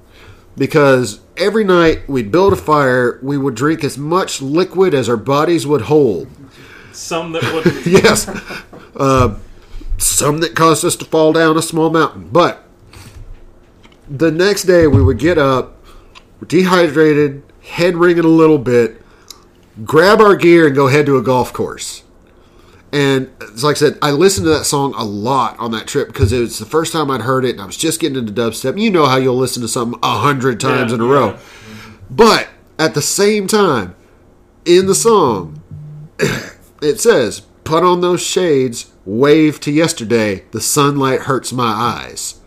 Because 0.57 1.19
every 1.35 1.65
night 1.65 2.07
we'd 2.07 2.31
build 2.31 2.53
a 2.53 2.55
fire 2.55 3.19
we 3.21 3.37
would 3.37 3.55
drink 3.55 3.83
as 3.83 3.97
much 3.97 4.41
liquid 4.41 4.93
as 4.93 5.09
our 5.09 5.17
bodies 5.17 5.67
would 5.67 5.81
hold. 5.81 6.29
Some 6.93 7.33
that 7.33 7.43
would 7.53 7.85
yes. 7.85 8.29
Uh, 8.95 9.37
some 9.97 10.39
that 10.39 10.55
caused 10.55 10.85
us 10.85 10.95
to 10.97 11.05
fall 11.05 11.33
down 11.33 11.57
a 11.57 11.61
small 11.61 11.89
mountain. 11.89 12.29
But 12.31 12.64
the 14.10 14.32
next 14.32 14.64
day 14.64 14.88
we 14.88 15.02
would 15.03 15.19
get 15.19 15.38
up 15.38 15.77
dehydrated 16.48 17.44
head 17.64 17.95
ringing 17.95 18.23
a 18.26 18.27
little 18.27 18.57
bit 18.57 19.02
grab 19.84 20.22
our 20.22 20.36
gear 20.36 20.68
and 20.68 20.76
go 20.76 20.88
head 20.88 21.06
to 21.06 21.18
a 21.18 21.22
golf 21.23 21.52
course 21.52 22.03
and 22.95 23.30
it's 23.41 23.61
like 23.61 23.76
I 23.76 23.80
said, 23.80 23.98
I 24.02 24.11
listened 24.11 24.45
to 24.45 24.52
that 24.52 24.64
song 24.64 24.94
a 24.95 25.03
lot 25.03 25.60
on 25.60 25.72
that 25.72 25.86
trip 25.86 26.07
because 26.07 26.32
it 26.32 26.40
was 26.40 26.60
the 26.60 26.65
first 26.65 26.94
time 26.94 27.11
I'd 27.11 27.23
heard 27.23 27.44
it, 27.44 27.49
and 27.49 27.61
I 27.61 27.65
was 27.65 27.76
just 27.76 27.99
getting 27.99 28.18
into 28.18 28.32
dubstep. 28.32 28.80
You 28.80 28.90
know 28.90 29.06
how 29.06 29.18
you'll 29.18 29.36
listen 29.36 29.61
to 29.64 29.68
something 29.68 29.99
a 30.02 30.19
hundred 30.19 30.61
times 30.61 30.91
Yeah, 30.91 30.95
in 30.95 31.02
a 31.02 31.06
row, 31.06 31.32
yeah. 31.32 31.40
but 32.10 32.48
at 32.80 32.94
the 32.94 33.02
same 33.02 33.48
time, 33.48 33.95
in 34.64 34.86
the 34.86 34.95
song, 34.95 35.61
it 36.82 37.02
says, 37.02 37.41
"Put 37.65 37.84
on 37.84 37.99
those 37.99 38.22
shades, 38.22 38.94
wave 39.03 39.60
to 39.61 39.73
yesterday. 39.73 40.45
The 40.52 40.61
sunlight 40.61 41.22
hurts 41.22 41.52
my 41.52 41.65
eyes." 41.73 42.40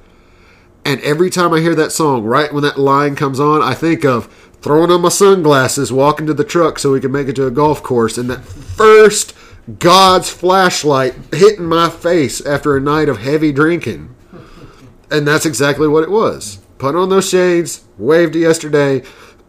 And 0.89 1.03
every 1.03 1.29
time 1.29 1.53
I 1.53 1.61
hear 1.61 1.75
that 1.75 1.93
song, 1.93 2.25
right 2.25 2.51
when 2.51 2.63
that 2.63 2.79
line 2.79 3.15
comes 3.15 3.39
on, 3.39 3.61
I 3.61 3.75
think 3.75 4.07
of 4.07 4.25
throwing 4.63 4.91
on 4.91 5.03
my 5.03 5.11
sunglasses, 5.11 5.93
walking 5.93 6.27
to 6.27 6.33
the 6.33 6.45
truck 6.45 6.79
so 6.79 6.93
we 6.93 7.01
can 7.01 7.13
make 7.13 7.29
it 7.29 7.37
to 7.37 7.47
a 7.47 7.51
golf 7.51 7.83
course, 7.83 8.17
and 8.17 8.31
that 8.31 8.43
first 8.43 9.35
God's 9.79 10.31
flashlight 10.31 11.15
hitting 11.31 11.67
my 11.67 11.91
face 11.91 12.41
after 12.41 12.75
a 12.75 12.81
night 12.81 13.11
of 13.11 13.19
heavy 13.19 13.53
drinking. 13.53 14.15
And 15.11 15.29
that's 15.29 15.45
exactly 15.45 15.89
what 15.89 16.05
it 16.05 16.11
was. 16.11 16.61
Put 16.79 16.97
on 16.97 17.11
those 17.11 17.29
shades, 17.29 17.85
waved 17.99 18.35
yesterday. 18.35 19.01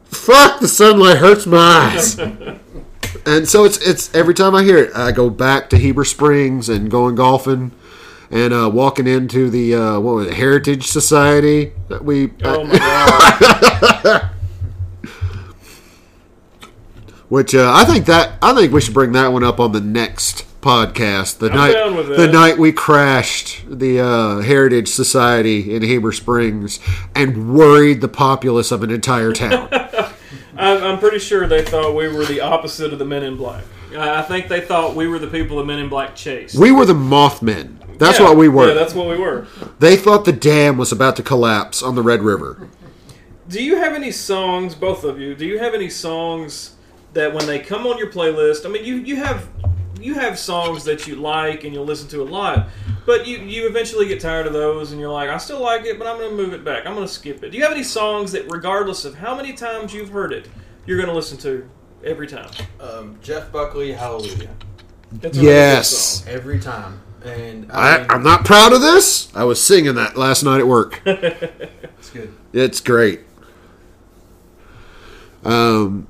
Fuck, 0.07 0.59
the 0.59 0.67
sunlight 0.67 1.19
hurts 1.19 1.45
my 1.45 1.57
eyes. 1.57 2.19
and 3.25 3.47
so 3.47 3.63
it's 3.63 3.77
it's 3.77 4.13
every 4.13 4.33
time 4.33 4.55
I 4.55 4.63
hear 4.63 4.77
it, 4.77 4.93
I 4.93 5.13
go 5.13 5.29
back 5.29 5.69
to 5.69 5.77
Heber 5.77 6.03
Springs 6.03 6.67
and 6.67 6.91
going 6.91 7.15
golfing 7.15 7.71
and 8.31 8.53
uh, 8.53 8.69
walking 8.71 9.07
into 9.07 9.49
the 9.49 9.75
uh, 9.75 9.99
what 9.99 10.15
was 10.15 10.27
it, 10.27 10.33
Heritage 10.33 10.87
Society 10.87 11.73
that 11.87 12.03
we 12.03 12.31
Oh 12.43 12.63
my 12.63 12.77
god! 12.77 14.29
which 17.29 17.55
uh, 17.55 17.71
I 17.73 17.85
think 17.85 18.05
that 18.07 18.33
I 18.41 18.53
think 18.53 18.73
we 18.73 18.81
should 18.81 18.93
bring 18.93 19.13
that 19.13 19.31
one 19.31 19.43
up 19.43 19.59
on 19.59 19.71
the 19.71 19.81
next 19.81 20.45
podcast. 20.61 21.37
The 21.37 21.49
I'm 21.51 21.55
night 21.55 22.17
the 22.17 22.27
night 22.27 22.57
we 22.57 22.71
crashed 22.71 23.63
the 23.69 23.99
uh, 23.99 24.39
Heritage 24.41 24.89
Society 24.89 25.73
in 25.73 25.83
Heber 25.83 26.11
Springs 26.11 26.79
and 27.15 27.55
worried 27.55 28.01
the 28.01 28.07
populace 28.07 28.71
of 28.71 28.83
an 28.83 28.91
entire 28.91 29.31
town. 29.31 29.69
I'm, 30.57 30.99
pretty 30.99 31.19
sure 31.19 31.47
they 31.47 31.63
thought 31.63 31.95
we 31.95 32.09
were 32.09 32.25
the 32.25 32.41
opposite 32.41 32.91
of 32.91 32.99
the 32.99 33.05
Men 33.05 33.23
in 33.23 33.37
Black. 33.37 33.63
I 33.95 34.19
I 34.19 34.21
think 34.23 34.49
they 34.49 34.59
thought 34.59 34.93
we 34.93 35.07
were 35.07 35.17
the 35.17 35.27
people 35.27 35.57
the 35.57 35.63
Men 35.63 35.79
in 35.79 35.87
Black 35.87 36.15
chased. 36.15 36.59
we 36.59 36.71
were 36.71 36.85
the 36.85 36.93
Mothmen. 36.93 37.77
That's 37.99 38.19
Yeah, 38.19 38.25
what 38.29 38.37
we 38.37 38.47
were. 38.47 38.69
Yeah, 38.69 38.73
that's 38.73 38.93
what 38.95 39.07
we 39.07 39.17
were. 39.17 39.45
they 39.79 39.95
thought 39.95 40.25
the 40.25 40.31
dam 40.31 40.77
was 40.77 40.91
about 40.91 41.15
to 41.17 41.23
collapse 41.23 41.83
on 41.83 41.95
the 41.95 42.01
Red 42.01 42.21
River. 42.23 42.67
Do 43.47 43.63
you 43.63 43.75
have 43.77 43.93
any 43.93 44.11
songs, 44.11 44.73
both 44.73 45.03
of 45.03 45.19
you? 45.19 45.35
Do 45.35 45.45
you 45.45 45.59
have 45.59 45.73
any 45.73 45.89
songs 45.89 46.75
that 47.13 47.33
when 47.33 47.45
they 47.45 47.59
come 47.59 47.85
on 47.85 47.97
your 47.97 48.11
playlist? 48.11 48.65
I 48.65 48.69
mean, 48.69 48.85
you 48.85 48.95
you 48.95 49.17
have 49.17 49.49
you 49.99 50.13
have 50.13 50.39
songs 50.39 50.85
that 50.85 51.07
you 51.07 51.15
like 51.15 51.65
and 51.65 51.73
you'll 51.73 51.83
listen 51.85 52.07
to 52.09 52.21
a 52.21 52.29
lot, 52.29 52.69
but 53.05 53.27
you 53.27 53.39
you 53.39 53.67
eventually 53.67 54.07
get 54.07 54.21
tired 54.21 54.47
of 54.47 54.53
those 54.53 54.91
and 54.93 55.01
you're 55.01 55.11
like, 55.11 55.29
I 55.29 55.37
still 55.37 55.59
like 55.61 55.83
it, 55.85 55.97
but 55.99 56.07
I'm 56.07 56.17
going 56.17 56.29
to 56.29 56.35
move 56.37 56.53
it 56.53 56.63
back. 56.63 56.85
I'm 56.85 56.93
going 56.95 57.05
to 57.07 57.13
skip 57.13 57.43
it. 57.43 57.49
Do 57.49 57.57
you 57.57 57.63
have 57.63 57.73
any 57.73 57.83
songs 57.83 58.31
that, 58.31 58.49
regardless 58.49 59.03
of 59.03 59.15
how 59.15 59.35
many 59.35 59.51
times 59.53 59.93
you've 59.93 60.09
heard 60.09 60.31
it, 60.31 60.47
you're 60.85 60.97
going 60.97 61.09
to 61.09 61.15
listen 61.15 61.37
to 61.39 61.67
every 62.03 62.27
time? 62.27 62.49
Um, 62.79 63.17
Jeff 63.21 63.51
Buckley, 63.51 63.91
Hallelujah, 63.91 64.51
That's 65.11 65.37
a 65.37 65.41
really 65.41 65.53
good 65.53 65.57
Yes. 65.57 65.89
song. 65.89 66.29
every 66.33 66.59
time. 66.59 67.01
And 67.23 67.71
I, 67.71 67.97
I, 67.97 68.05
I'm 68.09 68.23
not 68.23 68.45
proud 68.45 68.73
of 68.73 68.81
this. 68.81 69.33
I 69.35 69.43
was 69.43 69.61
singing 69.61 69.95
that 69.95 70.17
last 70.17 70.43
night 70.43 70.59
at 70.59 70.67
work. 70.67 71.01
It's 71.99 72.11
good. 72.11 72.33
It's 72.53 72.79
great. 72.79 73.19
Um, 75.43 76.07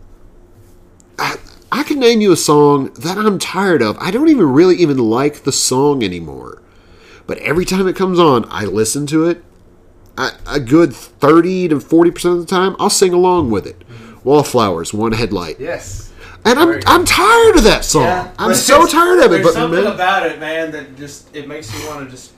I, 1.18 1.38
I 1.72 1.82
can 1.84 2.00
name 2.00 2.22
you 2.22 2.32
a 2.32 2.38
song 2.38 2.94
that 2.94 3.18
I'm 3.18 3.40
tired 3.40 3.82
of. 3.82 3.98
I 4.00 4.12
don't 4.12 4.30
even 4.30 4.54
really 4.54 4.76
even 4.78 4.98
like 4.98 5.44
the 5.44 5.52
song 5.52 6.04
anymore. 6.04 6.62
But 7.26 7.40
every 7.40 7.66
time 7.66 7.88
it 7.88 7.96
comes 7.96 8.20
on, 8.20 8.46
I 8.50 8.66
listen 8.66 9.08
to 9.08 9.26
it. 9.26 9.44
I, 10.18 10.32
a 10.46 10.60
good 10.60 10.94
30 10.94 11.70
to 11.70 11.76
40% 11.78 12.34
of 12.34 12.40
the 12.40 12.46
time, 12.46 12.76
I'll 12.80 12.90
sing 12.90 13.14
along 13.14 13.52
with 13.52 13.66
it. 13.66 13.84
Wallflowers, 14.24 14.94
One 14.94 15.14
Headlight. 15.14 15.60
Yes. 15.60 16.09
And 16.50 16.58
I'm, 16.58 16.68
Very. 16.68 16.82
I'm 16.88 17.06
tired 17.06 17.58
of 17.58 17.64
that 17.66 17.86
song. 17.86 18.06
Yeah, 18.06 18.32
I'm 18.40 18.56
so 18.56 18.88
tired 18.88 19.20
of 19.20 19.26
it. 19.26 19.30
There's 19.30 19.46
But 19.46 19.54
something 19.54 19.84
man, 19.84 19.94
about 19.94 20.26
it, 20.26 20.40
man, 20.40 20.72
that 20.72 20.98
just 20.98 21.36
it 21.36 21.48
makes 21.48 21.72
you 21.72 21.88
want 21.88 22.06
to 22.06 22.10
just 22.10 22.34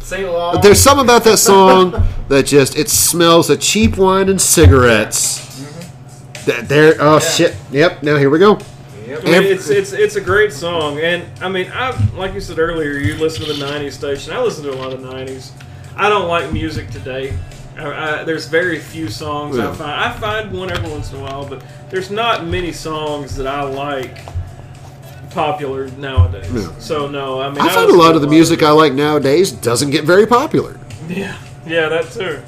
sing 0.00 0.24
along. 0.24 0.60
There's 0.60 0.80
something 0.80 1.04
about 1.04 1.24
that 1.24 1.38
song 1.38 2.00
that 2.28 2.46
just 2.46 2.78
it 2.78 2.88
smells 2.88 3.50
of 3.50 3.60
cheap 3.60 3.96
wine 3.96 4.28
and 4.28 4.40
cigarettes. 4.40 5.40
Mm-hmm. 5.40 6.46
That 6.46 6.68
there, 6.68 6.94
oh 7.00 7.18
shit! 7.18 7.56
Yep. 7.72 8.04
Now 8.04 8.18
here 8.18 8.30
we 8.30 8.38
go. 8.38 8.54
I 8.54 9.20
mean, 9.24 9.42
it's 9.42 9.68
it's 9.68 9.92
it's 9.92 10.14
a 10.14 10.20
great 10.20 10.52
song, 10.52 11.00
and 11.00 11.24
I 11.42 11.48
mean, 11.48 11.72
I 11.74 11.90
like 12.14 12.34
you 12.34 12.40
said 12.40 12.60
earlier, 12.60 12.92
you 12.92 13.14
listen 13.16 13.44
to 13.46 13.52
the 13.52 13.64
'90s 13.64 13.94
station. 13.94 14.32
I 14.32 14.40
listen 14.40 14.62
to 14.62 14.72
a 14.72 14.78
lot 14.78 14.92
of 14.92 15.00
'90s. 15.00 15.50
I 15.96 16.08
don't 16.08 16.28
like 16.28 16.52
music 16.52 16.88
today. 16.90 17.36
I, 17.76 18.20
I, 18.20 18.24
there's 18.24 18.46
very 18.46 18.78
few 18.78 19.08
songs 19.08 19.56
Yeah. 19.56 19.70
I 19.70 19.74
find. 19.74 19.90
I 19.90 20.12
find 20.12 20.52
one 20.56 20.70
every 20.70 20.90
once 20.90 21.12
in 21.12 21.18
a 21.18 21.22
while, 21.22 21.48
but 21.48 21.64
there's 21.90 22.10
not 22.10 22.46
many 22.46 22.72
songs 22.72 23.36
that 23.36 23.46
I 23.46 23.62
like 23.62 24.18
popular 25.30 25.88
nowadays. 25.92 26.50
Yeah. 26.52 26.78
So 26.78 27.08
no, 27.08 27.40
I 27.40 27.48
mean, 27.50 27.60
I 27.60 27.68
find 27.74 27.90
a 27.90 27.94
lot 27.96 28.14
of 28.14 28.22
the 28.22 28.28
music 28.28 28.62
I 28.62 28.70
like 28.70 28.92
nowadays 28.92 29.52
doesn't 29.52 29.90
get 29.90 30.04
very 30.04 30.26
popular. 30.26 30.78
Yeah, 31.08 31.38
yeah, 31.66 31.88
that 31.88 32.10
too. 32.10 32.42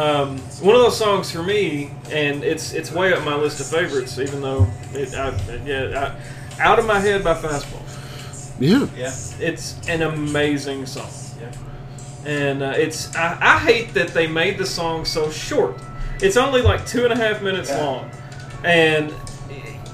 Um, 0.00 0.38
one 0.62 0.76
of 0.76 0.80
those 0.82 0.96
songs 0.96 1.30
for 1.30 1.42
me, 1.42 1.90
and 2.10 2.44
it's 2.44 2.72
it's 2.72 2.92
way 2.92 3.12
up 3.12 3.24
my 3.24 3.34
list 3.34 3.60
of 3.60 3.66
favorites, 3.66 4.18
even 4.18 4.40
though 4.40 4.66
it, 4.92 5.12
I, 5.14 5.34
yeah, 5.64 6.14
I, 6.58 6.62
out 6.62 6.78
of 6.78 6.86
my 6.86 7.00
head 7.00 7.24
by 7.24 7.34
Fastball. 7.34 7.82
Yeah. 8.60 8.86
yeah. 8.96 9.12
It's 9.40 9.76
an 9.88 10.02
amazing 10.02 10.86
song, 10.86 11.10
Yeah. 11.40 11.52
and 12.28 12.62
uh, 12.62 12.74
it's 12.76 13.14
I, 13.16 13.38
I 13.40 13.58
hate 13.58 13.94
that 13.94 14.08
they 14.08 14.26
made 14.26 14.58
the 14.58 14.66
song 14.66 15.04
so 15.04 15.30
short. 15.30 15.80
It's 16.20 16.36
only 16.36 16.62
like 16.62 16.84
two 16.86 17.04
and 17.04 17.12
a 17.12 17.16
half 17.16 17.42
minutes 17.42 17.68
Yeah. 17.70 17.84
long, 17.84 18.10
and 18.64 19.14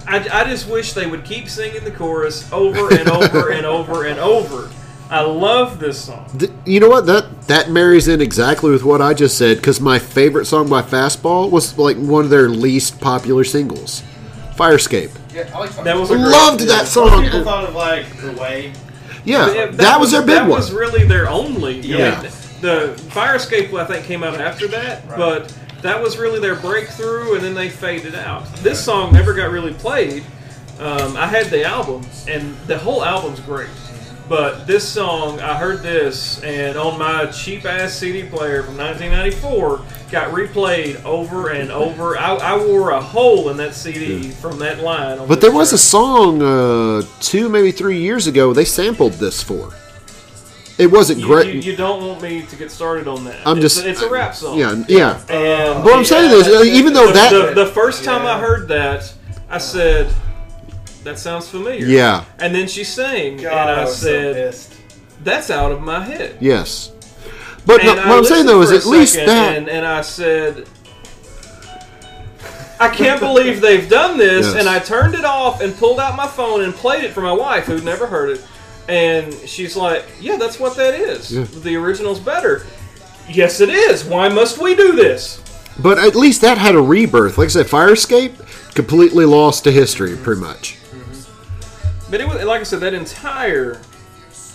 I, 0.07 0.17
I 0.33 0.45
just 0.45 0.69
wish 0.69 0.93
they 0.93 1.07
would 1.07 1.25
keep 1.25 1.49
singing 1.49 1.85
the 1.85 1.91
chorus 1.91 2.51
over 2.53 2.93
and 2.95 3.09
over 3.09 3.51
and 3.53 3.65
over 3.67 4.05
and 4.07 4.19
over. 4.19 4.71
I 5.11 5.21
love 5.21 5.79
this 5.79 6.03
song. 6.07 6.27
You 6.65 6.81
know 6.81 6.89
what? 6.89 7.07
That 7.07 7.47
that 7.49 7.71
marries 7.71 8.09
in 8.09 8.21
exactly 8.21 8.71
with 8.71 8.83
what 8.85 9.01
I 9.03 9.15
just 9.15 9.37
said 9.39 9.59
because 9.59 9.81
my 9.81 9.99
favorite 9.99 10.47
song 10.47 10.69
by 10.69 10.83
Fastball 10.83 11.51
was 11.51 11.77
like 11.79 11.97
one 11.99 12.25
of 12.25 12.31
their 12.31 12.49
least 12.49 13.01
popular 13.01 13.45
singles, 13.45 14.03
Fire 14.57 14.77
Escape. 14.77 15.11
Yeah, 15.33 15.51
I 15.55 15.59
like 15.59 15.71
Fire. 15.71 15.85
That 15.85 15.97
was 15.99 16.11
a 16.11 16.15
great, 16.17 16.27
Loved 16.29 16.61
that 16.61 16.79
Most 16.83 16.93
song. 16.95 17.23
people 17.23 17.45
thought 17.45 17.65
of 17.65 17.75
like 17.75 18.07
the 18.21 18.33
way. 18.33 18.73
Yeah, 19.25 19.53
Yeah, 19.53 19.67
that, 19.67 19.99
was, 20.01 20.11
their 20.11 20.21
big 20.23 20.37
that 20.37 20.43
one. 20.49 20.59
was 20.59 20.73
really 20.73 21.05
their 21.07 21.29
only. 21.31 21.79
I 21.79 21.83
Yeah. 21.83 22.23
mean, 22.23 22.31
the 22.61 22.95
Fire 23.11 23.37
Escape, 23.37 23.73
I 23.75 23.85
think, 23.87 24.05
came 24.07 24.23
out 24.23 24.41
after 24.41 24.67
that, 24.69 25.07
Right. 25.09 25.17
but 25.19 25.55
that 25.85 26.03
was 26.03 26.17
really 26.17 26.41
their 26.41 26.55
breakthrough, 26.55 27.35
and 27.35 27.45
then 27.45 27.53
they 27.53 27.69
faded 27.69 28.15
out. 28.15 28.51
This 28.57 28.83
song 28.83 29.13
never 29.13 29.35
got 29.35 29.51
really 29.51 29.75
played. 29.75 30.25
Um, 30.79 31.15
I 31.15 31.27
had 31.27 31.49
the 31.49 31.63
album, 31.63 32.07
and 32.27 32.57
the 32.67 32.79
whole 32.79 33.05
album's 33.05 33.41
great. 33.41 33.69
But 34.27 34.67
this 34.67 34.89
song, 34.89 35.41
I 35.41 35.53
heard 35.59 35.83
this, 35.83 36.43
and 36.43 36.79
on 36.79 36.99
my 36.99 37.27
cheap 37.27 37.67
ass 37.67 37.93
CD 37.93 38.27
player 38.27 38.63
from 38.63 38.79
1994, 38.79 39.83
got 40.11 40.33
replayed 40.33 41.05
over 41.05 41.51
and 41.51 41.71
over. 41.71 42.17
I, 42.17 42.35
I 42.35 42.67
wore 42.67 42.93
a 42.93 43.01
hole 43.03 43.51
in 43.51 43.59
that 43.59 43.75
CD 43.75 44.31
from 44.31 44.59
that 44.61 44.81
line. 44.81 45.19
on 45.19 45.29
But 45.29 45.43
there 45.43 45.53
was 45.53 45.75
a 45.75 45.79
song 45.79 46.41
uh, 46.41 47.03
two, 47.21 47.51
maybe 47.51 47.71
three 47.73 48.01
years 48.01 48.27
ago. 48.27 48.55
They 48.55 48.65
sampled 48.65 49.13
this 49.15 49.43
for. 49.43 49.75
It 50.77 50.89
wasn't 50.91 51.21
You, 51.21 51.27
great. 51.27 51.55
you, 51.55 51.61
you 51.61 51.77
don't 51.77 52.05
want 52.07 52.21
me 52.21 52.43
to 52.43 52.57
get 52.57 52.71
started 52.71 53.07
on 53.07 53.25
that. 53.27 53.47
I'm 53.47 53.59
It's 53.59 53.75
just. 53.75 53.87
a- 53.87 53.91
it's 53.91 54.03
a 54.03 54.11
rap 54.11 54.35
song. 54.35 54.59
Yeah, 54.59 54.83
yeah. 54.89 55.21
And 55.29 55.85
What 55.85 55.95
I'm 55.97 56.05
saying 56.05 56.33
is, 56.33 56.49
uh, 56.49 56.63
even 56.65 56.93
though 56.93 57.07
the, 57.09 57.13
that, 57.13 57.55
the, 57.55 57.65
the 57.65 57.71
first 57.71 58.03
time 58.05 58.27
I 58.27 58.41
heard 58.41 58.67
that, 58.69 59.13
I 59.49 59.59
said, 59.59 60.13
"That 61.05 61.19
sounds 61.19 61.49
familiar." 61.49 61.87
yeah, 61.87 62.25
And 62.41 62.53
then 62.55 62.67
she 62.67 62.83
sang, 62.83 63.37
God, 63.37 63.53
and 63.71 63.81
I, 63.81 63.85
was 63.85 63.97
so 63.97 64.07
said, 64.07 64.35
pissed. 64.35 64.75
"That's 65.23 65.49
out 65.51 65.71
of 65.71 65.81
my 65.81 66.03
head." 66.05 66.39
yes. 66.41 66.91
But 67.67 67.83
no, 67.83 67.95
what 67.95 68.07
I'm 68.09 68.25
saying 68.25 68.45
though 68.47 68.61
is, 68.61 68.73
at 68.73 68.85
least 68.85 69.15
that. 69.15 69.29
and, 69.57 69.69
and 69.69 69.87
I 69.87 70.01
said. 70.03 70.67
I 72.81 72.89
can't 72.89 73.21
believe 73.21 73.61
they've 73.61 73.89
done 73.89 74.19
this, 74.19 74.47
Yes. 74.47 74.57
and 74.57 74.69
I 74.69 74.81
turned 74.81 75.15
it 75.15 75.25
off 75.25 75.61
and 75.61 75.75
pulled 75.77 76.01
out 76.01 76.17
my 76.17 76.27
phone 76.27 76.63
and 76.63 76.75
played 76.75 77.05
it 77.05 77.13
for 77.13 77.21
my 77.21 77.33
wife, 77.33 77.65
who'd 77.67 77.85
never 77.85 78.07
heard 78.07 78.31
it. 78.31 78.45
And 78.89 79.33
she's 79.49 79.77
like, 79.77 80.05
"Yeah, 80.21 80.37
that's 80.37 80.61
what 80.61 80.77
that 80.77 80.95
is. 80.95 81.33
Yeah. 81.33 81.45
The 81.45 81.77
original's 81.77 82.21
better." 82.21 82.67
Yes, 83.29 83.61
it 83.61 83.71
is. 83.71 84.05
Why 84.05 84.29
must 84.29 84.59
we 84.59 84.75
do 84.75 84.93
this? 84.93 85.41
But 85.79 85.99
at 85.99 86.15
least 86.15 86.43
that 86.43 86.59
had 86.59 86.75
a 86.75 86.81
rebirth. 86.81 87.39
Like 87.39 87.47
I 87.47 87.49
said, 87.49 87.67
Fire 87.69 87.93
Escape 87.93 88.35
completely 88.75 89.25
lost 89.25 89.65
to 89.65 89.73
history, 89.73 90.17
pretty 90.17 90.41
much. 90.41 90.79
But 92.11 92.21
it 92.21 92.29
was 92.29 92.45
like 92.45 92.61
I 92.61 92.65
said, 92.65 92.81
that 92.81 92.95
entire 92.95 93.81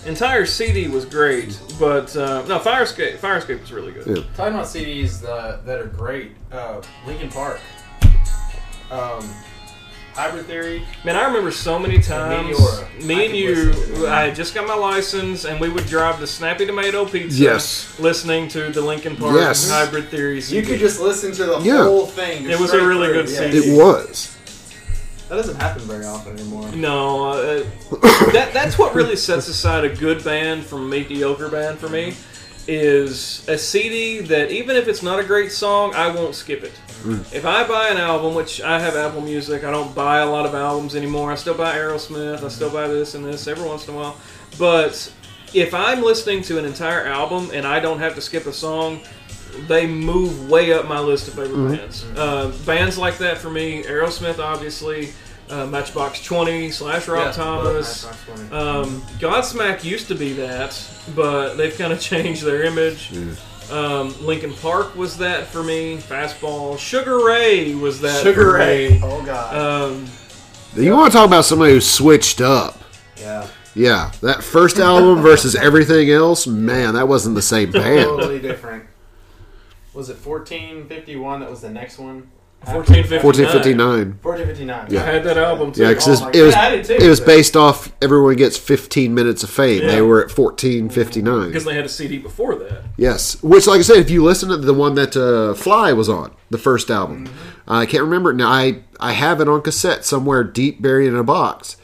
entire 0.06 0.46
CD 0.46 0.88
was 0.88 1.04
great. 1.04 1.60
But 1.78 2.14
uh, 2.16 2.44
no, 2.46 2.58
Fire 2.58 2.84
Escape 2.84 3.18
Firescape 3.18 3.60
was 3.60 3.72
really 3.72 3.92
good. 3.92 4.06
Yeah. 4.06 4.22
Talking 4.34 4.54
about 4.54 4.66
CDs 4.66 5.20
that, 5.22 5.66
that 5.66 5.80
are 5.80 5.86
great, 5.86 6.32
uh, 6.52 6.80
Linkin 7.06 7.28
Park, 7.28 7.60
um, 8.90 9.28
Hybrid 10.20 10.44
Theory. 10.44 10.82
Man, 11.02 11.16
I 11.16 11.24
remember 11.24 11.50
so 11.50 11.78
many 11.78 11.98
times. 11.98 12.54
Meteora. 12.58 13.04
Me 13.04 13.14
I 13.14 13.22
and 13.22 13.34
you, 13.36 13.54
listen 13.54 13.94
to 13.94 14.04
it. 14.04 14.08
I 14.10 14.24
had 14.26 14.34
just 14.34 14.54
got 14.54 14.68
my 14.68 14.74
license, 14.74 15.46
and 15.46 15.58
we 15.58 15.70
would 15.70 15.86
drive 15.86 16.18
to 16.18 16.26
Snappy 16.26 16.66
Tomato 16.66 17.06
Pizza. 17.06 17.38
Yes. 17.42 17.98
listening 17.98 18.46
to 18.48 18.68
the 18.70 18.82
Linkin 18.82 19.16
Park 19.16 19.34
Yes. 19.36 19.70
Hybrid 19.70 20.08
Theory. 20.10 20.42
CD. 20.42 20.58
You 20.60 20.66
could 20.66 20.78
just 20.78 21.00
listen 21.00 21.32
to 21.32 21.44
the 21.46 21.60
Yeah. 21.60 21.84
whole 21.84 22.04
thing. 22.04 22.50
It 22.50 22.60
was 22.60 22.74
a 22.74 22.86
really 22.86 23.06
through. 23.08 23.22
good 23.22 23.30
Yeah. 23.30 23.38
CD. 23.50 23.58
It 23.72 23.76
was. 23.78 24.36
That 25.30 25.36
doesn't 25.36 25.56
happen 25.56 25.82
very 25.84 26.04
often 26.04 26.34
anymore. 26.38 26.68
No, 26.74 27.28
uh, 27.30 27.62
that 28.32 28.50
that's 28.52 28.76
what 28.76 28.94
really 28.94 29.16
sets 29.16 29.48
aside 29.48 29.84
a 29.84 29.88
good 29.88 30.22
band 30.22 30.66
from 30.66 30.80
a 30.82 30.88
mediocre 30.88 31.48
band 31.48 31.78
for 31.78 31.88
me. 31.88 32.14
Is 32.68 33.42
a 33.48 33.56
CD 33.56 34.20
that 34.20 34.50
even 34.50 34.76
if 34.76 34.86
it's 34.86 35.02
not 35.02 35.18
a 35.18 35.24
great 35.24 35.50
song, 35.50 35.94
I 35.94 36.08
won't 36.08 36.34
skip 36.34 36.62
it. 36.62 36.72
If 37.32 37.44
I 37.46 37.66
buy 37.66 37.88
an 37.88 37.96
album, 37.96 38.34
which 38.34 38.60
I 38.60 38.78
have 38.80 38.96
Apple 38.96 39.20
Music, 39.22 39.64
I 39.64 39.70
don't 39.70 39.94
buy 39.94 40.18
a 40.18 40.26
lot 40.30 40.46
of 40.46 40.54
albums 40.54 40.94
anymore. 40.94 41.32
I 41.32 41.34
still 41.34 41.54
buy 41.54 41.76
Aerosmith, 41.76 42.42
I 42.42 42.48
still 42.48 42.70
buy 42.70 42.88
this 42.88 43.14
and 43.14 43.24
this 43.24 43.46
every 43.46 43.66
once 43.66 43.88
in 43.88 43.94
a 43.94 43.96
while. 43.96 44.16
But 44.58 45.12
if 45.54 45.74
I'm 45.74 46.02
listening 46.02 46.42
to 46.42 46.58
an 46.58 46.64
entire 46.64 47.06
album 47.06 47.50
and 47.52 47.66
I 47.66 47.80
don't 47.80 47.98
have 47.98 48.14
to 48.16 48.20
skip 48.20 48.46
a 48.46 48.52
song, 48.52 49.00
they 49.66 49.86
move 49.86 50.48
way 50.48 50.72
up 50.72 50.86
my 50.86 51.00
list 51.00 51.28
of 51.28 51.34
favorite 51.34 51.76
bands. 51.76 52.04
Uh, 52.16 52.52
bands 52.66 52.96
like 52.98 53.18
that 53.18 53.38
for 53.38 53.50
me, 53.50 53.82
Aerosmith, 53.82 54.38
obviously, 54.38 55.12
uh, 55.48 55.66
Matchbox 55.66 56.22
20 56.24 56.70
slash 56.70 57.08
Rob 57.08 57.26
Yeah, 57.26 57.32
Thomas. 57.32 58.04
Um, 58.52 59.00
Godsmack 59.18 59.82
used 59.82 60.06
to 60.08 60.14
be 60.14 60.32
that, 60.34 60.80
but 61.16 61.54
they've 61.54 61.76
kind 61.76 61.92
of 61.92 62.00
changed 62.12 62.44
their 62.44 62.62
image. 62.62 63.10
Um, 63.70 64.14
Linkin 64.26 64.52
Park 64.54 64.94
was 64.96 65.16
that 65.18 65.46
for 65.46 65.62
me. 65.62 65.98
Fastball. 65.98 66.78
Sugar 66.78 67.24
Ray 67.24 67.74
was 67.74 68.00
that. 68.00 68.22
Sugar 68.22 68.52
for 68.52 68.58
Ray. 68.58 68.90
me. 68.92 69.00
Oh 69.02 69.22
god. 69.24 69.56
Um, 69.92 70.06
You 70.76 70.92
want 70.96 71.12
to 71.12 71.16
talk 71.18 71.26
about 71.26 71.44
somebody 71.44 71.72
who 71.72 71.80
switched 71.80 72.40
up? 72.40 72.78
yeah. 73.16 73.46
Yeah, 73.76 74.10
that 74.22 74.42
first 74.42 74.78
album 74.78 75.22
versus 75.22 75.54
everything 75.54 76.10
else, 76.10 76.44
man, 76.48 76.94
that 76.94 77.06
wasn't 77.06 77.36
the 77.36 77.42
same 77.42 77.70
band. 77.70 78.02
Totally 78.04 78.40
different. 78.40 78.82
Was 79.94 80.10
it 80.10 80.14
1451? 80.24 81.38
That 81.40 81.48
was 81.50 81.60
the 81.60 81.70
next 81.70 81.96
one. 81.98 82.28
1459. 82.64 83.24
1459. 83.24 84.18
1459. 84.22 84.96
I 84.96 85.12
had 85.12 85.24
that 85.24 85.38
album 85.38 85.72
too. 85.72 85.82
Yeah, 85.82 85.88
because 85.90 86.20
Oh 86.22 86.28
it 86.28 86.42
was 86.42 86.54
God, 86.54 86.64
I 86.72 86.76
did 86.76 86.84
too. 86.84 87.04
it 87.04 87.08
was 87.08 87.20
based 87.20 87.56
off 87.56 87.90
everyone 88.02 88.36
gets 88.36 88.58
15 88.58 89.14
minutes 89.14 89.42
of 89.42 89.50
fame. 89.50 89.82
Yeah. 89.82 89.88
They 89.88 90.02
were 90.02 90.20
at 90.20 90.36
1459. 90.36 91.46
because 91.48 91.64
they 91.64 91.74
had 91.74 91.84
a 91.86 91.88
CD 91.88 92.18
before 92.18 92.54
that. 92.56 92.82
Yes, 92.96 93.42
which, 93.42 93.66
like 93.66 93.78
I 93.78 93.82
said, 93.82 93.96
if 93.96 94.10
you 94.10 94.22
listen 94.22 94.50
to 94.50 94.56
the 94.58 94.74
one 94.74 94.94
that 94.96 95.16
uh, 95.16 95.54
Fly 95.54 95.92
was 95.94 96.08
on, 96.08 96.32
the 96.50 96.58
first 96.58 96.90
album, 96.90 97.26
Mm-hmm. 97.26 97.36
I 97.72 97.86
can't 97.86 98.02
remember 98.02 98.30
it 98.32 98.34
now. 98.34 98.50
I 98.50 98.80
I 98.98 99.12
have 99.12 99.40
it 99.40 99.48
on 99.48 99.62
cassette 99.62 100.04
somewhere 100.04 100.42
deep 100.42 100.82
buried 100.82 101.06
in 101.06 101.14
a 101.16 101.22
box. 101.22 101.76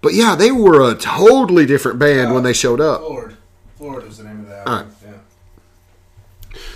But 0.00 0.14
yeah, 0.14 0.34
they 0.34 0.50
were 0.50 0.80
a 0.90 0.94
totally 0.94 1.66
different 1.66 1.98
band 1.98 2.32
when 2.34 2.42
they 2.44 2.52
showed 2.54 2.80
up. 2.80 3.00
Floored. 3.00 3.36
Floored 3.76 4.04
was 4.06 4.18
the 4.18 4.24
name 4.24 4.40
of 4.40 4.48
that 4.48 4.66
All 4.66 4.74
album. 4.78 4.96
Yeah. 5.04 5.12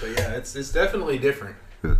But 0.00 0.10
yeah, 0.10 0.30
it's 0.32 0.54
it's 0.54 0.70
definitely 0.70 1.18
different. 1.18 1.56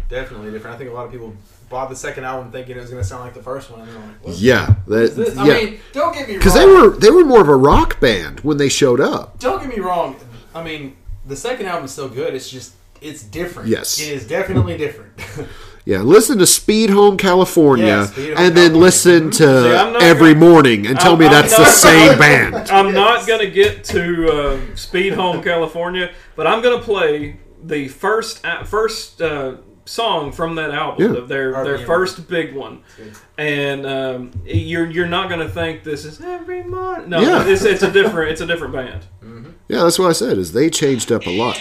Definitely 0.08 0.50
different. 0.50 0.74
I 0.74 0.78
think 0.78 0.90
a 0.90 0.92
lot 0.92 1.06
of 1.06 1.12
people 1.12 1.34
bought 1.70 1.88
the 1.90 1.96
second 1.96 2.24
album 2.24 2.50
thinking 2.50 2.76
it 2.76 2.80
was 2.80 2.90
going 2.90 3.02
to 3.02 3.08
sound 3.08 3.22
like 3.24 3.34
the 3.34 3.42
first 3.42 3.70
one. 3.70 3.80
And 3.80 3.88
they're 3.90 3.98
like, 4.00 4.24
what 4.26 4.36
Yeah, 4.36 4.74
that, 4.86 5.02
is 5.02 5.16
this? 5.16 5.36
I 5.38 5.46
yeah, 5.46 5.54
mean, 5.64 5.80
don't 5.92 6.12
get 6.14 6.26
me 6.26 6.34
wrong. 6.34 6.38
because 6.40 6.54
they 6.54 6.66
were 6.66 6.90
they 6.90 7.10
were 7.10 7.24
more 7.24 7.40
of 7.40 7.48
a 7.48 7.56
rock 7.56 8.00
band 8.00 8.40
when 8.40 8.56
they 8.56 8.68
showed 8.68 9.00
up. 9.00 9.38
Don't 9.38 9.60
get 9.60 9.68
me 9.68 9.80
wrong. 9.80 10.16
I 10.54 10.62
mean, 10.64 10.96
the 11.26 11.36
second 11.36 11.66
album 11.66 11.84
is 11.84 11.92
still 11.92 12.08
good. 12.08 12.34
It's 12.34 12.50
just 12.50 12.74
it's 13.00 13.22
different. 13.22 13.68
Yes. 13.68 14.00
it 14.00 14.08
is 14.08 14.26
definitely 14.26 14.76
different. 14.76 15.12
Yeah, 15.84 16.02
listen 16.02 16.36
to 16.36 16.46
Speed 16.46 16.90
Home 16.90 17.16
California, 17.16 17.86
Yeah, 17.86 18.04
Speed 18.06 18.28
Home 18.34 18.44
and 18.44 18.54
then 18.54 18.72
California. 18.72 18.78
listen 18.82 19.30
to 19.30 19.36
See, 19.62 19.74
I'm 19.74 19.92
not 19.94 20.02
Every 20.02 20.34
gonna- 20.34 20.46
Morning 20.46 20.86
and 20.86 21.00
tell 21.00 21.12
I'm- 21.12 21.18
me 21.20 21.24
I'm 21.24 21.32
that's 21.32 21.56
the 21.56 21.64
same 21.64 22.18
band. 22.18 22.54
I'm 22.70 22.92
not 22.92 23.26
going 23.26 23.40
to 23.40 23.50
get 23.50 23.84
to 23.84 24.30
uh, 24.30 24.76
Speed 24.76 25.14
Home 25.14 25.42
California, 25.42 26.12
but 26.36 26.46
I'm 26.46 26.60
going 26.60 26.78
to 26.78 26.84
play 26.84 27.38
the 27.64 27.88
first 27.88 28.44
uh, 28.44 28.64
first 28.64 29.22
uh, 29.22 29.54
song 29.88 30.32
from 30.32 30.54
that 30.56 30.70
album, 30.70 31.14
Yeah. 31.14 31.20
their 31.22 31.52
RPM. 31.54 31.64
their 31.64 31.78
first 31.86 32.28
big 32.28 32.54
one. 32.54 32.82
And 33.38 33.86
um, 33.86 34.30
you're 34.44 34.86
you're 34.90 35.06
not 35.08 35.28
going 35.28 35.40
to 35.40 35.48
think 35.48 35.82
this 35.84 36.04
is 36.04 36.20
every 36.20 36.62
morning. 36.62 37.08
No, 37.08 37.20
Yeah. 37.20 37.46
it's, 37.46 37.62
it's 37.64 37.82
a 37.82 37.90
different 37.90 38.30
it's 38.32 38.40
a 38.40 38.46
different 38.46 38.74
band. 38.74 39.06
Yeah, 39.68 39.82
that's 39.84 39.98
what 39.98 40.08
I 40.08 40.12
said. 40.12 40.38
Is 40.38 40.52
they 40.52 40.70
changed 40.70 41.10
up 41.12 41.26
a 41.26 41.36
lot. 41.36 41.58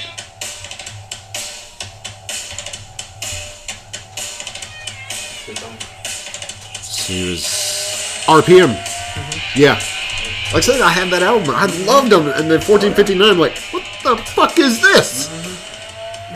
Good. 5.45 5.57
He 7.07 7.29
was 7.31 7.43
RPM. 8.27 8.75
Yeah. 9.55 9.75
Like 10.53 10.55
I 10.55 10.59
said, 10.61 10.81
I 10.81 10.89
had 10.89 11.09
that 11.11 11.23
album. 11.23 11.49
I 11.55 11.65
loved 11.85 12.11
them. 12.11 12.27
And 12.27 12.49
then 12.51 12.59
1459, 12.61 13.29
I'm 13.29 13.39
like, 13.39 13.57
what 13.71 13.83
the 14.03 14.17
fuck 14.33 14.59
is 14.59 14.81
this? 14.81 15.27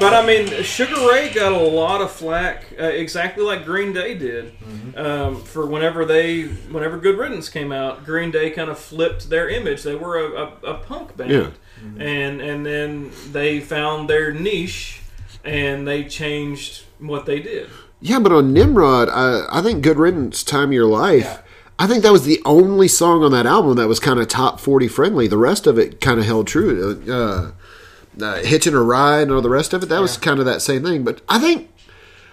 But 0.01 0.13
I 0.15 0.25
mean, 0.25 0.63
Sugar 0.63 0.95
Ray 1.09 1.31
got 1.31 1.51
a 1.53 1.57
lot 1.57 2.01
of 2.01 2.11
flack, 2.11 2.65
uh, 2.79 2.83
exactly 2.85 3.43
like 3.43 3.63
Green 3.65 3.93
Day 3.93 4.15
did, 4.15 4.51
um, 4.97 5.41
for 5.43 5.65
whenever 5.67 6.05
they, 6.05 6.43
whenever 6.43 6.97
Good 6.97 7.17
Riddance 7.19 7.49
came 7.49 7.71
out. 7.71 8.03
Green 8.03 8.31
Day 8.31 8.49
kind 8.49 8.69
of 8.71 8.79
flipped 8.79 9.29
their 9.29 9.47
image. 9.47 9.83
They 9.83 9.95
were 9.95 10.17
a, 10.17 10.41
a, 10.43 10.71
a 10.71 10.77
punk 10.79 11.15
band, 11.15 11.31
Yeah. 11.31 11.49
and 12.03 12.41
and 12.41 12.65
then 12.65 13.11
they 13.31 13.59
found 13.59 14.09
their 14.09 14.33
niche, 14.33 15.01
and 15.43 15.87
they 15.87 16.03
changed 16.05 16.83
what 16.99 17.25
they 17.27 17.39
did. 17.39 17.69
Yeah, 17.99 18.17
but 18.19 18.31
on 18.31 18.51
Nimrod, 18.53 19.07
I, 19.09 19.45
I 19.51 19.61
think 19.61 19.83
Good 19.83 19.97
Riddance, 19.99 20.43
Time 20.43 20.69
of 20.69 20.73
Your 20.73 20.87
Life, 20.87 21.43
I 21.77 21.85
think 21.85 22.01
that 22.01 22.11
was 22.11 22.25
the 22.25 22.41
only 22.45 22.87
song 22.87 23.23
on 23.23 23.31
that 23.33 23.45
album 23.45 23.75
that 23.77 23.87
was 23.87 23.99
kind 23.99 24.19
of 24.19 24.27
top 24.27 24.59
40 24.59 24.87
friendly. 24.87 25.27
The 25.27 25.37
rest 25.37 25.67
of 25.67 25.77
it 25.77 26.01
kind 26.01 26.19
of 26.19 26.25
held 26.25 26.47
true. 26.47 27.03
Uh, 27.07 27.51
uh, 28.19 28.37
Hitching 28.37 28.73
a 28.73 28.81
Ride 28.81 29.23
and 29.23 29.31
all 29.31 29.41
the 29.41 29.49
rest 29.49 29.73
of 29.73 29.83
it, 29.83 29.89
that 29.89 30.01
was 30.01 30.17
kind 30.17 30.39
of 30.39 30.45
that 30.45 30.61
same 30.61 30.83
thing. 30.83 31.03
But 31.03 31.21
I 31.29 31.39
think 31.39 31.69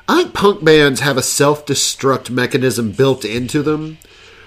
I 0.09 0.23
think 0.23 0.35
punk 0.35 0.65
bands 0.65 1.01
have 1.01 1.17
a 1.17 1.23
self 1.23 1.67
destruct 1.67 2.31
mechanism 2.31 2.93
built 2.93 3.25
into 3.25 3.63
them 3.63 3.99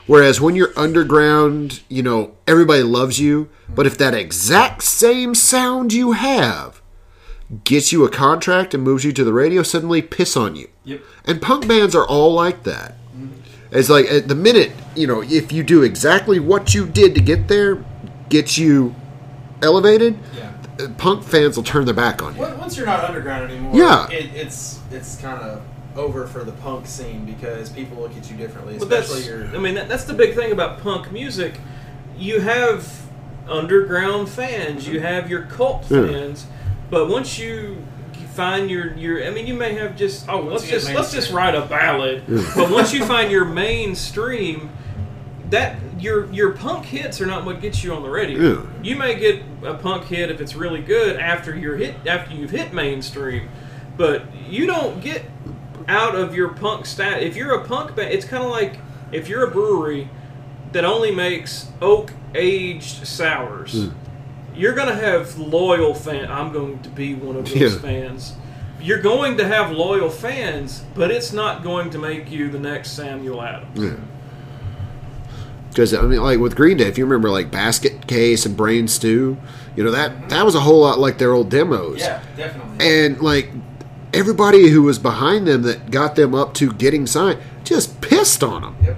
Whereas 0.07 0.41
when 0.41 0.55
you're 0.55 0.73
underground, 0.75 1.81
you 1.87 2.03
know, 2.03 2.33
everybody 2.47 2.83
loves 2.83 3.19
you. 3.19 3.49
But 3.73 3.85
if 3.85 3.97
that 3.99 4.13
exact 4.13 4.83
same 4.83 5.35
sound 5.35 5.93
you 5.93 6.11
have 6.13 6.81
gets 7.63 7.91
you 7.91 8.03
a 8.03 8.09
contract 8.09 8.73
and 8.73 8.83
moves 8.83 9.03
you 9.03 9.11
to 9.13 9.23
the 9.23 9.33
radio, 9.33 9.63
suddenly 9.63 10.01
piss 10.01 10.35
on 10.35 10.55
you. 10.55 10.69
Yep. 10.83 11.01
And 11.25 11.41
punk 11.41 11.67
bands 11.67 11.95
are 11.95 12.05
all 12.05 12.33
like 12.33 12.63
that. 12.63 12.95
It's 13.71 13.89
like 13.89 14.05
at 14.07 14.27
the 14.27 14.35
minute, 14.35 14.73
you 14.95 15.07
know, 15.07 15.21
if 15.21 15.51
you 15.53 15.63
do 15.63 15.83
exactly 15.83 16.39
what 16.39 16.73
you 16.73 16.85
did 16.85 17.15
to 17.15 17.21
get 17.21 17.47
there, 17.47 17.83
gets 18.27 18.57
you 18.57 18.93
elevated, 19.61 20.17
Yeah. 20.35 20.50
Punk 20.89 21.23
fans 21.23 21.55
will 21.57 21.63
turn 21.63 21.85
their 21.85 21.93
back 21.93 22.21
on 22.21 22.35
you. 22.35 22.41
Once 22.41 22.57
once 22.59 22.77
you're 22.77 22.85
not 22.85 23.03
underground 23.03 23.49
anymore, 23.51 23.75
Yeah. 23.75 24.09
it, 24.09 24.31
it's 24.35 24.79
it's 24.91 25.17
kind 25.21 25.41
of 25.41 25.61
over 25.95 26.25
for 26.27 26.43
the 26.43 26.51
punk 26.53 26.87
scene 26.87 27.25
because 27.25 27.69
people 27.69 27.97
look 28.01 28.15
at 28.15 28.29
you 28.31 28.37
differently, 28.37 28.77
especially 28.77 29.23
your. 29.23 29.45
I 29.47 29.57
mean, 29.59 29.75
that, 29.75 29.89
that's 29.89 30.05
the 30.05 30.13
big 30.13 30.35
thing 30.35 30.51
about 30.51 30.79
punk 30.81 31.11
music. 31.11 31.55
You 32.17 32.39
have 32.41 33.01
underground 33.49 34.29
fans, 34.29 34.87
you 34.87 34.99
have 34.99 35.29
your 35.29 35.43
cult 35.43 35.85
Yeah. 35.89 36.07
fans, 36.07 36.45
but 36.89 37.09
once 37.09 37.37
you 37.39 37.83
find 38.33 38.69
your 38.69 38.93
your, 38.95 39.25
I 39.25 39.29
mean, 39.31 39.47
you 39.47 39.53
may 39.53 39.73
have 39.73 39.97
just 39.97 40.29
oh, 40.29 40.39
let's 40.41 40.63
you 40.63 40.71
get 40.71 40.81
just 40.81 40.93
let's 40.93 41.11
just 41.11 41.31
write 41.33 41.55
a 41.55 41.61
ballad. 41.65 42.23
but 42.55 42.71
once 42.71 42.93
you 42.93 43.03
find 43.05 43.29
your 43.31 43.43
mainstream, 43.45 44.69
that 45.51 45.77
your 45.99 46.31
your 46.33 46.51
punk 46.53 46.85
hits 46.85 47.21
are 47.21 47.25
not 47.25 47.45
what 47.45 47.61
gets 47.61 47.83
you 47.83 47.93
on 47.93 48.01
the 48.03 48.09
radio. 48.09 48.39
Yeah. 48.41 48.61
You 48.81 48.95
may 48.95 49.19
get 49.19 49.41
a 49.63 49.75
punk 49.75 50.05
hit 50.05 50.31
if 50.31 50.41
it's 50.41 50.55
really 50.55 50.81
good 50.81 51.17
after 51.17 51.55
you're 51.55 51.77
hit 51.77 51.95
after 52.07 52.33
you've 52.35 52.51
hit 52.51 52.73
mainstream, 52.73 53.49
but 53.97 54.23
you 54.49 54.65
don't 54.65 54.99
get 55.01 55.23
out 55.87 56.15
of 56.15 56.35
your 56.35 56.49
punk 56.49 56.85
stat. 56.85 57.21
If 57.21 57.35
you're 57.35 57.53
a 57.53 57.65
punk 57.65 57.95
band, 57.95 58.11
it's 58.13 58.25
kind 58.25 58.43
of 58.43 58.49
like 58.49 58.79
if 59.11 59.27
you're 59.29 59.45
a 59.47 59.51
brewery 59.51 60.09
that 60.71 60.85
only 60.85 61.11
makes 61.13 61.67
oak 61.81 62.13
aged 62.33 63.05
sours. 63.05 63.73
Hmm. 63.73 63.89
You're 64.55 64.73
gonna 64.73 64.95
have 64.95 65.37
loyal 65.37 65.93
fan. 65.93 66.29
I'm 66.31 66.51
going 66.51 66.79
to 66.83 66.89
be 66.89 67.13
one 67.15 67.35
of 67.35 67.45
those 67.49 67.55
Yeah. 67.73 67.79
fans. 67.79 68.33
You're 68.81 69.01
going 69.01 69.37
to 69.37 69.47
have 69.47 69.71
loyal 69.71 70.09
fans, 70.09 70.83
but 70.95 71.11
it's 71.11 71.31
not 71.31 71.61
going 71.61 71.89
to 71.91 71.99
make 71.99 72.31
you 72.31 72.49
the 72.49 72.59
next 72.59 72.91
Samuel 72.91 73.41
Adams. 73.41 73.95
Because 75.71 75.93
I 75.93 76.01
mean, 76.01 76.21
like 76.21 76.39
with 76.39 76.55
Green 76.55 76.77
Day, 76.77 76.87
if 76.87 76.97
you 76.97 77.05
remember, 77.05 77.29
like 77.29 77.49
Basket 77.49 78.05
Case 78.05 78.45
and 78.45 78.55
Brain 78.57 78.87
Stew, 78.89 79.37
you 79.75 79.83
know 79.83 79.91
that 79.91 80.29
that 80.29 80.45
was 80.45 80.53
a 80.53 80.59
whole 80.59 80.81
lot 80.81 80.99
like 80.99 81.17
their 81.17 81.31
old 81.31 81.49
demos. 81.49 81.99
yeah, 81.99 82.21
definitely. 82.35 82.85
And 82.85 83.21
like 83.21 83.49
everybody 84.13 84.69
who 84.69 84.83
was 84.83 84.99
behind 84.99 85.47
them 85.47 85.61
that 85.61 85.89
got 85.89 86.15
them 86.15 86.35
up 86.35 86.53
to 86.55 86.73
getting 86.73 87.07
signed 87.07 87.39
just 87.63 88.01
pissed 88.01 88.43
on 88.43 88.61
them. 88.61 88.75
yep. 88.83 88.97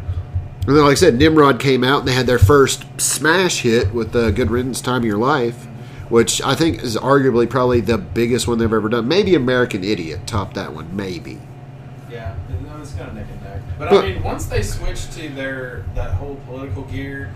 And 0.66 0.76
then, 0.76 0.84
like 0.84 0.94
I 0.94 0.96
said, 0.96 1.16
Nimrod 1.16 1.60
came 1.60 1.84
out 1.84 2.00
and 2.00 2.08
they 2.08 2.14
had 2.14 2.26
their 2.26 2.40
first 2.40 2.86
smash 3.00 3.62
hit 3.62 3.94
with 3.94 4.16
uh, 4.16 4.32
"Good 4.32 4.50
Riddance, 4.50 4.82
Time 4.82 5.02
of 5.02 5.06
Your 5.06 5.18
Life," 5.18 5.68
which 6.10 6.42
I 6.42 6.56
think 6.56 6.82
is 6.82 6.96
arguably 6.98 7.48
probably 7.50 7.82
the 7.82 7.98
biggest 8.00 8.48
one 8.48 8.58
they've 8.58 8.74
ever 8.74 8.90
done. 8.90 9.08
Maybe 9.08 9.36
American 9.36 9.84
Idiot 9.84 10.26
topped 10.26 10.56
that 10.56 10.74
one, 10.74 10.96
maybe. 10.96 11.40
Yeah, 12.10 12.36
it's 12.82 12.94
kind 12.94 13.10
of 13.10 13.16
neck 13.16 13.26
and 13.30 13.30
neck. 13.30 13.33
But, 13.78 13.90
But- 13.90 14.04
I 14.06 14.14
mean, 14.14 14.24
once 14.24 14.46
they 14.46 14.62
switched 14.62 15.14
to 15.14 15.30
their 15.30 15.84
that 15.96 16.12
whole 16.12 16.36
political 16.48 16.84
gear, 16.84 17.32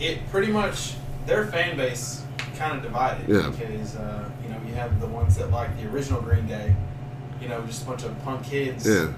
it 0.00 0.28
pretty 0.30 0.52
much 0.52 0.94
their 1.26 1.46
fan 1.46 1.76
base 1.76 2.22
kind 2.56 2.76
of 2.76 2.82
divided 2.82 3.28
Yeah. 3.28 3.50
because 3.50 3.96
uh, 3.96 4.24
you 4.42 4.48
know 4.50 4.56
you 4.66 4.74
have 4.74 5.00
the 5.00 5.06
ones 5.06 5.36
that 5.36 5.50
like 5.50 5.76
the 5.80 5.88
original 5.88 6.20
Green 6.20 6.46
Day, 6.46 6.74
you 7.40 7.48
know, 7.48 7.60
just 7.66 7.82
a 7.82 7.86
bunch 7.86 8.04
of 8.04 8.18
punk 8.24 8.44
kids. 8.44 8.86
Yeah, 8.86 9.08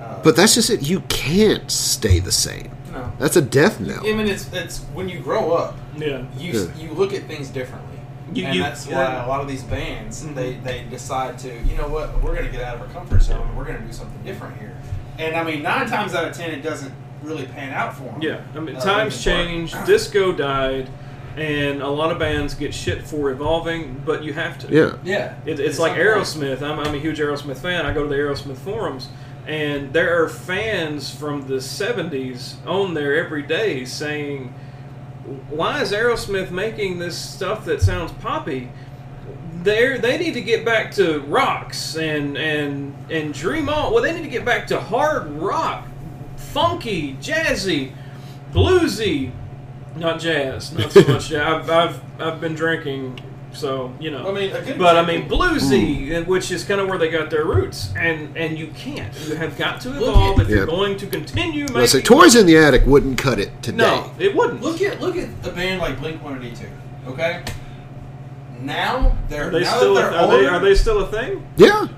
Uh, 0.00 0.20
but 0.22 0.34
that's 0.36 0.54
just 0.54 0.70
it. 0.70 0.82
You 0.82 1.00
can't 1.08 1.70
stay 1.70 2.18
the 2.18 2.32
same. 2.32 2.70
No. 2.92 3.10
That's 3.18 3.36
a 3.36 3.42
death 3.42 3.80
knell. 3.80 4.00
I 4.06 4.12
mean, 4.12 4.26
it's 4.28 4.52
it's 4.52 4.80
when 4.94 5.08
you 5.08 5.20
grow 5.20 5.52
up, 5.52 5.76
Yeah. 5.96 6.22
you 6.38 6.52
Yeah. 6.52 6.66
you 6.78 6.92
look 6.94 7.12
at 7.12 7.24
things 7.26 7.48
differently. 7.48 7.88
You- 8.34 8.46
and 8.46 8.54
you- 8.56 8.62
that's 8.62 8.86
yeah. 8.86 8.96
why 9.18 9.24
a 9.24 9.28
lot 9.28 9.40
of 9.42 9.48
these 9.48 9.62
bands 9.62 10.22
Mhm. 10.24 10.34
they, 10.34 10.54
they 10.54 10.84
decide 10.90 11.38
to 11.40 11.48
you 11.68 11.76
know 11.76 11.88
what 11.88 12.22
we're 12.22 12.34
going 12.34 12.46
to 12.46 12.50
get 12.52 12.62
out 12.62 12.76
of 12.76 12.80
our 12.82 12.86
comfort 12.88 13.22
zone 13.22 13.46
and 13.46 13.56
we're 13.56 13.64
going 13.64 13.78
to 13.78 13.84
do 13.84 13.92
something 13.92 14.22
different 14.24 14.56
here 14.58 14.71
and 15.18 15.36
i 15.36 15.42
mean 15.44 15.62
nine 15.62 15.86
times 15.86 16.14
out 16.14 16.26
of 16.28 16.34
ten 16.36 16.50
it 16.50 16.62
doesn't 16.62 16.92
really 17.22 17.46
pan 17.46 17.72
out 17.72 17.96
for 17.96 18.04
them 18.04 18.20
Yeah, 18.20 18.40
I 18.54 18.60
mean, 18.60 18.74
Uh, 18.76 18.80
times 18.80 19.22
change, 19.22 19.72
disco 19.86 20.32
died, 20.32 20.88
and 21.36 21.80
a 21.80 21.88
lot 21.88 22.10
of 22.10 22.18
bands 22.18 22.54
get 22.54 22.74
shit 22.74 23.06
for 23.06 23.30
evolving, 23.30 24.02
but 24.04 24.24
you 24.24 24.32
have 24.32 24.58
to. 24.58 24.68
Yeah, 24.68 24.96
yeah 25.04 25.34
It, 25.46 25.60
it's 25.60 25.78
like 25.78 25.92
Aerosmith. 25.92 26.62
I'm, 26.62 26.80
I'm 26.80 26.94
a 26.94 26.98
huge 26.98 27.20
Aerosmith 27.20 27.58
fan. 27.58 27.86
I 27.86 27.92
go 27.94 28.02
to 28.02 28.08
the 28.08 28.16
Aerosmith 28.16 28.56
forums, 28.58 29.08
and 29.46 29.92
there 29.92 30.20
are 30.22 30.28
fans 30.28 31.14
from 31.14 31.46
the 31.46 31.54
70s 31.60 32.56
on 32.66 32.94
there 32.94 33.14
every 33.16 33.42
day 33.42 33.84
saying, 33.84 34.52
Why 35.48 35.80
is 35.80 35.92
Aerosmith 35.92 36.50
making 36.50 36.98
this 36.98 37.16
stuff 37.16 37.64
that 37.66 37.80
sounds 37.82 38.10
poppy? 38.12 38.68
They're, 39.62 39.98
they 39.98 40.18
need 40.18 40.34
to 40.34 40.40
get 40.40 40.64
back 40.64 40.90
to 40.92 41.20
rocks 41.20 41.96
and, 41.96 42.36
and, 42.36 42.94
and 43.10 43.32
dream 43.32 43.68
on. 43.68 43.92
Well, 43.92 44.02
they 44.02 44.12
need 44.12 44.22
to 44.22 44.28
get 44.30 44.44
back 44.44 44.66
to 44.68 44.80
hard 44.80 45.28
rock, 45.30 45.86
funky, 46.36 47.14
jazzy, 47.14 47.92
bluesy, 48.52 49.30
not 49.96 50.20
jazz, 50.20 50.72
not 50.72 50.90
so 50.92 51.00
much. 51.06 51.28
jazz. 51.28 51.68
I've, 51.68 51.70
I've, 51.70 52.20
I've 52.20 52.40
been 52.40 52.54
drinking, 52.54 53.20
so, 53.52 53.94
you 54.00 54.10
know. 54.10 54.28
I 54.28 54.32
mean, 54.32 54.50
a 54.54 54.74
But 54.78 54.96
I 54.96 55.04
mean, 55.06 55.28
bluesy, 55.28 56.12
and 56.12 56.26
which 56.26 56.50
is 56.50 56.64
kind 56.64 56.80
of 56.80 56.88
where 56.88 56.98
they 56.98 57.10
got 57.10 57.28
their 57.30 57.44
roots, 57.44 57.92
and 57.96 58.34
and 58.36 58.58
you 58.58 58.68
can't. 58.68 59.12
You 59.28 59.34
have 59.36 59.58
got 59.58 59.80
to 59.82 59.90
evolve 59.94 60.40
at- 60.40 60.46
if 60.46 60.50
you're 60.50 60.66
going 60.66 60.96
to 60.96 61.06
continue 61.06 61.62
making. 61.64 61.76
let's 61.76 61.92
say 61.92 62.00
Toys 62.00 62.34
in 62.34 62.46
the 62.46 62.56
Attic 62.56 62.86
wouldn't 62.86 63.18
cut 63.18 63.38
it 63.38 63.50
today. 63.62 63.76
No, 63.78 64.10
it 64.18 64.34
wouldn't. 64.34 64.62
look 64.62 64.80
at 64.80 65.00
look 65.00 65.16
at 65.16 65.28
a 65.44 65.50
band 65.52 65.80
like 65.80 66.00
blink 66.00 66.22
182 66.24 66.66
okay 67.12 67.42
now 68.64 69.16
they're 69.28 69.48
are 69.48 69.50
they 69.50 69.60
now 69.60 69.76
still? 69.76 69.94
that 69.94 70.08
A, 70.08 70.10
they're 70.10 70.18
are 70.20 70.24
older, 70.24 70.40
they 70.42 70.46
are 70.48 70.60
they 70.60 70.74
still 70.74 71.00
a 71.00 71.06
thing? 71.08 71.46
Yeah, 71.56 71.88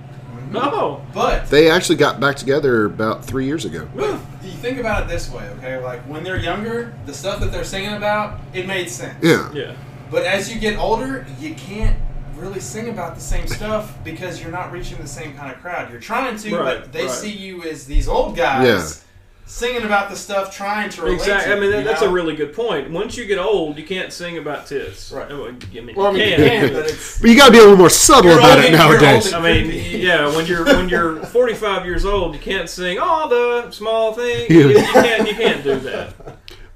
No. 0.50 1.04
but 1.12 1.48
they 1.50 1.70
actually 1.70 1.96
got 1.96 2.20
back 2.20 2.36
together 2.36 2.84
about 2.86 3.24
three 3.24 3.44
years 3.46 3.64
ago. 3.64 3.88
But 3.94 4.18
you 4.42 4.50
think 4.52 4.78
about 4.78 5.02
it 5.04 5.08
this 5.08 5.30
way, 5.30 5.48
okay? 5.58 5.82
Like 5.82 6.00
when 6.02 6.22
they're 6.24 6.38
younger, 6.38 6.94
the 7.06 7.14
stuff 7.14 7.40
that 7.40 7.52
they're 7.52 7.64
singing 7.64 7.94
about, 7.94 8.40
it 8.52 8.66
made 8.66 8.88
sense. 8.90 9.16
Yeah, 9.22 9.50
Yeah. 9.52 9.72
But 10.10 10.24
as 10.24 10.52
you 10.52 10.60
get 10.60 10.78
older, 10.78 11.26
you 11.40 11.54
can't 11.54 11.96
really 12.36 12.60
sing 12.60 12.88
about 12.88 13.14
the 13.14 13.20
same 13.20 13.46
stuff 13.46 13.96
because 14.04 14.40
you're 14.42 14.50
not 14.52 14.70
reaching 14.72 14.98
the 14.98 15.06
same 15.08 15.34
kind 15.34 15.50
of 15.52 15.60
crowd. 15.60 15.90
You're 15.90 16.00
trying 16.00 16.36
to, 16.36 16.56
Right, 16.56 16.80
but 16.82 16.92
they 16.92 17.02
right. 17.06 17.10
see 17.10 17.30
you 17.32 17.62
as 17.64 17.86
these 17.86 18.06
old 18.08 18.36
guys 18.36 18.66
Yeah. 18.66 19.03
Singing 19.46 19.82
about 19.84 20.08
the 20.10 20.16
stuff, 20.16 20.54
trying 20.54 20.88
to 20.90 21.02
relate 21.02 21.14
Exactly. 21.16 21.50
to. 21.52 21.56
I 21.56 21.60
mean, 21.60 21.70
that, 21.72 21.84
that's 21.84 22.00
know? 22.00 22.08
a 22.08 22.12
really 22.12 22.34
good 22.34 22.54
point. 22.54 22.90
Once 22.90 23.16
you 23.16 23.26
get 23.26 23.38
old, 23.38 23.76
you 23.78 23.84
can't 23.84 24.12
sing 24.12 24.38
about 24.38 24.66
tits. 24.66 25.12
Right. 25.12 25.30
I 25.30 25.34
mean, 25.34 25.58
I 25.90 25.92
Well, 25.94 26.06
I 26.08 26.12
mean, 26.12 26.20
you 26.22 26.28
you 26.30 26.36
can. 26.36 26.66
can, 26.68 26.72
but 26.72 26.86
it's. 26.90 27.20
but 27.20 27.30
you 27.30 27.36
got 27.36 27.46
to 27.46 27.52
be 27.52 27.58
a 27.58 27.62
little 27.62 27.76
more 27.76 27.90
subtle 27.90 28.30
You're 28.30 28.38
about 28.38 28.58
old 28.58 28.64
it 28.66 28.72
nowadays. 28.72 29.32
I 29.32 29.40
mean, 29.40 30.00
yeah, 30.00 30.34
when 30.34 30.46
you're 30.46 30.64
when 30.64 30.88
you're 30.88 31.16
45 31.26 31.84
years 31.84 32.04
old, 32.04 32.34
you 32.34 32.40
can't 32.40 32.68
sing 32.68 32.98
all 32.98 33.28
the 33.28 33.70
small 33.70 34.12
things. 34.14 34.50
Yeah. 34.50 34.60
You, 34.60 34.68
you 34.70 34.82
can't 34.84 35.28
you 35.28 35.34
can't 35.34 35.62
do 35.64 35.78
that. 35.80 36.14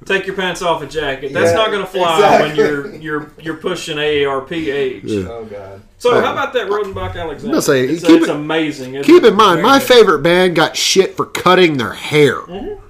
Take 0.08 0.26
your 0.26 0.34
pants 0.36 0.62
off 0.62 0.82
a 0.82 0.86
jacket. 0.86 1.32
That's 1.32 1.50
Yeah, 1.50 1.56
not 1.56 1.70
going 1.70 1.82
to 1.82 1.86
fly 1.86 2.40
when 2.42 2.56
you're 2.56 2.94
you're 2.96 3.30
you're 3.40 3.56
pushing 3.56 3.98
AARP 3.98 4.50
age. 4.52 5.04
Yeah. 5.04 5.28
Oh 5.28 5.44
God. 5.44 5.82
So 5.98 6.16
Uh, 6.16 6.22
how 6.22 6.32
about 6.32 6.52
that 6.54 6.68
Rodenbach 6.68 7.14
Alexander? 7.16 7.34
I'm 7.34 7.50
gonna 7.50 7.62
say, 7.62 7.84
it's, 7.86 8.04
keep 8.04 8.20
it's 8.22 8.28
it- 8.28 8.34
amazing. 8.34 9.02
Keep 9.02 9.24
it? 9.24 9.28
in 9.28 9.34
mind, 9.36 9.62
my 9.62 9.78
favorite 9.78 10.20
band 10.22 10.56
got 10.56 10.76
shit 10.76 11.16
for 11.16 11.26
cutting 11.26 11.76
their 11.76 11.92
hair. 11.92 12.36
Mm-hmm. 12.42 12.84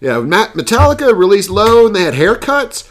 Yeah, 0.00 0.14
Metallica 0.16 1.16
released 1.16 1.48
Load 1.50 1.86
and 1.88 1.96
they 1.96 2.02
had 2.02 2.14
haircuts. 2.14 2.88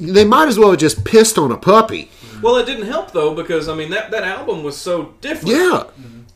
They 0.00 0.24
might 0.24 0.48
as 0.48 0.58
well 0.58 0.70
have 0.70 0.80
just 0.80 1.04
pissed 1.04 1.38
on 1.38 1.52
a 1.52 1.56
puppy. 1.56 2.10
Well, 2.42 2.56
it 2.56 2.66
didn't 2.66 2.86
help 2.86 3.12
though 3.12 3.34
because 3.34 3.68
I 3.68 3.74
mean 3.74 3.90
that 3.90 4.10
that 4.10 4.24
album 4.24 4.62
was 4.64 4.76
so 4.76 5.14
different. 5.20 5.56
Yeah, 5.56 5.84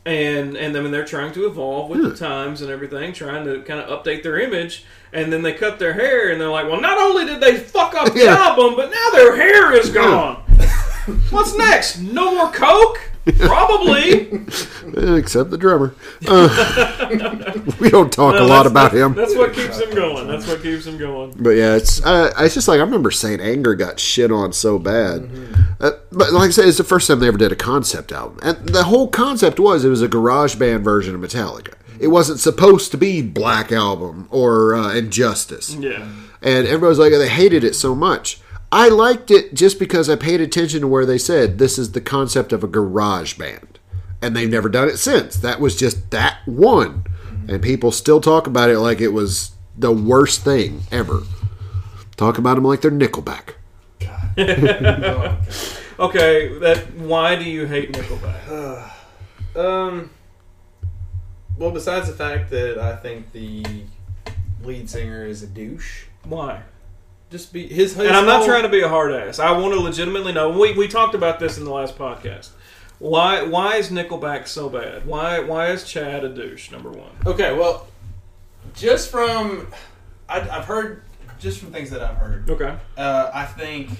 and 0.07 0.55
and 0.55 0.75
I 0.75 0.79
mean 0.79 0.91
they're 0.91 1.05
trying 1.05 1.33
to 1.33 1.45
evolve 1.45 1.89
with 1.89 2.01
the 2.01 2.09
hmm. 2.09 2.15
times 2.15 2.61
and 2.61 2.71
everything, 2.71 3.11
trying 3.13 3.45
to 3.45 3.61
kind 3.61 3.79
of 3.79 4.03
update 4.03 4.23
their 4.23 4.39
image. 4.39 4.85
And 5.13 5.31
then 5.31 5.41
they 5.41 5.53
cut 5.53 5.79
their 5.79 5.93
hair, 5.93 6.31
and 6.31 6.39
they're 6.39 6.49
like, 6.49 6.67
"Well, 6.67 6.81
not 6.81 6.97
only 6.97 7.25
did 7.25 7.39
they 7.39 7.57
fuck 7.57 7.93
up 7.95 8.13
the 8.13 8.19
Yeah. 8.23 8.35
album, 8.35 8.75
but 8.75 8.89
now 8.89 9.09
their 9.11 9.35
hair 9.35 9.73
is 9.73 9.89
hmm. 9.89 9.95
gone. 9.95 10.35
What's 11.29 11.55
next? 11.57 11.99
No 11.99 12.35
more 12.35 12.51
coke? 12.51 12.99
Probably. 13.33 14.29
Except 15.17 15.49
the 15.49 15.57
drummer. 15.57 15.93
Uh, 16.27 17.53
we 17.79 17.89
don't 17.89 18.11
talk 18.11 18.35
No, 18.35 18.45
a 18.45 18.47
lot 18.47 18.65
about 18.65 18.93
him. 18.93 19.13
That's 19.13 19.35
what 19.35 19.53
keeps 19.53 19.79
him 19.79 19.93
going. 19.93 20.27
That's 20.27 20.47
what 20.47 20.61
keeps 20.61 20.85
him 20.85 20.97
going. 20.97 21.33
But 21.37 21.51
yeah, 21.51 21.75
it's 21.75 22.03
uh, 22.05 22.33
it's 22.39 22.53
just 22.53 22.67
like 22.67 22.79
I 22.79 22.83
remember 22.83 23.11
Saint 23.11 23.41
Anger 23.41 23.75
got 23.75 23.99
shit 23.99 24.31
on 24.31 24.53
so 24.53 24.79
bad. 24.79 25.23
Mm-hmm. 25.23 25.63
Uh, 25.79 25.91
but 26.11 26.31
like 26.33 26.47
I 26.47 26.51
said, 26.51 26.67
it's 26.67 26.77
the 26.77 26.83
first 26.83 27.07
time 27.07 27.19
they 27.19 27.27
ever 27.27 27.37
did 27.37 27.51
a 27.51 27.55
concept 27.55 28.11
album, 28.11 28.39
and 28.41 28.69
the 28.69 28.83
whole 28.85 29.07
concept 29.09 29.59
was 29.59 29.83
it 29.85 29.89
was 29.89 30.01
a 30.01 30.07
garage 30.07 30.55
band 30.55 30.83
version 30.83 31.13
of 31.15 31.21
Metallica. 31.21 31.73
It 31.99 32.07
wasn't 32.07 32.39
supposed 32.39 32.91
to 32.91 32.97
be 32.97 33.21
Black 33.23 33.71
Album 33.71 34.27
or 34.31 34.75
uh, 34.75 34.93
Injustice, 34.93 35.73
Yeah. 35.75 36.07
and 36.41 36.67
everybody 36.67 36.89
was 36.89 36.99
like 36.99 37.11
they 37.11 37.27
hated 37.27 37.63
it 37.63 37.75
so 37.75 37.95
much. 37.95 38.39
I 38.71 38.89
liked 38.89 39.31
it 39.31 39.53
just 39.53 39.79
because 39.79 40.09
I 40.09 40.15
paid 40.15 40.41
attention 40.41 40.81
to 40.81 40.87
where 40.87 41.05
they 41.05 41.17
said 41.17 41.57
this 41.57 41.77
is 41.77 41.93
the 41.93 42.01
concept 42.01 42.51
of 42.51 42.63
a 42.63 42.67
garage 42.67 43.35
band, 43.37 43.79
and 44.21 44.35
they've 44.35 44.49
never 44.49 44.69
done 44.69 44.89
it 44.89 44.97
since. 44.97 45.37
That 45.37 45.59
was 45.59 45.75
just 45.77 46.11
that 46.11 46.39
one, 46.45 47.05
and 47.47 47.61
people 47.61 47.91
still 47.91 48.19
talk 48.19 48.45
about 48.47 48.69
it 48.69 48.79
like 48.79 48.99
it 48.99 49.09
was 49.13 49.51
the 49.77 49.91
worst 49.91 50.43
thing 50.43 50.81
ever. 50.91 51.23
Talk 52.17 52.37
about 52.37 52.55
them 52.55 52.63
like 52.65 52.81
they're 52.81 52.91
Nickelback. 52.91 53.53
Oh, 54.37 55.37
Okay, 55.99 56.59
that 56.59 56.93
why 56.93 57.35
do 57.35 57.43
you 57.43 57.65
hate 57.65 57.93
Nickelback? 57.93 58.91
Um. 59.55 60.11
Well, 61.57 61.71
besides 61.71 62.07
the 62.07 62.13
fact 62.13 62.51
that 62.51 62.77
I 62.77 62.95
think 62.95 63.31
the 63.31 63.65
lead 64.61 64.87
singer 64.87 65.25
is 65.25 65.41
a 65.41 65.47
douche, 65.47 66.05
Why? 66.25 66.61
Just 67.29 67.51
be 67.53 67.67
his. 67.67 67.93
his 67.95 68.07
And 68.07 68.15
I'm 68.15 68.25
not 68.25 68.37
whole- 68.37 68.47
trying 68.47 68.63
to 68.63 68.69
be 68.69 68.81
a 68.81 68.87
hard 68.89 69.11
ass. 69.11 69.39
I 69.39 69.51
want 69.51 69.73
to 69.73 69.79
legitimately 69.79 70.33
know. 70.33 70.49
We, 70.57 70.73
we 70.73 70.87
talked 70.87 71.15
about 71.15 71.39
this 71.39 71.57
in 71.57 71.63
the 71.65 71.71
last 71.71 71.97
podcast. 71.97 72.49
Why 72.99 73.43
why 73.43 73.75
is 73.75 73.89
Nickelback 73.91 74.47
so 74.47 74.69
bad? 74.69 75.05
Why 75.05 75.39
why 75.39 75.67
is 75.71 75.83
Chad 75.83 76.23
a 76.23 76.29
douche? 76.29 76.71
Number 76.71 76.89
one. 76.89 77.11
Okay, 77.25 77.53
well, 77.55 77.87
just 78.75 79.11
from 79.11 79.67
I, 80.29 80.41
I've 80.41 80.65
heard, 80.65 81.03
just 81.39 81.59
from 81.59 81.71
things 81.71 81.89
that 81.91 82.01
I've 82.01 82.17
heard, 82.17 82.49
Okay. 82.49 82.75
uh, 82.97 83.31
I 83.33 83.45
think 83.45 83.91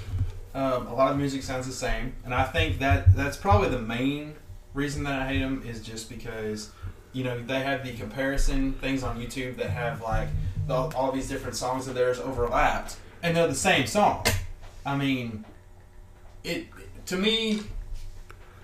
um, 0.55 0.87
a 0.87 0.95
lot 0.95 1.11
of 1.11 1.17
music 1.17 1.43
sounds 1.43 1.67
the 1.67 1.73
same, 1.73 2.13
and 2.25 2.33
I 2.33 2.43
think 2.43 2.79
that 2.79 3.15
that's 3.15 3.37
probably 3.37 3.69
the 3.69 3.79
main 3.79 4.33
reason 4.73 5.03
that 5.03 5.21
I 5.21 5.27
hate 5.27 5.39
them 5.39 5.63
is 5.65 5.81
just 5.81 6.09
because 6.09 6.71
you 7.13 7.23
know 7.23 7.39
they 7.43 7.59
have 7.59 7.85
the 7.85 7.93
comparison 7.93 8.73
things 8.73 9.03
on 9.03 9.19
YouTube 9.21 9.57
that 9.57 9.69
have 9.69 10.01
like 10.01 10.29
the, 10.67 10.73
all 10.73 11.11
these 11.11 11.29
different 11.29 11.55
songs 11.55 11.87
of 11.87 11.93
theirs 11.93 12.19
overlapped, 12.19 12.97
and 13.23 13.35
they're 13.35 13.47
the 13.47 13.55
same 13.55 13.87
song. 13.87 14.25
I 14.85 14.95
mean, 14.95 15.43
it 16.43 16.67
to 17.07 17.17
me, 17.17 17.61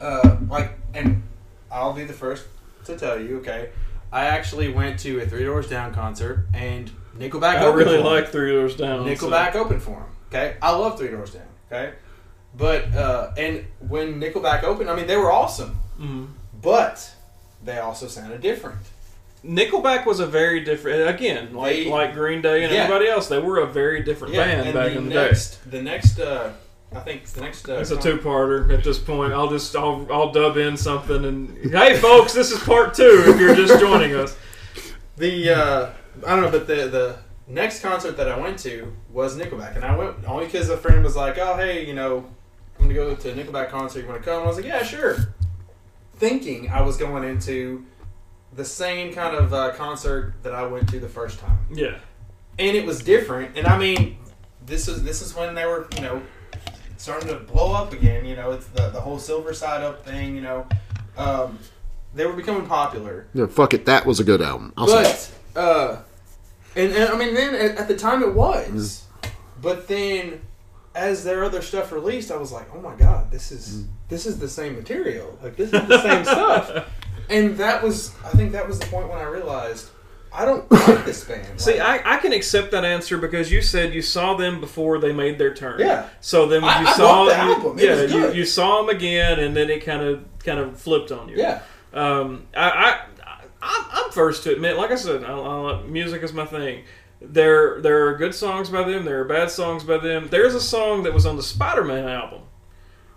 uh, 0.01 0.37
like, 0.47 0.71
and 0.93 1.23
I'll 1.71 1.93
be 1.93 2.03
the 2.05 2.13
first 2.13 2.45
to 2.85 2.97
tell 2.97 3.19
you, 3.19 3.37
okay. 3.39 3.69
I 4.11 4.25
actually 4.25 4.71
went 4.71 4.99
to 5.01 5.19
a 5.21 5.25
Three 5.25 5.43
Doors 5.43 5.67
Down 5.67 5.93
concert, 5.93 6.45
and 6.53 6.91
Nickelback. 7.17 7.55
I 7.57 7.65
really 7.73 7.97
like 7.97 8.29
Three 8.29 8.51
Doors 8.51 8.75
Down. 8.75 9.05
so- 9.17 9.27
Nickelback 9.27 9.55
opened 9.55 9.81
for 9.81 9.95
him. 9.95 10.05
Okay, 10.29 10.55
I 10.61 10.71
love 10.75 10.97
Three 10.99 11.09
Doors 11.09 11.31
Down. 11.31 11.47
Okay, 11.71 11.93
but 12.55 12.93
uh, 12.93 13.31
and 13.37 13.65
when 13.79 14.19
Nickelback 14.21 14.63
opened, 14.63 14.89
I 14.89 14.95
mean 14.95 15.07
they 15.07 15.17
were 15.17 15.31
awesome, 15.31 15.77
Mhm. 15.99 16.27
but 16.61 17.11
they 17.63 17.79
also 17.79 18.07
sounded 18.07 18.41
different. 18.41 18.77
Nickelback 19.45 20.05
was 20.05 20.19
a 20.19 20.25
very 20.27 20.61
different. 20.61 21.07
Again, 21.09 21.53
like 21.53 21.75
They- 21.75 21.85
like 21.89 22.13
Green 22.13 22.41
Day 22.41 22.63
and 22.63 22.71
Yeah. 22.73 22.83
everybody 22.83 23.07
else, 23.09 23.27
they 23.27 23.39
were 23.39 23.59
a 23.59 23.65
very 23.67 24.01
different 24.01 24.33
band 24.33 24.61
and 24.67 24.73
back 24.73 24.91
the 24.91 24.97
in 24.97 25.09
the 25.09 25.15
next, 25.15 25.69
the 25.69 25.81
next, 25.81 26.19
uh, 26.19 26.51
I 26.95 26.99
think 26.99 27.25
the 27.25 27.41
next. 27.41 27.67
Uh. 27.67 27.73
It's 27.73 27.91
a 27.91 27.97
two-parter 27.97 28.71
at 28.71 28.83
this 28.83 28.99
point. 28.99 29.33
I'll 29.33 29.49
just 29.49 29.75
I'll 29.75 30.07
I'll 30.11 30.31
dub 30.31 30.57
in 30.57 30.77
something 30.77 31.25
and 31.25 31.57
hey, 31.73 31.97
folks, 31.97 32.33
this 32.33 32.51
is 32.51 32.59
part 32.63 32.93
two. 32.93 33.23
If 33.27 33.39
you're 33.39 33.55
just 33.55 33.79
joining 33.79 34.15
us, 34.15 34.35
The 35.17 35.49
uh, 35.49 35.89
I 36.25 36.35
don't 36.35 36.41
know, 36.41 36.51
but 36.51 36.65
the 36.67 36.87
the 36.87 37.15
next 37.47 37.81
concert 37.81 38.15
that 38.17 38.29
I 38.29 38.39
went 38.39 38.57
to 38.59 38.93
was 39.11 39.37
Nickelback, 39.37 39.75
and 39.75 39.83
I 39.83 39.95
went 39.97 40.15
only 40.27 40.45
because 40.45 40.69
a 40.69 40.77
friend 40.77 41.03
was 41.03 41.15
like, 41.15 41.37
"Oh, 41.37 41.55
hey, 41.57 41.85
you 41.85 41.93
know, 41.93 42.25
I'm 42.79 42.85
gonna 42.85 42.93
go 42.93 43.13
to 43.13 43.31
a 43.31 43.35
Nickelback 43.35 43.69
concert. 43.69 44.01
You 44.01 44.07
want 44.07 44.23
to 44.23 44.29
come?" 44.29 44.41
I 44.43 44.47
was 44.47 44.55
like, 44.55 44.65
"Yeah, 44.65 44.83
sure." 44.83 45.17
Thinking 46.17 46.69
I 46.71 46.81
was 46.81 46.95
going 46.97 47.23
into 47.23 47.83
the 48.55 48.65
same 48.65 49.13
kind 49.13 49.35
of 49.35 49.53
uh, 49.53 49.73
concert 49.73 50.35
that 50.43 50.53
I 50.53 50.65
went 50.65 50.89
to 50.89 50.99
the 50.99 51.09
first 51.09 51.39
time, 51.39 51.59
yeah. 51.73 51.97
and 52.59 52.75
it 52.75 52.85
was 52.85 53.03
different. 53.03 53.57
And 53.57 53.67
I 53.67 53.77
mean, 53.77 54.17
this 54.65 54.87
is 54.87 55.03
this 55.03 55.21
is 55.21 55.35
when 55.35 55.55
they 55.55 55.65
were, 55.65 55.87
you 55.95 56.01
know, 56.01 56.21
starting 56.97 57.29
to 57.29 57.35
blow 57.35 57.73
up 57.73 57.93
again. 57.93 58.25
You 58.25 58.35
know, 58.35 58.51
it's 58.51 58.67
the 58.67 58.89
the 58.89 59.01
whole 59.01 59.19
Silver 59.19 59.53
Side 59.53 59.83
Up 59.83 60.05
thing. 60.05 60.35
You 60.35 60.41
know, 60.41 60.67
um, 61.17 61.59
they 62.13 62.25
were 62.25 62.33
becoming 62.33 62.67
popular. 62.67 63.27
Yeah, 63.33 63.47
fuck 63.47 63.73
it, 63.73 63.85
that 63.85 64.05
was 64.05 64.19
a 64.19 64.23
good 64.23 64.41
album. 64.41 64.73
I'll 64.77 64.87
say. 64.87 65.29
But 65.53 65.59
uh, 65.59 66.01
and, 66.75 66.91
and 66.91 67.09
I 67.09 67.17
mean, 67.17 67.33
then 67.33 67.55
at, 67.55 67.77
at 67.77 67.87
the 67.87 67.95
time 67.95 68.23
it 68.23 68.33
was, 68.33 69.05
but 69.61 69.87
then 69.87 70.41
as 70.95 71.23
their 71.23 71.43
other 71.43 71.61
stuff 71.61 71.91
released, 71.91 72.31
I 72.31 72.37
was 72.37 72.51
like, 72.51 72.67
oh 72.73 72.81
my 72.81 72.95
god, 72.95 73.31
this 73.31 73.51
is 73.51 73.85
this 74.09 74.25
is 74.25 74.39
the 74.39 74.49
same 74.49 74.75
material. 74.75 75.37
Like 75.41 75.55
this 75.55 75.73
is 75.73 75.87
the 75.87 76.01
same 76.01 76.23
stuff. 76.23 76.89
And 77.29 77.57
that 77.57 77.81
was, 77.83 78.13
I 78.23 78.29
think 78.29 78.51
that 78.51 78.67
was 78.67 78.79
the 78.79 78.85
point 78.87 79.09
when 79.09 79.17
I 79.17 79.23
realized 79.23 79.89
I 80.31 80.45
don't 80.45 80.69
like 80.71 81.05
this 81.05 81.23
band. 81.27 81.59
See, 81.61 81.79
I, 81.79 82.15
I 82.15 82.17
can 82.17 82.33
accept 82.33 82.71
that 82.71 82.83
answer 82.83 83.17
because 83.17 83.51
you 83.51 83.61
said 83.61 83.93
you 83.93 84.01
saw 84.01 84.35
them 84.35 84.59
before 84.59 84.97
they 84.99 85.13
made 85.13 85.37
their 85.37 85.53
turn. 85.53 85.79
Yeah. 85.79 86.09
So 86.21 86.47
then 86.47 86.61
when 86.63 86.71
I- 86.73 86.81
you 86.81 86.87
I 86.87 86.93
saw 86.93 87.25
the 87.25 87.31
you- 87.31 87.37
album. 87.37 87.79
It 87.79 87.85
yeah, 87.85 88.17
you, 88.17 88.33
you 88.33 88.45
saw 88.45 88.81
them 88.81 88.95
again, 88.95 89.39
and 89.39 89.55
then 89.55 89.69
it 89.69 89.85
kind 89.85 90.01
of 90.01 90.23
kind 90.43 90.59
of 90.59 90.79
flipped 90.79 91.11
on 91.11 91.29
you. 91.29 91.37
yeah, 91.37 91.61
Um, 91.93 92.45
I, 92.55 92.99
I, 93.61 93.89
I'm 94.05 94.11
first 94.11 94.43
to 94.43 94.51
admit, 94.51 94.75
like 94.75 94.91
I 94.91 94.95
said, 94.95 95.23
I, 95.23 95.31
I, 95.33 95.83
music 95.83 96.21
is 96.23 96.33
my 96.33 96.45
thing. 96.45 96.83
There 97.21 97.79
there 97.81 98.07
are 98.07 98.17
good 98.17 98.35
songs 98.35 98.69
by 98.69 98.83
them. 98.83 99.05
There 99.05 99.21
are 99.21 99.25
bad 99.25 99.49
songs 99.49 99.83
by 99.85 99.97
them. 99.99 100.27
There's 100.29 100.53
a 100.55 100.59
song 100.59 101.03
that 101.03 101.13
was 101.13 101.25
on 101.25 101.37
the 101.37 101.43
Spider-Man 101.43 102.07
album 102.09 102.41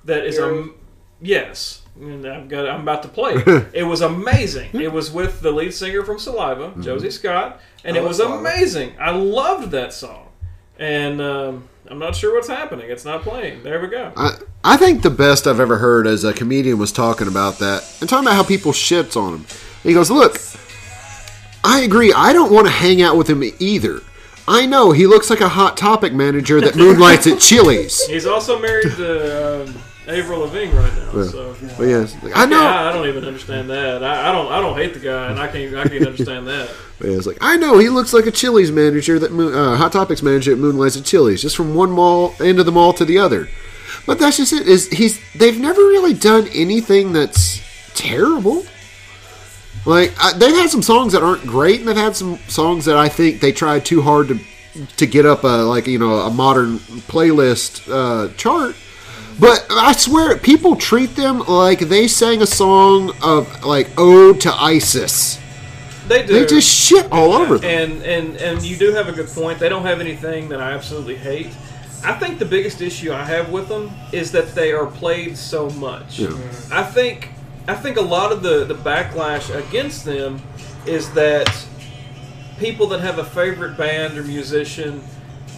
that 0.05 0.25
is 0.25 0.39
um 0.39 0.75
yes. 1.21 1.83
And 2.01 2.27
I've 2.27 2.49
got. 2.49 2.69
I'm 2.69 2.83
about 2.83 3.03
to 3.05 3.09
play. 3.09 3.35
it. 3.35 3.67
It 3.75 3.83
was 3.85 4.01
amazing. 4.03 4.71
It 4.75 4.93
was 4.93 5.11
with 5.11 5.41
the 5.41 5.51
lead 5.51 5.73
singer 5.73 6.03
from 6.05 6.19
Saliva, 6.19 6.73
Josie 6.81 7.11
Scott, 7.11 7.61
and 7.85 7.97
I 7.97 8.01
it 8.01 8.05
was 8.05 8.19
Saliva. 8.19 8.39
amazing. 8.39 8.93
I 9.01 9.11
loved 9.13 9.71
that 9.71 9.93
song, 9.95 10.29
and 10.79 11.21
um, 11.23 11.69
I'm 11.89 11.99
not 11.99 12.15
sure 12.15 12.35
what's 12.35 12.49
happening. 12.49 12.91
It's 12.91 13.05
not 13.07 13.23
playing. 13.23 13.63
There 13.63 13.81
we 13.81 13.89
go. 13.89 14.13
I, 14.17 14.37
I 14.63 14.77
think 14.77 15.03
the 15.03 15.11
best 15.11 15.47
I've 15.47 15.61
ever 15.61 15.79
heard 15.79 16.07
as 16.07 16.23
a 16.25 16.33
comedian 16.35 16.79
was 16.79 16.93
talking 16.93 17.29
about 17.29 17.59
that 17.61 17.83
and 18.01 18.11
talking 18.11 18.27
about 18.27 18.37
how 18.37 18.43
people 18.45 18.73
shits 18.73 19.17
on 19.17 19.37
him. 19.39 19.47
He 19.83 19.95
goes, 19.95 20.11
"Look, 20.11 20.39
I 21.65 21.81
agree. 21.81 22.13
I 22.13 22.33
don't 22.33 22.53
want 22.53 22.67
to 22.67 22.73
hang 22.73 23.01
out 23.03 23.17
with 23.17 23.29
him 23.29 23.43
either. 23.59 24.01
I 24.49 24.67
know 24.67 24.93
he 24.93 25.07
looks 25.07 25.29
like 25.31 25.41
a 25.41 25.49
hot 25.49 25.77
topic 25.77 26.13
manager 26.13 26.61
that 26.61 26.77
moonlights 26.83 27.27
at 27.27 27.41
Chili's. 27.41 28.05
He's 28.07 28.27
also 28.27 28.61
married 28.61 28.93
to 28.97 29.63
um, 29.65 29.75
Avril 30.09 30.41
Lavigne 30.41 30.73
right 30.73 30.93
now. 30.95 31.23
So. 31.25 31.57
But 31.77 31.85
yes, 31.85 32.17
I 32.35 32.47
know. 32.47 32.61
Yeah, 32.61 32.89
I 32.89 32.93
don't 32.93 33.09
even 33.09 33.25
understand 33.25 33.69
that. 33.71 34.05
I, 34.05 34.29
I 34.29 34.33
don't. 34.33 34.53
I 34.53 34.61
don't 34.61 34.77
hate 34.77 34.95
the 34.95 35.01
guy, 35.01 35.31
and 35.31 35.39
I 35.39 35.49
can't. 35.49 35.75
I 35.75 35.89
can't 35.89 36.07
understand 36.07 36.47
that. 36.47 36.71
But 36.99 37.09
it's 37.09 37.27
like 37.27 37.39
I 37.41 37.57
know 37.57 37.79
he 37.79 37.89
looks 37.89 38.13
like 38.13 38.27
a 38.27 38.31
Chili's 38.31 38.71
manager 38.71 39.19
that 39.19 39.33
moon, 39.33 39.55
uh, 39.55 39.77
hot 39.77 39.93
topics 39.93 40.23
manager 40.23 40.53
at 40.53 40.59
moonlights 40.59 40.97
at 40.97 41.05
Chili's, 41.05 41.43
just 41.43 41.57
from 41.57 41.75
one 41.75 41.91
mall 41.91 42.35
end 42.41 42.59
of 42.61 42.67
the 42.67 42.73
mall 42.73 42.93
to 42.95 43.05
the 43.05 43.19
other. 43.19 43.49
But 44.07 44.19
that's 44.19 44.37
just 44.37 44.53
it. 44.53 44.69
Is 44.69 44.89
he's 44.89 45.21
they've 45.35 45.59
never 45.59 45.81
really 45.81 46.15
done 46.15 46.47
anything 46.55 47.13
that's 47.13 47.61
terrible. 47.95 48.65
Like 49.85 50.13
uh, 50.21 50.37
they've 50.39 50.55
had 50.55 50.71
some 50.71 50.83
songs 50.83 51.13
that 51.13 51.23
aren't 51.23 51.47
great, 51.47 51.81
and 51.81 51.89
they've 51.89 51.97
had 51.97 52.15
some 52.15 52.39
songs 52.49 52.85
that 52.85 52.97
I 52.97 53.09
think 53.09 53.41
they 53.41 53.53
tried 53.53 53.85
too 53.85 54.03
hard 54.03 54.29
to 54.29 54.39
to 54.99 55.07
get 55.07 55.27
up 55.27 55.45
a 55.45 55.65
like 55.65 55.87
you 55.87 55.99
know 55.99 56.21
a 56.21 56.31
modern 56.31 56.79
playlist 56.79 57.91
uh, 57.91 58.33
chart. 58.35 58.77
But 59.39 59.67
I 59.71 59.93
swear, 59.93 60.37
people 60.39 60.77
treat 60.77 61.15
them 61.15 61.41
like 61.41 61.81
they 61.81 62.09
sang 62.09 62.41
a 62.41 62.47
song 62.47 63.13
of 63.23 63.65
like 63.65 63.89
"Ode 63.99 64.41
to 64.43 64.53
ISIS." 64.53 65.39
They 66.09 66.25
do. 66.25 66.33
They 66.33 66.47
just 66.47 66.69
shit 66.69 67.11
all 67.13 67.33
over 67.35 67.59
them. 67.59 67.71
And 67.71 68.03
and 68.03 68.37
and 68.37 68.63
you 68.63 68.77
do 68.77 68.93
have 68.93 69.09
a 69.09 69.13
good 69.13 69.29
point. 69.29 69.59
They 69.59 69.69
don't 69.69 69.85
have 69.85 70.01
anything 70.01 70.49
that 70.51 70.61
I 70.61 70.73
absolutely 70.73 71.17
hate. 71.17 71.49
I 72.05 72.13
think 72.13 72.39
the 72.39 72.45
biggest 72.45 72.81
issue 72.81 73.13
I 73.13 73.25
have 73.25 73.51
with 73.51 73.69
them 73.69 73.91
is 74.13 74.33
that 74.33 74.55
they 74.55 74.73
are 74.73 74.87
played 74.87 75.37
so 75.37 75.69
much. 75.71 76.19
Yeah. 76.21 76.29
I 76.71 76.83
think 76.83 77.31
I 77.69 77.75
think 77.75 77.97
a 77.97 78.03
lot 78.03 78.33
of 78.33 78.43
the 78.43 78.65
the 78.65 78.75
backlash 78.75 79.55
against 79.55 80.05
them 80.05 80.41
is 80.87 81.11
that 81.13 81.67
people 82.59 82.87
that 82.87 83.01
have 83.01 83.19
a 83.19 83.25
favorite 83.25 83.77
band 83.77 84.17
or 84.17 84.23
musician 84.23 85.03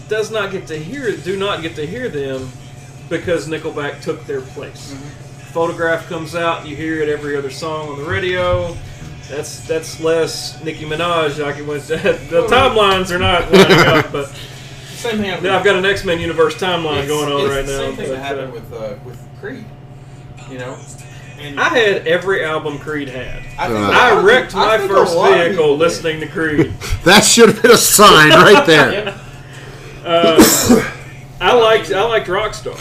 does 0.09 0.31
not 0.31 0.51
get 0.51 0.67
to 0.69 0.79
hear 0.79 1.15
do 1.17 1.37
not 1.37 1.61
get 1.63 1.77
to 1.77 1.87
hear 1.87 2.09
them 2.09 2.51
because 3.09 3.49
Nickelback 3.49 4.01
took 4.03 4.25
their 4.27 4.41
place. 4.41 4.95
Photograph 5.53 6.09
comes 6.09 6.35
out, 6.35 6.67
you 6.67 6.77
hear 6.77 7.01
it 7.03 7.09
every 7.09 7.37
other 7.37 7.51
song 7.51 7.89
on 7.89 7.99
the 7.99 8.05
radio. 8.05 8.77
That's 9.29 9.67
that's 9.67 10.01
less 10.01 10.63
Nicki 10.65 10.85
Minaj. 10.85 11.43
I 11.45 11.53
can 11.53 11.67
the 11.67 12.47
timelines 12.51 13.11
are 13.11 13.19
not 13.19 13.51
lining 13.53 13.79
up, 13.87 14.13
but 14.13 14.29
same 14.89 15.19
thing. 15.19 15.31
I've 15.31 15.65
got 15.65 15.77
an 15.77 15.85
X 15.85 16.05
Men 16.05 16.19
universe 16.19 16.55
timeline 16.55 17.05
it's- 17.05 17.09
going 17.09 17.33
on 17.33 17.41
it's 17.43 17.51
right 17.55 17.67
the 17.67 17.73
now. 17.73 17.79
Same 17.79 17.97
thing 17.97 18.09
but, 18.09 18.15
that 18.17 18.25
happened 18.25 18.51
uh, 18.51 18.55
with 18.55 18.73
uh, 18.73 18.97
with 19.05 19.29
Creed. 19.41 19.65
You 20.51 20.59
know, 20.59 20.79
and 21.39 21.61
I 21.61 21.69
had 21.69 22.07
every 22.07 22.43
album 22.43 22.79
Creed 22.79 23.09
had. 23.09 23.41
I, 23.59 23.67
think 23.69 23.79
Uh, 23.79 23.91
I 23.93 24.23
wrecked 24.23 24.49
people- 24.53 24.63
I 24.63 24.79
my 24.79 24.89
first 24.89 25.13
vehicle 25.13 25.51
people 25.51 25.73
did. 25.77 25.79
listening 25.79 26.21
to 26.21 26.27
Creed. 26.27 26.73
That 27.05 27.21
should 27.25 27.49
have 27.51 27.63
been 27.63 27.71
a 27.73 27.77
sign 27.77 28.31
right 28.31 28.67
there. 28.67 29.15
Uh, 30.05 30.43
I 31.41 31.53
liked 31.55 31.93
I 31.93 32.03
liked 32.05 32.29
Rockstar. 32.29 32.79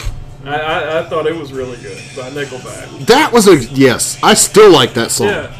I, 0.48 0.60
I, 0.60 1.00
I 1.00 1.08
thought 1.08 1.26
it 1.26 1.36
was 1.36 1.52
really 1.52 1.76
good 1.78 1.98
by 2.16 2.30
Nickelback. 2.30 3.06
That 3.06 3.32
was 3.32 3.48
a 3.48 3.56
yes. 3.56 4.18
I 4.22 4.34
still 4.34 4.70
like 4.72 4.94
that 4.94 5.10
song. 5.10 5.28
Yeah, 5.28 5.52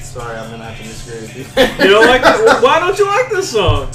Sorry, 0.00 0.36
I'm 0.36 0.50
gonna 0.50 0.64
have 0.64 0.76
to 0.78 0.82
disagree 0.84 1.20
with 1.22 1.36
you. 1.36 1.84
you 1.84 1.90
don't 1.90 2.06
like 2.06 2.20
it? 2.24 2.44
Well, 2.44 2.62
Why 2.62 2.78
don't 2.80 2.98
you 2.98 3.06
like 3.06 3.30
this 3.30 3.50
song? 3.50 3.88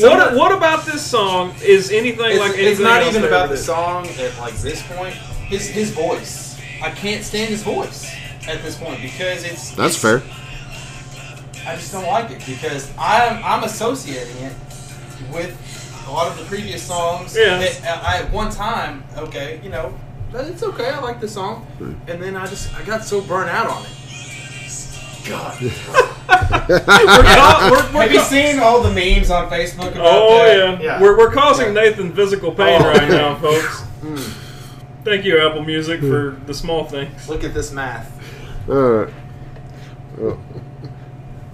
What, 0.00 0.34
what 0.34 0.50
about 0.52 0.86
this 0.86 1.04
song 1.04 1.54
is 1.62 1.90
anything 1.92 2.24
it's, 2.32 2.40
like 2.40 2.58
it's 2.58 2.80
not 2.80 3.02
else 3.02 3.14
even 3.14 3.28
about 3.28 3.44
ever 3.44 3.54
the 3.54 3.62
song 3.62 4.06
at 4.08 4.38
like 4.38 4.54
this 4.54 4.82
point. 4.88 5.14
His 5.14 5.68
his 5.68 5.90
voice. 5.90 6.58
I 6.82 6.90
can't 6.90 7.22
stand 7.22 7.50
his 7.50 7.62
voice 7.62 8.10
at 8.48 8.62
this 8.62 8.76
point 8.76 9.00
because 9.02 9.44
it's 9.44 9.70
That's 9.72 9.96
it's- 9.96 10.22
fair. 10.22 10.22
I 11.66 11.76
just 11.76 11.92
don't 11.92 12.06
like 12.06 12.30
it 12.30 12.42
because 12.46 12.90
I'm 12.98 13.42
I'm 13.44 13.64
associating 13.64 14.36
it 14.38 14.52
with 15.32 15.56
a 16.06 16.10
lot 16.12 16.28
of 16.30 16.38
the 16.38 16.44
previous 16.44 16.82
songs. 16.82 17.36
Yeah. 17.36 17.58
that 17.58 18.04
I 18.04 18.18
at 18.22 18.32
one 18.32 18.50
time, 18.50 19.04
okay, 19.16 19.60
you 19.62 19.70
know, 19.70 19.94
it's 20.32 20.62
okay. 20.62 20.90
I 20.90 21.00
like 21.00 21.20
the 21.20 21.28
song, 21.28 21.64
hmm. 21.78 21.94
and 22.08 22.22
then 22.22 22.36
I 22.36 22.46
just 22.46 22.74
I 22.76 22.82
got 22.84 23.04
so 23.04 23.20
burnt 23.20 23.50
out 23.50 23.66
on 23.68 23.82
it. 23.84 23.90
God, 25.28 25.58
We're 25.62 25.70
ca- 25.70 27.68
we're- 27.70 27.94
we're 27.94 28.02
have 28.02 28.12
you 28.12 28.18
ca- 28.18 28.24
seen 28.24 28.58
all 28.58 28.82
the 28.82 28.90
memes 28.90 29.30
on 29.30 29.48
Facebook 29.50 29.92
about 29.92 30.04
Oh 30.04 30.44
that? 30.44 30.80
yeah. 30.82 30.82
yeah. 30.82 31.00
We're, 31.00 31.16
we're 31.16 31.30
causing 31.32 31.72
Nathan 31.72 32.12
physical 32.14 32.52
pain 32.52 32.80
Oh. 32.82 32.86
right 32.90 33.08
now, 33.08 33.34
folks. 33.36 33.82
Hmm. 34.04 34.16
Thank 35.02 35.24
you, 35.24 35.38
Apple 35.40 35.64
Music, 35.64 36.00
hmm. 36.00 36.10
for 36.10 36.40
the 36.46 36.52
small 36.52 36.84
things. 36.84 37.26
Look 37.26 37.42
at 37.42 37.54
this 37.54 37.72
math. 37.72 38.12
All 38.68 38.74
right. 38.74 39.14
Well, 40.18 40.38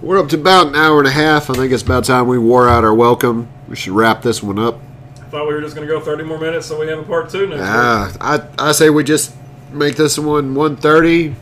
we're 0.01 0.19
up 0.19 0.27
to 0.29 0.35
about 0.35 0.67
an 0.67 0.75
hour 0.75 0.99
and 0.99 1.07
a 1.07 1.11
half. 1.11 1.49
I 1.49 1.53
think 1.53 1.71
it's 1.71 1.81
about 1.83 2.03
time 2.03 2.27
we 2.27 2.37
wore 2.37 2.67
out 2.67 2.83
our 2.83 2.93
welcome. 2.93 3.47
We 3.71 3.77
should 3.77 3.93
wrap 3.93 4.21
this 4.21 4.43
one 4.43 4.59
up. 4.59 4.81
I 5.15 5.23
thought 5.29 5.47
we 5.47 5.53
were 5.53 5.61
just 5.61 5.75
going 5.77 5.87
to 5.87 5.93
go 5.93 6.01
30 6.01 6.25
more 6.25 6.37
minutes 6.37 6.67
so 6.67 6.77
we 6.77 6.89
have 6.89 6.99
a 6.99 7.03
part 7.03 7.29
two 7.29 7.47
next 7.47 7.61
week. 7.61 7.69
Ah, 7.69 8.11
I 8.19 8.67
I 8.67 8.71
say 8.73 8.89
we 8.89 9.05
just 9.05 9.33
make 9.71 9.95
this 9.95 10.19
one 10.19 10.53
130. 10.55 11.33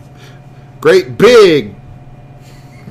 Great 0.79 1.17
big 1.17 1.73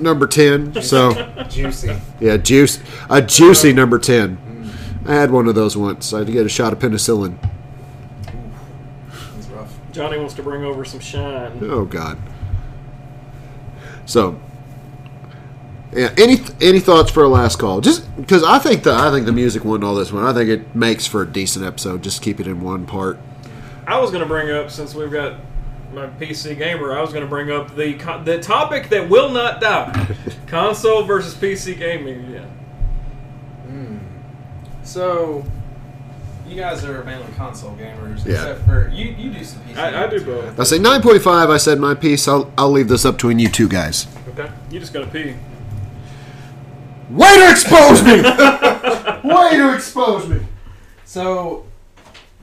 number 0.00 0.26
10. 0.26 0.82
So, 0.82 1.12
Juicy. 1.48 1.96
yeah, 2.18 2.36
juice 2.36 2.80
a 3.08 3.22
juicy 3.22 3.72
number 3.72 4.00
10. 4.00 4.72
I 5.06 5.14
had 5.14 5.30
one 5.30 5.46
of 5.46 5.54
those 5.54 5.76
once. 5.76 6.12
I 6.12 6.18
had 6.18 6.26
to 6.26 6.32
get 6.32 6.44
a 6.44 6.48
shot 6.48 6.72
of 6.72 6.80
penicillin. 6.80 7.38
That's 9.36 9.46
rough. 9.50 9.72
Johnny 9.92 10.18
wants 10.18 10.34
to 10.34 10.42
bring 10.42 10.64
over 10.64 10.84
some 10.84 10.98
shine. 10.98 11.60
Oh 11.62 11.84
God. 11.84 12.18
So, 14.04 14.40
yeah. 15.92 16.12
Any 16.18 16.38
any 16.60 16.80
thoughts 16.80 17.10
for 17.10 17.22
a 17.24 17.28
last 17.28 17.58
call? 17.58 17.80
Just 17.80 18.14
because 18.16 18.42
I 18.42 18.58
think 18.58 18.82
the 18.82 18.92
I 18.92 19.10
think 19.10 19.26
the 19.26 19.32
music 19.32 19.64
won 19.64 19.82
all 19.84 19.94
this 19.94 20.12
one. 20.12 20.24
I 20.24 20.32
think 20.32 20.48
it 20.50 20.74
makes 20.74 21.06
for 21.06 21.22
a 21.22 21.26
decent 21.26 21.64
episode. 21.64 22.02
Just 22.02 22.22
keep 22.22 22.40
it 22.40 22.46
in 22.46 22.60
one 22.60 22.86
part. 22.86 23.18
I 23.86 23.98
was 23.98 24.10
going 24.10 24.22
to 24.22 24.28
bring 24.28 24.50
up, 24.50 24.70
since 24.70 24.94
we've 24.94 25.10
got 25.10 25.36
my 25.94 26.06
PC 26.06 26.58
gamer, 26.58 26.92
I 26.96 27.00
was 27.00 27.10
going 27.10 27.22
to 27.24 27.28
bring 27.28 27.50
up 27.50 27.74
the 27.74 27.94
the 28.24 28.38
topic 28.38 28.90
that 28.90 29.08
will 29.08 29.30
not 29.30 29.60
die 29.62 30.14
console 30.46 31.04
versus 31.04 31.34
PC 31.34 31.78
gaming. 31.78 32.30
Yeah. 32.30 32.44
Hmm. 33.66 33.96
So, 34.82 35.44
you 36.46 36.56
guys 36.56 36.84
are 36.84 37.02
mainly 37.04 37.32
console 37.36 37.74
gamers, 37.76 38.24
Yeah. 38.26 38.34
except 38.34 38.66
for 38.66 38.88
you. 38.92 39.06
You 39.06 39.30
do 39.30 39.44
some 39.44 39.60
PC. 39.62 39.76
I, 39.78 40.04
I 40.04 40.06
do 40.08 40.22
both. 40.24 40.60
I 40.60 40.64
say 40.64 40.78
nine 40.78 41.00
point 41.02 41.22
five. 41.22 41.48
I 41.50 41.56
said 41.56 41.78
my 41.78 41.94
piece. 41.94 42.28
I'll 42.28 42.52
I'll 42.58 42.70
leave 42.70 42.88
this 42.88 43.04
up 43.06 43.14
between 43.16 43.38
you 43.38 43.48
two 43.48 43.68
guys. 43.68 44.06
Okay. 44.28 44.50
You 44.70 44.80
just 44.80 44.92
got 44.92 45.00
to 45.00 45.06
pee. 45.06 45.34
Way 47.10 47.36
to 47.36 47.50
expose 47.50 48.02
me! 48.02 48.20
Way 49.24 49.56
to 49.56 49.74
expose 49.74 50.28
me! 50.28 50.40
So, 51.06 51.64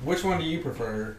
which 0.04 0.24
one 0.24 0.40
do 0.40 0.46
you 0.46 0.60
prefer, 0.60 1.18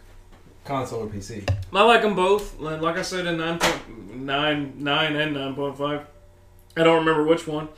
console 0.64 1.05
or 1.05 1.06
PC? 1.06 1.48
I 1.73 1.82
like 1.85 2.02
them 2.02 2.16
both. 2.16 2.59
Like 2.59 2.81
like 2.81 2.97
I 2.97 3.02
said 3.02 3.27
in 3.27 3.36
9.99 3.36 4.27
and 4.27 4.82
9.5. 4.82 6.05
I 6.77 6.82
don't 6.82 6.98
remember 6.98 7.23
which 7.23 7.47
one. 7.47 7.68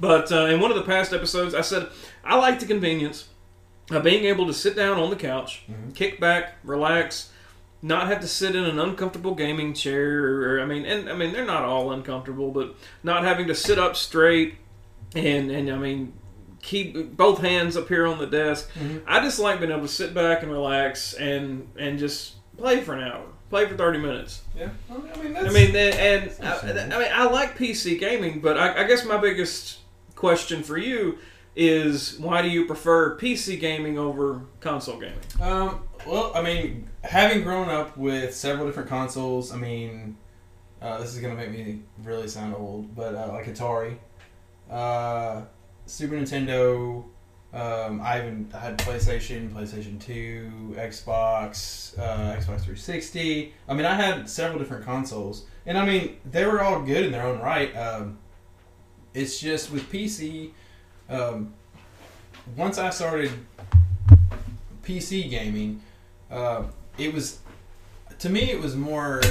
But 0.00 0.32
uh, 0.32 0.46
in 0.46 0.60
one 0.60 0.72
of 0.72 0.76
the 0.76 0.82
past 0.82 1.12
episodes, 1.12 1.54
I 1.54 1.60
said 1.60 1.88
I 2.24 2.36
like 2.36 2.58
the 2.58 2.66
convenience 2.66 3.28
of 3.90 4.02
being 4.02 4.24
able 4.24 4.46
to 4.48 4.52
sit 4.52 4.74
down 4.74 4.98
on 4.98 5.10
the 5.10 5.16
couch, 5.16 5.62
kick 5.94 6.18
back, 6.18 6.54
relax, 6.64 7.30
not 7.82 8.08
have 8.08 8.20
to 8.20 8.26
sit 8.26 8.56
in 8.56 8.64
an 8.64 8.80
uncomfortable 8.80 9.36
gaming 9.36 9.74
chair. 9.74 10.56
Or, 10.56 10.60
I 10.60 10.66
mean, 10.66 10.84
and 10.84 11.08
I 11.08 11.14
mean 11.14 11.32
they're 11.32 11.44
not 11.44 11.62
all 11.62 11.92
uncomfortable, 11.92 12.50
but 12.50 12.74
not 13.04 13.22
having 13.22 13.46
to 13.46 13.54
sit 13.54 13.78
up 13.78 13.94
straight 13.94 14.56
and 15.14 15.50
and 15.50 15.70
I 15.70 15.76
mean 15.76 16.12
keep 16.62 17.14
both 17.16 17.40
hands 17.40 17.76
up 17.76 17.88
here 17.88 18.06
on 18.06 18.18
the 18.18 18.26
desk. 18.26 18.70
I 19.06 19.20
just 19.20 19.38
like 19.38 19.60
being 19.60 19.70
able 19.70 19.82
to 19.82 19.88
sit 19.88 20.14
back 20.14 20.42
and 20.42 20.50
relax 20.50 21.14
and 21.14 21.68
and 21.78 21.98
just 21.98 22.34
play 22.56 22.80
for 22.80 22.94
an 22.94 23.02
hour, 23.04 23.26
play 23.50 23.66
for 23.66 23.76
thirty 23.76 23.98
minutes. 23.98 24.42
Yeah, 24.56 24.70
I 24.90 25.22
mean 25.22 25.32
that's. 25.34 25.46
I 25.46 25.50
mean, 25.50 25.76
and, 25.76 26.30
and 26.40 26.92
I, 26.92 26.96
I 26.96 26.98
mean, 26.98 27.08
I 27.12 27.24
like 27.26 27.56
PC 27.58 27.98
gaming, 28.00 28.40
but 28.40 28.58
I, 28.58 28.82
I 28.82 28.84
guess 28.84 29.04
my 29.04 29.18
biggest 29.18 29.78
question 30.14 30.62
for 30.62 30.78
you 30.78 31.18
is 31.56 32.18
why 32.18 32.42
do 32.42 32.48
you 32.48 32.66
prefer 32.66 33.16
PC 33.16 33.60
gaming 33.60 33.98
over 33.98 34.42
console 34.60 34.98
gaming? 34.98 35.18
Um, 35.40 35.82
well, 36.06 36.32
I 36.34 36.42
mean, 36.42 36.88
having 37.02 37.42
grown 37.42 37.68
up 37.68 37.96
with 37.96 38.34
several 38.34 38.66
different 38.66 38.88
consoles, 38.88 39.52
I 39.52 39.56
mean, 39.56 40.16
uh, 40.82 40.98
this 40.98 41.14
is 41.14 41.20
gonna 41.20 41.34
make 41.34 41.50
me 41.50 41.82
really 42.02 42.28
sound 42.28 42.54
old, 42.54 42.94
but 42.94 43.14
uh, 43.14 43.28
like 43.28 43.46
Atari, 43.46 43.96
uh, 44.74 45.42
Super 45.86 46.16
Nintendo. 46.16 47.04
Um, 47.52 48.00
I 48.00 48.18
even 48.18 48.50
had 48.50 48.78
PlayStation, 48.78 49.50
PlayStation 49.50 50.00
Two, 50.00 50.74
Xbox, 50.76 51.96
uh, 51.96 52.34
Xbox 52.34 52.62
360. 52.62 53.54
I 53.68 53.74
mean, 53.74 53.86
I 53.86 53.94
had 53.94 54.28
several 54.28 54.58
different 54.58 54.84
consoles, 54.84 55.46
and 55.64 55.78
I 55.78 55.86
mean, 55.86 56.16
they 56.28 56.44
were 56.46 56.60
all 56.60 56.82
good 56.82 57.06
in 57.06 57.12
their 57.12 57.22
own 57.22 57.38
right. 57.38 57.74
Um, 57.76 58.18
it's 59.14 59.38
just 59.38 59.70
with 59.70 59.90
PC. 59.90 60.50
Um, 61.08 61.54
once 62.56 62.76
I 62.76 62.90
started 62.90 63.30
PC 64.82 65.30
gaming, 65.30 65.80
uh, 66.32 66.64
it 66.98 67.14
was 67.14 67.38
to 68.18 68.28
me 68.28 68.50
it 68.50 68.60
was 68.60 68.74
more 68.74 69.22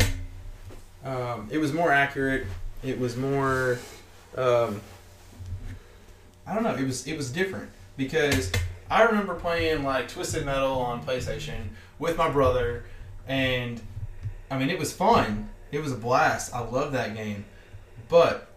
um, 1.03 1.49
it 1.51 1.57
was 1.57 1.73
more 1.73 1.91
accurate. 1.91 2.47
It 2.83 2.97
was 2.97 3.17
more 3.17 3.79
um, 4.37 4.79
I 6.45 6.53
don't 6.53 6.63
know. 6.63 6.75
It 6.75 6.85
was 6.85 7.07
it 7.07 7.17
was 7.17 7.31
different 7.31 7.69
because 7.97 8.51
I 8.89 9.03
remember 9.03 9.35
playing 9.35 9.83
like 9.83 10.07
Twisted 10.07 10.45
Metal 10.45 10.79
on 10.79 11.03
PlayStation 11.03 11.69
with 11.99 12.17
my 12.17 12.29
brother, 12.29 12.85
and 13.27 13.81
I 14.51 14.57
mean 14.57 14.69
it 14.69 14.79
was 14.79 14.93
fun. 14.93 15.49
It 15.71 15.81
was 15.81 15.91
a 15.91 15.97
blast. 15.97 16.53
I 16.53 16.59
love 16.59 16.91
that 16.91 17.15
game, 17.15 17.45
but 18.09 18.49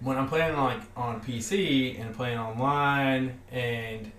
when 0.00 0.16
I'm 0.16 0.28
playing 0.28 0.56
like 0.56 0.80
on 0.96 1.20
PC 1.20 2.00
and 2.00 2.14
playing 2.14 2.38
online 2.38 3.40
and 3.50 4.12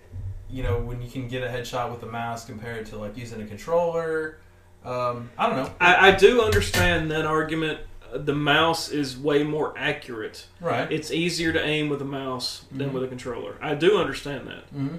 you 0.50 0.64
know 0.64 0.80
when 0.80 1.02
you 1.02 1.10
can 1.10 1.28
get 1.28 1.44
a 1.44 1.48
headshot 1.48 1.92
with 1.92 2.04
a 2.04 2.08
mouse 2.08 2.46
compared 2.46 2.86
to 2.88 2.98
like 2.98 3.16
using 3.16 3.42
a 3.42 3.46
controller 3.46 4.38
um, 4.84 5.30
i 5.38 5.46
don't 5.46 5.56
know 5.58 5.72
I, 5.80 6.10
I 6.10 6.12
do 6.16 6.42
understand 6.42 7.12
that 7.12 7.26
argument. 7.26 7.80
The 8.14 8.34
mouse 8.36 8.90
is 8.90 9.18
way 9.18 9.44
more 9.44 9.74
accurate. 9.78 10.46
right 10.62 10.92
It's 10.92 11.12
easier 11.12 11.52
to 11.54 11.64
aim 11.64 11.90
with 11.90 12.02
a 12.02 12.06
mouse 12.06 12.66
than 12.72 12.90
Mhm. 12.90 12.94
with 12.94 13.04
a 13.04 13.08
controller. 13.08 13.56
I 13.62 13.76
do 13.76 13.98
understand 13.98 14.48
that. 14.48 14.64
hmm 14.72 14.96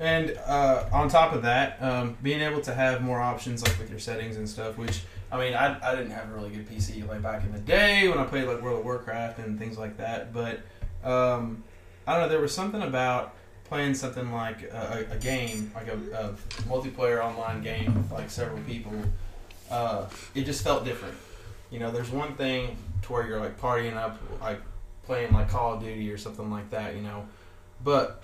and 0.00 0.36
uh, 0.44 0.84
on 0.92 1.08
top 1.08 1.32
of 1.32 1.42
that 1.42 1.80
um, 1.80 2.16
being 2.20 2.40
able 2.40 2.60
to 2.60 2.74
have 2.74 3.00
more 3.00 3.20
options 3.20 3.62
like 3.62 3.78
with 3.78 3.88
your 3.88 4.00
settings 4.00 4.36
and 4.36 4.48
stuff 4.48 4.76
which 4.76 5.02
i 5.30 5.38
mean 5.38 5.54
I, 5.54 5.66
I 5.88 5.94
didn't 5.94 6.10
have 6.10 6.28
a 6.30 6.34
really 6.34 6.50
good 6.50 6.68
pc 6.68 7.06
like 7.08 7.22
back 7.22 7.44
in 7.44 7.52
the 7.52 7.60
day 7.60 8.08
when 8.08 8.18
i 8.18 8.24
played 8.24 8.48
like 8.48 8.60
world 8.60 8.80
of 8.80 8.84
warcraft 8.84 9.38
and 9.38 9.56
things 9.56 9.78
like 9.78 9.96
that 9.98 10.32
but 10.32 10.58
um, 11.04 11.62
i 12.08 12.12
don't 12.14 12.22
know 12.22 12.28
there 12.28 12.40
was 12.40 12.52
something 12.52 12.82
about 12.82 13.34
playing 13.66 13.94
something 13.94 14.32
like 14.32 14.62
a, 14.64 15.06
a 15.10 15.14
a 15.14 15.18
game 15.18 15.70
like 15.76 15.86
a, 15.86 15.96
a 16.24 16.32
multiplayer 16.68 17.22
online 17.24 17.62
game 17.62 17.94
with 17.94 18.10
like 18.10 18.30
several 18.30 18.58
people 18.62 18.92
uh, 19.70 20.06
it 20.34 20.42
just 20.44 20.64
felt 20.64 20.84
different 20.84 21.14
you 21.74 21.80
know 21.80 21.90
there's 21.90 22.10
one 22.10 22.34
thing 22.36 22.76
to 23.02 23.12
where 23.12 23.26
you're 23.26 23.40
like 23.40 23.60
partying 23.60 23.96
up 23.96 24.18
like 24.40 24.60
playing 25.02 25.32
like 25.32 25.50
call 25.50 25.74
of 25.74 25.80
duty 25.82 26.10
or 26.10 26.16
something 26.16 26.50
like 26.50 26.70
that 26.70 26.94
you 26.94 27.02
know 27.02 27.26
but 27.82 28.22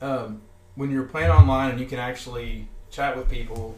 um, 0.00 0.40
when 0.76 0.90
you're 0.90 1.04
playing 1.04 1.30
online 1.30 1.70
and 1.70 1.80
you 1.80 1.86
can 1.86 1.98
actually 1.98 2.68
chat 2.90 3.16
with 3.16 3.28
people, 3.28 3.76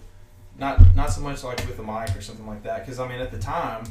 not 0.59 0.95
not 0.95 1.11
so 1.11 1.21
much 1.21 1.43
like 1.43 1.59
with 1.67 1.79
a 1.79 1.83
mic 1.83 2.17
or 2.17 2.21
something 2.21 2.47
like 2.47 2.63
that. 2.63 2.85
Because 2.85 2.99
I 3.01 3.09
mean, 3.09 3.21
at 3.21 3.31
the 3.31 3.39
time, 3.39 3.85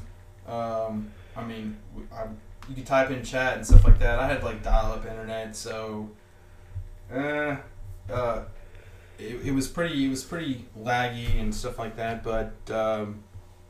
um, 0.47 1.11
I 1.35 1.43
mean, 1.43 1.77
I, 2.13 2.26
you 2.69 2.76
could 2.76 2.85
type 2.85 3.09
in 3.09 3.23
chat 3.23 3.57
and 3.57 3.65
stuff 3.65 3.84
like 3.84 3.99
that. 3.99 4.19
I 4.19 4.27
had 4.27 4.43
like 4.43 4.63
dial-up 4.63 5.05
internet, 5.05 5.55
so 5.55 6.09
uh, 7.13 7.57
uh, 8.09 8.43
it, 9.18 9.47
it 9.47 9.51
was 9.53 9.68
pretty 9.68 10.05
it 10.05 10.09
was 10.09 10.23
pretty 10.23 10.65
laggy 10.80 11.39
and 11.39 11.53
stuff 11.53 11.80
like 11.80 11.95
that. 11.97 12.23
But 12.23 12.53
um, 12.69 13.23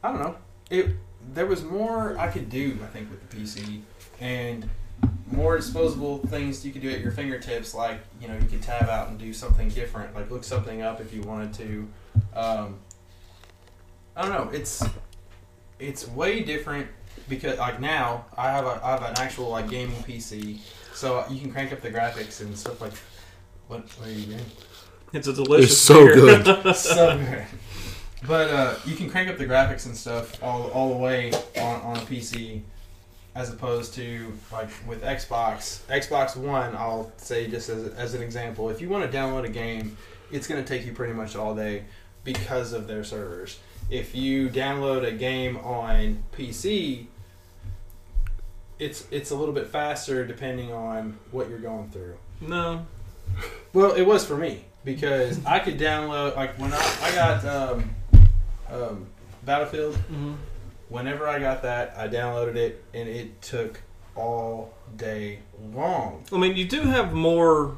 I 0.03 0.11
don't 0.11 0.21
know. 0.21 0.35
It 0.69 0.95
there 1.33 1.45
was 1.45 1.63
more 1.63 2.17
I 2.17 2.29
could 2.29 2.49
do. 2.49 2.79
I 2.83 2.87
think 2.87 3.09
with 3.09 3.29
the 3.29 3.37
PC 3.37 3.81
and 4.19 4.69
more 5.31 5.57
disposable 5.57 6.19
things 6.19 6.65
you 6.65 6.71
could 6.71 6.81
do 6.81 6.89
at 6.89 6.99
your 6.99 7.11
fingertips, 7.11 7.73
like 7.73 7.99
you 8.19 8.27
know 8.27 8.35
you 8.35 8.47
could 8.47 8.61
tab 8.61 8.89
out 8.89 9.09
and 9.09 9.17
do 9.17 9.33
something 9.33 9.69
different, 9.69 10.13
like 10.15 10.29
look 10.29 10.43
something 10.43 10.81
up 10.81 11.01
if 11.01 11.13
you 11.13 11.21
wanted 11.21 11.53
to. 11.53 11.87
Um, 12.35 12.79
I 14.15 14.23
don't 14.23 14.31
know. 14.31 14.49
It's 14.53 14.83
it's 15.79 16.07
way 16.09 16.43
different 16.43 16.87
because 17.29 17.57
like 17.59 17.79
now 17.79 18.25
I 18.37 18.51
have 18.51 18.65
a 18.65 18.79
I 18.83 18.91
have 18.91 19.03
an 19.03 19.13
actual 19.17 19.49
like 19.49 19.69
gaming 19.69 20.01
PC, 20.03 20.59
so 20.93 21.25
you 21.29 21.39
can 21.39 21.51
crank 21.51 21.71
up 21.71 21.81
the 21.81 21.91
graphics 21.91 22.41
and 22.41 22.57
stuff 22.57 22.81
like. 22.81 22.93
What, 23.67 23.87
what 23.99 24.09
are 24.09 24.11
you 24.11 24.25
doing? 24.25 24.45
It's 25.13 25.27
a 25.27 25.33
delicious. 25.33 25.71
It's 25.71 25.79
so 25.79 26.05
beer. 26.05 26.15
good. 26.15 26.75
so 26.75 27.17
good. 27.17 27.45
But 28.27 28.49
uh, 28.49 28.75
you 28.85 28.95
can 28.95 29.09
crank 29.09 29.29
up 29.29 29.37
the 29.37 29.45
graphics 29.45 29.85
and 29.85 29.97
stuff 29.97 30.41
all, 30.43 30.69
all 30.71 30.89
the 30.89 30.97
way 30.97 31.31
on, 31.57 31.81
on 31.81 31.97
a 31.97 32.01
PC, 32.01 32.61
as 33.33 33.51
opposed 33.51 33.93
to 33.95 34.31
like 34.51 34.69
with 34.87 35.03
Xbox. 35.03 35.79
Xbox 35.87 36.35
One, 36.35 36.75
I'll 36.75 37.11
say 37.17 37.47
just 37.47 37.69
as, 37.69 37.93
as 37.93 38.13
an 38.13 38.21
example, 38.21 38.69
if 38.69 38.79
you 38.79 38.89
want 38.89 39.09
to 39.09 39.17
download 39.17 39.45
a 39.45 39.49
game, 39.49 39.97
it's 40.31 40.47
going 40.47 40.63
to 40.63 40.67
take 40.67 40.85
you 40.85 40.93
pretty 40.93 41.13
much 41.13 41.35
all 41.35 41.55
day 41.55 41.85
because 42.23 42.73
of 42.73 42.87
their 42.87 43.03
servers. 43.03 43.59
If 43.89 44.15
you 44.15 44.49
download 44.49 45.05
a 45.05 45.11
game 45.11 45.57
on 45.57 46.23
PC, 46.37 47.07
it's 48.79 49.05
it's 49.11 49.31
a 49.31 49.35
little 49.35 49.53
bit 49.53 49.67
faster 49.67 50.25
depending 50.25 50.71
on 50.71 51.17
what 51.31 51.49
you're 51.49 51.59
going 51.59 51.89
through. 51.89 52.17
No. 52.39 52.85
Well, 53.73 53.93
it 53.93 54.03
was 54.03 54.25
for 54.25 54.35
me 54.35 54.65
because 54.83 55.43
I 55.45 55.59
could 55.59 55.79
download 55.79 56.35
like 56.35 56.57
when 56.59 56.73
I, 56.73 56.97
I 57.01 57.15
got 57.15 57.45
um, 57.45 57.95
um, 58.71 59.07
Battlefield. 59.43 59.95
hmm 59.95 60.33
Whenever 60.89 61.25
I 61.25 61.39
got 61.39 61.61
that, 61.61 61.93
I 61.97 62.09
downloaded 62.09 62.55
it 62.57 62.83
and 62.93 63.07
it 63.07 63.41
took 63.41 63.79
all 64.13 64.73
day 64.97 65.39
long. 65.73 66.25
I 66.33 66.37
mean, 66.37 66.57
you 66.57 66.67
do 66.67 66.81
have 66.81 67.13
more 67.13 67.77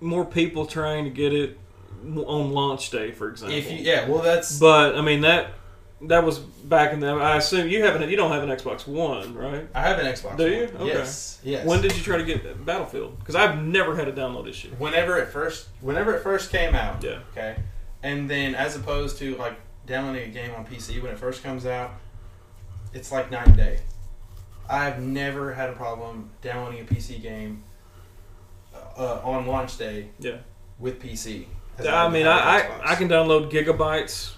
more 0.00 0.24
people 0.24 0.66
trying 0.66 1.04
to 1.04 1.10
get 1.10 1.32
it 1.32 1.58
on 2.04 2.52
launch 2.52 2.90
day, 2.90 3.10
for 3.10 3.28
example. 3.28 3.58
If 3.58 3.70
you, 3.70 3.78
yeah, 3.78 4.08
well, 4.08 4.22
that's 4.22 4.58
But 4.58 4.96
I 4.96 5.00
mean 5.00 5.22
that 5.22 5.50
that 6.02 6.22
was 6.24 6.38
back 6.38 6.92
in 6.92 7.00
the. 7.00 7.08
I 7.08 7.36
assume 7.38 7.68
you 7.68 7.82
haven't. 7.82 8.08
You 8.08 8.16
don't 8.16 8.30
have 8.30 8.44
an 8.44 8.50
Xbox 8.50 8.86
One, 8.86 9.34
right? 9.34 9.66
I 9.74 9.80
have 9.80 9.98
an 9.98 10.06
Xbox. 10.06 10.36
Do 10.36 10.48
you? 10.48 10.62
Okay. 10.78 10.86
Yes. 10.86 11.40
Yes. 11.42 11.66
When 11.66 11.82
did 11.82 11.96
you 11.96 12.02
try 12.04 12.18
to 12.18 12.24
get 12.24 12.64
Battlefield? 12.64 13.18
Because 13.18 13.34
I've 13.34 13.60
never 13.60 13.96
had 13.96 14.06
a 14.06 14.12
download 14.12 14.48
issue. 14.48 14.70
whenever 14.78 15.18
it 15.18 15.26
first 15.28 15.66
whenever 15.80 16.14
it 16.14 16.22
first 16.22 16.52
came 16.52 16.76
out. 16.76 17.02
Yeah. 17.02 17.18
Okay. 17.32 17.56
And 18.02 18.28
then 18.30 18.54
as 18.54 18.76
opposed 18.76 19.18
to 19.18 19.36
like 19.36 19.54
downloading 19.86 20.30
a 20.30 20.32
game 20.32 20.52
on 20.54 20.64
PC 20.66 21.02
when 21.02 21.10
it 21.10 21.18
first 21.18 21.42
comes 21.42 21.66
out, 21.66 21.92
it's 22.92 23.10
like 23.12 23.30
night 23.30 23.46
and 23.48 23.56
day. 23.56 23.80
I've 24.70 25.00
never 25.00 25.52
had 25.54 25.70
a 25.70 25.72
problem 25.72 26.30
downloading 26.42 26.80
a 26.80 26.84
PC 26.84 27.20
game 27.22 27.62
uh, 28.74 29.20
on 29.24 29.46
launch 29.46 29.78
day 29.78 30.08
Yeah. 30.18 30.36
with 30.78 31.00
PC. 31.00 31.46
I 31.88 32.08
mean, 32.08 32.26
I, 32.26 32.38
I 32.58 32.92
I 32.92 32.94
can 32.96 33.08
download 33.08 33.50
gigabytes 33.52 34.32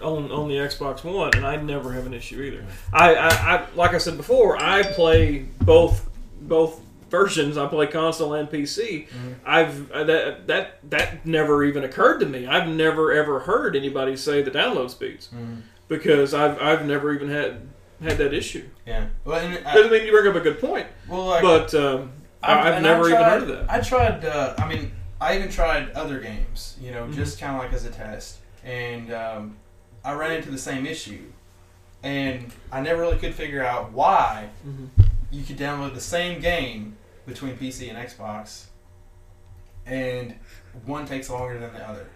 on 0.00 0.30
on 0.30 0.48
the 0.48 0.54
Xbox 0.54 1.02
One, 1.02 1.30
and 1.34 1.44
I 1.44 1.56
never 1.56 1.92
have 1.92 2.06
an 2.06 2.14
issue 2.14 2.40
either. 2.40 2.64
I, 2.92 3.14
I, 3.16 3.28
I 3.28 3.66
like 3.74 3.94
I 3.94 3.98
said 3.98 4.16
before, 4.16 4.56
I 4.62 4.82
play 4.84 5.40
both 5.60 6.08
both 6.40 6.80
versions. 7.18 7.56
I 7.56 7.66
play 7.66 7.86
console 7.86 8.34
and 8.34 8.48
PC. 8.50 9.06
I've 9.46 9.90
uh, 9.92 10.04
that 10.04 10.46
that 10.48 10.78
that 10.90 11.24
never 11.26 11.64
even 11.64 11.84
occurred 11.84 12.18
to 12.20 12.26
me. 12.26 12.46
I've 12.46 12.68
never 12.68 13.12
ever 13.12 13.40
heard 13.40 13.76
anybody 13.76 14.16
say 14.16 14.42
the 14.42 14.50
download 14.50 14.90
speeds 14.90 15.28
Mhm. 15.34 15.62
because 15.88 16.34
I've 16.34 16.60
I've 16.60 16.84
never 16.86 17.12
even 17.12 17.28
had 17.30 17.60
had 18.02 18.18
that 18.18 18.34
issue. 18.34 18.64
Yeah. 18.86 19.06
Well, 19.24 19.38
and 19.38 19.66
I 19.66 19.72
I, 19.72 19.88
mean, 19.90 20.04
you 20.06 20.12
bring 20.12 20.26
up 20.28 20.34
a 20.34 20.40
good 20.40 20.60
point, 20.60 20.86
well, 21.08 21.26
like, 21.26 21.42
but 21.42 21.72
um, 21.74 22.12
I've 22.42 22.74
and 22.74 22.82
never 22.82 23.08
even 23.08 23.22
heard 23.22 23.42
of 23.42 23.48
that. 23.48 23.70
I 23.70 23.80
tried. 23.80 24.24
Uh, 24.24 24.54
I 24.58 24.68
mean, 24.68 24.90
I 25.20 25.36
even 25.36 25.48
tried 25.50 25.90
other 25.92 26.18
games. 26.20 26.76
You 26.80 26.90
know, 26.90 27.04
Mhm. 27.06 27.14
just 27.14 27.38
kind 27.40 27.54
of 27.56 27.62
like 27.62 27.72
as 27.72 27.84
a 27.84 27.90
test, 27.90 28.38
and 28.64 29.12
um, 29.12 29.56
I 30.04 30.12
ran 30.14 30.32
into 30.32 30.50
the 30.50 30.58
same 30.58 30.84
issue, 30.86 31.22
and 32.02 32.52
I 32.72 32.80
never 32.80 33.00
really 33.02 33.18
could 33.18 33.34
figure 33.34 33.64
out 33.64 33.92
why 33.92 34.48
Mhm. 34.66 34.88
you 35.30 35.42
could 35.44 35.56
download 35.56 35.94
the 35.94 36.00
same 36.16 36.40
game 36.40 36.96
between 37.26 37.56
PC 37.56 37.88
and 37.88 37.98
Xbox, 37.98 38.66
and 39.86 40.34
one 40.84 41.06
takes 41.06 41.30
longer 41.30 41.58
than 41.58 41.72
the 41.72 41.88
other. 41.88 42.06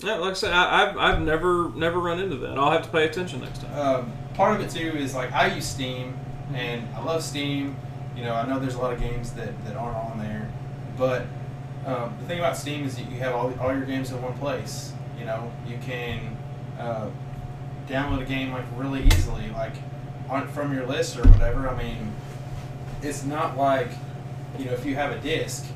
Yeah, 0.00 0.16
like 0.16 0.32
I 0.32 0.34
said, 0.34 0.52
I, 0.52 0.82
I've 0.82 0.98
I've 0.98 1.20
never 1.20 1.70
never 1.70 1.98
run 1.98 2.18
into 2.20 2.36
that. 2.36 2.58
I'll 2.58 2.70
have 2.70 2.82
to 2.82 2.90
pay 2.90 3.06
attention 3.06 3.40
next 3.40 3.62
time. 3.62 3.78
Um, 3.78 4.12
part 4.34 4.58
of 4.58 4.66
it 4.66 4.70
too 4.70 4.96
is 4.96 5.14
like 5.14 5.32
I 5.32 5.54
use 5.54 5.66
Steam, 5.66 6.18
and 6.52 6.88
I 6.94 7.02
love 7.02 7.22
Steam. 7.22 7.76
You 8.16 8.24
know, 8.24 8.34
I 8.34 8.46
know 8.46 8.58
there's 8.58 8.74
a 8.74 8.80
lot 8.80 8.92
of 8.92 9.00
games 9.00 9.32
that, 9.32 9.64
that 9.64 9.76
aren't 9.76 9.96
on 9.96 10.18
there, 10.18 10.52
but 10.96 11.26
um, 11.86 12.16
the 12.20 12.26
thing 12.26 12.38
about 12.38 12.56
Steam 12.56 12.84
is 12.84 12.96
that 12.96 13.10
you 13.10 13.18
have 13.18 13.34
all, 13.34 13.52
all 13.58 13.72
your 13.72 13.84
games 13.84 14.10
in 14.10 14.22
one 14.22 14.34
place. 14.34 14.92
You 15.18 15.24
know, 15.24 15.52
you 15.66 15.78
can 15.78 16.36
uh, 16.78 17.08
download 17.88 18.22
a 18.22 18.24
game 18.24 18.52
like 18.52 18.64
really 18.76 19.04
easily, 19.04 19.50
like 19.50 19.74
on, 20.28 20.48
from 20.48 20.72
your 20.72 20.86
list 20.86 21.18
or 21.18 21.22
whatever. 21.28 21.68
I 21.68 21.76
mean, 21.76 22.12
it's 23.02 23.24
not 23.24 23.56
like 23.56 23.90
you 24.58 24.66
know 24.66 24.72
if 24.72 24.84
you 24.84 24.94
have 24.94 25.12
a 25.12 25.18
disc 25.20 25.66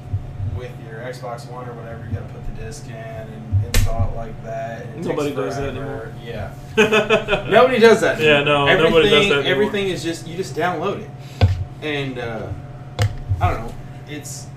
with 0.56 0.72
your 0.84 1.00
Xbox 1.00 1.48
One 1.50 1.68
or 1.68 1.72
whatever, 1.74 2.04
you 2.04 2.12
got 2.12 2.26
to 2.26 2.34
put 2.34 2.44
the 2.46 2.62
disc 2.62 2.86
in 2.86 2.94
and 2.94 3.64
install 3.64 4.10
it 4.10 4.16
like 4.16 4.42
that. 4.44 4.86
And 4.86 5.04
it 5.04 5.08
Nobody 5.08 5.34
does 5.34 5.56
that 5.56 5.68
anymore. 5.68 6.12
Yeah. 6.24 6.52
Nobody 6.76 7.78
does 7.78 8.00
that. 8.00 8.20
Yeah, 8.20 8.42
no, 8.42 8.66
everything, 8.66 8.92
nobody 8.92 9.10
does 9.10 9.28
that 9.28 9.38
anymore. 9.38 9.52
Everything 9.52 9.88
is 9.88 10.02
just 10.02 10.26
you 10.26 10.36
just 10.36 10.54
download 10.54 11.00
it, 11.00 11.10
and 11.82 12.18
uh, 12.18 12.50
I 13.40 13.52
don't 13.52 13.66
know. 13.66 13.74
It's 14.08 14.48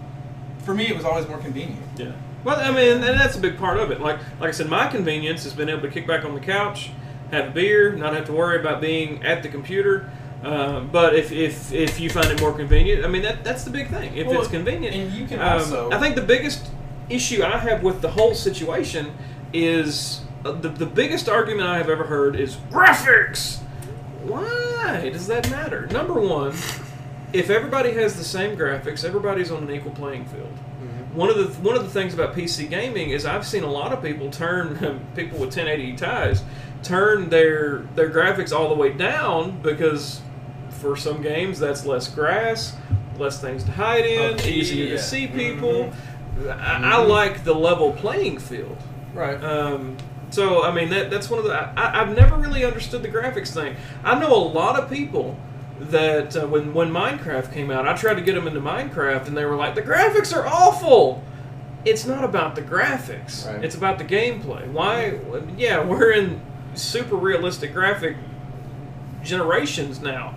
for 0.64 0.74
me, 0.74 0.88
it 0.88 0.96
was 0.96 1.06
always 1.06 1.28
more 1.28 1.38
convenient. 1.38 1.84
Yeah. 1.98 2.12
Well, 2.44 2.60
I 2.60 2.72
mean, 2.72 3.04
and 3.04 3.20
that's 3.20 3.36
a 3.36 3.40
big 3.40 3.58
part 3.58 3.78
of 3.78 3.92
it. 3.92 4.02
Like, 4.02 4.18
like 4.40 4.50
I 4.50 4.52
said, 4.52 4.68
my 4.68 4.88
convenience 4.88 5.44
has 5.44 5.54
been 5.54 5.70
able 5.70 5.82
to 5.82 5.90
kick 5.90 6.08
back 6.08 6.26
on 6.26 6.34
the 6.34 6.40
couch, 6.40 6.90
have 7.30 7.50
a 7.50 7.52
beer, 7.52 7.94
not 7.94 8.14
have 8.16 8.26
to 8.26 8.34
worry 8.34 8.60
about 8.60 8.82
being 8.82 9.24
at 9.24 9.44
the 9.44 9.50
computer. 9.50 10.10
Uh, 10.44 10.80
but 10.80 11.16
if, 11.16 11.32
if 11.32 11.72
if 11.72 12.00
you 12.00 12.10
find 12.10 12.28
it 12.28 12.42
more 12.42 12.52
convenient, 12.52 13.06
I 13.06 13.08
mean, 13.08 13.22
that 13.22 13.44
that's 13.44 13.64
the 13.64 13.70
big 13.70 13.90
thing. 13.90 14.16
If 14.18 14.28
Well, 14.28 14.40
it's 14.40 14.50
convenient, 14.50 14.96
and 14.96 15.12
you 15.14 15.28
can 15.28 15.40
um, 15.40 15.60
also- 15.60 15.92
I 15.92 16.00
think 16.00 16.16
the 16.16 16.22
biggest 16.22 16.68
issue 17.10 17.44
I 17.44 17.58
have 17.58 17.84
with 17.84 18.02
the 18.02 18.10
whole 18.10 18.34
situation 18.34 19.14
is 19.54 20.22
uh, 20.44 20.52
the 20.54 20.70
the 20.70 20.88
biggest 20.88 21.30
argument 21.30 21.68
I 21.68 21.78
have 21.78 21.90
ever 21.90 22.06
heard 22.06 22.36
is 22.36 22.56
graphics. 22.72 23.60
Why 24.24 25.10
does 25.12 25.28
that 25.28 25.50
matter? 25.52 25.86
Number 25.88 26.20
one, 26.20 26.54
if 27.34 27.50
everybody 27.50 27.92
has 27.94 28.16
the 28.16 28.24
same 28.24 28.58
graphics, 28.58 29.06
everybody's 29.06 29.52
on 29.52 29.64
an 29.64 29.72
equal 29.72 29.92
playing 29.92 30.26
field. 30.26 30.58
One 31.14 31.30
of 31.30 31.38
the 31.38 31.62
one 31.62 31.76
of 31.76 31.84
the 31.84 31.90
things 31.90 32.14
about 32.14 32.34
PC 32.36 32.70
gaming 32.70 33.10
is 33.10 33.26
I've 33.26 33.46
seen 33.46 33.64
a 33.64 33.72
lot 33.72 33.92
of 33.92 34.02
people 34.02 34.32
turn 34.32 34.76
people 35.16 35.38
with 35.40 35.56
1080 35.56 35.98
ties 35.98 36.42
turn 36.84 37.30
their 37.30 37.80
their 37.96 38.10
graphics 38.10 38.52
all 38.52 38.70
the 38.70 38.76
way 38.76 38.92
down 38.92 39.60
because 39.62 40.22
for 40.82 40.96
some 40.98 41.22
games 41.22 41.60
that's 41.60 41.86
less 41.86 42.08
grass, 42.10 42.76
less 43.18 43.40
things 43.40 43.64
to 43.66 43.72
hide 43.72 44.06
in, 44.06 44.34
Okay, 44.36 44.52
easier 44.52 44.86
yeah. 44.86 44.92
to 44.96 45.00
see 45.02 45.28
people. 45.28 45.92
I, 46.50 46.96
I 46.96 46.98
like 46.98 47.44
the 47.44 47.54
level 47.54 47.92
playing 47.92 48.40
field. 48.40 48.78
Right. 49.14 49.42
Um, 49.44 49.98
so 50.32 50.64
I 50.64 50.74
mean 50.74 50.90
that 50.90 51.12
that's 51.12 51.30
one 51.30 51.40
of 51.40 51.46
the 51.46 51.54
I, 51.54 52.02
I've 52.02 52.16
never 52.16 52.36
really 52.38 52.64
understood 52.66 53.04
the 53.04 53.10
graphics 53.10 53.54
thing. 53.54 53.76
I 54.04 54.18
know 54.18 54.34
a 54.34 54.44
lot 54.48 54.80
of 54.82 54.90
people 54.90 55.38
that 55.80 56.36
uh, 56.36 56.48
when 56.48 56.74
when 56.74 56.90
Minecraft 56.92 57.54
came 57.54 57.70
out, 57.70 57.88
I 57.88 57.96
tried 57.96 58.16
to 58.16 58.22
get 58.22 58.34
them 58.36 58.48
into 58.48 58.62
Minecraft, 58.62 59.28
and 59.28 59.36
they 59.38 59.46
were 59.46 59.56
like, 59.58 59.76
"The 59.76 59.82
graphics 59.82 60.36
are 60.36 60.48
awful." 60.48 61.24
It's 61.84 62.06
not 62.06 62.24
about 62.24 62.56
the 62.56 62.62
graphics; 62.62 63.46
Right. 63.46 63.64
it's 63.64 63.76
about 63.76 63.98
the 63.98 64.06
gameplay. 64.06 64.72
Why? 64.72 65.20
Yeah, 65.58 65.84
we're 65.84 66.12
in 66.12 66.40
super 66.76 67.16
realistic 67.18 67.74
graphic 67.74 68.16
generations 69.24 70.00
now, 70.02 70.36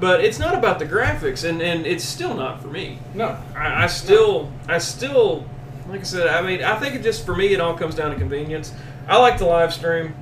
but 0.00 0.24
it's 0.24 0.38
not 0.38 0.54
about 0.54 0.78
the 0.78 0.86
graphics, 0.86 1.48
and 1.48 1.60
and 1.62 1.86
it's 1.86 2.04
still 2.04 2.34
not 2.34 2.60
for 2.60 2.68
me. 2.68 2.98
no. 3.14 3.38
I, 3.56 3.84
I 3.84 3.86
still, 3.86 4.52
I 4.68 4.78
still, 4.78 5.46
like 5.88 6.00
I 6.00 6.04
said, 6.04 6.26
I 6.28 6.42
mean, 6.42 6.62
I 6.62 6.78
think 6.78 6.94
it 6.94 7.02
just 7.02 7.24
for 7.24 7.34
me, 7.34 7.52
it 7.52 7.60
all 7.60 7.74
comes 7.76 7.94
down 7.94 8.10
to 8.10 8.16
convenience. 8.16 8.72
I 9.06 9.18
like 9.18 9.38
to 9.38 9.46
live 9.46 9.72
stream, 9.72 10.14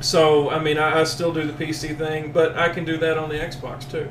so 0.00 0.50
I 0.50 0.58
mean, 0.58 0.78
I, 0.78 1.00
I 1.00 1.04
still 1.04 1.32
do 1.32 1.46
the 1.46 1.52
PC 1.52 1.96
thing, 1.96 2.32
but 2.32 2.56
I 2.56 2.68
can 2.68 2.84
do 2.84 2.96
that 2.98 3.18
on 3.18 3.28
the 3.28 3.36
Xbox 3.36 3.90
too. 3.90 4.08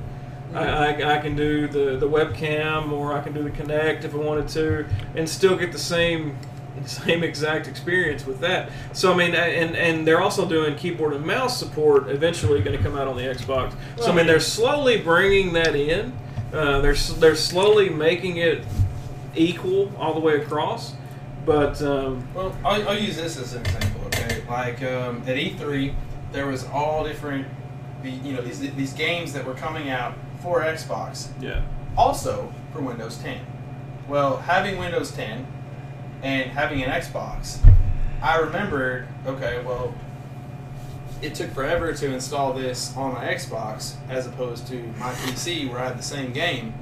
I, 0.53 0.93
I, 0.93 1.17
I 1.17 1.19
can 1.19 1.35
do 1.35 1.67
the, 1.67 1.97
the 1.97 2.07
webcam, 2.07 2.91
or 2.91 3.13
I 3.13 3.21
can 3.21 3.33
do 3.33 3.41
the 3.41 3.49
Connect 3.49 4.05
if 4.05 4.13
I 4.13 4.17
wanted 4.17 4.47
to, 4.49 4.85
and 5.15 5.27
still 5.27 5.57
get 5.57 5.71
the 5.71 5.79
same 5.79 6.37
same 6.85 7.23
exact 7.23 7.67
experience 7.67 8.25
with 8.25 8.39
that. 8.39 8.71
So 8.93 9.13
I 9.13 9.17
mean, 9.17 9.35
and 9.35 9.75
and 9.75 10.07
they're 10.07 10.21
also 10.21 10.47
doing 10.47 10.75
keyboard 10.75 11.13
and 11.13 11.25
mouse 11.25 11.57
support. 11.57 12.09
Eventually, 12.09 12.61
going 12.61 12.77
to 12.77 12.83
come 12.83 12.97
out 12.97 13.07
on 13.07 13.15
the 13.15 13.23
Xbox. 13.23 13.73
So 13.97 14.11
I 14.11 14.15
mean, 14.15 14.27
they're 14.27 14.39
slowly 14.39 14.97
bringing 14.97 15.53
that 15.53 15.75
in. 15.75 16.13
Uh, 16.53 16.81
they're 16.81 16.95
they're 16.95 17.35
slowly 17.35 17.89
making 17.89 18.37
it 18.37 18.63
equal 19.35 19.91
all 19.97 20.13
the 20.13 20.19
way 20.19 20.35
across. 20.41 20.95
But 21.45 21.81
um, 21.81 22.27
Well, 22.33 22.55
I'll, 22.63 22.89
I'll 22.89 22.99
use 22.99 23.17
this 23.17 23.37
as 23.37 23.53
an 23.53 23.61
example. 23.61 24.01
Okay, 24.07 24.43
like 24.47 24.81
um, 24.83 25.17
at 25.27 25.35
E3, 25.35 25.93
there 26.31 26.47
was 26.47 26.65
all 26.67 27.03
different, 27.03 27.47
you 28.03 28.33
know 28.33 28.41
these 28.41 28.59
these 28.59 28.93
games 28.93 29.33
that 29.33 29.45
were 29.45 29.53
coming 29.53 29.89
out 29.89 30.13
for 30.41 30.61
Xbox, 30.61 31.29
yeah, 31.41 31.61
also 31.97 32.53
for 32.71 32.81
Windows 32.81 33.17
10. 33.17 33.39
Well, 34.07 34.37
having 34.37 34.77
Windows 34.77 35.11
10 35.11 35.45
and 36.23 36.49
having 36.49 36.81
an 36.81 36.89
Xbox, 36.89 37.59
I 38.21 38.37
remembered, 38.37 39.07
okay, 39.27 39.61
well, 39.63 39.93
it 41.21 41.35
took 41.35 41.51
forever 41.51 41.93
to 41.93 42.13
install 42.13 42.53
this 42.53 42.95
on 42.97 43.13
my 43.13 43.25
Xbox 43.25 43.95
as 44.09 44.25
opposed 44.27 44.67
to 44.67 44.81
my 44.97 45.11
PC 45.13 45.69
where 45.69 45.79
I 45.79 45.87
had 45.89 45.99
the 45.99 46.03
same 46.03 46.33
game. 46.33 46.73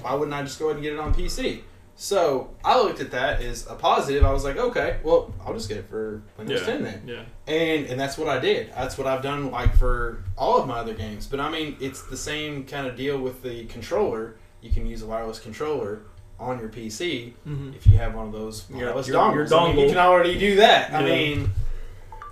Why 0.00 0.14
wouldn't 0.14 0.34
I 0.34 0.42
just 0.42 0.58
go 0.58 0.66
ahead 0.66 0.76
and 0.76 0.82
get 0.82 0.92
it 0.94 0.98
on 0.98 1.14
PC? 1.14 1.62
So 1.94 2.50
I 2.64 2.80
looked 2.80 3.00
at 3.00 3.10
that 3.10 3.42
as 3.42 3.66
a 3.68 3.74
positive. 3.74 4.24
I 4.24 4.32
was 4.32 4.44
like, 4.44 4.56
okay, 4.56 4.98
well, 5.04 5.32
I'll 5.44 5.52
just 5.54 5.68
get 5.68 5.78
it 5.78 5.88
for 5.88 6.22
Windows 6.38 6.60
Yeah. 6.60 6.66
10 6.66 6.82
then. 6.82 7.02
Yeah. 7.06 7.22
And 7.46 7.86
and 7.86 8.00
that's 8.00 8.16
what 8.18 8.28
I 8.28 8.38
did. 8.40 8.72
That's 8.74 8.96
what 8.98 9.06
I've 9.06 9.22
done 9.22 9.50
like 9.50 9.76
for 9.76 10.24
all 10.36 10.58
of 10.58 10.66
my 10.66 10.78
other 10.78 10.94
games. 10.94 11.26
But 11.26 11.38
I 11.38 11.50
mean, 11.50 11.76
it's 11.80 12.02
the 12.02 12.16
same 12.16 12.64
kind 12.64 12.86
of 12.86 12.96
deal 12.96 13.18
with 13.18 13.42
the 13.42 13.66
controller. 13.66 14.36
You 14.62 14.70
can 14.70 14.86
use 14.86 15.02
a 15.02 15.06
wireless 15.06 15.38
controller 15.38 16.00
on 16.42 16.58
your 16.58 16.68
PC 16.68 17.32
Mhm. 17.46 17.74
if 17.76 17.86
you 17.86 17.96
have 17.98 18.14
one 18.14 18.26
of 18.26 18.32
those 18.32 18.66
Yeah, 18.70 18.86
wireless 18.86 19.08
your- 19.08 19.16
dongles. 19.18 19.50
your 19.50 19.60
I 19.60 19.66
mean, 19.72 19.78
you 19.78 19.88
can 19.88 19.98
already 19.98 20.38
do 20.38 20.56
that. 20.56 20.92
I 20.92 21.02
mean, 21.02 21.50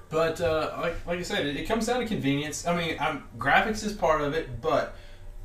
but 0.09 0.41
uh, 0.41 0.77
like 0.81 1.07
like 1.07 1.19
I 1.19 1.23
said, 1.23 1.47
it, 1.47 1.57
it 1.57 1.69
comes 1.69 1.87
down 1.87 2.01
to 2.01 2.07
convenience. 2.07 2.66
I 2.66 2.77
mean, 2.77 2.97
I'm, 3.01 3.24
graphics 3.39 3.85
is 3.85 3.93
part 3.93 4.20
of 4.20 4.35
it, 4.35 4.61
but 4.61 4.97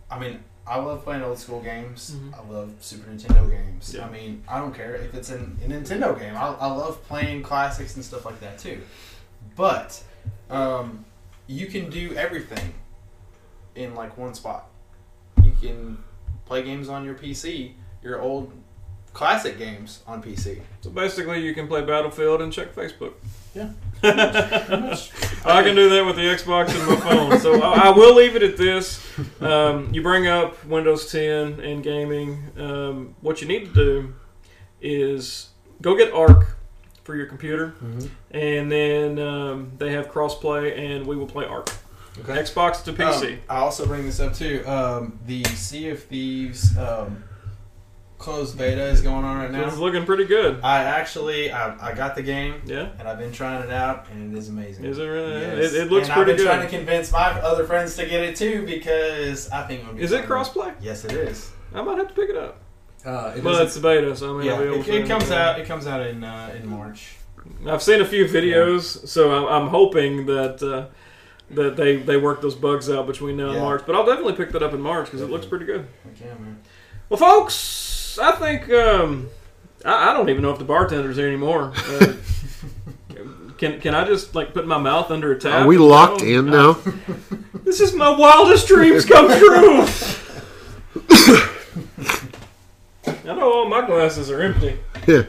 I 0.10 0.18
mean, 0.20 0.44
I 0.68 0.80
love 0.80 1.04
playing 1.04 1.22
old 1.22 1.38
school 1.38 1.62
games. 1.62 2.16
Mhm. 2.16 2.34
I 2.34 2.52
love 2.52 2.72
Super 2.80 3.10
Nintendo 3.12 3.48
games. 3.50 3.94
Yeah. 3.96 4.06
I 4.08 4.10
mean, 4.10 4.44
I 4.48 4.58
don't 4.60 4.74
care 4.74 4.96
if 4.96 5.14
it's 5.14 5.30
an, 5.30 5.60
a 5.64 5.68
Nintendo 5.68 6.18
game. 6.20 6.36
I, 6.36 6.48
I 6.60 6.68
love 6.68 7.04
playing 7.08 7.44
classics 7.44 7.96
and 7.96 8.04
stuff 8.04 8.26
like 8.26 8.40
that 8.40 8.58
too. 8.58 8.82
But 9.56 10.02
um, 10.50 11.06
you 11.48 11.68
can 11.68 11.90
do 11.92 12.14
everything 12.16 12.74
in 13.76 13.94
like 13.94 14.18
one 14.18 14.34
spot. 14.34 14.68
You 15.44 15.52
can 15.62 16.00
play 16.46 16.64
games 16.64 16.90
on 16.90 17.06
your 17.06 17.14
PC, 17.16 17.74
your 18.06 18.22
old 18.22 18.54
classic 19.14 19.58
games 19.58 20.02
on 20.06 20.22
PC. 20.22 20.62
So 20.82 20.90
basically, 20.90 21.42
you 21.42 21.54
can 21.54 21.68
play 21.68 21.82
Battlefield 21.82 22.42
and 22.42 22.54
check 22.54 22.76
Facebook. 22.76 23.14
Yeah. 23.56 23.70
I 24.04 25.64
can 25.64 25.76
do 25.76 25.90
that 25.90 26.06
with 26.06 26.18
the 26.18 26.24
Xbox 26.24 26.70
and 26.70 26.88
my 26.88 26.96
phone. 26.98 27.40
So 27.40 27.62
I, 27.62 27.88
I 27.88 27.90
will 27.90 28.14
leave 28.14 28.36
it 28.36 28.44
at 28.44 28.58
this. 28.58 29.02
Um, 29.42 29.92
you 29.94 30.04
bring 30.04 30.28
up 30.28 30.64
Windows 30.66 31.12
10 31.12 31.62
and 31.62 31.82
gaming. 31.82 32.44
Um, 32.58 33.16
what 33.22 33.42
you 33.42 33.48
need 33.48 33.66
to 33.66 33.74
do 33.74 34.14
is 34.82 35.50
go 35.82 35.96
get 35.96 36.14
Arc 36.14 36.58
for 37.04 37.16
your 37.16 37.28
computer, 37.28 37.76
and 38.32 38.72
then 38.72 39.20
um, 39.20 39.72
they 39.78 39.92
have 39.92 40.10
crossplay, 40.10 40.78
and 40.78 41.06
we 41.06 41.16
will 41.16 41.28
play 41.28 41.46
Arc. 41.46 41.72
Okay. 42.20 42.34
Xbox 42.34 42.84
to 42.86 42.94
PC. 42.94 43.34
Um, 43.34 43.40
I 43.50 43.58
also 43.58 43.86
bring 43.86 44.06
this 44.06 44.20
up 44.20 44.34
too. 44.34 44.64
Um, 44.66 45.20
the 45.26 45.44
Sea 45.44 45.90
of 45.90 46.04
Thieves 46.04 46.78
um, 46.78 47.24
closed 48.26 48.58
beta 48.58 48.84
is 48.88 49.02
going 49.02 49.24
on 49.24 49.38
right 49.38 49.52
now. 49.52 49.66
it's 49.68 49.78
looking 49.78 50.04
pretty 50.06 50.26
good. 50.26 50.60
I 50.64 50.84
actually 50.84 51.52
I, 51.52 51.92
I 51.92 51.94
got 51.94 52.16
the 52.16 52.24
game 52.24 52.62
Yeah. 52.66 52.90
and 53.00 53.08
I've 53.08 53.20
been 53.20 53.32
trying 53.32 53.64
it 53.64 53.72
out 53.72 54.08
and 54.12 54.34
it 54.36 54.38
is 54.38 54.50
amazing. 54.50 54.84
Is 54.84 54.98
it 54.98 55.06
really? 55.06 55.40
Yes. 55.42 55.74
It, 55.74 55.84
it 55.84 55.92
looks 55.92 56.08
and 56.08 56.16
pretty 56.16 56.32
I've 56.32 56.38
been 56.38 56.46
good. 56.46 56.52
trying 56.52 56.62
to 56.70 56.78
convince 56.78 57.12
my 57.12 57.30
other 57.40 57.64
friends 57.66 57.96
to 57.98 58.06
get 58.06 58.22
it 58.24 58.36
too 58.36 58.66
because 58.66 59.50
I 59.52 59.66
think 59.68 59.82
it 59.84 59.88
would 59.88 59.96
be 59.98 60.04
Is 60.04 60.12
it 60.12 60.26
crossplay? 60.26 60.74
Yes, 60.82 61.06
it 61.06 61.14
is. 61.14 61.52
I 61.74 61.82
might 61.82 61.98
have 61.98 62.08
to 62.10 62.14
pick 62.14 62.30
it 62.32 62.36
up. 62.38 62.62
Uh, 63.06 63.34
it 63.38 63.44
Well, 63.44 63.62
it's 63.62 63.76
the 63.76 63.82
beta, 63.82 64.16
so 64.16 64.34
I 64.34 64.38
mean, 64.40 64.48
yeah, 64.48 64.54
I'll 64.54 64.60
be 64.64 64.66
able 64.70 64.80
it, 64.82 64.86
to. 64.86 65.02
it 65.04 65.08
comes 65.08 65.30
out. 65.32 65.60
It 65.60 65.68
comes 65.68 65.86
out 65.86 66.02
in 66.08 66.24
uh, 66.24 66.54
in 66.60 66.68
March. 66.68 67.16
I've 67.68 67.84
seen 67.84 68.02
a 68.02 68.06
few 68.06 68.26
videos, 68.26 69.08
so 69.08 69.32
I'm, 69.48 69.64
I'm 69.64 69.70
hoping 69.70 70.26
that 70.26 70.64
uh, 70.64 70.88
that 71.52 71.76
they 71.78 71.98
they 71.98 72.18
work 72.18 72.42
those 72.42 72.56
bugs 72.56 72.90
out 72.90 73.06
between 73.06 73.38
now 73.38 73.46
and 73.50 73.56
Yeah. 73.58 73.62
March. 73.62 73.84
But 73.86 73.96
I'll 73.96 74.06
definitely 74.08 74.34
pick 74.34 74.52
that 74.54 74.64
up 74.64 74.74
in 74.74 74.82
March 74.82 75.06
because 75.06 75.22
it 75.22 75.30
looks 75.30 75.46
pretty 75.46 75.66
good. 75.66 75.86
Okay, 76.16 76.26
man. 76.40 76.58
Well, 77.10 77.20
folks, 77.20 77.54
I 78.20 78.32
think 78.34 78.70
um, 78.72 79.30
I, 79.84 80.10
I 80.10 80.14
don't 80.14 80.30
even 80.30 80.42
know 80.42 80.52
if 80.52 80.60
the 80.60 80.66
bartender's 80.66 81.18
here 81.18 81.28
anymore. 81.28 81.74
Uh, 81.76 82.14
can 83.58 83.80
can 83.80 83.96
I 83.96 84.06
just 84.06 84.36
like 84.36 84.54
put 84.54 84.68
my 84.68 84.78
mouth 84.78 85.12
under 85.12 85.32
a 85.32 85.40
tap? 85.40 85.64
Are 85.64 85.68
we 85.68 85.78
locked 85.78 86.22
go? 86.22 86.28
in 86.28 86.46
now? 86.48 86.78
This 87.66 87.82
is 87.82 87.96
my 87.96 88.10
wildest 88.10 88.68
dreams 88.68 89.06
come 89.06 89.28
true. 89.28 89.88
I 93.08 93.34
know 93.34 93.52
all 93.52 93.68
my 93.68 93.84
glasses 93.88 94.30
are 94.30 94.40
empty. 94.40 94.78
Yeah. 95.08 95.24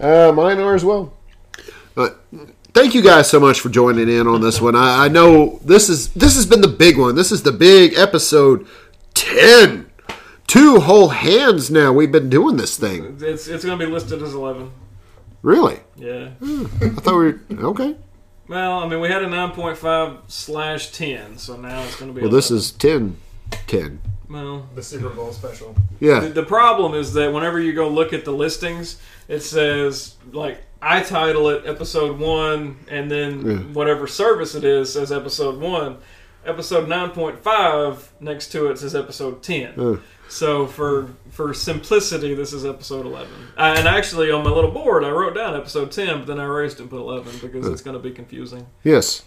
Uh, 0.00 0.32
mine 0.32 0.58
are 0.58 0.74
as 0.74 0.84
well. 0.84 1.12
But 1.94 2.24
thank 2.74 2.94
you 2.94 3.02
guys 3.02 3.30
so 3.30 3.38
much 3.38 3.60
for 3.60 3.68
joining 3.68 4.08
in 4.08 4.26
on 4.26 4.40
this 4.40 4.60
one. 4.60 4.74
I, 4.74 5.04
I 5.04 5.08
know 5.08 5.60
this 5.64 5.88
is 5.88 6.08
this 6.14 6.34
has 6.34 6.44
been 6.44 6.60
the 6.60 6.68
big 6.68 6.98
one. 6.98 7.14
This 7.14 7.30
is 7.30 7.44
the 7.44 7.52
big 7.52 7.94
episode 7.94 8.66
ten. 9.14 9.89
Two 10.50 10.80
whole 10.80 11.10
hands 11.10 11.70
now. 11.70 11.92
We've 11.92 12.10
been 12.10 12.28
doing 12.28 12.56
this 12.56 12.76
thing. 12.76 13.18
It's 13.20 13.46
it's 13.46 13.64
going 13.64 13.78
to 13.78 13.86
be 13.86 13.90
listed 13.90 14.20
as 14.20 14.34
eleven. 14.34 14.72
Really? 15.42 15.78
Yeah. 15.96 16.30
I 16.42 16.88
thought 16.88 17.18
we 17.18 17.32
were 17.56 17.66
okay. 17.68 17.94
Well, 18.48 18.80
I 18.80 18.88
mean, 18.88 19.00
we 19.00 19.06
had 19.08 19.22
a 19.22 19.28
9.5 19.28 20.18
slash 20.26 20.90
10, 20.90 21.38
so 21.38 21.54
now 21.56 21.80
it's 21.84 21.94
going 22.00 22.12
to 22.12 22.14
be. 22.16 22.22
Well, 22.22 22.32
this 22.32 22.50
is 22.50 22.72
10. 22.72 23.16
10. 23.68 24.00
Well, 24.28 24.68
The 24.74 24.82
Super 24.82 25.08
Bowl 25.10 25.30
special. 25.32 25.76
the, 26.00 26.06
Yeah. 26.06 26.20
the 26.28 26.42
problem 26.42 26.94
is 26.94 27.12
that 27.12 27.32
whenever 27.32 27.60
you 27.60 27.72
go 27.72 27.88
look 27.88 28.12
at 28.12 28.24
the 28.24 28.32
listings, 28.32 29.00
it 29.28 29.40
says 29.44 30.16
like 30.32 30.62
I 30.82 31.02
title 31.04 31.48
it 31.50 31.64
episode 31.64 32.18
one, 32.18 32.76
and 32.88 33.08
then 33.08 33.46
Yeah. 33.46 33.56
whatever 33.72 34.08
service 34.08 34.56
it 34.56 34.64
is 34.64 34.92
says 34.94 35.12
episode 35.12 35.60
one. 35.60 35.98
Episode 36.44 36.88
9.5 36.88 38.08
next 38.18 38.48
to 38.48 38.66
it 38.66 38.78
says 38.80 38.96
episode 38.96 39.42
10. 39.44 39.78
Uh. 39.78 39.96
So 40.30 40.66
for 40.68 41.08
for 41.30 41.52
simplicity, 41.52 42.34
this 42.34 42.52
is 42.52 42.64
episode 42.64 43.04
11. 43.04 43.28
I, 43.56 43.76
and 43.76 43.88
actually, 43.88 44.30
on 44.30 44.44
my 44.44 44.50
little 44.50 44.70
board, 44.70 45.02
I 45.04 45.10
wrote 45.10 45.34
down 45.34 45.56
episode 45.56 45.90
10, 45.90 46.18
but 46.18 46.26
then 46.28 46.38
I 46.38 46.44
erased 46.44 46.78
and 46.78 46.88
put 46.88 47.00
11 47.00 47.38
because 47.40 47.66
it's 47.66 47.82
going 47.82 47.96
to 47.96 48.02
be 48.02 48.12
confusing. 48.12 48.66
Yes. 48.84 49.24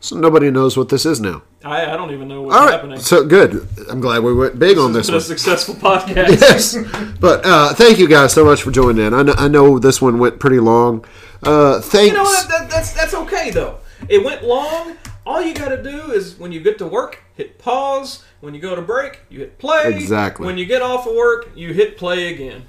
So 0.00 0.16
nobody 0.18 0.50
knows 0.50 0.76
what 0.76 0.88
this 0.88 1.06
is 1.06 1.20
now. 1.20 1.42
I, 1.64 1.92
I 1.92 1.96
don't 1.96 2.10
even 2.10 2.26
know 2.26 2.42
what's 2.42 2.56
All 2.56 2.64
right. 2.64 2.72
happening. 2.72 2.98
So 2.98 3.24
good. 3.24 3.68
I'm 3.88 4.00
glad 4.00 4.24
we 4.24 4.34
went 4.34 4.58
big 4.58 4.76
on 4.76 4.92
this 4.92 5.06
been 5.06 5.16
a 5.16 5.20
successful 5.20 5.74
podcast. 5.76 6.40
yes. 6.40 6.76
But 7.20 7.44
uh, 7.44 7.74
thank 7.74 7.98
you 7.98 8.08
guys 8.08 8.32
so 8.32 8.44
much 8.44 8.62
for 8.62 8.72
joining 8.72 9.06
in. 9.06 9.14
I 9.14 9.22
know, 9.22 9.34
I 9.36 9.46
know 9.46 9.78
this 9.78 10.02
one 10.02 10.18
went 10.18 10.40
pretty 10.40 10.58
long. 10.58 11.04
Uh, 11.44 11.80
thanks. 11.80 12.08
You 12.10 12.14
know 12.16 12.24
what? 12.24 12.48
That, 12.48 12.68
that's 12.68 12.92
that's 12.92 13.14
okay 13.14 13.50
though. 13.50 13.78
It 14.08 14.24
went 14.24 14.42
long. 14.42 14.96
All 15.30 15.40
you 15.40 15.54
got 15.54 15.68
to 15.68 15.80
do 15.80 16.10
is 16.10 16.34
when 16.36 16.50
you 16.50 16.58
get 16.60 16.76
to 16.78 16.86
work, 16.86 17.22
hit 17.36 17.56
pause. 17.56 18.24
When 18.40 18.52
you 18.52 18.60
go 18.60 18.74
to 18.74 18.82
break, 18.82 19.20
you 19.28 19.38
hit 19.38 19.58
play. 19.58 19.94
Exactly. 19.94 20.44
When 20.44 20.58
you 20.58 20.66
get 20.66 20.82
off 20.82 21.06
of 21.06 21.14
work, 21.14 21.50
you 21.54 21.72
hit 21.72 21.96
play 21.96 22.34
again. 22.34 22.64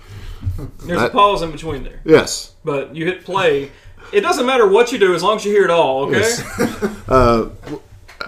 There's 0.86 1.02
a 1.02 1.10
pause 1.10 1.42
in 1.42 1.52
between 1.52 1.84
there, 1.84 2.02
Yes. 2.06 2.54
but 2.64 2.96
you 2.96 3.06
hit 3.06 3.26
play. 3.26 3.72
It 4.14 4.22
doesn't 4.22 4.46
matter 4.46 4.68
what 4.68 4.92
you 4.92 5.00
do 5.00 5.16
as 5.16 5.24
long 5.24 5.38
as 5.38 5.46
you 5.46 5.52
hear 5.52 5.64
it 5.64 5.72
all. 5.72 6.04
Okay. 6.06 6.20
Yes. 6.20 6.98
Uh, 7.10 7.50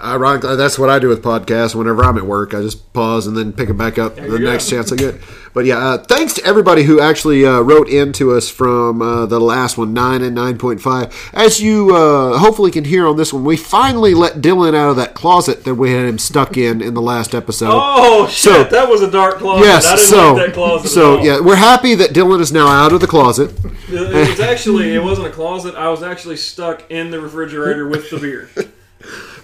ironically, 0.04 0.56
that's 0.56 0.78
what 0.78 0.90
I 0.90 1.00
do 1.00 1.08
with 1.08 1.24
podcasts. 1.24 1.74
Whenever 1.76 2.04
I'm 2.04 2.18
at 2.18 2.26
work, 2.26 2.54
I 2.54 2.62
just 2.62 2.92
pause 2.94 3.26
and 3.28 3.36
then 3.38 3.54
pick 3.54 3.70
it 3.70 3.74
back 3.78 3.98
up 3.98 4.16
There 4.16 4.28
the 4.30 4.34
you 4.38 4.46
go. 4.46 4.52
next 4.52 4.70
chance 4.70 4.92
I 4.92 4.96
get. 4.96 5.16
But 5.54 5.66
yeah, 5.66 5.78
uh, 5.78 5.98
thanks 6.00 6.34
to 6.34 6.44
everybody 6.46 6.82
who 6.84 7.00
actually 7.00 7.46
uh, 7.46 7.60
wrote 7.62 7.88
into 7.88 8.32
us 8.34 8.50
from 8.50 9.02
uh, 9.04 9.26
the 9.28 9.40
last 9.40 9.78
one, 9.78 9.94
nine 9.94 10.24
and 10.24 10.34
nine 10.34 10.58
point 10.58 10.82
five. 10.82 11.14
As 11.32 11.62
you 11.62 11.96
uh, 11.96 12.40
hopefully 12.40 12.72
can 12.72 12.86
hear 12.86 13.08
on 13.08 13.18
this 13.18 13.32
one, 13.32 13.44
we 13.44 13.56
finally 13.56 14.14
let 14.16 14.38
Dylan 14.38 14.74
out 14.76 14.90
of 14.90 14.96
that 14.96 15.14
closet 15.14 15.64
that 15.66 15.76
we 15.76 15.92
had 15.92 16.06
him 16.08 16.18
stuck 16.18 16.58
in 16.58 16.82
in 16.82 16.96
the 16.96 17.02
last 17.02 17.36
episode. 17.36 17.70
Oh 17.72 18.28
shit! 18.28 18.52
So- 18.54 18.64
that 18.64 18.90
was 18.90 19.02
a 19.04 19.12
dark 19.12 19.36
closet. 19.38 19.64
I 19.64 19.68
Yes, 19.68 19.86
didn't 19.86 20.00
so 20.10 20.34
like 20.34 20.46
that 20.48 20.54
closet. 20.56 20.90
so 20.90 21.22
yeah, 21.22 21.40
we're 21.40 21.56
happy 21.56 21.94
that 21.96 22.10
Dylan 22.12 22.42
is 22.42 22.52
now 22.52 22.68
out 22.68 22.92
of 22.92 23.00
the 23.00 23.08
closet. 23.08 23.52
It 23.90 24.30
was 24.30 24.40
actually 24.40 24.96
it 24.96 25.04
wasn't 25.04 25.28
a 25.28 25.32
closet. 25.32 25.76
I 25.76 25.90
was 25.90 26.02
actually 26.02 26.38
stuck 26.38 26.90
in 26.90 27.12
the 27.12 27.20
refrigerator 27.22 27.88
with 27.88 28.10
the 28.10 28.18
beer. 28.18 28.50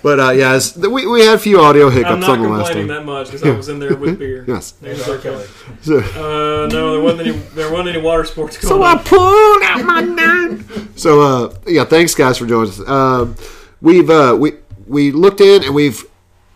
But 0.01 0.19
uh, 0.19 0.29
yeah, 0.31 0.55
it's, 0.55 0.77
we, 0.77 1.05
we 1.07 1.21
had 1.25 1.35
a 1.35 1.39
few 1.39 1.59
audio 1.59 1.89
hiccups 1.89 2.11
I'm 2.13 2.19
not 2.21 2.29
on 2.29 2.41
the 2.41 2.47
last 2.49 2.67
complaining 2.67 2.87
one. 2.87 2.97
that 2.97 3.05
much 3.05 3.27
because 3.27 3.43
I 3.43 3.51
was 3.51 3.67
in 3.69 3.79
there 3.79 3.95
with 3.97 4.17
beer. 4.19 4.45
Yes. 4.47 4.73
It 4.81 4.89
was 4.97 5.07
okay. 5.09 5.45
So, 5.81 5.97
Uh, 5.99 6.67
no, 6.67 6.93
there 6.93 7.01
wasn't 7.01 7.27
any. 7.27 7.31
There 7.37 7.69
wasn't 7.71 7.89
any 7.89 8.01
water 8.01 8.23
sports 8.23 8.57
going 8.57 8.69
So 8.69 8.81
on. 8.83 8.97
I 8.97 9.01
pulled 9.03 9.63
out 9.63 9.85
my 9.85 10.01
gun. 10.15 10.97
So 10.97 11.21
uh, 11.21 11.53
yeah, 11.67 11.83
thanks 11.85 12.15
guys 12.15 12.37
for 12.37 12.45
joining 12.45 12.69
us. 12.71 12.79
Um, 12.87 13.35
we've 13.81 14.09
uh, 14.09 14.37
we 14.39 14.53
we 14.87 15.11
looked 15.11 15.41
in 15.41 15.63
and 15.63 15.75
we've 15.75 16.05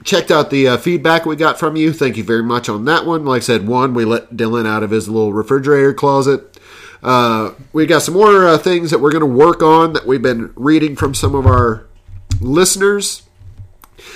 checked 0.06 0.32
out 0.32 0.49
the 0.49 0.68
uh, 0.68 0.78
feedback 0.78 1.26
we 1.26 1.36
got 1.36 1.60
from 1.60 1.76
you. 1.76 1.91
Thank 1.94 2.18
you 2.18 2.24
very 2.24 2.44
much 2.44 2.68
on 2.70 2.86
that 2.86 3.06
one. 3.06 3.26
Like 3.26 3.41
I 3.41 3.45
said, 3.45 3.68
one 3.68 3.94
we 3.94 4.06
let 4.06 4.32
Dylan 4.36 4.65
out 4.68 4.84
of 4.84 4.91
his 4.91 5.07
little 5.10 5.34
refrigerator 5.34 5.94
closet. 5.94 6.57
Uh, 7.02 7.52
we 7.74 7.86
got 7.86 8.02
some 8.02 8.14
more 8.14 8.48
uh, 8.48 8.57
things 8.57 8.90
that 8.91 8.99
we're 8.99 9.11
going 9.11 9.20
to 9.22 9.26
work 9.26 9.61
on 9.61 9.91
that 9.94 10.07
we've 10.07 10.22
been 10.22 10.53
reading 10.56 10.95
from 10.95 11.14
some 11.14 11.36
of 11.36 11.45
our 11.45 11.86
listeners. 12.40 13.24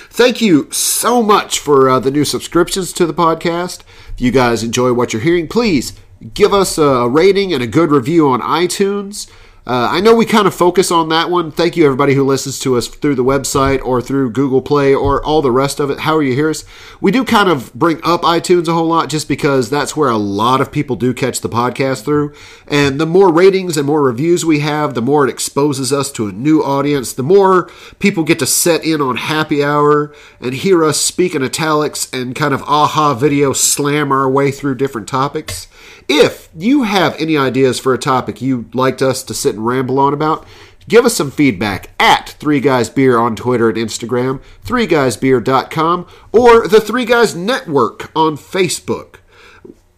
Thank 0.09 0.41
you 0.41 0.72
so 0.72 1.22
much 1.22 1.59
for 1.59 1.89
uh, 1.89 1.99
the 1.99 2.11
new 2.11 2.26
subscriptions 2.26 2.91
to 2.93 3.05
the 3.05 3.14
podcast. 3.14 3.81
If 4.14 4.22
you 4.22 4.31
guys 4.31 4.64
enjoy 4.64 4.93
what 4.93 5.14
you're 5.14 5.22
hearing, 5.22 5.47
please 5.47 5.93
give 6.34 6.53
us 6.53 6.77
a 6.77 7.07
rating 7.07 7.53
and 7.53 7.61
a 7.61 7.68
good 7.68 7.91
review 7.91 8.30
on 8.30 8.41
iTunes. 8.41 9.30
Uh, 9.68 9.89
I 9.91 9.99
know 9.99 10.15
we 10.15 10.26
kind 10.26 10.48
of 10.48 10.56
focus 10.56 10.91
on 10.91 11.10
that 11.10 11.30
one. 11.30 11.52
Thank 11.52 11.76
you, 11.76 11.84
everybody 11.84 12.14
who 12.14 12.23
listens 12.23 12.57
to 12.60 12.77
us 12.77 12.88
through 12.88 13.15
the 13.15 13.23
website 13.23 13.84
or 13.84 14.02
through 14.02 14.31
Google 14.31 14.61
Play 14.61 14.95
or 14.95 15.22
all 15.26 15.41
the 15.41 15.52
rest 15.52 15.81
of 15.81 15.89
it. 15.89 15.99
However, 15.99 16.23
you 16.23 16.35
hear 16.35 16.49
us, 16.49 16.64
we 17.02 17.11
do 17.11 17.26
kind 17.26 17.49
of 17.49 17.73
bring 17.73 17.99
up 18.02 18.22
iTunes 18.22 18.69
a 18.69 18.73
whole 18.73 18.88
lot 18.88 19.10
just 19.10 19.27
because 19.27 19.69
that's 19.69 19.94
where 19.94 20.07
a 20.07 20.15
lot 20.15 20.61
of 20.61 20.72
people 20.72 20.95
do 20.95 21.14
catch 21.14 21.41
the 21.41 21.49
podcast 21.49 22.06
through. 22.06 22.34
And 22.65 22.98
the 22.98 23.06
more 23.06 23.30
ratings 23.30 23.76
and 23.76 23.85
more 23.85 24.03
reviews 24.03 24.45
we 24.45 24.60
have, 24.60 24.94
the 24.94 25.02
more 25.02 25.27
it 25.27 25.30
exposes 25.30 25.91
us 25.91 26.14
to 26.14 26.30
a 26.30 26.31
new 26.31 26.64
audience, 26.64 27.11
the 27.11 27.22
more 27.22 27.69
people 27.99 28.23
get 28.23 28.39
to 28.39 28.45
set 28.45 28.85
in 28.85 29.02
on 29.02 29.18
happy 29.18 29.61
hour 29.61 30.15
and 30.39 30.53
hear 30.53 30.81
us 30.81 30.98
speak 30.98 31.35
in 31.35 31.44
italics 31.44 32.10
and 32.14 32.35
kind 32.35 32.53
of 32.53 32.61
aha 32.64 33.14
video 33.14 33.52
slam 33.52 34.14
our 34.14 34.30
way 34.30 34.49
through 34.49 34.76
different 34.76 35.10
topics. 35.10 35.68
If 36.07 36.48
you 36.56 36.84
have 36.84 37.19
any 37.19 37.35
ideas 37.35 37.81
for 37.81 37.94
a 37.94 37.98
topic 37.98 38.41
you'd 38.41 38.73
like 38.73 39.02
us 39.02 39.23
to 39.23 39.34
sit 39.34 39.56
and 39.57 39.65
ramble 39.65 39.99
on 39.99 40.13
about, 40.13 40.45
give 40.88 41.05
us 41.05 41.15
some 41.15 41.31
feedback 41.31 41.89
at 41.99 42.29
Three 42.29 42.59
Guys 42.59 42.89
Beer 42.89 43.17
on 43.17 43.35
Twitter 43.35 43.69
and 43.69 43.77
Instagram, 43.77 44.41
threeguysbeer.com, 44.63 46.07
or 46.31 46.67
the 46.67 46.81
Three 46.81 47.05
Guys 47.05 47.35
Network 47.35 48.11
on 48.15 48.38
Facebook. 48.38 49.15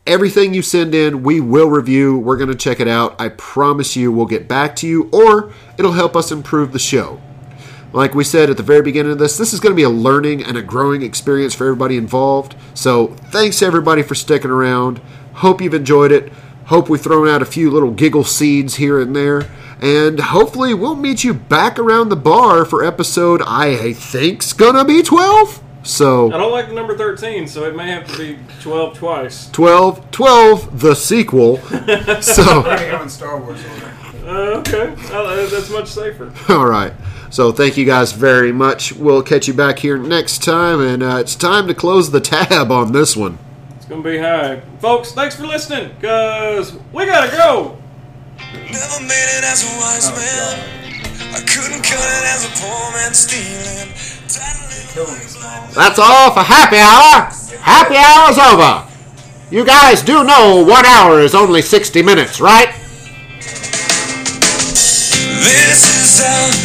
Everything 0.07 0.53
you 0.56 0.64
send 0.64 0.95
in, 0.95 1.22
we 1.22 1.40
will 1.40 1.69
review. 1.69 2.18
We're 2.18 2.38
going 2.38 2.49
to 2.49 2.56
check 2.56 2.80
it 2.80 2.88
out. 2.88 3.19
I 3.22 3.30
promise 3.30 3.95
you 3.95 4.11
we'll 4.11 4.26
get 4.26 4.48
back 4.48 4.76
to 4.77 4.88
you, 4.88 5.10
or 5.14 5.53
it'll 5.77 5.91
help 5.91 6.15
us 6.15 6.31
improve 6.31 6.73
the 6.73 6.80
show. 6.80 7.22
Like 7.91 8.14
we 8.14 8.23
said 8.23 8.49
at 8.49 8.57
the 8.57 8.64
very 8.64 8.81
beginning 8.81 9.11
of 9.11 9.19
this, 9.19 9.38
this 9.38 9.53
is 9.53 9.60
going 9.60 9.72
to 9.72 9.76
be 9.76 9.84
a 9.84 9.90
learning 9.90 10.44
and 10.44 10.57
a 10.57 10.61
growing 10.61 11.02
experience 11.02 11.56
for 11.56 11.65
everybody 11.65 11.98
involved. 11.98 12.56
So 12.73 13.07
thanks 13.07 13.61
everybody 13.61 14.03
for 14.03 14.15
sticking 14.15 14.52
around. 14.52 14.99
Hope 15.34 15.61
you've 15.61 15.73
enjoyed 15.73 16.11
it. 16.11 16.31
Hope 16.70 16.88
we've 16.88 17.02
thrown 17.02 17.28
out 17.28 17.41
a 17.41 17.46
few 17.46 17.72
little 17.72 17.90
giggle 17.90 18.24
seeds 18.24 18.76
here 18.76 19.00
and 19.00 19.16
there. 19.16 19.50
And 19.82 20.20
hopefully 20.20 20.76
we'll 20.76 20.96
meet 20.96 21.24
you 21.24 21.34
back 21.34 21.80
around 21.80 22.10
the 22.10 22.16
bar 22.16 22.64
for 22.64 22.86
episode 22.86 23.41
I 23.41 23.94
think's 23.94 24.54
gonna 24.54 24.86
be 24.86 25.02
12. 25.02 25.64
So 25.82 26.32
I 26.32 26.38
don't 26.38 26.52
like 26.52 26.68
the 26.68 26.76
number 26.76 26.96
13, 26.96 27.48
so 27.48 27.64
it 27.64 27.76
may 27.76 27.90
have 27.90 28.08
to 28.12 28.18
be 28.20 28.38
12 28.62 29.00
twice. 29.00 29.50
12, 29.50 30.12
12, 30.12 30.80
the 30.80 30.94
sequel. 30.94 31.58
so 32.22 32.62
We're 32.62 32.91
going 32.91 33.10
Star 33.10 33.41
Wars 33.41 33.66
order. 33.66 33.91
Uh, 34.28 34.60
okay. 34.60 34.94
Uh, 35.12 35.48
that's 35.48 35.72
much 35.72 35.88
safer. 35.88 36.32
All 36.54 36.68
right. 36.68 36.94
So 37.32 37.52
thank 37.52 37.78
you 37.78 37.86
guys 37.86 38.12
very 38.12 38.52
much. 38.52 38.94
We'll 38.94 39.24
catch 39.24 39.48
you 39.48 39.56
back 39.56 39.80
here 39.80 39.98
next 39.98 40.44
time, 40.44 40.82
and 40.82 41.02
uh, 41.02 41.18
it's 41.18 41.36
time 41.36 41.68
to 41.68 41.74
close 41.74 42.12
the 42.12 42.22
tab 42.22 42.72
on 42.72 42.91
this 42.91 43.18
one. 43.18 43.40
It's 43.90 43.95
going 43.95 44.03
to 44.03 44.11
be 44.11 44.20
high. 44.20 44.61
Folks, 44.78 45.14
thanks 45.14 45.36
for 45.36 45.48
listening, 45.48 45.90
because 45.95 46.78
we 46.94 47.07
got 47.07 47.28
to 47.28 47.36
go. 47.36 47.76
Never 48.53 49.02
made 49.02 49.30
it 49.34 49.44
as 49.44 49.64
a 49.66 49.72
wise 49.82 50.11
oh, 50.11 50.16
man. 50.16 51.34
I 51.34 51.41
couldn't 51.41 51.82
cut 51.82 51.98
it 51.98 52.26
as 52.30 52.45
a 52.45 52.49
poor 52.61 52.91
man 52.94 53.16
stealing. 53.16 53.90
Killing 54.94 55.18
me 55.18 55.26
small. 55.26 55.66
That's 55.74 55.98
all 55.98 56.30
for 56.30 56.41
happy 56.41 56.78
hour. 56.78 57.32
Happy 57.64 57.95
hour's 57.95 58.38
over. 58.38 58.86
You 59.49 59.66
guys 59.66 60.03
do 60.03 60.24
know 60.24 60.64
one 60.64 60.86
hour 60.86 61.22
is 61.22 61.34
only 61.34 61.64
60 61.64 62.03
minutes, 62.03 62.40
right? 62.40 62.72
This 65.41 65.82
is 65.82 66.24
how 66.24 66.60